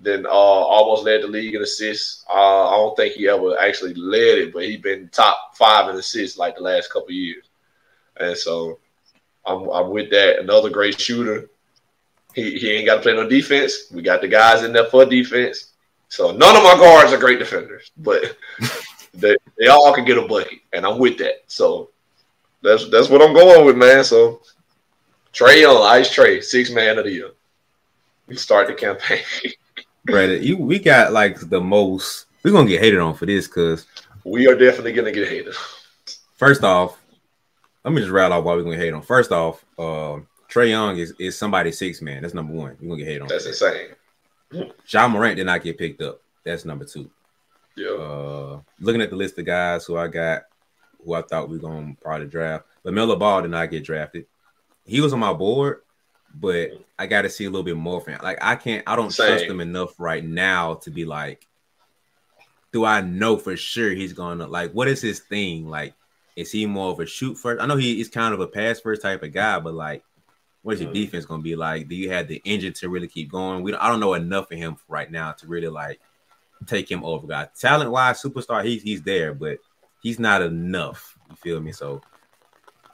Then 0.03 0.27
uh, 0.27 0.31
almost 0.31 1.05
led 1.05 1.23
the 1.23 1.29
league 1.29 1.55
in 1.55 1.63
assists. 1.63 2.25
Uh, 2.29 2.69
I 2.69 2.77
don't 2.77 2.97
think 2.97 3.15
he 3.15 3.29
ever 3.29 3.57
actually 3.59 3.95
led 3.95 4.39
it, 4.39 4.53
but 4.53 4.65
he's 4.65 4.81
been 4.81 5.09
top 5.09 5.57
five 5.57 5.89
in 5.89 5.97
assists 5.97 6.37
like 6.37 6.57
the 6.57 6.63
last 6.63 6.93
couple 6.93 7.13
years. 7.13 7.49
And 8.19 8.37
so 8.37 8.81
I'm, 9.47 9.69
I'm 9.71 9.91
with 9.91 10.11
that. 10.11 10.41
Another 10.41 10.71
great 10.71 11.01
shooter. 11.01 11.49
He, 12.35 12.59
he 12.59 12.73
ain't 12.73 12.87
got 12.87 12.97
to 12.97 13.03
play 13.03 13.15
no 13.15 13.29
defense. 13.29 13.93
We 13.93 14.03
got 14.03 14.21
the 14.23 14.29
guys 14.29 14.65
in 14.65 14.73
there 14.73 14.87
for 14.87 15.05
defense. 15.05 15.73
So 16.09 16.33
none 16.33 16.57
of 16.57 16.65
my 16.65 16.75
guards 16.77 17.13
are 17.13 17.19
great 17.19 17.39
defenders, 17.39 17.91
but 17.97 18.37
they, 19.15 19.37
they 19.59 19.69
all 19.69 19.95
can 19.95 20.05
get 20.05 20.19
a 20.19 20.23
bucket, 20.23 20.59
and 20.73 20.85
I'm 20.85 20.99
with 20.99 21.17
that. 21.19 21.45
So 21.47 21.89
that's 22.63 22.91
that's 22.91 23.09
what 23.09 23.23
I'm 23.23 23.33
going 23.33 23.65
with, 23.65 23.77
man. 23.79 24.05
So 24.05 24.43
Trae 25.33 25.65
Ice 25.65 26.15
Trae, 26.15 26.43
six 26.43 26.71
man 26.71 26.99
of 26.99 27.05
the 27.05 27.13
year. 27.13 27.31
We 28.27 28.37
start 28.37 28.67
the 28.67 28.75
campaign. 28.75 29.21
Brandon, 30.05 30.43
you 30.43 30.57
we 30.57 30.79
got 30.79 31.13
like 31.13 31.49
the 31.49 31.61
most. 31.61 32.27
We're 32.43 32.53
gonna 32.53 32.69
get 32.69 32.81
hated 32.81 32.99
on 32.99 33.15
for 33.15 33.27
this 33.27 33.47
because 33.47 33.87
we 34.25 34.49
are 34.49 34.57
definitely 34.57 34.93
gonna 34.93 35.13
get 35.13 35.29
hated. 35.29 35.55
First 36.37 36.65
off, 36.65 37.01
let 37.85 37.95
me 37.95 38.01
just 38.01 38.11
rattle 38.11 38.39
off 38.39 38.45
why 38.45 38.55
we're 38.55 38.65
gonna 38.65 38.77
hate 38.77 38.93
on. 38.93 39.03
First 39.03 39.31
off, 39.31 39.65
uh, 39.79 40.19
Trae 40.49 40.71
Young 40.71 40.99
is 40.99 41.15
is 41.19 41.39
somebody 41.39 41.73
six 41.73 42.03
man. 42.03 42.23
That's 42.23 42.35
number 42.35 42.53
one. 42.53 42.77
You're 42.81 42.91
gonna 42.91 42.99
get 42.99 43.07
hated 43.07 43.23
on. 43.23 43.29
That's 43.29 43.47
insane. 43.47 43.91
Ja 44.89 45.09
Morant 45.09 45.37
did 45.37 45.47
not 45.47 45.63
get 45.63 45.79
picked 45.79 46.03
up. 46.03 46.21
That's 46.45 46.65
number 46.65 46.85
two. 46.85 47.11
Yeah. 47.77 47.91
Uh, 47.91 48.61
looking 48.81 49.01
at 49.01 49.11
the 49.11 49.17
list 49.17 49.39
of 49.39 49.47
guys 49.47 49.87
who 49.87 49.97
I 49.97 50.09
got, 50.09 50.43
who 51.05 51.15
I 51.15 51.23
thought 51.23 51.49
we 51.49 51.57
were 51.57 51.69
gonna 51.69 51.97
probably 52.01 52.27
draft, 52.27 52.67
LaMelo 52.85 53.19
Ball 53.19 53.43
did 53.43 53.51
not 53.51 53.71
get 53.71 53.85
drafted. 53.85 54.27
He 54.85 55.01
was 55.01 55.13
on 55.13 55.21
my 55.21 55.33
board, 55.33 55.83
but 56.35 56.71
I 56.99 57.07
got 57.07 57.23
to 57.23 57.31
see 57.31 57.45
a 57.45 57.51
little 57.51 57.65
bit 57.65 57.77
more 57.77 58.01
from 58.01 58.15
him. 58.15 58.21
Like 58.23 58.39
I 58.41 58.57
can't, 58.57 58.83
I 58.87 58.97
don't 58.97 59.11
Same. 59.11 59.29
trust 59.29 59.45
him 59.45 59.61
enough 59.61 59.99
right 59.99 60.25
now 60.25 60.75
to 60.75 60.91
be 60.91 61.05
like, 61.05 61.47
do 62.73 62.85
I 62.85 63.03
know 63.03 63.37
for 63.37 63.57
sure 63.57 63.91
he's 63.91 64.13
gonna 64.15 64.47
like? 64.47 64.73
What 64.73 64.89
is 64.89 65.03
his 65.03 65.21
thing? 65.21 65.69
Like, 65.69 65.95
is 66.37 66.51
he 66.51 66.65
more 66.67 66.91
of 66.91 67.01
a 67.01 67.07
shoot 67.07 67.37
first? 67.37 67.63
I 67.63 67.67
know 67.67 67.77
he 67.77 68.01
is 68.01 68.09
kind 68.09 68.33
of 68.33 68.41
a 68.41 68.47
pass 68.47 68.81
first 68.81 69.03
type 69.03 69.23
of 69.23 69.33
guy, 69.33 69.61
but 69.61 69.75
like, 69.75 70.03
what 70.63 70.75
is 70.75 70.81
your 70.81 70.93
defense 70.93 71.27
gonna 71.27 71.43
be 71.43 71.55
like? 71.55 71.89
Do 71.89 71.95
you 71.95 72.11
have 72.11 72.29
the 72.29 72.41
engine 72.45 72.73
to 72.75 72.89
really 72.89 73.09
keep 73.09 73.31
going? 73.31 73.63
We 73.63 73.73
don't, 73.73 73.83
I 73.83 73.89
don't 73.89 74.01
know 74.01 74.15
enough 74.15 74.51
of 74.51 74.59
him 74.59 74.77
right 74.89 75.11
now 75.11 75.33
to 75.33 75.47
really 75.47 75.69
like 75.69 76.01
take 76.67 76.91
him 76.91 77.05
over. 77.05 77.27
Guy 77.27 77.49
talent 77.59 77.91
wise, 77.91 78.23
superstar, 78.23 78.65
he's 78.65 78.83
he's 78.83 79.03
there, 79.03 79.35
but 79.35 79.59
he's 80.03 80.19
not 80.19 80.41
enough. 80.41 81.19
You 81.29 81.37
feel 81.37 81.61
me? 81.61 81.73
So 81.73 82.01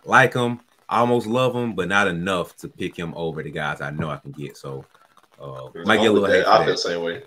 like 0.04 0.34
him, 0.34 0.60
almost 0.88 1.26
love 1.26 1.54
him, 1.54 1.74
but 1.74 1.88
not 1.88 2.08
enough 2.08 2.56
to 2.56 2.68
pick 2.68 2.96
him 2.96 3.12
over 3.16 3.42
the 3.42 3.50
guys 3.50 3.80
I 3.80 3.90
know 3.90 4.10
I 4.10 4.16
can 4.16 4.32
get. 4.32 4.56
So 4.56 4.84
uh, 5.40 5.68
might 5.84 5.98
get 5.98 6.10
a 6.10 6.12
little 6.12 6.28
hate. 6.28 6.46
I 6.46 6.64
feel 6.64 6.74
the 6.74 6.78
same 6.78 7.02
way. 7.02 7.22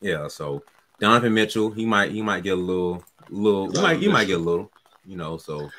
Yeah, 0.00 0.28
so 0.28 0.62
Donovan 1.00 1.34
Mitchell, 1.34 1.70
he 1.70 1.86
might 1.86 2.12
he 2.12 2.22
might 2.22 2.42
get 2.42 2.54
a 2.54 2.60
little 2.60 3.02
little 3.30 3.70
he 3.70 3.80
might 3.80 3.98
he 3.98 4.08
might 4.08 4.26
get 4.26 4.36
a 4.36 4.42
little, 4.42 4.70
you 5.04 5.16
know. 5.16 5.36
So 5.36 5.70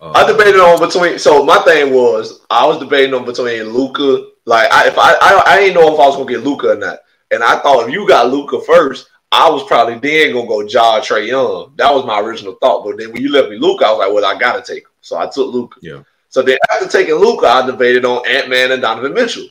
uh, 0.00 0.12
I 0.12 0.26
debated 0.26 0.60
on 0.60 0.80
between. 0.80 1.18
So 1.18 1.44
my 1.44 1.58
thing 1.58 1.92
was 1.92 2.40
I 2.50 2.66
was 2.66 2.78
debating 2.78 3.14
on 3.14 3.24
between 3.24 3.64
Luka. 3.64 4.28
Like 4.46 4.72
I, 4.72 4.88
if 4.88 4.98
I, 4.98 5.14
I 5.20 5.42
I 5.46 5.60
didn't 5.60 5.74
know 5.74 5.92
if 5.92 6.00
I 6.00 6.06
was 6.06 6.16
gonna 6.16 6.30
get 6.30 6.44
Luka 6.44 6.72
or 6.72 6.76
not, 6.76 6.98
and 7.30 7.42
I 7.42 7.58
thought 7.60 7.88
if 7.88 7.92
you 7.92 8.06
got 8.06 8.30
Luka 8.30 8.60
first, 8.60 9.08
I 9.32 9.50
was 9.50 9.64
probably 9.64 9.98
then 9.98 10.32
gonna 10.32 10.46
go 10.46 10.60
Ja 10.62 11.00
Trae 11.00 11.26
Young. 11.26 11.74
That 11.76 11.92
was 11.92 12.06
my 12.06 12.20
original 12.20 12.56
thought. 12.60 12.84
But 12.84 12.98
then 12.98 13.12
when 13.12 13.22
you 13.22 13.32
left 13.32 13.50
me 13.50 13.58
Luka, 13.58 13.86
I 13.86 13.90
was 13.90 13.98
like, 13.98 14.12
well, 14.12 14.24
I 14.24 14.38
gotta 14.38 14.62
take 14.62 14.84
him. 14.84 14.90
So 15.00 15.18
I 15.18 15.26
took 15.26 15.52
Luka. 15.52 15.78
Yeah. 15.82 16.02
So 16.34 16.42
then 16.42 16.58
after 16.72 16.88
taking 16.88 17.14
Luka, 17.14 17.46
I 17.46 17.64
debated 17.64 18.04
on 18.04 18.26
Ant 18.26 18.48
Man 18.48 18.72
and 18.72 18.82
Donovan 18.82 19.14
Mitchell. 19.14 19.46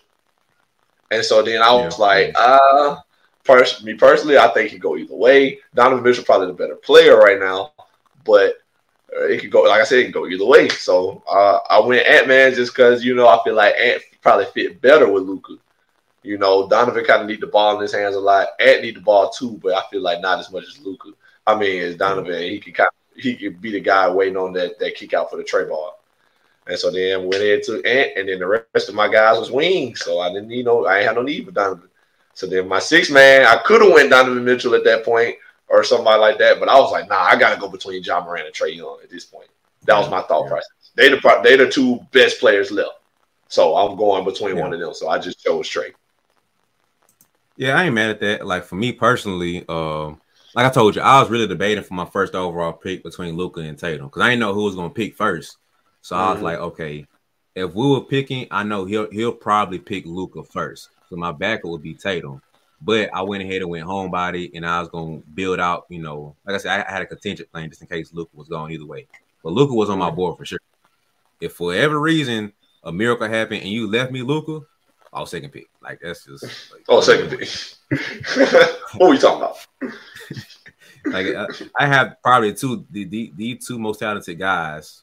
And 1.12 1.24
so 1.24 1.42
then 1.42 1.62
I 1.62 1.72
was 1.72 1.98
yeah. 1.98 2.06
like, 2.06 2.36
uh, 2.38 2.98
pers- 3.46 3.82
me 3.86 3.94
personally, 3.94 4.38
I 4.38 4.50
think 4.50 4.70
he 4.70 4.80
go 4.80 4.98
either 4.98 5.16
way. 5.16 5.60
Donovan 5.74 6.04
Mitchell 6.04 6.26
probably 6.26 6.48
the 6.48 6.54
better 6.54 6.76
player 6.76 7.16
right 7.16 7.40
now, 7.40 7.72
but 8.26 8.56
uh, 9.16 9.28
it 9.28 9.40
could 9.40 9.50
go 9.50 9.62
like 9.62 9.80
I 9.80 9.86
said, 9.86 10.00
it 10.00 10.04
can 10.04 10.12
go 10.12 10.28
either 10.28 10.46
way. 10.46 10.68
So 10.68 11.24
uh, 11.26 11.60
I 11.70 11.80
went 11.80 12.06
Ant 12.06 12.28
Man 12.28 12.54
just 12.54 12.76
because 12.76 13.02
you 13.02 13.16
know 13.16 13.30
I 13.30 13.42
feel 13.46 13.56
like 13.56 13.76
Ant 13.80 14.02
probably 14.20 14.48
fit 14.48 14.82
better 14.82 15.10
with 15.10 15.24
Luka. 15.24 15.54
You 16.22 16.38
know, 16.38 16.68
Donovan 16.68 17.06
kind 17.06 17.22
of 17.22 17.30
need 17.30 17.40
the 17.40 17.48
ball 17.48 17.78
in 17.78 17.82
his 17.82 17.94
hands 17.94 18.18
a 18.18 18.20
lot. 18.20 18.50
Ant 18.60 18.82
need 18.82 18.98
the 18.98 19.02
ball 19.02 19.30
too, 19.30 19.58
but 19.64 19.74
I 19.74 19.84
feel 19.90 20.02
like 20.02 20.20
not 20.20 20.40
as 20.40 20.52
much 20.52 20.66
as 20.68 20.86
Luka. 20.86 21.12
I 21.48 21.58
mean, 21.58 21.82
as 21.82 21.96
Donovan, 21.96 22.42
he 22.42 22.60
can 22.60 22.74
kind 22.74 22.90
of, 22.90 23.24
he 23.24 23.38
could 23.38 23.62
be 23.62 23.72
the 23.72 23.80
guy 23.80 24.10
waiting 24.10 24.36
on 24.36 24.52
that 24.52 24.80
that 24.80 24.96
kick 24.96 25.14
out 25.14 25.30
for 25.30 25.38
the 25.38 25.46
Trey 25.46 25.64
ball. 25.64 26.03
And 26.68 26.80
so 26.80 26.92
then 26.92 27.28
went 27.28 27.44
into 27.44 27.84
Ant, 27.86 28.12
and 28.16 28.30
then 28.30 28.40
the 28.40 28.66
rest 28.74 28.90
of 28.90 28.96
my 28.96 29.10
guys 29.10 29.38
was 29.38 29.52
wings. 29.52 30.02
So 30.02 30.20
I 30.20 30.32
didn't, 30.32 30.52
you 30.52 30.64
know, 30.64 30.86
I 30.86 31.00
ain't 31.00 31.08
had 31.08 31.16
no 31.16 31.22
need 31.22 31.46
for 31.46 31.52
Donovan. 31.52 31.90
So 32.34 32.48
then 32.48 32.68
my 32.68 32.80
six 32.80 33.10
man, 33.10 33.46
I 33.46 33.58
could 33.58 33.82
have 33.82 33.92
went 33.92 34.10
Donovan 34.10 34.46
Mitchell 34.46 34.76
at 34.76 34.84
that 34.86 35.04
point 35.04 35.36
or 35.68 35.84
somebody 35.84 36.20
like 36.20 36.38
that, 36.40 36.60
but 36.60 36.70
I 36.70 36.80
was 36.80 36.92
like, 36.92 37.10
nah, 37.10 37.22
I 37.22 37.36
gotta 37.36 37.60
go 37.60 37.68
between 37.68 38.04
Ja 38.04 38.24
Morant 38.24 38.46
and 38.46 38.56
Trae 38.56 38.76
Young 38.76 39.00
at 39.04 39.10
this 39.10 39.26
point. 39.26 39.48
That 39.86 39.98
was 39.98 40.10
my 40.10 40.22
thought 40.22 40.44
yeah. 40.44 40.50
process. 40.50 40.92
They 40.96 41.10
the 41.10 41.42
they 41.44 41.56
the 41.56 41.70
two 41.70 42.00
best 42.12 42.40
players 42.40 42.72
left. 42.72 43.00
So 43.48 43.76
I'm 43.76 43.98
going 43.98 44.24
between 44.24 44.58
yeah. 44.58 44.64
one 44.64 44.74
of 44.74 44.80
them. 44.80 44.94
So 44.94 45.10
I 45.10 45.20
just 45.20 45.44
chose 45.44 45.70
Trae. 45.70 45.94
Yeah, 47.56 47.78
I 47.78 47.86
ain't 47.86 47.94
mad 47.94 48.12
at 48.12 48.20
that. 48.22 48.46
Like 48.46 48.64
for 48.64 48.76
me 48.76 48.92
personally, 48.92 49.66
um, 49.70 50.20
like 50.56 50.66
I 50.66 50.70
told 50.70 50.96
you, 50.96 51.02
I 51.02 51.20
was 51.20 51.30
really 51.30 51.48
debating 51.48 51.84
for 51.84 51.94
my 51.94 52.06
first 52.06 52.36
overall 52.36 52.74
pick 52.74 53.04
between 53.04 53.36
Luka 53.36 53.62
and 53.62 53.78
Tatum 53.78 54.08
because 54.08 54.22
I 54.22 54.30
didn't 54.30 54.40
know 54.40 54.54
who 54.54 54.64
was 54.64 54.76
gonna 54.76 54.90
pick 54.90 55.16
first. 55.16 55.58
So 56.04 56.16
mm-hmm. 56.16 56.24
I 56.24 56.30
was 56.30 56.36
mm-hmm. 56.36 56.46
like, 56.46 56.60
okay, 56.60 57.08
if 57.56 57.74
we 57.74 57.88
were 57.88 58.02
picking, 58.02 58.48
I 58.52 58.64
know 58.64 58.86
he'll 58.86 59.10
he'll 59.10 59.32
probably 59.32 59.80
pick 59.80 60.06
Luka 60.06 60.44
first. 60.44 60.90
So 61.10 61.16
my 61.16 61.32
backup 61.32 61.72
would 61.72 61.82
be 61.82 61.96
Tatum. 61.96 62.42
But 62.82 63.10
I 63.14 63.22
went 63.22 63.42
ahead 63.42 63.62
and 63.62 63.70
went 63.70 63.88
homebody, 63.88 64.52
and 64.54 64.66
I 64.66 64.82
was 64.82 64.90
gonna 64.90 65.22
build 65.34 65.60
out. 65.60 65.86
You 65.90 66.02
know, 66.02 66.36
like 66.46 66.56
I 66.56 66.58
said, 66.58 66.86
I 66.86 66.92
had 66.92 67.02
a 67.02 67.06
contingent 67.06 67.52
plan 67.52 67.70
just 67.70 67.82
in 67.82 67.88
case 67.88 68.14
Luka 68.14 68.32
was 68.36 68.50
going 68.50 68.74
either 68.74 68.86
way. 68.86 69.08
But 69.42 69.54
Luka 69.54 69.74
was 69.74 69.90
on 69.90 70.00
my 70.00 70.10
board 70.10 70.38
for 70.38 70.46
sure. 70.46 70.60
If 71.40 71.54
for 71.54 71.68
whatever 71.68 72.00
reason 72.00 72.52
a 72.84 72.92
miracle 72.92 73.28
happened 73.28 73.62
and 73.62 73.72
you 73.72 73.90
left 73.90 74.12
me 74.12 74.22
Luka, 74.22 74.66
I'll 75.14 75.26
second 75.26 75.52
pick. 75.52 75.68
Like 75.82 76.00
that's 76.02 76.26
just 76.26 76.44
like, 76.74 76.84
oh 76.90 77.00
second 77.00 77.30
pick. 77.30 77.48
what 78.98 79.10
are 79.10 79.14
you 79.14 79.20
talking 79.20 79.42
about? 79.42 79.68
like 81.06 81.28
I, 81.28 81.84
I, 81.84 81.88
have 81.88 82.16
probably 82.22 82.54
two 82.54 82.86
the, 82.90 83.06
the 83.06 83.32
the 83.36 83.56
two 83.56 83.80
most 83.80 84.00
talented 84.00 84.40
guys 84.40 85.03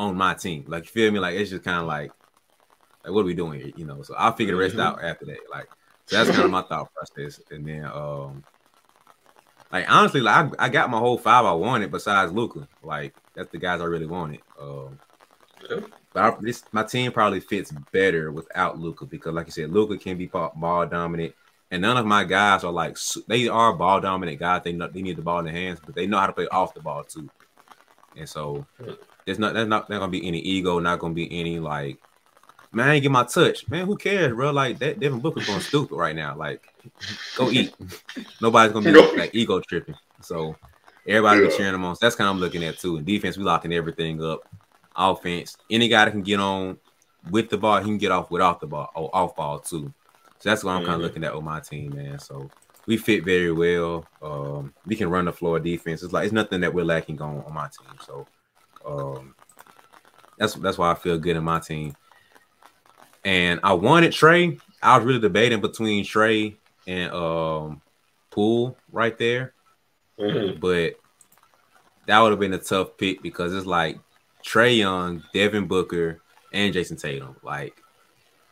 on 0.00 0.16
my 0.16 0.34
team. 0.34 0.64
Like 0.66 0.84
you 0.84 0.90
feel 0.90 1.12
me? 1.12 1.18
Like 1.18 1.36
it's 1.36 1.50
just 1.50 1.62
kind 1.62 1.78
of 1.78 1.86
like, 1.86 2.10
like 3.04 3.12
what 3.12 3.20
are 3.20 3.24
we 3.24 3.34
doing 3.34 3.60
here? 3.60 3.72
You 3.76 3.84
know. 3.84 4.02
So 4.02 4.14
I'll 4.16 4.32
figure 4.32 4.54
the 4.54 4.60
rest 4.60 4.76
mm-hmm. 4.76 4.82
out 4.82 5.04
after 5.04 5.26
that. 5.26 5.38
Like 5.50 5.68
so 6.06 6.16
that's 6.16 6.30
kind 6.30 6.44
of 6.44 6.50
my 6.50 6.62
thought 6.62 6.92
process. 6.94 7.40
And 7.50 7.66
then 7.66 7.84
um 7.84 8.42
like 9.70 9.90
honestly, 9.90 10.20
like 10.20 10.52
I, 10.58 10.66
I 10.66 10.68
got 10.68 10.90
my 10.90 10.98
whole 10.98 11.18
five 11.18 11.44
I 11.44 11.52
wanted 11.52 11.90
besides 11.90 12.32
Luka. 12.32 12.66
Like 12.82 13.14
that's 13.34 13.50
the 13.50 13.58
guys 13.58 13.80
I 13.80 13.84
really 13.84 14.06
wanted. 14.06 14.40
Um 14.60 14.98
but 16.12 16.24
I, 16.24 16.36
this 16.40 16.64
my 16.72 16.82
team 16.82 17.12
probably 17.12 17.40
fits 17.40 17.72
better 17.92 18.32
without 18.32 18.78
Luka 18.78 19.04
because, 19.06 19.34
like 19.34 19.46
you 19.46 19.52
said, 19.52 19.70
Luka 19.70 19.98
can 19.98 20.16
be 20.16 20.26
ball 20.26 20.86
dominant, 20.86 21.34
and 21.70 21.82
none 21.82 21.96
of 21.96 22.06
my 22.06 22.24
guys 22.24 22.64
are 22.64 22.72
like 22.72 22.96
they 23.28 23.48
are 23.48 23.74
ball 23.74 24.00
dominant 24.00 24.38
guys. 24.38 24.62
They 24.64 24.72
know 24.72 24.88
they 24.88 25.02
need 25.02 25.16
the 25.16 25.22
ball 25.22 25.40
in 25.40 25.44
their 25.44 25.54
hands, 25.54 25.78
but 25.84 25.94
they 25.94 26.06
know 26.06 26.18
how 26.18 26.26
to 26.26 26.32
play 26.32 26.48
off 26.48 26.74
the 26.74 26.80
ball 26.80 27.04
too. 27.04 27.28
And 28.16 28.28
so 28.28 28.66
there's 29.26 29.38
not 29.38 29.54
there's 29.54 29.68
not, 29.68 29.88
not 29.88 30.00
gonna 30.00 30.10
be 30.10 30.26
any 30.26 30.40
ego, 30.40 30.78
not 30.78 30.98
gonna 30.98 31.14
be 31.14 31.40
any 31.40 31.58
like 31.58 31.98
man, 32.72 32.88
I 32.88 32.94
ain't 32.94 33.02
get 33.02 33.10
my 33.10 33.24
touch. 33.24 33.68
Man, 33.68 33.86
who 33.86 33.96
cares, 33.96 34.34
bro? 34.34 34.50
Like 34.50 34.78
that 34.78 35.00
Devin 35.00 35.20
Booker's 35.20 35.46
going 35.46 35.60
stupid 35.60 35.96
right 35.96 36.14
now. 36.14 36.36
Like, 36.36 36.62
go 37.36 37.50
eat. 37.50 37.74
Nobody's 38.40 38.72
gonna 38.72 38.92
be 38.92 39.16
like 39.18 39.34
ego 39.34 39.60
tripping. 39.60 39.96
So 40.22 40.56
everybody 41.06 41.40
yeah. 41.40 41.48
be 41.48 41.56
cheering 41.56 41.72
them 41.72 41.84
on. 41.84 41.96
So 41.96 42.06
that's 42.06 42.16
kind 42.16 42.28
of 42.28 42.36
I'm 42.36 42.40
looking 42.40 42.64
at 42.64 42.78
too. 42.78 42.96
In 42.96 43.04
defense, 43.04 43.36
we 43.36 43.44
locking 43.44 43.72
everything 43.72 44.22
up. 44.22 44.40
Offense, 44.96 45.56
any 45.70 45.88
guy 45.88 46.04
that 46.04 46.10
can 46.10 46.22
get 46.22 46.40
on 46.40 46.78
with 47.30 47.48
the 47.48 47.56
ball, 47.56 47.78
he 47.78 47.84
can 47.84 47.98
get 47.98 48.12
off 48.12 48.30
without 48.30 48.60
the 48.60 48.66
ball 48.66 48.90
or 48.94 49.14
off 49.14 49.36
ball 49.36 49.58
too. 49.58 49.92
So 50.38 50.48
that's 50.48 50.64
what 50.64 50.72
I'm 50.72 50.78
mm-hmm. 50.78 50.86
kind 50.86 50.96
of 50.96 51.02
looking 51.02 51.24
at 51.24 51.34
with 51.34 51.44
my 51.44 51.60
team, 51.60 51.94
man. 51.94 52.18
So 52.18 52.50
we 52.86 52.96
fit 52.96 53.24
very 53.24 53.52
well. 53.52 54.06
Um, 54.22 54.74
we 54.86 54.96
can 54.96 55.10
run 55.10 55.26
the 55.26 55.32
floor 55.32 55.60
defense. 55.60 56.02
It's 56.02 56.12
like 56.12 56.24
it's 56.24 56.32
nothing 56.32 56.60
that 56.60 56.74
we're 56.74 56.84
lacking 56.84 57.20
on 57.20 57.42
on 57.44 57.54
my 57.54 57.68
team. 57.68 57.96
So 58.04 58.26
um, 58.84 59.34
that's 60.38 60.54
that's 60.54 60.78
why 60.78 60.90
I 60.90 60.94
feel 60.94 61.18
good 61.18 61.36
in 61.36 61.44
my 61.44 61.60
team. 61.60 61.94
And 63.24 63.60
I 63.62 63.74
wanted 63.74 64.12
Trae. 64.12 64.58
I 64.82 64.96
was 64.96 65.06
really 65.06 65.20
debating 65.20 65.60
between 65.60 66.04
Trae 66.04 66.56
and 66.86 67.12
um 67.12 67.82
Poole 68.30 68.76
right 68.90 69.16
there. 69.18 69.52
Mm-hmm. 70.18 70.60
But 70.60 70.94
that 72.06 72.20
would 72.20 72.30
have 72.30 72.40
been 72.40 72.54
a 72.54 72.58
tough 72.58 72.96
pick 72.96 73.22
because 73.22 73.54
it's 73.54 73.66
like 73.66 73.98
Trae 74.44 74.78
Young, 74.78 75.22
Devin 75.34 75.66
Booker, 75.66 76.20
and 76.52 76.72
Jayson 76.72 76.96
Tatum. 76.96 77.36
Like, 77.42 77.80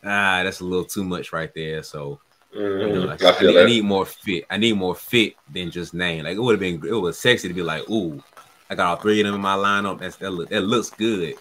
ah, 0.04 0.42
that's 0.44 0.60
a 0.60 0.64
little 0.64 0.84
too 0.84 1.04
much 1.04 1.32
right 1.32 1.52
there. 1.54 1.82
So 1.82 2.20
mm-hmm. 2.54 2.88
you 2.88 2.94
know, 2.94 3.06
like, 3.06 3.22
I, 3.22 3.36
I, 3.36 3.40
need, 3.40 3.58
I, 3.58 3.64
need, 3.66 3.84
more 3.84 4.06
fit. 4.06 4.44
I 4.50 4.56
need 4.58 4.74
more 4.74 4.94
fit 4.94 5.34
than 5.52 5.70
just 5.70 5.94
name. 5.94 6.24
Like 6.24 6.36
it 6.36 6.40
would 6.40 6.52
have 6.52 6.60
been 6.60 6.86
it 6.86 7.00
was 7.00 7.18
sexy 7.18 7.48
to 7.48 7.54
be 7.54 7.62
like, 7.62 7.88
ooh, 7.88 8.22
I 8.70 8.74
got 8.74 8.86
all 8.86 8.96
three 8.96 9.20
of 9.20 9.26
them 9.26 9.34
in 9.34 9.40
my 9.40 9.56
lineup. 9.56 10.00
That's 10.00 10.16
that, 10.16 10.30
look, 10.30 10.50
that 10.50 10.60
looks 10.62 10.90
good. 10.90 11.36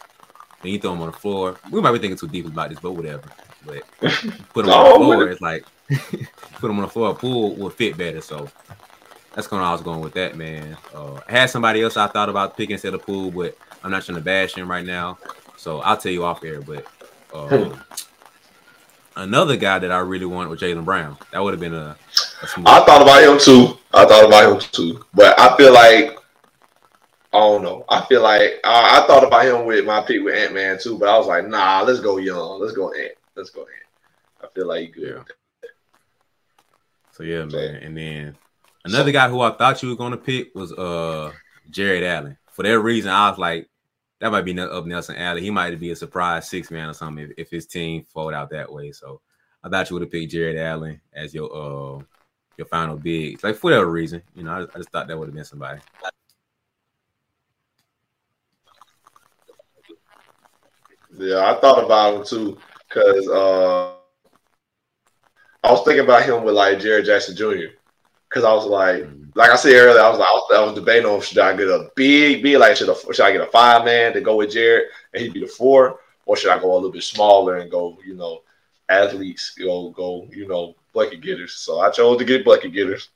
Then 0.61 0.71
you 0.71 0.79
throw 0.79 0.91
them 0.91 1.01
on 1.01 1.11
the 1.11 1.17
floor. 1.17 1.57
We 1.71 1.81
might 1.81 1.91
be 1.91 1.99
thinking 1.99 2.17
too 2.17 2.27
deep 2.27 2.45
about 2.45 2.69
this, 2.69 2.79
but 2.79 2.93
whatever. 2.93 3.23
But 3.65 3.83
put 4.53 4.65
him 4.65 4.71
on 4.71 4.89
the 4.91 4.95
floor, 4.95 5.29
it's 5.29 5.41
like 5.41 5.65
put 6.53 6.67
them 6.67 6.77
on 6.77 6.83
the 6.83 6.87
floor. 6.87 7.13
Poole 7.15 7.55
will 7.55 7.69
fit 7.69 7.97
better. 7.97 8.21
So 8.21 8.49
that's 9.33 9.47
kind 9.47 9.61
of 9.61 9.67
I 9.67 9.71
was 9.71 9.81
going 9.81 10.01
with 10.01 10.13
that, 10.13 10.35
man. 10.35 10.77
Uh, 10.95 11.19
I 11.27 11.31
had 11.31 11.49
somebody 11.49 11.81
else 11.81 11.97
I 11.97 12.07
thought 12.07 12.29
about 12.29 12.57
picking 12.57 12.73
instead 12.73 12.93
of 12.93 13.03
Poole, 13.03 13.31
but 13.31 13.57
I'm 13.83 13.91
not 13.91 14.03
trying 14.03 14.17
to 14.17 14.23
bash 14.23 14.55
him 14.55 14.69
right 14.69 14.85
now. 14.85 15.17
So 15.57 15.79
I'll 15.81 15.97
tell 15.97 16.11
you 16.11 16.23
off 16.25 16.43
air. 16.43 16.61
But 16.61 16.87
um, 17.33 17.79
another 19.15 19.57
guy 19.57 19.79
that 19.79 19.91
I 19.91 19.99
really 19.99 20.25
wanted 20.25 20.49
was 20.49 20.61
Jaylen 20.61 20.85
Brown. 20.85 21.17
That 21.31 21.43
would 21.43 21.53
have 21.53 21.59
been 21.59 21.73
a, 21.73 21.95
a 22.41 22.47
I 22.65 22.85
thought 22.85 23.01
about 23.01 23.23
him 23.23 23.37
too. 23.37 23.77
I 23.93 24.05
thought 24.05 24.25
about 24.25 24.53
him 24.53 24.59
too. 24.71 25.05
But 25.13 25.39
I 25.39 25.55
feel 25.57 25.73
like 25.73 26.17
I 27.37 27.39
don't 27.41 27.61
know. 27.61 27.85
I 27.87 28.03
feel 28.05 28.23
like 28.23 28.59
I 28.63 29.05
thought 29.05 29.23
about 29.23 29.45
him 29.45 29.67
with 29.67 29.85
my 29.85 30.01
pick 30.01 30.23
with 30.23 30.33
Ant 30.33 30.55
Man 30.55 30.79
too, 30.79 30.97
but 30.97 31.07
I 31.07 31.19
was 31.19 31.27
like, 31.27 31.47
nah, 31.47 31.83
let's 31.83 31.99
go 31.99 32.17
young. 32.17 32.59
Let's 32.59 32.73
go 32.73 32.91
Ant. 32.91 33.11
Let's 33.35 33.51
go 33.51 33.61
Ant. 33.61 33.69
I 34.43 34.47
feel 34.55 34.65
like 34.65 34.87
you 34.87 34.93
good. 34.93 35.23
Yeah. 35.27 35.69
So 37.11 37.21
yeah, 37.21 37.45
man. 37.45 37.75
And 37.75 37.95
then 37.95 38.37
another 38.85 39.11
guy 39.11 39.29
who 39.29 39.39
I 39.41 39.51
thought 39.51 39.83
you 39.83 39.89
were 39.89 39.95
gonna 39.95 40.17
pick 40.17 40.55
was 40.55 40.73
uh 40.73 41.31
Jarrett 41.69 42.03
Allen. 42.03 42.39
For 42.53 42.63
that 42.63 42.79
reason, 42.79 43.11
I 43.11 43.29
was 43.29 43.37
like, 43.37 43.69
that 44.19 44.31
might 44.31 44.41
be 44.41 44.59
up 44.59 44.87
Nelson 44.87 45.15
Allen. 45.17 45.43
He 45.43 45.51
might 45.51 45.79
be 45.79 45.91
a 45.91 45.95
surprise 45.95 46.49
six 46.49 46.71
man 46.71 46.89
or 46.89 46.93
something 46.93 47.23
if, 47.23 47.31
if 47.37 47.51
his 47.51 47.67
team 47.67 48.03
fold 48.03 48.33
out 48.33 48.49
that 48.49 48.71
way. 48.71 48.91
So 48.91 49.21
I 49.63 49.69
thought 49.69 49.91
you 49.91 49.93
would 49.93 50.01
have 50.01 50.11
picked 50.11 50.31
Jarrett 50.31 50.57
Allen 50.57 50.99
as 51.13 51.35
your 51.35 51.55
uh 51.55 52.03
your 52.57 52.65
final 52.65 52.97
big. 52.97 53.43
Like 53.43 53.57
for 53.57 53.65
whatever 53.65 53.91
reason, 53.91 54.23
you 54.33 54.41
know, 54.41 54.53
I, 54.53 54.61
I 54.63 54.77
just 54.77 54.89
thought 54.89 55.07
that 55.07 55.19
would 55.19 55.27
have 55.27 55.35
been 55.35 55.45
somebody. 55.45 55.81
Yeah, 61.17 61.51
I 61.51 61.59
thought 61.59 61.83
about 61.83 62.15
him 62.15 62.23
too 62.25 62.57
because 62.87 63.27
uh, 63.27 63.93
I 65.63 65.71
was 65.71 65.83
thinking 65.83 66.03
about 66.03 66.23
him 66.23 66.43
with 66.43 66.55
like 66.55 66.79
Jaren 66.79 67.05
Jackson 67.05 67.35
Jr. 67.35 67.73
Because 68.29 68.43
I 68.43 68.53
was 68.53 68.65
like, 68.65 69.03
mm-hmm. 69.03 69.29
like 69.35 69.51
I 69.51 69.55
said 69.55 69.73
earlier, 69.73 70.01
I 70.01 70.09
was 70.09 70.19
like, 70.19 70.27
I 70.27 70.31
was, 70.31 70.51
I 70.55 70.65
was 70.65 70.75
debating 70.75 71.09
on 71.09 71.21
should 71.21 71.39
I 71.39 71.55
get 71.55 71.67
a 71.67 71.89
big, 71.95 72.43
big 72.43 72.57
like 72.57 72.75
should, 72.75 72.89
I, 72.89 72.93
should 72.93 73.21
I 73.21 73.31
get 73.31 73.41
a 73.41 73.47
five 73.47 73.85
man 73.85 74.13
to 74.13 74.21
go 74.21 74.35
with 74.37 74.53
Jaren 74.53 74.83
and 75.13 75.23
he'd 75.23 75.33
be 75.33 75.41
the 75.41 75.47
four, 75.47 75.99
or 76.25 76.35
should 76.35 76.51
I 76.51 76.59
go 76.59 76.73
a 76.73 76.75
little 76.75 76.91
bit 76.91 77.03
smaller 77.03 77.57
and 77.57 77.71
go, 77.71 77.97
you 78.05 78.15
know, 78.15 78.41
athletes, 78.89 79.55
you 79.57 79.67
know, 79.67 79.89
go, 79.91 80.27
you 80.31 80.47
know, 80.47 80.75
bucket 80.93 81.21
getters. 81.21 81.53
So 81.53 81.79
I 81.79 81.89
chose 81.89 82.17
to 82.19 82.25
get 82.25 82.45
bucket 82.45 82.73
getters. 82.73 83.09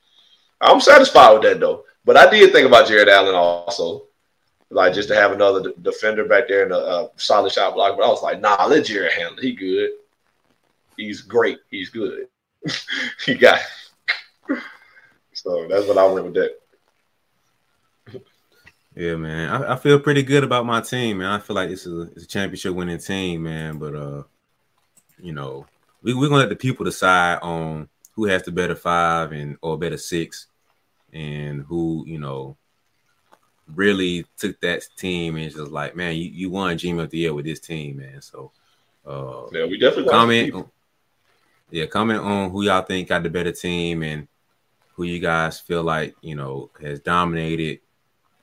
I'm 0.59 0.79
satisfied 0.79 1.33
with 1.33 1.43
that 1.43 1.59
though. 1.59 1.85
But 2.03 2.17
I 2.17 2.29
did 2.29 2.51
think 2.51 2.67
about 2.67 2.87
Jarrett 2.87 3.09
Allen 3.09 3.35
also, 3.35 4.03
like 4.71 4.93
just 4.93 5.09
to 5.09 5.15
have 5.15 5.31
another 5.31 5.61
d- 5.63 5.73
defender 5.81 6.25
back 6.25 6.47
there 6.47 6.63
and 6.63 6.71
a, 6.71 6.77
a, 6.77 7.09
solid 7.17 7.51
shot 7.51 7.73
block. 7.73 7.97
But 7.97 8.05
I 8.05 8.09
was 8.09 8.23
like, 8.23 8.39
nah, 8.39 8.65
let 8.65 8.85
Jarrett 8.85 9.13
handle. 9.13 9.41
He 9.41 9.53
good. 9.53 9.91
He's 10.97 11.21
great. 11.21 11.59
He's 11.69 11.89
good. 11.89 12.27
he 13.25 13.35
got. 13.35 13.59
It. 14.49 14.59
so 15.33 15.67
that's 15.69 15.87
what 15.87 15.97
I 15.97 16.05
went 16.05 16.25
with 16.25 16.33
that. 16.35 16.57
Yeah, 18.95 19.15
man. 19.15 19.49
I, 19.49 19.73
I, 19.73 19.75
feel 19.77 19.99
pretty 19.99 20.21
good 20.21 20.43
about 20.43 20.65
my 20.65 20.81
team, 20.81 21.19
man. 21.19 21.31
I 21.31 21.39
feel 21.39 21.55
like 21.55 21.69
it's 21.69 21.85
a, 21.85 22.01
it's 22.01 22.25
a 22.25 22.27
championship 22.27 22.73
winning 22.73 22.97
team, 22.97 23.43
man. 23.43 23.77
But 23.77 23.95
uh, 23.95 24.23
you 25.17 25.31
know, 25.31 25.65
we, 26.01 26.13
we're 26.13 26.27
gonna 26.27 26.41
let 26.41 26.49
the 26.49 26.57
people 26.57 26.83
decide 26.83 27.39
on 27.41 27.87
who 28.13 28.25
has 28.25 28.43
the 28.43 28.51
better 28.51 28.75
five 28.75 29.31
and 29.31 29.57
or 29.61 29.77
better 29.77 29.97
six, 29.97 30.47
and 31.13 31.61
who 31.63 32.03
you 32.05 32.19
know 32.19 32.57
really 33.73 34.25
took 34.37 34.59
that 34.61 34.83
team 34.97 35.35
and 35.35 35.51
just 35.51 35.71
like, 35.71 35.95
man, 35.95 36.15
you, 36.15 36.25
you 36.25 36.49
won 36.49 36.77
GM 36.77 37.01
of 37.01 37.09
the 37.09 37.19
year 37.19 37.33
with 37.33 37.45
this 37.45 37.59
team, 37.59 37.97
man. 37.97 38.21
So 38.21 38.51
uh, 39.05 39.47
yeah, 39.51 39.65
we 39.65 39.77
definitely 39.77 40.11
comment. 40.11 40.53
On, 40.53 40.69
yeah, 41.69 41.85
comment 41.85 42.19
on 42.19 42.51
who 42.51 42.63
y'all 42.63 42.81
think 42.81 43.09
got 43.09 43.23
the 43.23 43.29
better 43.29 43.51
team 43.51 44.03
and 44.03 44.27
who 44.95 45.03
you 45.03 45.19
guys 45.19 45.59
feel 45.59 45.83
like 45.83 46.15
you 46.21 46.35
know 46.35 46.69
has 46.81 46.99
dominated 46.99 47.79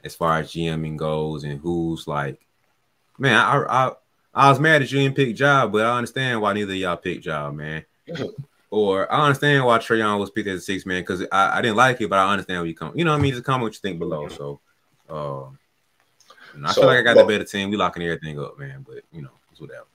as 0.05 0.15
far 0.15 0.39
as 0.39 0.51
GMing 0.51 0.97
goes, 0.97 1.45
and 1.45 1.61
who's 1.61 2.07
like, 2.07 2.41
man, 3.19 3.37
I 3.37 3.65
I 3.69 3.93
I 4.35 4.49
was 4.51 4.61
mad 4.61 4.83
that 4.83 4.91
you 4.91 5.01
didn't 5.01 5.17
pick 5.17 5.37
job, 5.37 5.73
but 5.73 5.85
I 5.85 5.97
understand 5.97 6.41
why 6.41 6.53
neither 6.53 6.75
y'all 6.75 6.97
picked 6.97 7.25
job, 7.25 7.55
man. 7.55 7.85
or 8.71 9.11
I 9.13 9.27
understand 9.27 9.65
why 9.65 9.79
Trae 9.79 9.99
Young 9.99 10.19
was 10.21 10.31
picked 10.31 10.49
as 10.49 10.61
a 10.61 10.65
six 10.65 10.85
man 10.85 11.03
because 11.03 11.25
I, 11.33 11.59
I 11.59 11.63
didn't 11.63 11.77
like 11.77 12.01
it, 12.01 12.11
but 12.11 12.19
I 12.19 12.31
understand 12.31 12.61
where 12.61 12.67
you 12.67 12.75
come. 12.75 12.93
You 12.95 13.05
know 13.05 13.13
what 13.13 13.19
I 13.19 13.23
mean? 13.23 13.33
Just 13.33 13.45
comment 13.45 13.65
what 13.65 13.75
you 13.75 13.81
think 13.81 13.99
below. 13.99 14.29
So, 14.29 14.61
um, 15.09 15.59
I 16.65 16.73
so, 16.73 16.83
feel 16.83 16.89
like 16.89 16.99
I 16.99 17.03
got 17.03 17.17
well, 17.17 17.27
the 17.27 17.33
better 17.35 17.45
team. 17.45 17.71
We 17.71 17.77
locking 17.77 18.03
everything 18.03 18.39
up, 18.39 18.59
man. 18.59 18.85
But 18.87 19.03
you 19.13 19.23
know, 19.23 19.31
it's 19.51 19.61
whatever. 19.61 19.87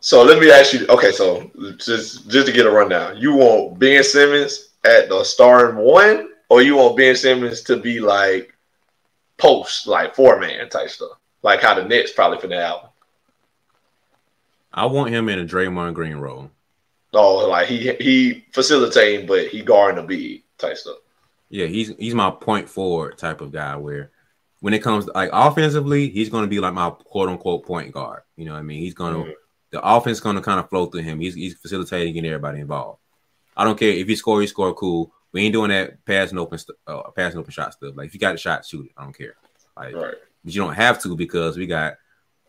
So 0.00 0.22
let 0.22 0.38
me 0.38 0.50
ask 0.50 0.72
you. 0.72 0.86
Okay, 0.88 1.12
so 1.12 1.50
just 1.78 2.28
just 2.28 2.46
to 2.46 2.52
get 2.52 2.66
a 2.66 2.70
rundown, 2.70 3.16
you 3.16 3.34
want 3.34 3.78
Ben 3.78 4.02
Simmons 4.04 4.70
at 4.84 5.08
the 5.08 5.24
starting 5.24 5.76
one, 5.76 6.30
or 6.48 6.62
you 6.62 6.76
want 6.76 6.96
Ben 6.96 7.16
Simmons 7.16 7.62
to 7.62 7.76
be 7.76 8.00
like 8.00 8.54
post, 9.38 9.86
like 9.86 10.14
four 10.14 10.38
man 10.38 10.68
type 10.68 10.90
stuff, 10.90 11.18
like 11.42 11.60
how 11.60 11.74
the 11.74 11.84
Nets 11.84 12.12
probably 12.12 12.38
for 12.38 12.46
the 12.46 12.56
album. 12.56 12.90
I 14.72 14.86
want 14.86 15.10
him 15.10 15.28
in 15.28 15.40
a 15.40 15.44
Draymond 15.44 15.94
Green 15.94 16.16
role. 16.16 16.50
Oh, 17.12 17.48
like 17.48 17.68
he 17.68 17.94
he 17.94 18.44
facilitating, 18.52 19.26
but 19.26 19.48
he 19.48 19.62
guarding 19.62 20.04
a 20.04 20.06
big 20.06 20.42
type 20.58 20.76
stuff. 20.76 20.98
Yeah, 21.48 21.66
he's 21.66 21.94
he's 21.98 22.14
my 22.14 22.30
point 22.30 22.68
forward 22.68 23.16
type 23.16 23.40
of 23.40 23.50
guy. 23.50 23.76
Where 23.76 24.10
when 24.60 24.74
it 24.74 24.82
comes 24.82 25.06
to, 25.06 25.12
like 25.12 25.30
offensively, 25.32 26.08
he's 26.08 26.28
going 26.28 26.44
to 26.44 26.48
be 26.48 26.60
like 26.60 26.74
my 26.74 26.90
quote 26.90 27.28
unquote 27.28 27.64
point 27.64 27.92
guard. 27.92 28.22
You 28.36 28.44
know 28.44 28.52
what 28.52 28.58
I 28.58 28.62
mean? 28.62 28.80
He's 28.80 28.94
going 28.94 29.14
to 29.14 29.20
mm-hmm. 29.20 29.30
the 29.70 29.82
offense 29.82 30.20
going 30.20 30.36
to 30.36 30.42
kind 30.42 30.60
of 30.60 30.68
flow 30.68 30.86
through 30.86 31.02
him. 31.02 31.20
He's 31.20 31.34
he's 31.34 31.54
facilitating, 31.54 32.14
getting 32.14 32.30
everybody 32.30 32.60
involved. 32.60 33.00
I 33.56 33.64
don't 33.64 33.78
care 33.78 33.90
if 33.90 34.06
he 34.06 34.16
score, 34.16 34.40
he 34.40 34.46
score 34.46 34.74
cool. 34.74 35.12
We 35.32 35.42
ain't 35.42 35.52
doing 35.52 35.70
that 35.70 36.04
passing 36.04 36.38
open, 36.38 36.58
uh, 36.86 37.10
passing 37.10 37.38
open 37.38 37.52
shot 37.52 37.74
stuff. 37.74 37.94
Like 37.96 38.08
if 38.08 38.14
you 38.14 38.20
got 38.20 38.34
a 38.34 38.38
shot, 38.38 38.64
shoot 38.64 38.86
it. 38.86 38.92
I 38.96 39.04
don't 39.04 39.16
care. 39.16 39.34
Like, 39.76 39.94
right. 39.94 40.14
but 40.44 40.54
you 40.54 40.60
don't 40.60 40.74
have 40.74 41.00
to 41.02 41.16
because 41.16 41.56
we 41.56 41.66
got 41.66 41.94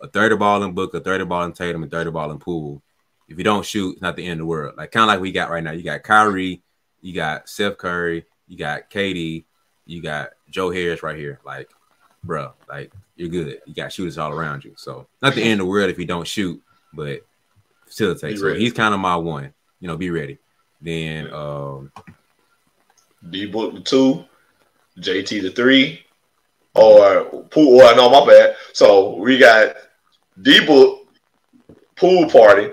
a 0.01 0.07
third 0.07 0.31
of 0.31 0.39
ball 0.39 0.63
in 0.63 0.73
Book, 0.73 0.93
a 0.93 0.99
third 0.99 1.21
of 1.21 1.29
ball 1.29 1.43
in 1.43 1.53
Tatum, 1.53 1.83
and 1.83 1.91
third 1.91 2.07
of 2.07 2.13
ball 2.13 2.31
in 2.31 2.39
Poole. 2.39 2.81
If 3.27 3.37
you 3.37 3.43
don't 3.43 3.65
shoot, 3.65 3.93
it's 3.93 4.01
not 4.01 4.15
the 4.15 4.25
end 4.25 4.33
of 4.33 4.39
the 4.39 4.45
world. 4.45 4.75
Like 4.77 4.91
kind 4.91 5.03
of 5.03 5.07
like 5.07 5.19
we 5.19 5.31
got 5.31 5.51
right 5.51 5.63
now. 5.63 5.71
You 5.71 5.83
got 5.83 6.03
Kyrie, 6.03 6.63
you 7.01 7.13
got 7.13 7.49
Seth 7.49 7.77
Curry, 7.77 8.25
you 8.47 8.57
got 8.57 8.89
KD, 8.89 9.45
you 9.85 10.01
got 10.01 10.29
Joe 10.49 10.71
Harris 10.71 11.03
right 11.03 11.17
here. 11.17 11.39
Like, 11.45 11.69
bro, 12.23 12.53
like 12.67 12.91
you're 13.15 13.29
good. 13.29 13.61
You 13.65 13.73
got 13.73 13.91
shooters 13.91 14.17
all 14.17 14.31
around 14.31 14.63
you. 14.63 14.73
So 14.77 15.07
not 15.21 15.35
the 15.35 15.43
end 15.43 15.59
of 15.61 15.65
the 15.65 15.71
world 15.71 15.89
if 15.89 15.99
you 15.99 16.05
don't 16.05 16.27
shoot, 16.27 16.61
but 16.93 17.21
facilitate. 17.85 18.39
So 18.39 18.53
he's 18.53 18.73
kind 18.73 18.93
of 18.93 18.99
my 18.99 19.15
one. 19.15 19.53
You 19.79 19.87
know, 19.87 19.97
be 19.97 20.09
ready. 20.09 20.37
Then 20.81 21.31
um 21.33 21.91
D 23.29 23.45
book 23.45 23.73
the 23.73 23.81
two, 23.81 24.25
JT 24.99 25.41
the 25.41 25.51
three, 25.51 26.05
or 26.73 27.25
pool. 27.49 27.77
Well, 27.77 27.95
no, 27.95 28.09
my 28.09 28.25
bad. 28.25 28.55
So 28.73 29.15
we 29.15 29.37
got 29.37 29.75
D 30.41 30.65
book 30.65 31.07
pool 31.95 32.29
party, 32.29 32.71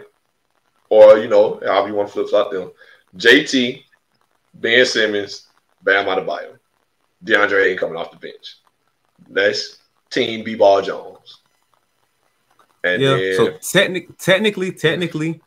or 0.88 1.18
you 1.18 1.28
know, 1.28 1.60
however 1.64 1.88
you 1.88 1.94
want 1.94 2.08
to 2.08 2.12
flip 2.12 2.28
flop 2.28 2.52
them. 2.52 2.70
JT, 3.16 3.82
Ben 4.54 4.86
Simmons, 4.86 5.48
Bam 5.82 6.06
Adebayo, 6.06 6.58
DeAndre 7.24 7.70
ain't 7.70 7.80
coming 7.80 7.96
off 7.96 8.10
the 8.10 8.18
bench. 8.18 8.56
That's 9.28 9.78
team 10.10 10.44
B 10.44 10.54
Ball 10.54 10.82
Jones. 10.82 11.38
And 12.84 13.02
yeah. 13.02 13.16
Then, 13.16 13.36
so 13.36 13.50
technically, 13.58 14.14
technically, 14.18 14.72
technically, 14.72 15.40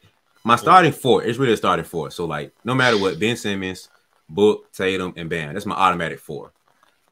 my 0.43 0.55
starting 0.55 0.91
four 0.91 1.23
is 1.23 1.37
really 1.37 1.53
a 1.53 1.57
starting 1.57 1.85
four. 1.85 2.11
So 2.11 2.25
like, 2.25 2.51
no 2.63 2.75
matter 2.75 2.97
what, 2.97 3.19
Ben 3.19 3.37
Simmons, 3.37 3.89
Book, 4.27 4.71
Tatum, 4.73 5.13
and 5.15 5.29
Bam. 5.29 5.53
That's 5.53 5.65
my 5.65 5.75
automatic 5.75 6.19
four. 6.19 6.51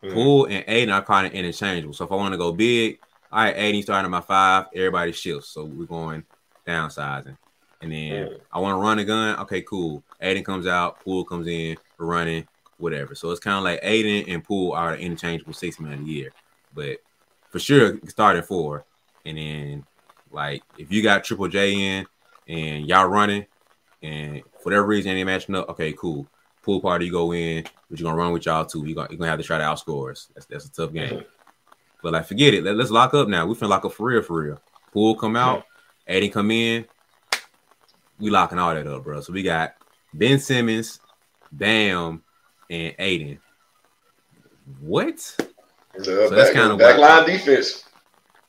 Mm-hmm. 0.03 0.13
Poole 0.13 0.45
and 0.45 0.63
Ayton 0.67 0.93
are 0.93 1.03
kind 1.03 1.25
of 1.25 1.33
interchangeable. 1.33 1.93
So 1.93 2.05
if 2.05 2.11
I 2.11 2.15
want 2.15 2.33
to 2.33 2.37
go 2.37 2.51
big, 2.51 2.99
all 3.31 3.43
right, 3.43 3.55
Ayton 3.57 3.81
starting 3.81 4.05
at 4.05 4.11
my 4.11 4.21
five, 4.21 4.65
everybody 4.75 5.11
shifts. 5.11 5.49
So 5.49 5.65
we're 5.65 5.85
going 5.85 6.23
downsizing. 6.67 7.37
And 7.81 7.91
then 7.91 8.11
mm. 8.11 8.39
I 8.51 8.59
want 8.59 8.73
to 8.73 8.81
run 8.81 8.99
a 8.99 9.05
gun. 9.05 9.39
Okay, 9.39 9.61
cool. 9.61 10.03
Ayton 10.21 10.43
comes 10.43 10.67
out, 10.67 10.99
Poole 11.03 11.23
comes 11.23 11.47
in, 11.47 11.77
running, 11.97 12.47
whatever. 12.77 13.15
So 13.15 13.31
it's 13.31 13.39
kind 13.39 13.57
of 13.57 13.63
like 13.63 13.79
Ayton 13.83 14.29
and 14.31 14.43
Poole 14.43 14.73
are 14.73 14.95
interchangeable 14.95 15.53
six 15.53 15.79
man 15.79 15.99
a 15.99 16.03
year. 16.03 16.31
But 16.77 16.99
for 17.49 17.57
sure, 17.57 17.99
start 18.07 18.37
at 18.37 18.45
four. 18.45 18.85
And 19.25 19.35
then 19.35 19.85
like 20.31 20.61
if 20.77 20.91
you 20.91 21.01
got 21.01 21.23
Triple 21.23 21.47
J 21.47 21.73
in 21.73 22.07
and 22.47 22.87
y'all 22.87 23.07
running, 23.07 23.47
and 24.03 24.43
for 24.59 24.65
whatever 24.65 24.85
reason 24.85 25.15
they 25.15 25.23
matching 25.23 25.55
up, 25.55 25.69
okay, 25.69 25.91
cool 25.93 26.27
pool 26.61 26.79
party, 26.79 27.05
you 27.07 27.11
go 27.11 27.33
in, 27.33 27.63
but 27.89 27.99
you're 27.99 28.07
gonna 28.07 28.21
run 28.21 28.31
with 28.31 28.45
y'all 28.45 28.63
too. 28.63 28.85
You're 28.85 28.93
gonna, 28.93 29.07
you're 29.09 29.17
gonna 29.17 29.31
have 29.31 29.39
to 29.39 29.45
try 29.45 29.57
to 29.57 29.63
outscore 29.63 30.11
us. 30.11 30.29
That's 30.35 30.45
that's 30.45 30.65
a 30.65 30.71
tough 30.71 30.93
game. 30.93 31.23
But 32.03 32.13
like, 32.13 32.27
forget 32.27 32.53
it. 32.53 32.63
Let, 32.63 32.79
us 32.79 32.91
lock 32.91 33.15
up 33.15 33.27
now. 33.27 33.47
We 33.47 33.55
feel 33.55 33.69
lock 33.69 33.83
up 33.83 33.91
for 33.91 34.05
real, 34.05 34.21
for 34.21 34.39
real. 34.39 34.61
Poole 34.93 35.15
come 35.15 35.35
out. 35.35 35.65
Eddie 36.05 36.29
come 36.29 36.51
in. 36.51 36.85
We 38.19 38.29
locking 38.29 38.59
all 38.59 38.75
that 38.75 38.85
up, 38.85 39.03
bro. 39.03 39.19
So 39.21 39.33
we 39.33 39.41
got 39.41 39.73
Ben 40.13 40.37
Simmons, 40.37 40.99
Bam, 41.51 42.21
and 42.69 42.93
Ayton. 42.99 43.39
What? 44.79 45.46
So 46.03 46.29
that's 46.29 46.51
kind 46.51 46.71
of 46.71 46.77
back 46.77 46.97
line 46.97 47.25
defense. 47.25 47.83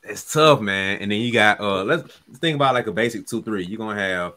it's 0.03 0.33
tough, 0.33 0.61
man. 0.61 0.99
And 1.01 1.11
then 1.11 1.21
you 1.21 1.33
got 1.33 1.61
uh 1.61 1.85
let's 1.85 2.13
think 2.37 2.57
about 2.57 2.75
like 2.75 2.87
a 2.87 2.93
basic 2.93 3.27
two 3.27 3.43
three. 3.43 3.65
You're 3.65 3.79
gonna 3.79 4.01
have 4.01 4.35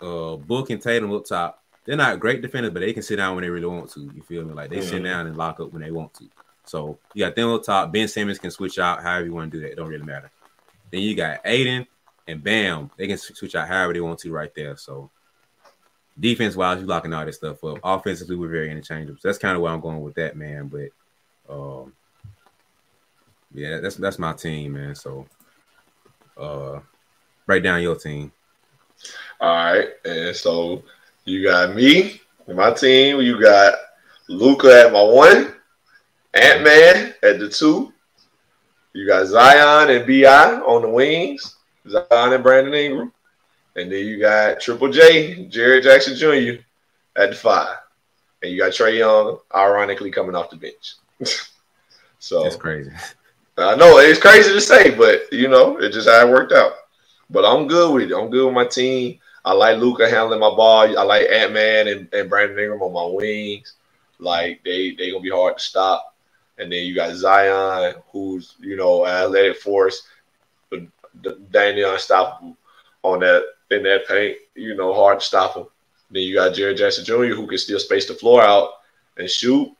uh 0.00 0.36
Book 0.36 0.70
and 0.70 0.80
Tatum 0.80 1.12
up 1.12 1.24
top. 1.24 1.62
They're 1.84 1.96
not 1.96 2.20
great 2.20 2.42
defenders, 2.42 2.72
but 2.72 2.80
they 2.80 2.92
can 2.92 3.02
sit 3.02 3.16
down 3.16 3.34
when 3.34 3.42
they 3.42 3.50
really 3.50 3.66
want 3.66 3.90
to. 3.92 4.00
You 4.14 4.22
feel 4.22 4.44
me? 4.44 4.54
Like 4.54 4.70
they 4.70 4.78
mm-hmm. 4.78 4.88
sit 4.88 5.04
down 5.04 5.26
and 5.26 5.36
lock 5.36 5.60
up 5.60 5.72
when 5.72 5.82
they 5.82 5.90
want 5.90 6.14
to. 6.14 6.28
So 6.64 6.98
you 7.14 7.24
got 7.24 7.34
them 7.34 7.50
up 7.50 7.64
top. 7.64 7.92
Ben 7.92 8.06
Simmons 8.06 8.38
can 8.38 8.50
switch 8.50 8.78
out 8.78 9.02
however 9.02 9.26
you 9.26 9.32
want 9.32 9.50
to 9.50 9.58
do 9.58 9.62
that. 9.62 9.72
It 9.72 9.76
don't 9.76 9.88
really 9.88 10.04
matter. 10.04 10.30
Then 10.90 11.00
you 11.00 11.14
got 11.14 11.40
Ayton 11.44 11.86
and 12.28 12.42
Bam. 12.42 12.90
They 12.96 13.06
can 13.06 13.18
switch 13.18 13.54
out 13.54 13.68
however 13.68 13.92
they 13.92 14.00
want 14.00 14.18
to 14.20 14.32
right 14.32 14.54
there. 14.54 14.76
So 14.76 15.10
defense 16.18 16.54
wise, 16.54 16.78
you're 16.78 16.86
locking 16.86 17.12
all 17.12 17.24
this 17.24 17.36
stuff 17.36 17.64
up. 17.64 17.78
Offensively, 17.82 18.36
we're 18.36 18.48
very 18.48 18.70
interchangeable. 18.70 19.18
So 19.20 19.28
that's 19.28 19.38
kind 19.38 19.56
of 19.56 19.62
where 19.62 19.72
I'm 19.72 19.80
going 19.80 20.00
with 20.00 20.14
that, 20.14 20.36
man. 20.36 20.68
But 20.68 20.90
um, 21.52 21.92
yeah, 23.52 23.80
that's 23.80 23.96
that's 23.96 24.18
my 24.18 24.32
team, 24.32 24.72
man. 24.72 24.94
So 24.94 25.26
uh 26.36 26.80
write 27.46 27.62
down 27.62 27.82
your 27.82 27.96
team. 27.96 28.32
All 29.40 29.54
right. 29.54 29.88
And 30.04 30.36
so 30.36 30.82
you 31.24 31.44
got 31.44 31.74
me, 31.74 32.20
and 32.46 32.56
my 32.56 32.72
team, 32.72 33.20
you 33.20 33.40
got 33.40 33.74
Luka 34.28 34.84
at 34.86 34.92
my 34.92 35.02
one, 35.02 35.54
Ant 36.34 36.62
Man 36.62 37.14
at 37.22 37.38
the 37.38 37.48
two. 37.48 37.92
You 38.92 39.06
got 39.06 39.26
Zion 39.26 39.90
and 39.90 40.06
BI 40.06 40.60
on 40.66 40.82
the 40.82 40.88
wings, 40.88 41.56
Zion 41.88 42.32
and 42.32 42.42
Brandon 42.42 42.74
Ingram. 42.74 43.12
And 43.76 43.90
then 43.90 44.04
you 44.04 44.18
got 44.18 44.60
Triple 44.60 44.90
J, 44.90 45.48
Jaren 45.48 45.82
Jackson 45.82 46.16
Jr. 46.16 46.60
at 47.16 47.30
the 47.30 47.36
five. 47.36 47.76
And 48.42 48.50
you 48.50 48.58
got 48.58 48.72
Trae 48.72 48.98
Young, 48.98 49.38
ironically, 49.54 50.10
coming 50.10 50.34
off 50.34 50.50
the 50.50 50.56
bench. 50.56 50.96
so 52.18 52.42
that's 52.42 52.56
crazy. 52.56 52.90
I 53.58 53.76
know 53.76 53.98
it's 53.98 54.20
crazy 54.20 54.52
to 54.52 54.60
say, 54.60 54.90
but 54.90 55.32
you 55.32 55.48
know, 55.48 55.78
it 55.78 55.92
just 55.92 56.08
how 56.08 56.26
it 56.26 56.30
worked 56.30 56.52
out. 56.52 56.72
But 57.28 57.44
I'm 57.44 57.68
good 57.68 57.92
with 57.92 58.10
it. 58.10 58.16
I'm 58.16 58.30
good 58.30 58.46
with 58.46 58.54
my 58.54 58.66
team. 58.66 59.18
I 59.44 59.52
like 59.52 59.78
Luka 59.78 60.08
handling 60.08 60.40
my 60.40 60.50
ball. 60.50 60.98
I 60.98 61.02
like 61.02 61.28
Ant 61.30 61.52
Man 61.52 61.88
and, 61.88 62.12
and 62.12 62.28
Brandon 62.28 62.58
Ingram 62.58 62.82
on 62.82 62.92
my 62.92 63.14
wings. 63.14 63.74
Like 64.18 64.62
they 64.64 64.94
they 64.94 65.10
gonna 65.10 65.22
be 65.22 65.30
hard 65.30 65.58
to 65.58 65.62
stop. 65.62 66.14
And 66.58 66.70
then 66.70 66.84
you 66.84 66.94
got 66.94 67.14
Zion, 67.14 67.94
who's 68.12 68.54
you 68.60 68.76
know 68.76 69.06
athletic 69.06 69.58
force, 69.58 70.06
but 70.68 70.80
Daniel 71.50 71.92
unstoppable 71.92 72.56
on 73.02 73.20
that 73.20 73.44
in 73.70 73.82
that 73.84 74.06
paint. 74.06 74.36
You 74.54 74.74
know, 74.74 74.92
hard 74.92 75.20
to 75.20 75.26
stop 75.26 75.56
him. 75.56 75.66
Then 76.10 76.22
you 76.22 76.34
got 76.34 76.54
Jaren 76.54 76.76
Jackson 76.76 77.04
Jr., 77.04 77.34
who 77.34 77.46
can 77.46 77.58
still 77.58 77.78
space 77.78 78.06
the 78.06 78.14
floor 78.14 78.42
out 78.42 78.70
and 79.16 79.30
shoot. 79.30 79.72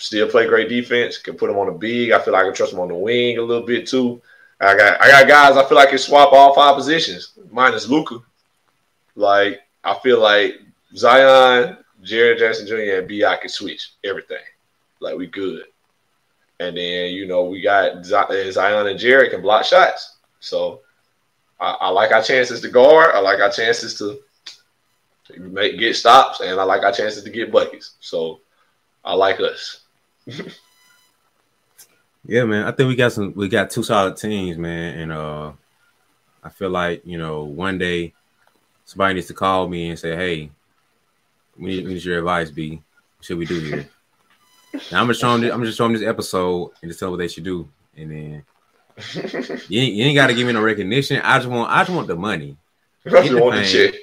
Still 0.00 0.30
play 0.30 0.46
great 0.46 0.70
defense. 0.70 1.18
Can 1.18 1.36
put 1.36 1.50
him 1.50 1.58
on 1.58 1.66
the 1.66 1.72
big. 1.72 2.10
I 2.10 2.20
feel 2.20 2.32
like 2.32 2.42
I 2.42 2.46
can 2.46 2.54
trust 2.54 2.72
him 2.72 2.80
on 2.80 2.88
the 2.88 2.94
wing 2.94 3.36
a 3.36 3.42
little 3.42 3.66
bit 3.66 3.86
too. 3.86 4.22
I 4.58 4.74
got 4.74 4.98
I 5.00 5.08
got 5.10 5.28
guys 5.28 5.56
I 5.58 5.68
feel 5.68 5.76
like 5.76 5.90
can 5.90 5.98
swap 5.98 6.32
all 6.32 6.54
five 6.54 6.74
positions, 6.74 7.32
minus 7.50 7.86
Luka. 7.86 8.20
Like 9.14 9.60
I 9.84 9.98
feel 9.98 10.18
like 10.18 10.54
Zion, 10.96 11.76
Jaren 12.02 12.38
Jackson 12.38 12.66
Jr. 12.66 12.98
and 12.98 13.08
B 13.08 13.26
I 13.26 13.36
can 13.36 13.50
switch 13.50 13.92
everything. 14.02 14.38
Like 15.00 15.18
we 15.18 15.26
good. 15.26 15.64
And 16.60 16.78
then 16.78 17.10
you 17.10 17.26
know 17.26 17.44
we 17.44 17.60
got 17.60 18.02
Zion 18.02 18.86
and 18.86 18.98
Jaren 18.98 19.30
can 19.30 19.42
block 19.42 19.66
shots. 19.66 20.16
So 20.40 20.80
I, 21.60 21.76
I, 21.78 21.88
like 21.90 22.10
our 22.12 22.22
chances 22.22 22.62
to 22.62 22.68
guard. 22.68 23.10
I 23.14 23.20
like 23.20 23.40
our 23.40 23.50
chances 23.50 23.98
to 23.98 24.18
make 25.38 25.78
get 25.78 25.94
stops, 25.94 26.40
and 26.40 26.58
I 26.58 26.62
like 26.62 26.84
our 26.84 26.92
chances 26.92 27.22
to 27.22 27.30
get 27.30 27.52
buckets. 27.52 27.96
So 28.00 28.40
I 29.04 29.12
like 29.12 29.40
us. 29.40 29.79
Yeah, 32.24 32.44
man. 32.44 32.66
I 32.66 32.72
think 32.72 32.88
we 32.88 32.96
got 32.96 33.12
some. 33.12 33.32
We 33.34 33.48
got 33.48 33.70
two 33.70 33.82
solid 33.82 34.16
teams, 34.16 34.58
man, 34.58 34.98
and 34.98 35.12
uh, 35.12 35.52
I 36.44 36.48
feel 36.50 36.70
like 36.70 37.02
you 37.04 37.18
know 37.18 37.44
one 37.44 37.78
day 37.78 38.12
somebody 38.84 39.14
needs 39.14 39.26
to 39.28 39.34
call 39.34 39.68
me 39.68 39.88
and 39.88 39.98
say, 39.98 40.14
"Hey, 40.14 40.50
we 41.56 41.70
need, 41.70 41.86
we 41.86 41.94
need 41.94 42.04
your 42.04 42.18
advice, 42.18 42.50
B. 42.50 42.82
What 43.16 43.24
should 43.24 43.38
we 43.38 43.46
do 43.46 43.60
here?" 43.60 43.88
now 44.92 45.00
I'm 45.00 45.08
just 45.08 45.20
showing. 45.20 45.40
This, 45.40 45.52
I'm 45.52 45.64
just 45.64 45.78
showing 45.78 45.94
this 45.94 46.06
episode 46.06 46.72
and 46.82 46.90
just 46.90 47.00
tell 47.00 47.10
what 47.10 47.16
they 47.16 47.28
should 47.28 47.44
do, 47.44 47.68
and 47.96 48.10
then 48.10 48.44
you 49.68 49.80
ain't, 49.80 50.00
ain't 50.00 50.14
got 50.14 50.26
to 50.26 50.34
give 50.34 50.46
me 50.46 50.52
no 50.52 50.62
recognition. 50.62 51.22
I 51.22 51.38
just 51.38 51.48
want. 51.48 51.70
I 51.70 51.80
just 51.84 51.96
want 51.96 52.06
the 52.06 52.16
money. 52.16 52.56
Forget 53.02 53.30
the. 53.30 53.98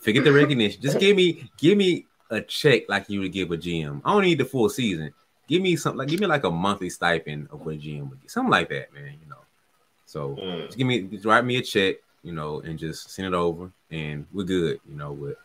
Forget 0.00 0.24
the 0.24 0.32
recognition. 0.32 0.82
Just 0.82 0.98
give 0.98 1.16
me. 1.16 1.48
Give 1.56 1.78
me 1.78 2.06
a 2.30 2.40
check 2.40 2.88
like 2.88 3.08
you 3.08 3.20
would 3.20 3.32
give 3.32 3.52
a 3.52 3.56
GM. 3.56 4.02
I 4.04 4.12
don't 4.12 4.22
need 4.22 4.38
the 4.38 4.44
full 4.44 4.68
season 4.68 5.12
give 5.50 5.60
me 5.60 5.74
something 5.76 5.98
like 5.98 6.08
give 6.08 6.20
me 6.20 6.26
like 6.26 6.44
a 6.44 6.50
monthly 6.50 6.88
stipend 6.88 7.48
of 7.50 7.66
what 7.66 7.80
GM 7.80 8.08
would 8.08 8.20
get, 8.22 8.30
something 8.30 8.50
like 8.50 8.68
that, 8.70 8.94
man. 8.94 9.16
You 9.22 9.28
know. 9.28 9.36
So 10.06 10.36
mm. 10.36 10.66
just 10.66 10.78
give 10.78 10.86
me 10.86 11.02
just 11.02 11.26
write 11.26 11.44
me 11.44 11.56
a 11.56 11.62
check, 11.62 11.96
you 12.22 12.32
know, 12.32 12.60
and 12.60 12.78
just 12.78 13.10
send 13.10 13.26
it 13.26 13.34
over, 13.34 13.70
and 13.90 14.26
we're 14.32 14.44
good, 14.44 14.80
you 14.88 14.96
know. 14.96 15.12
With 15.12 15.36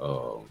um, 0.00 0.48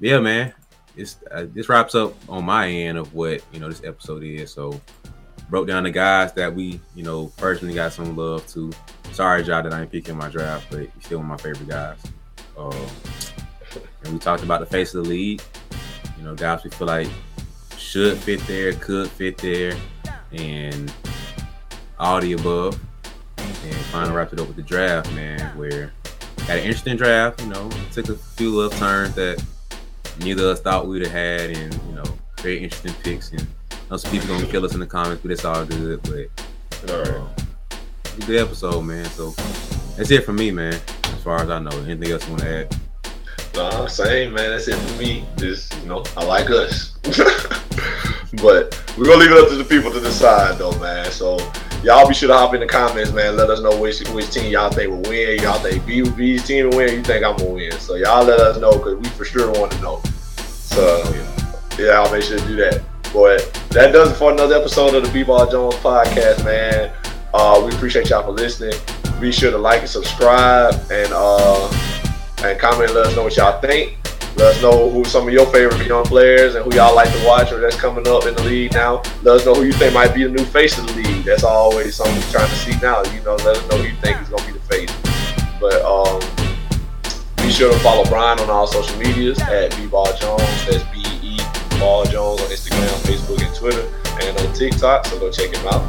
yeah, 0.00 0.18
man. 0.18 0.52
This 0.96 1.16
uh, 1.30 1.46
this 1.54 1.68
wraps 1.68 1.94
up 1.94 2.12
on 2.28 2.44
my 2.44 2.68
end 2.68 2.98
of 2.98 3.14
what 3.14 3.40
you 3.52 3.60
know 3.60 3.68
this 3.68 3.84
episode 3.84 4.24
is. 4.24 4.52
So 4.52 4.78
broke 5.48 5.68
down 5.68 5.84
the 5.84 5.90
guys 5.90 6.32
that 6.32 6.52
we 6.52 6.80
you 6.96 7.04
know 7.04 7.28
personally 7.36 7.74
got 7.74 7.92
some 7.92 8.16
love 8.16 8.46
to. 8.48 8.72
Sorry, 9.12 9.42
Joe, 9.42 9.62
that 9.62 9.72
I 9.72 9.82
ain't 9.82 9.92
picking 9.92 10.16
my 10.16 10.28
draft, 10.28 10.66
but 10.70 10.80
you're 10.80 10.90
still 11.00 11.18
one 11.18 11.30
of 11.30 11.30
my 11.30 11.42
favorite 11.42 11.68
guys. 11.68 11.98
Um, 12.56 12.74
and 14.04 14.12
we 14.12 14.18
talked 14.18 14.42
about 14.42 14.60
the 14.60 14.66
face 14.66 14.94
of 14.94 15.04
the 15.04 15.10
league. 15.10 15.40
You 16.18 16.24
know, 16.24 16.34
guys 16.34 16.64
we 16.64 16.70
feel 16.70 16.88
like 16.88 17.08
should 17.78 18.18
fit 18.18 18.40
there, 18.46 18.72
could 18.74 19.10
fit 19.10 19.38
there, 19.38 19.74
and 20.32 20.92
all 21.98 22.20
the 22.20 22.32
above. 22.32 22.78
And 23.38 23.74
finally 23.86 24.14
wrapped 24.14 24.32
it 24.32 24.40
up 24.40 24.46
with 24.46 24.56
the 24.56 24.62
draft, 24.62 25.12
man, 25.14 25.56
where 25.56 25.92
had 26.40 26.58
an 26.58 26.64
interesting 26.64 26.96
draft, 26.96 27.40
you 27.40 27.48
know, 27.48 27.70
took 27.92 28.08
a 28.08 28.14
few 28.14 28.54
little 28.54 28.76
turns 28.78 29.14
that 29.14 29.42
neither 30.20 30.44
of 30.44 30.48
us 30.50 30.60
thought 30.60 30.86
we'd 30.86 31.02
have 31.02 31.12
had, 31.12 31.50
and 31.50 31.74
you 31.88 31.94
know, 31.94 32.04
very 32.40 32.62
interesting 32.62 32.94
picks. 33.02 33.32
And 33.32 33.46
some 33.96 34.10
people 34.10 34.28
gonna 34.28 34.46
kill 34.46 34.64
us 34.64 34.74
in 34.74 34.80
the 34.80 34.86
comments, 34.86 35.22
but 35.22 35.30
it's 35.30 35.44
all 35.44 35.64
good. 35.64 36.02
But 36.02 36.90
all 36.90 37.00
right. 37.02 37.14
Um, 37.14 37.28
good 38.26 38.40
episode, 38.40 38.82
man. 38.82 39.04
So 39.06 39.30
that's 39.96 40.10
it 40.10 40.24
for 40.24 40.32
me, 40.32 40.50
man. 40.50 40.74
As 41.04 41.22
far 41.22 41.42
as 41.42 41.50
I 41.50 41.58
know, 41.58 41.70
anything 41.70 42.10
else 42.10 42.24
you 42.26 42.32
want 42.32 42.42
to 42.42 42.48
add? 42.48 42.76
Nah, 43.58 43.86
same 43.88 44.34
man. 44.34 44.50
That's 44.50 44.68
it 44.68 44.76
for 44.76 45.02
me. 45.02 45.24
Just 45.36 45.76
you 45.82 45.88
know, 45.88 46.04
I 46.16 46.24
like 46.24 46.48
us. 46.48 46.90
but 48.40 48.80
we're 48.96 49.04
gonna 49.04 49.16
leave 49.16 49.32
it 49.32 49.36
up 49.36 49.48
to 49.48 49.56
the 49.56 49.66
people 49.68 49.90
to 49.90 49.98
decide 49.98 50.58
though, 50.58 50.78
man. 50.78 51.10
So 51.10 51.38
y'all 51.82 52.06
be 52.06 52.14
sure 52.14 52.28
to 52.28 52.34
hop 52.34 52.54
in 52.54 52.60
the 52.60 52.68
comments, 52.68 53.10
man. 53.10 53.36
Let 53.36 53.50
us 53.50 53.60
know 53.60 53.76
which 53.76 54.08
which 54.10 54.30
team 54.30 54.52
y'all 54.52 54.70
think 54.70 54.92
will 54.92 55.10
win. 55.10 55.42
Y'all 55.42 55.58
think 55.58 55.82
BB's 55.82 56.46
team 56.46 56.70
will 56.70 56.76
win. 56.76 56.94
You 56.94 57.02
think 57.02 57.24
I'm 57.24 57.36
gonna 57.36 57.50
win? 57.50 57.72
So 57.72 57.96
y'all 57.96 58.24
let 58.24 58.38
us 58.38 58.58
know 58.58 58.70
because 58.78 58.94
we 58.94 59.08
for 59.08 59.24
sure 59.24 59.50
want 59.50 59.72
to 59.72 59.80
know. 59.80 60.00
So 60.36 61.02
yeah, 61.76 62.00
I'll 62.00 62.12
make 62.12 62.22
sure 62.22 62.38
to 62.38 62.46
do 62.46 62.54
that. 62.58 62.80
But 63.12 63.52
that 63.70 63.92
does 63.92 64.12
it 64.12 64.14
for 64.14 64.30
another 64.30 64.54
episode 64.54 64.94
of 64.94 65.04
the 65.04 65.10
B-Ball 65.10 65.50
Jones 65.50 65.74
podcast, 65.76 66.44
man. 66.44 66.92
Uh, 67.34 67.60
we 67.66 67.74
appreciate 67.74 68.08
y'all 68.10 68.22
for 68.22 68.30
listening. 68.30 68.78
Be 69.20 69.32
sure 69.32 69.50
to 69.50 69.58
like 69.58 69.80
and 69.80 69.88
subscribe 69.88 70.74
and 70.92 71.12
uh, 71.12 71.97
and 72.44 72.58
comment. 72.58 72.94
let 72.94 73.06
us 73.06 73.16
know 73.16 73.24
what 73.24 73.36
y'all 73.36 73.60
think. 73.60 73.98
Let 74.36 74.54
us 74.54 74.62
know 74.62 74.88
who 74.88 75.04
some 75.04 75.26
of 75.26 75.32
your 75.32 75.46
favorite 75.46 75.84
young 75.86 76.04
players 76.04 76.54
and 76.54 76.64
who 76.64 76.76
y'all 76.76 76.94
like 76.94 77.10
to 77.10 77.26
watch 77.26 77.50
or 77.50 77.58
that's 77.58 77.74
coming 77.74 78.06
up 78.06 78.24
in 78.24 78.34
the 78.36 78.42
league 78.44 78.72
now. 78.72 79.02
Let 79.24 79.40
us 79.40 79.46
know 79.46 79.54
who 79.54 79.64
you 79.64 79.72
think 79.72 79.92
might 79.92 80.14
be 80.14 80.22
the 80.22 80.30
new 80.30 80.44
face 80.44 80.78
of 80.78 80.86
the 80.86 81.02
league. 81.02 81.24
That's 81.24 81.42
always 81.42 81.96
something 81.96 82.14
we're 82.14 82.30
trying 82.30 82.48
to 82.48 82.54
see 82.54 82.78
now. 82.80 83.02
You 83.02 83.20
know, 83.22 83.34
let 83.36 83.56
us 83.56 83.68
know 83.68 83.78
who 83.78 83.88
you 83.88 83.96
think 84.00 84.20
is 84.22 84.28
going 84.28 84.44
to 84.44 84.52
be 84.52 84.58
the 84.58 84.64
face. 84.66 84.94
But 85.60 85.82
um, 85.82 86.20
be 87.38 87.50
sure 87.50 87.72
to 87.72 87.78
follow 87.80 88.04
Brian 88.04 88.38
on 88.38 88.48
all 88.48 88.68
social 88.68 88.96
medias 88.98 89.40
at 89.40 89.76
B 89.76 89.86
Ball 89.88 90.14
Jones. 90.16 90.66
That's 90.66 90.84
B 90.92 91.02
E 91.20 91.38
Ball 91.80 92.04
Jones 92.04 92.40
on 92.40 92.46
Instagram, 92.46 92.94
Facebook, 93.10 93.44
and 93.44 93.54
Twitter, 93.56 93.92
and 94.22 94.38
on 94.38 94.54
TikTok. 94.54 95.06
So 95.06 95.18
go 95.18 95.32
check 95.32 95.52
him 95.52 95.66
out. 95.66 95.82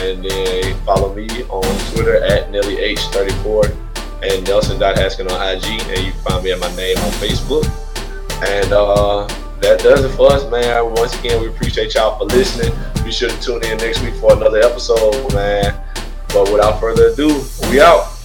And 0.00 0.22
then 0.22 0.74
follow 0.84 1.14
me 1.14 1.44
on 1.44 1.92
Twitter 1.92 2.22
at 2.22 2.52
NellyH34 2.52 3.85
and 4.22 4.46
Nelson.Haskin 4.46 5.30
on 5.30 5.56
IG. 5.56 5.64
And 5.88 6.06
you 6.06 6.12
can 6.12 6.20
find 6.22 6.44
me 6.44 6.52
at 6.52 6.60
my 6.60 6.74
name 6.76 6.96
on 6.98 7.10
Facebook. 7.12 7.64
And 8.46 8.72
uh, 8.72 9.26
that 9.60 9.80
does 9.80 10.04
it 10.04 10.10
for 10.10 10.32
us, 10.32 10.48
man. 10.50 10.94
Once 10.94 11.18
again, 11.18 11.40
we 11.40 11.48
appreciate 11.48 11.94
y'all 11.94 12.18
for 12.18 12.24
listening. 12.24 12.72
Be 13.04 13.12
sure 13.12 13.30
to 13.30 13.40
tune 13.40 13.64
in 13.64 13.78
next 13.78 14.02
week 14.02 14.14
for 14.14 14.32
another 14.32 14.60
episode, 14.60 15.32
man. 15.32 15.80
But 16.28 16.52
without 16.52 16.80
further 16.80 17.08
ado, 17.08 17.42
we 17.70 17.80
out. 17.80 18.15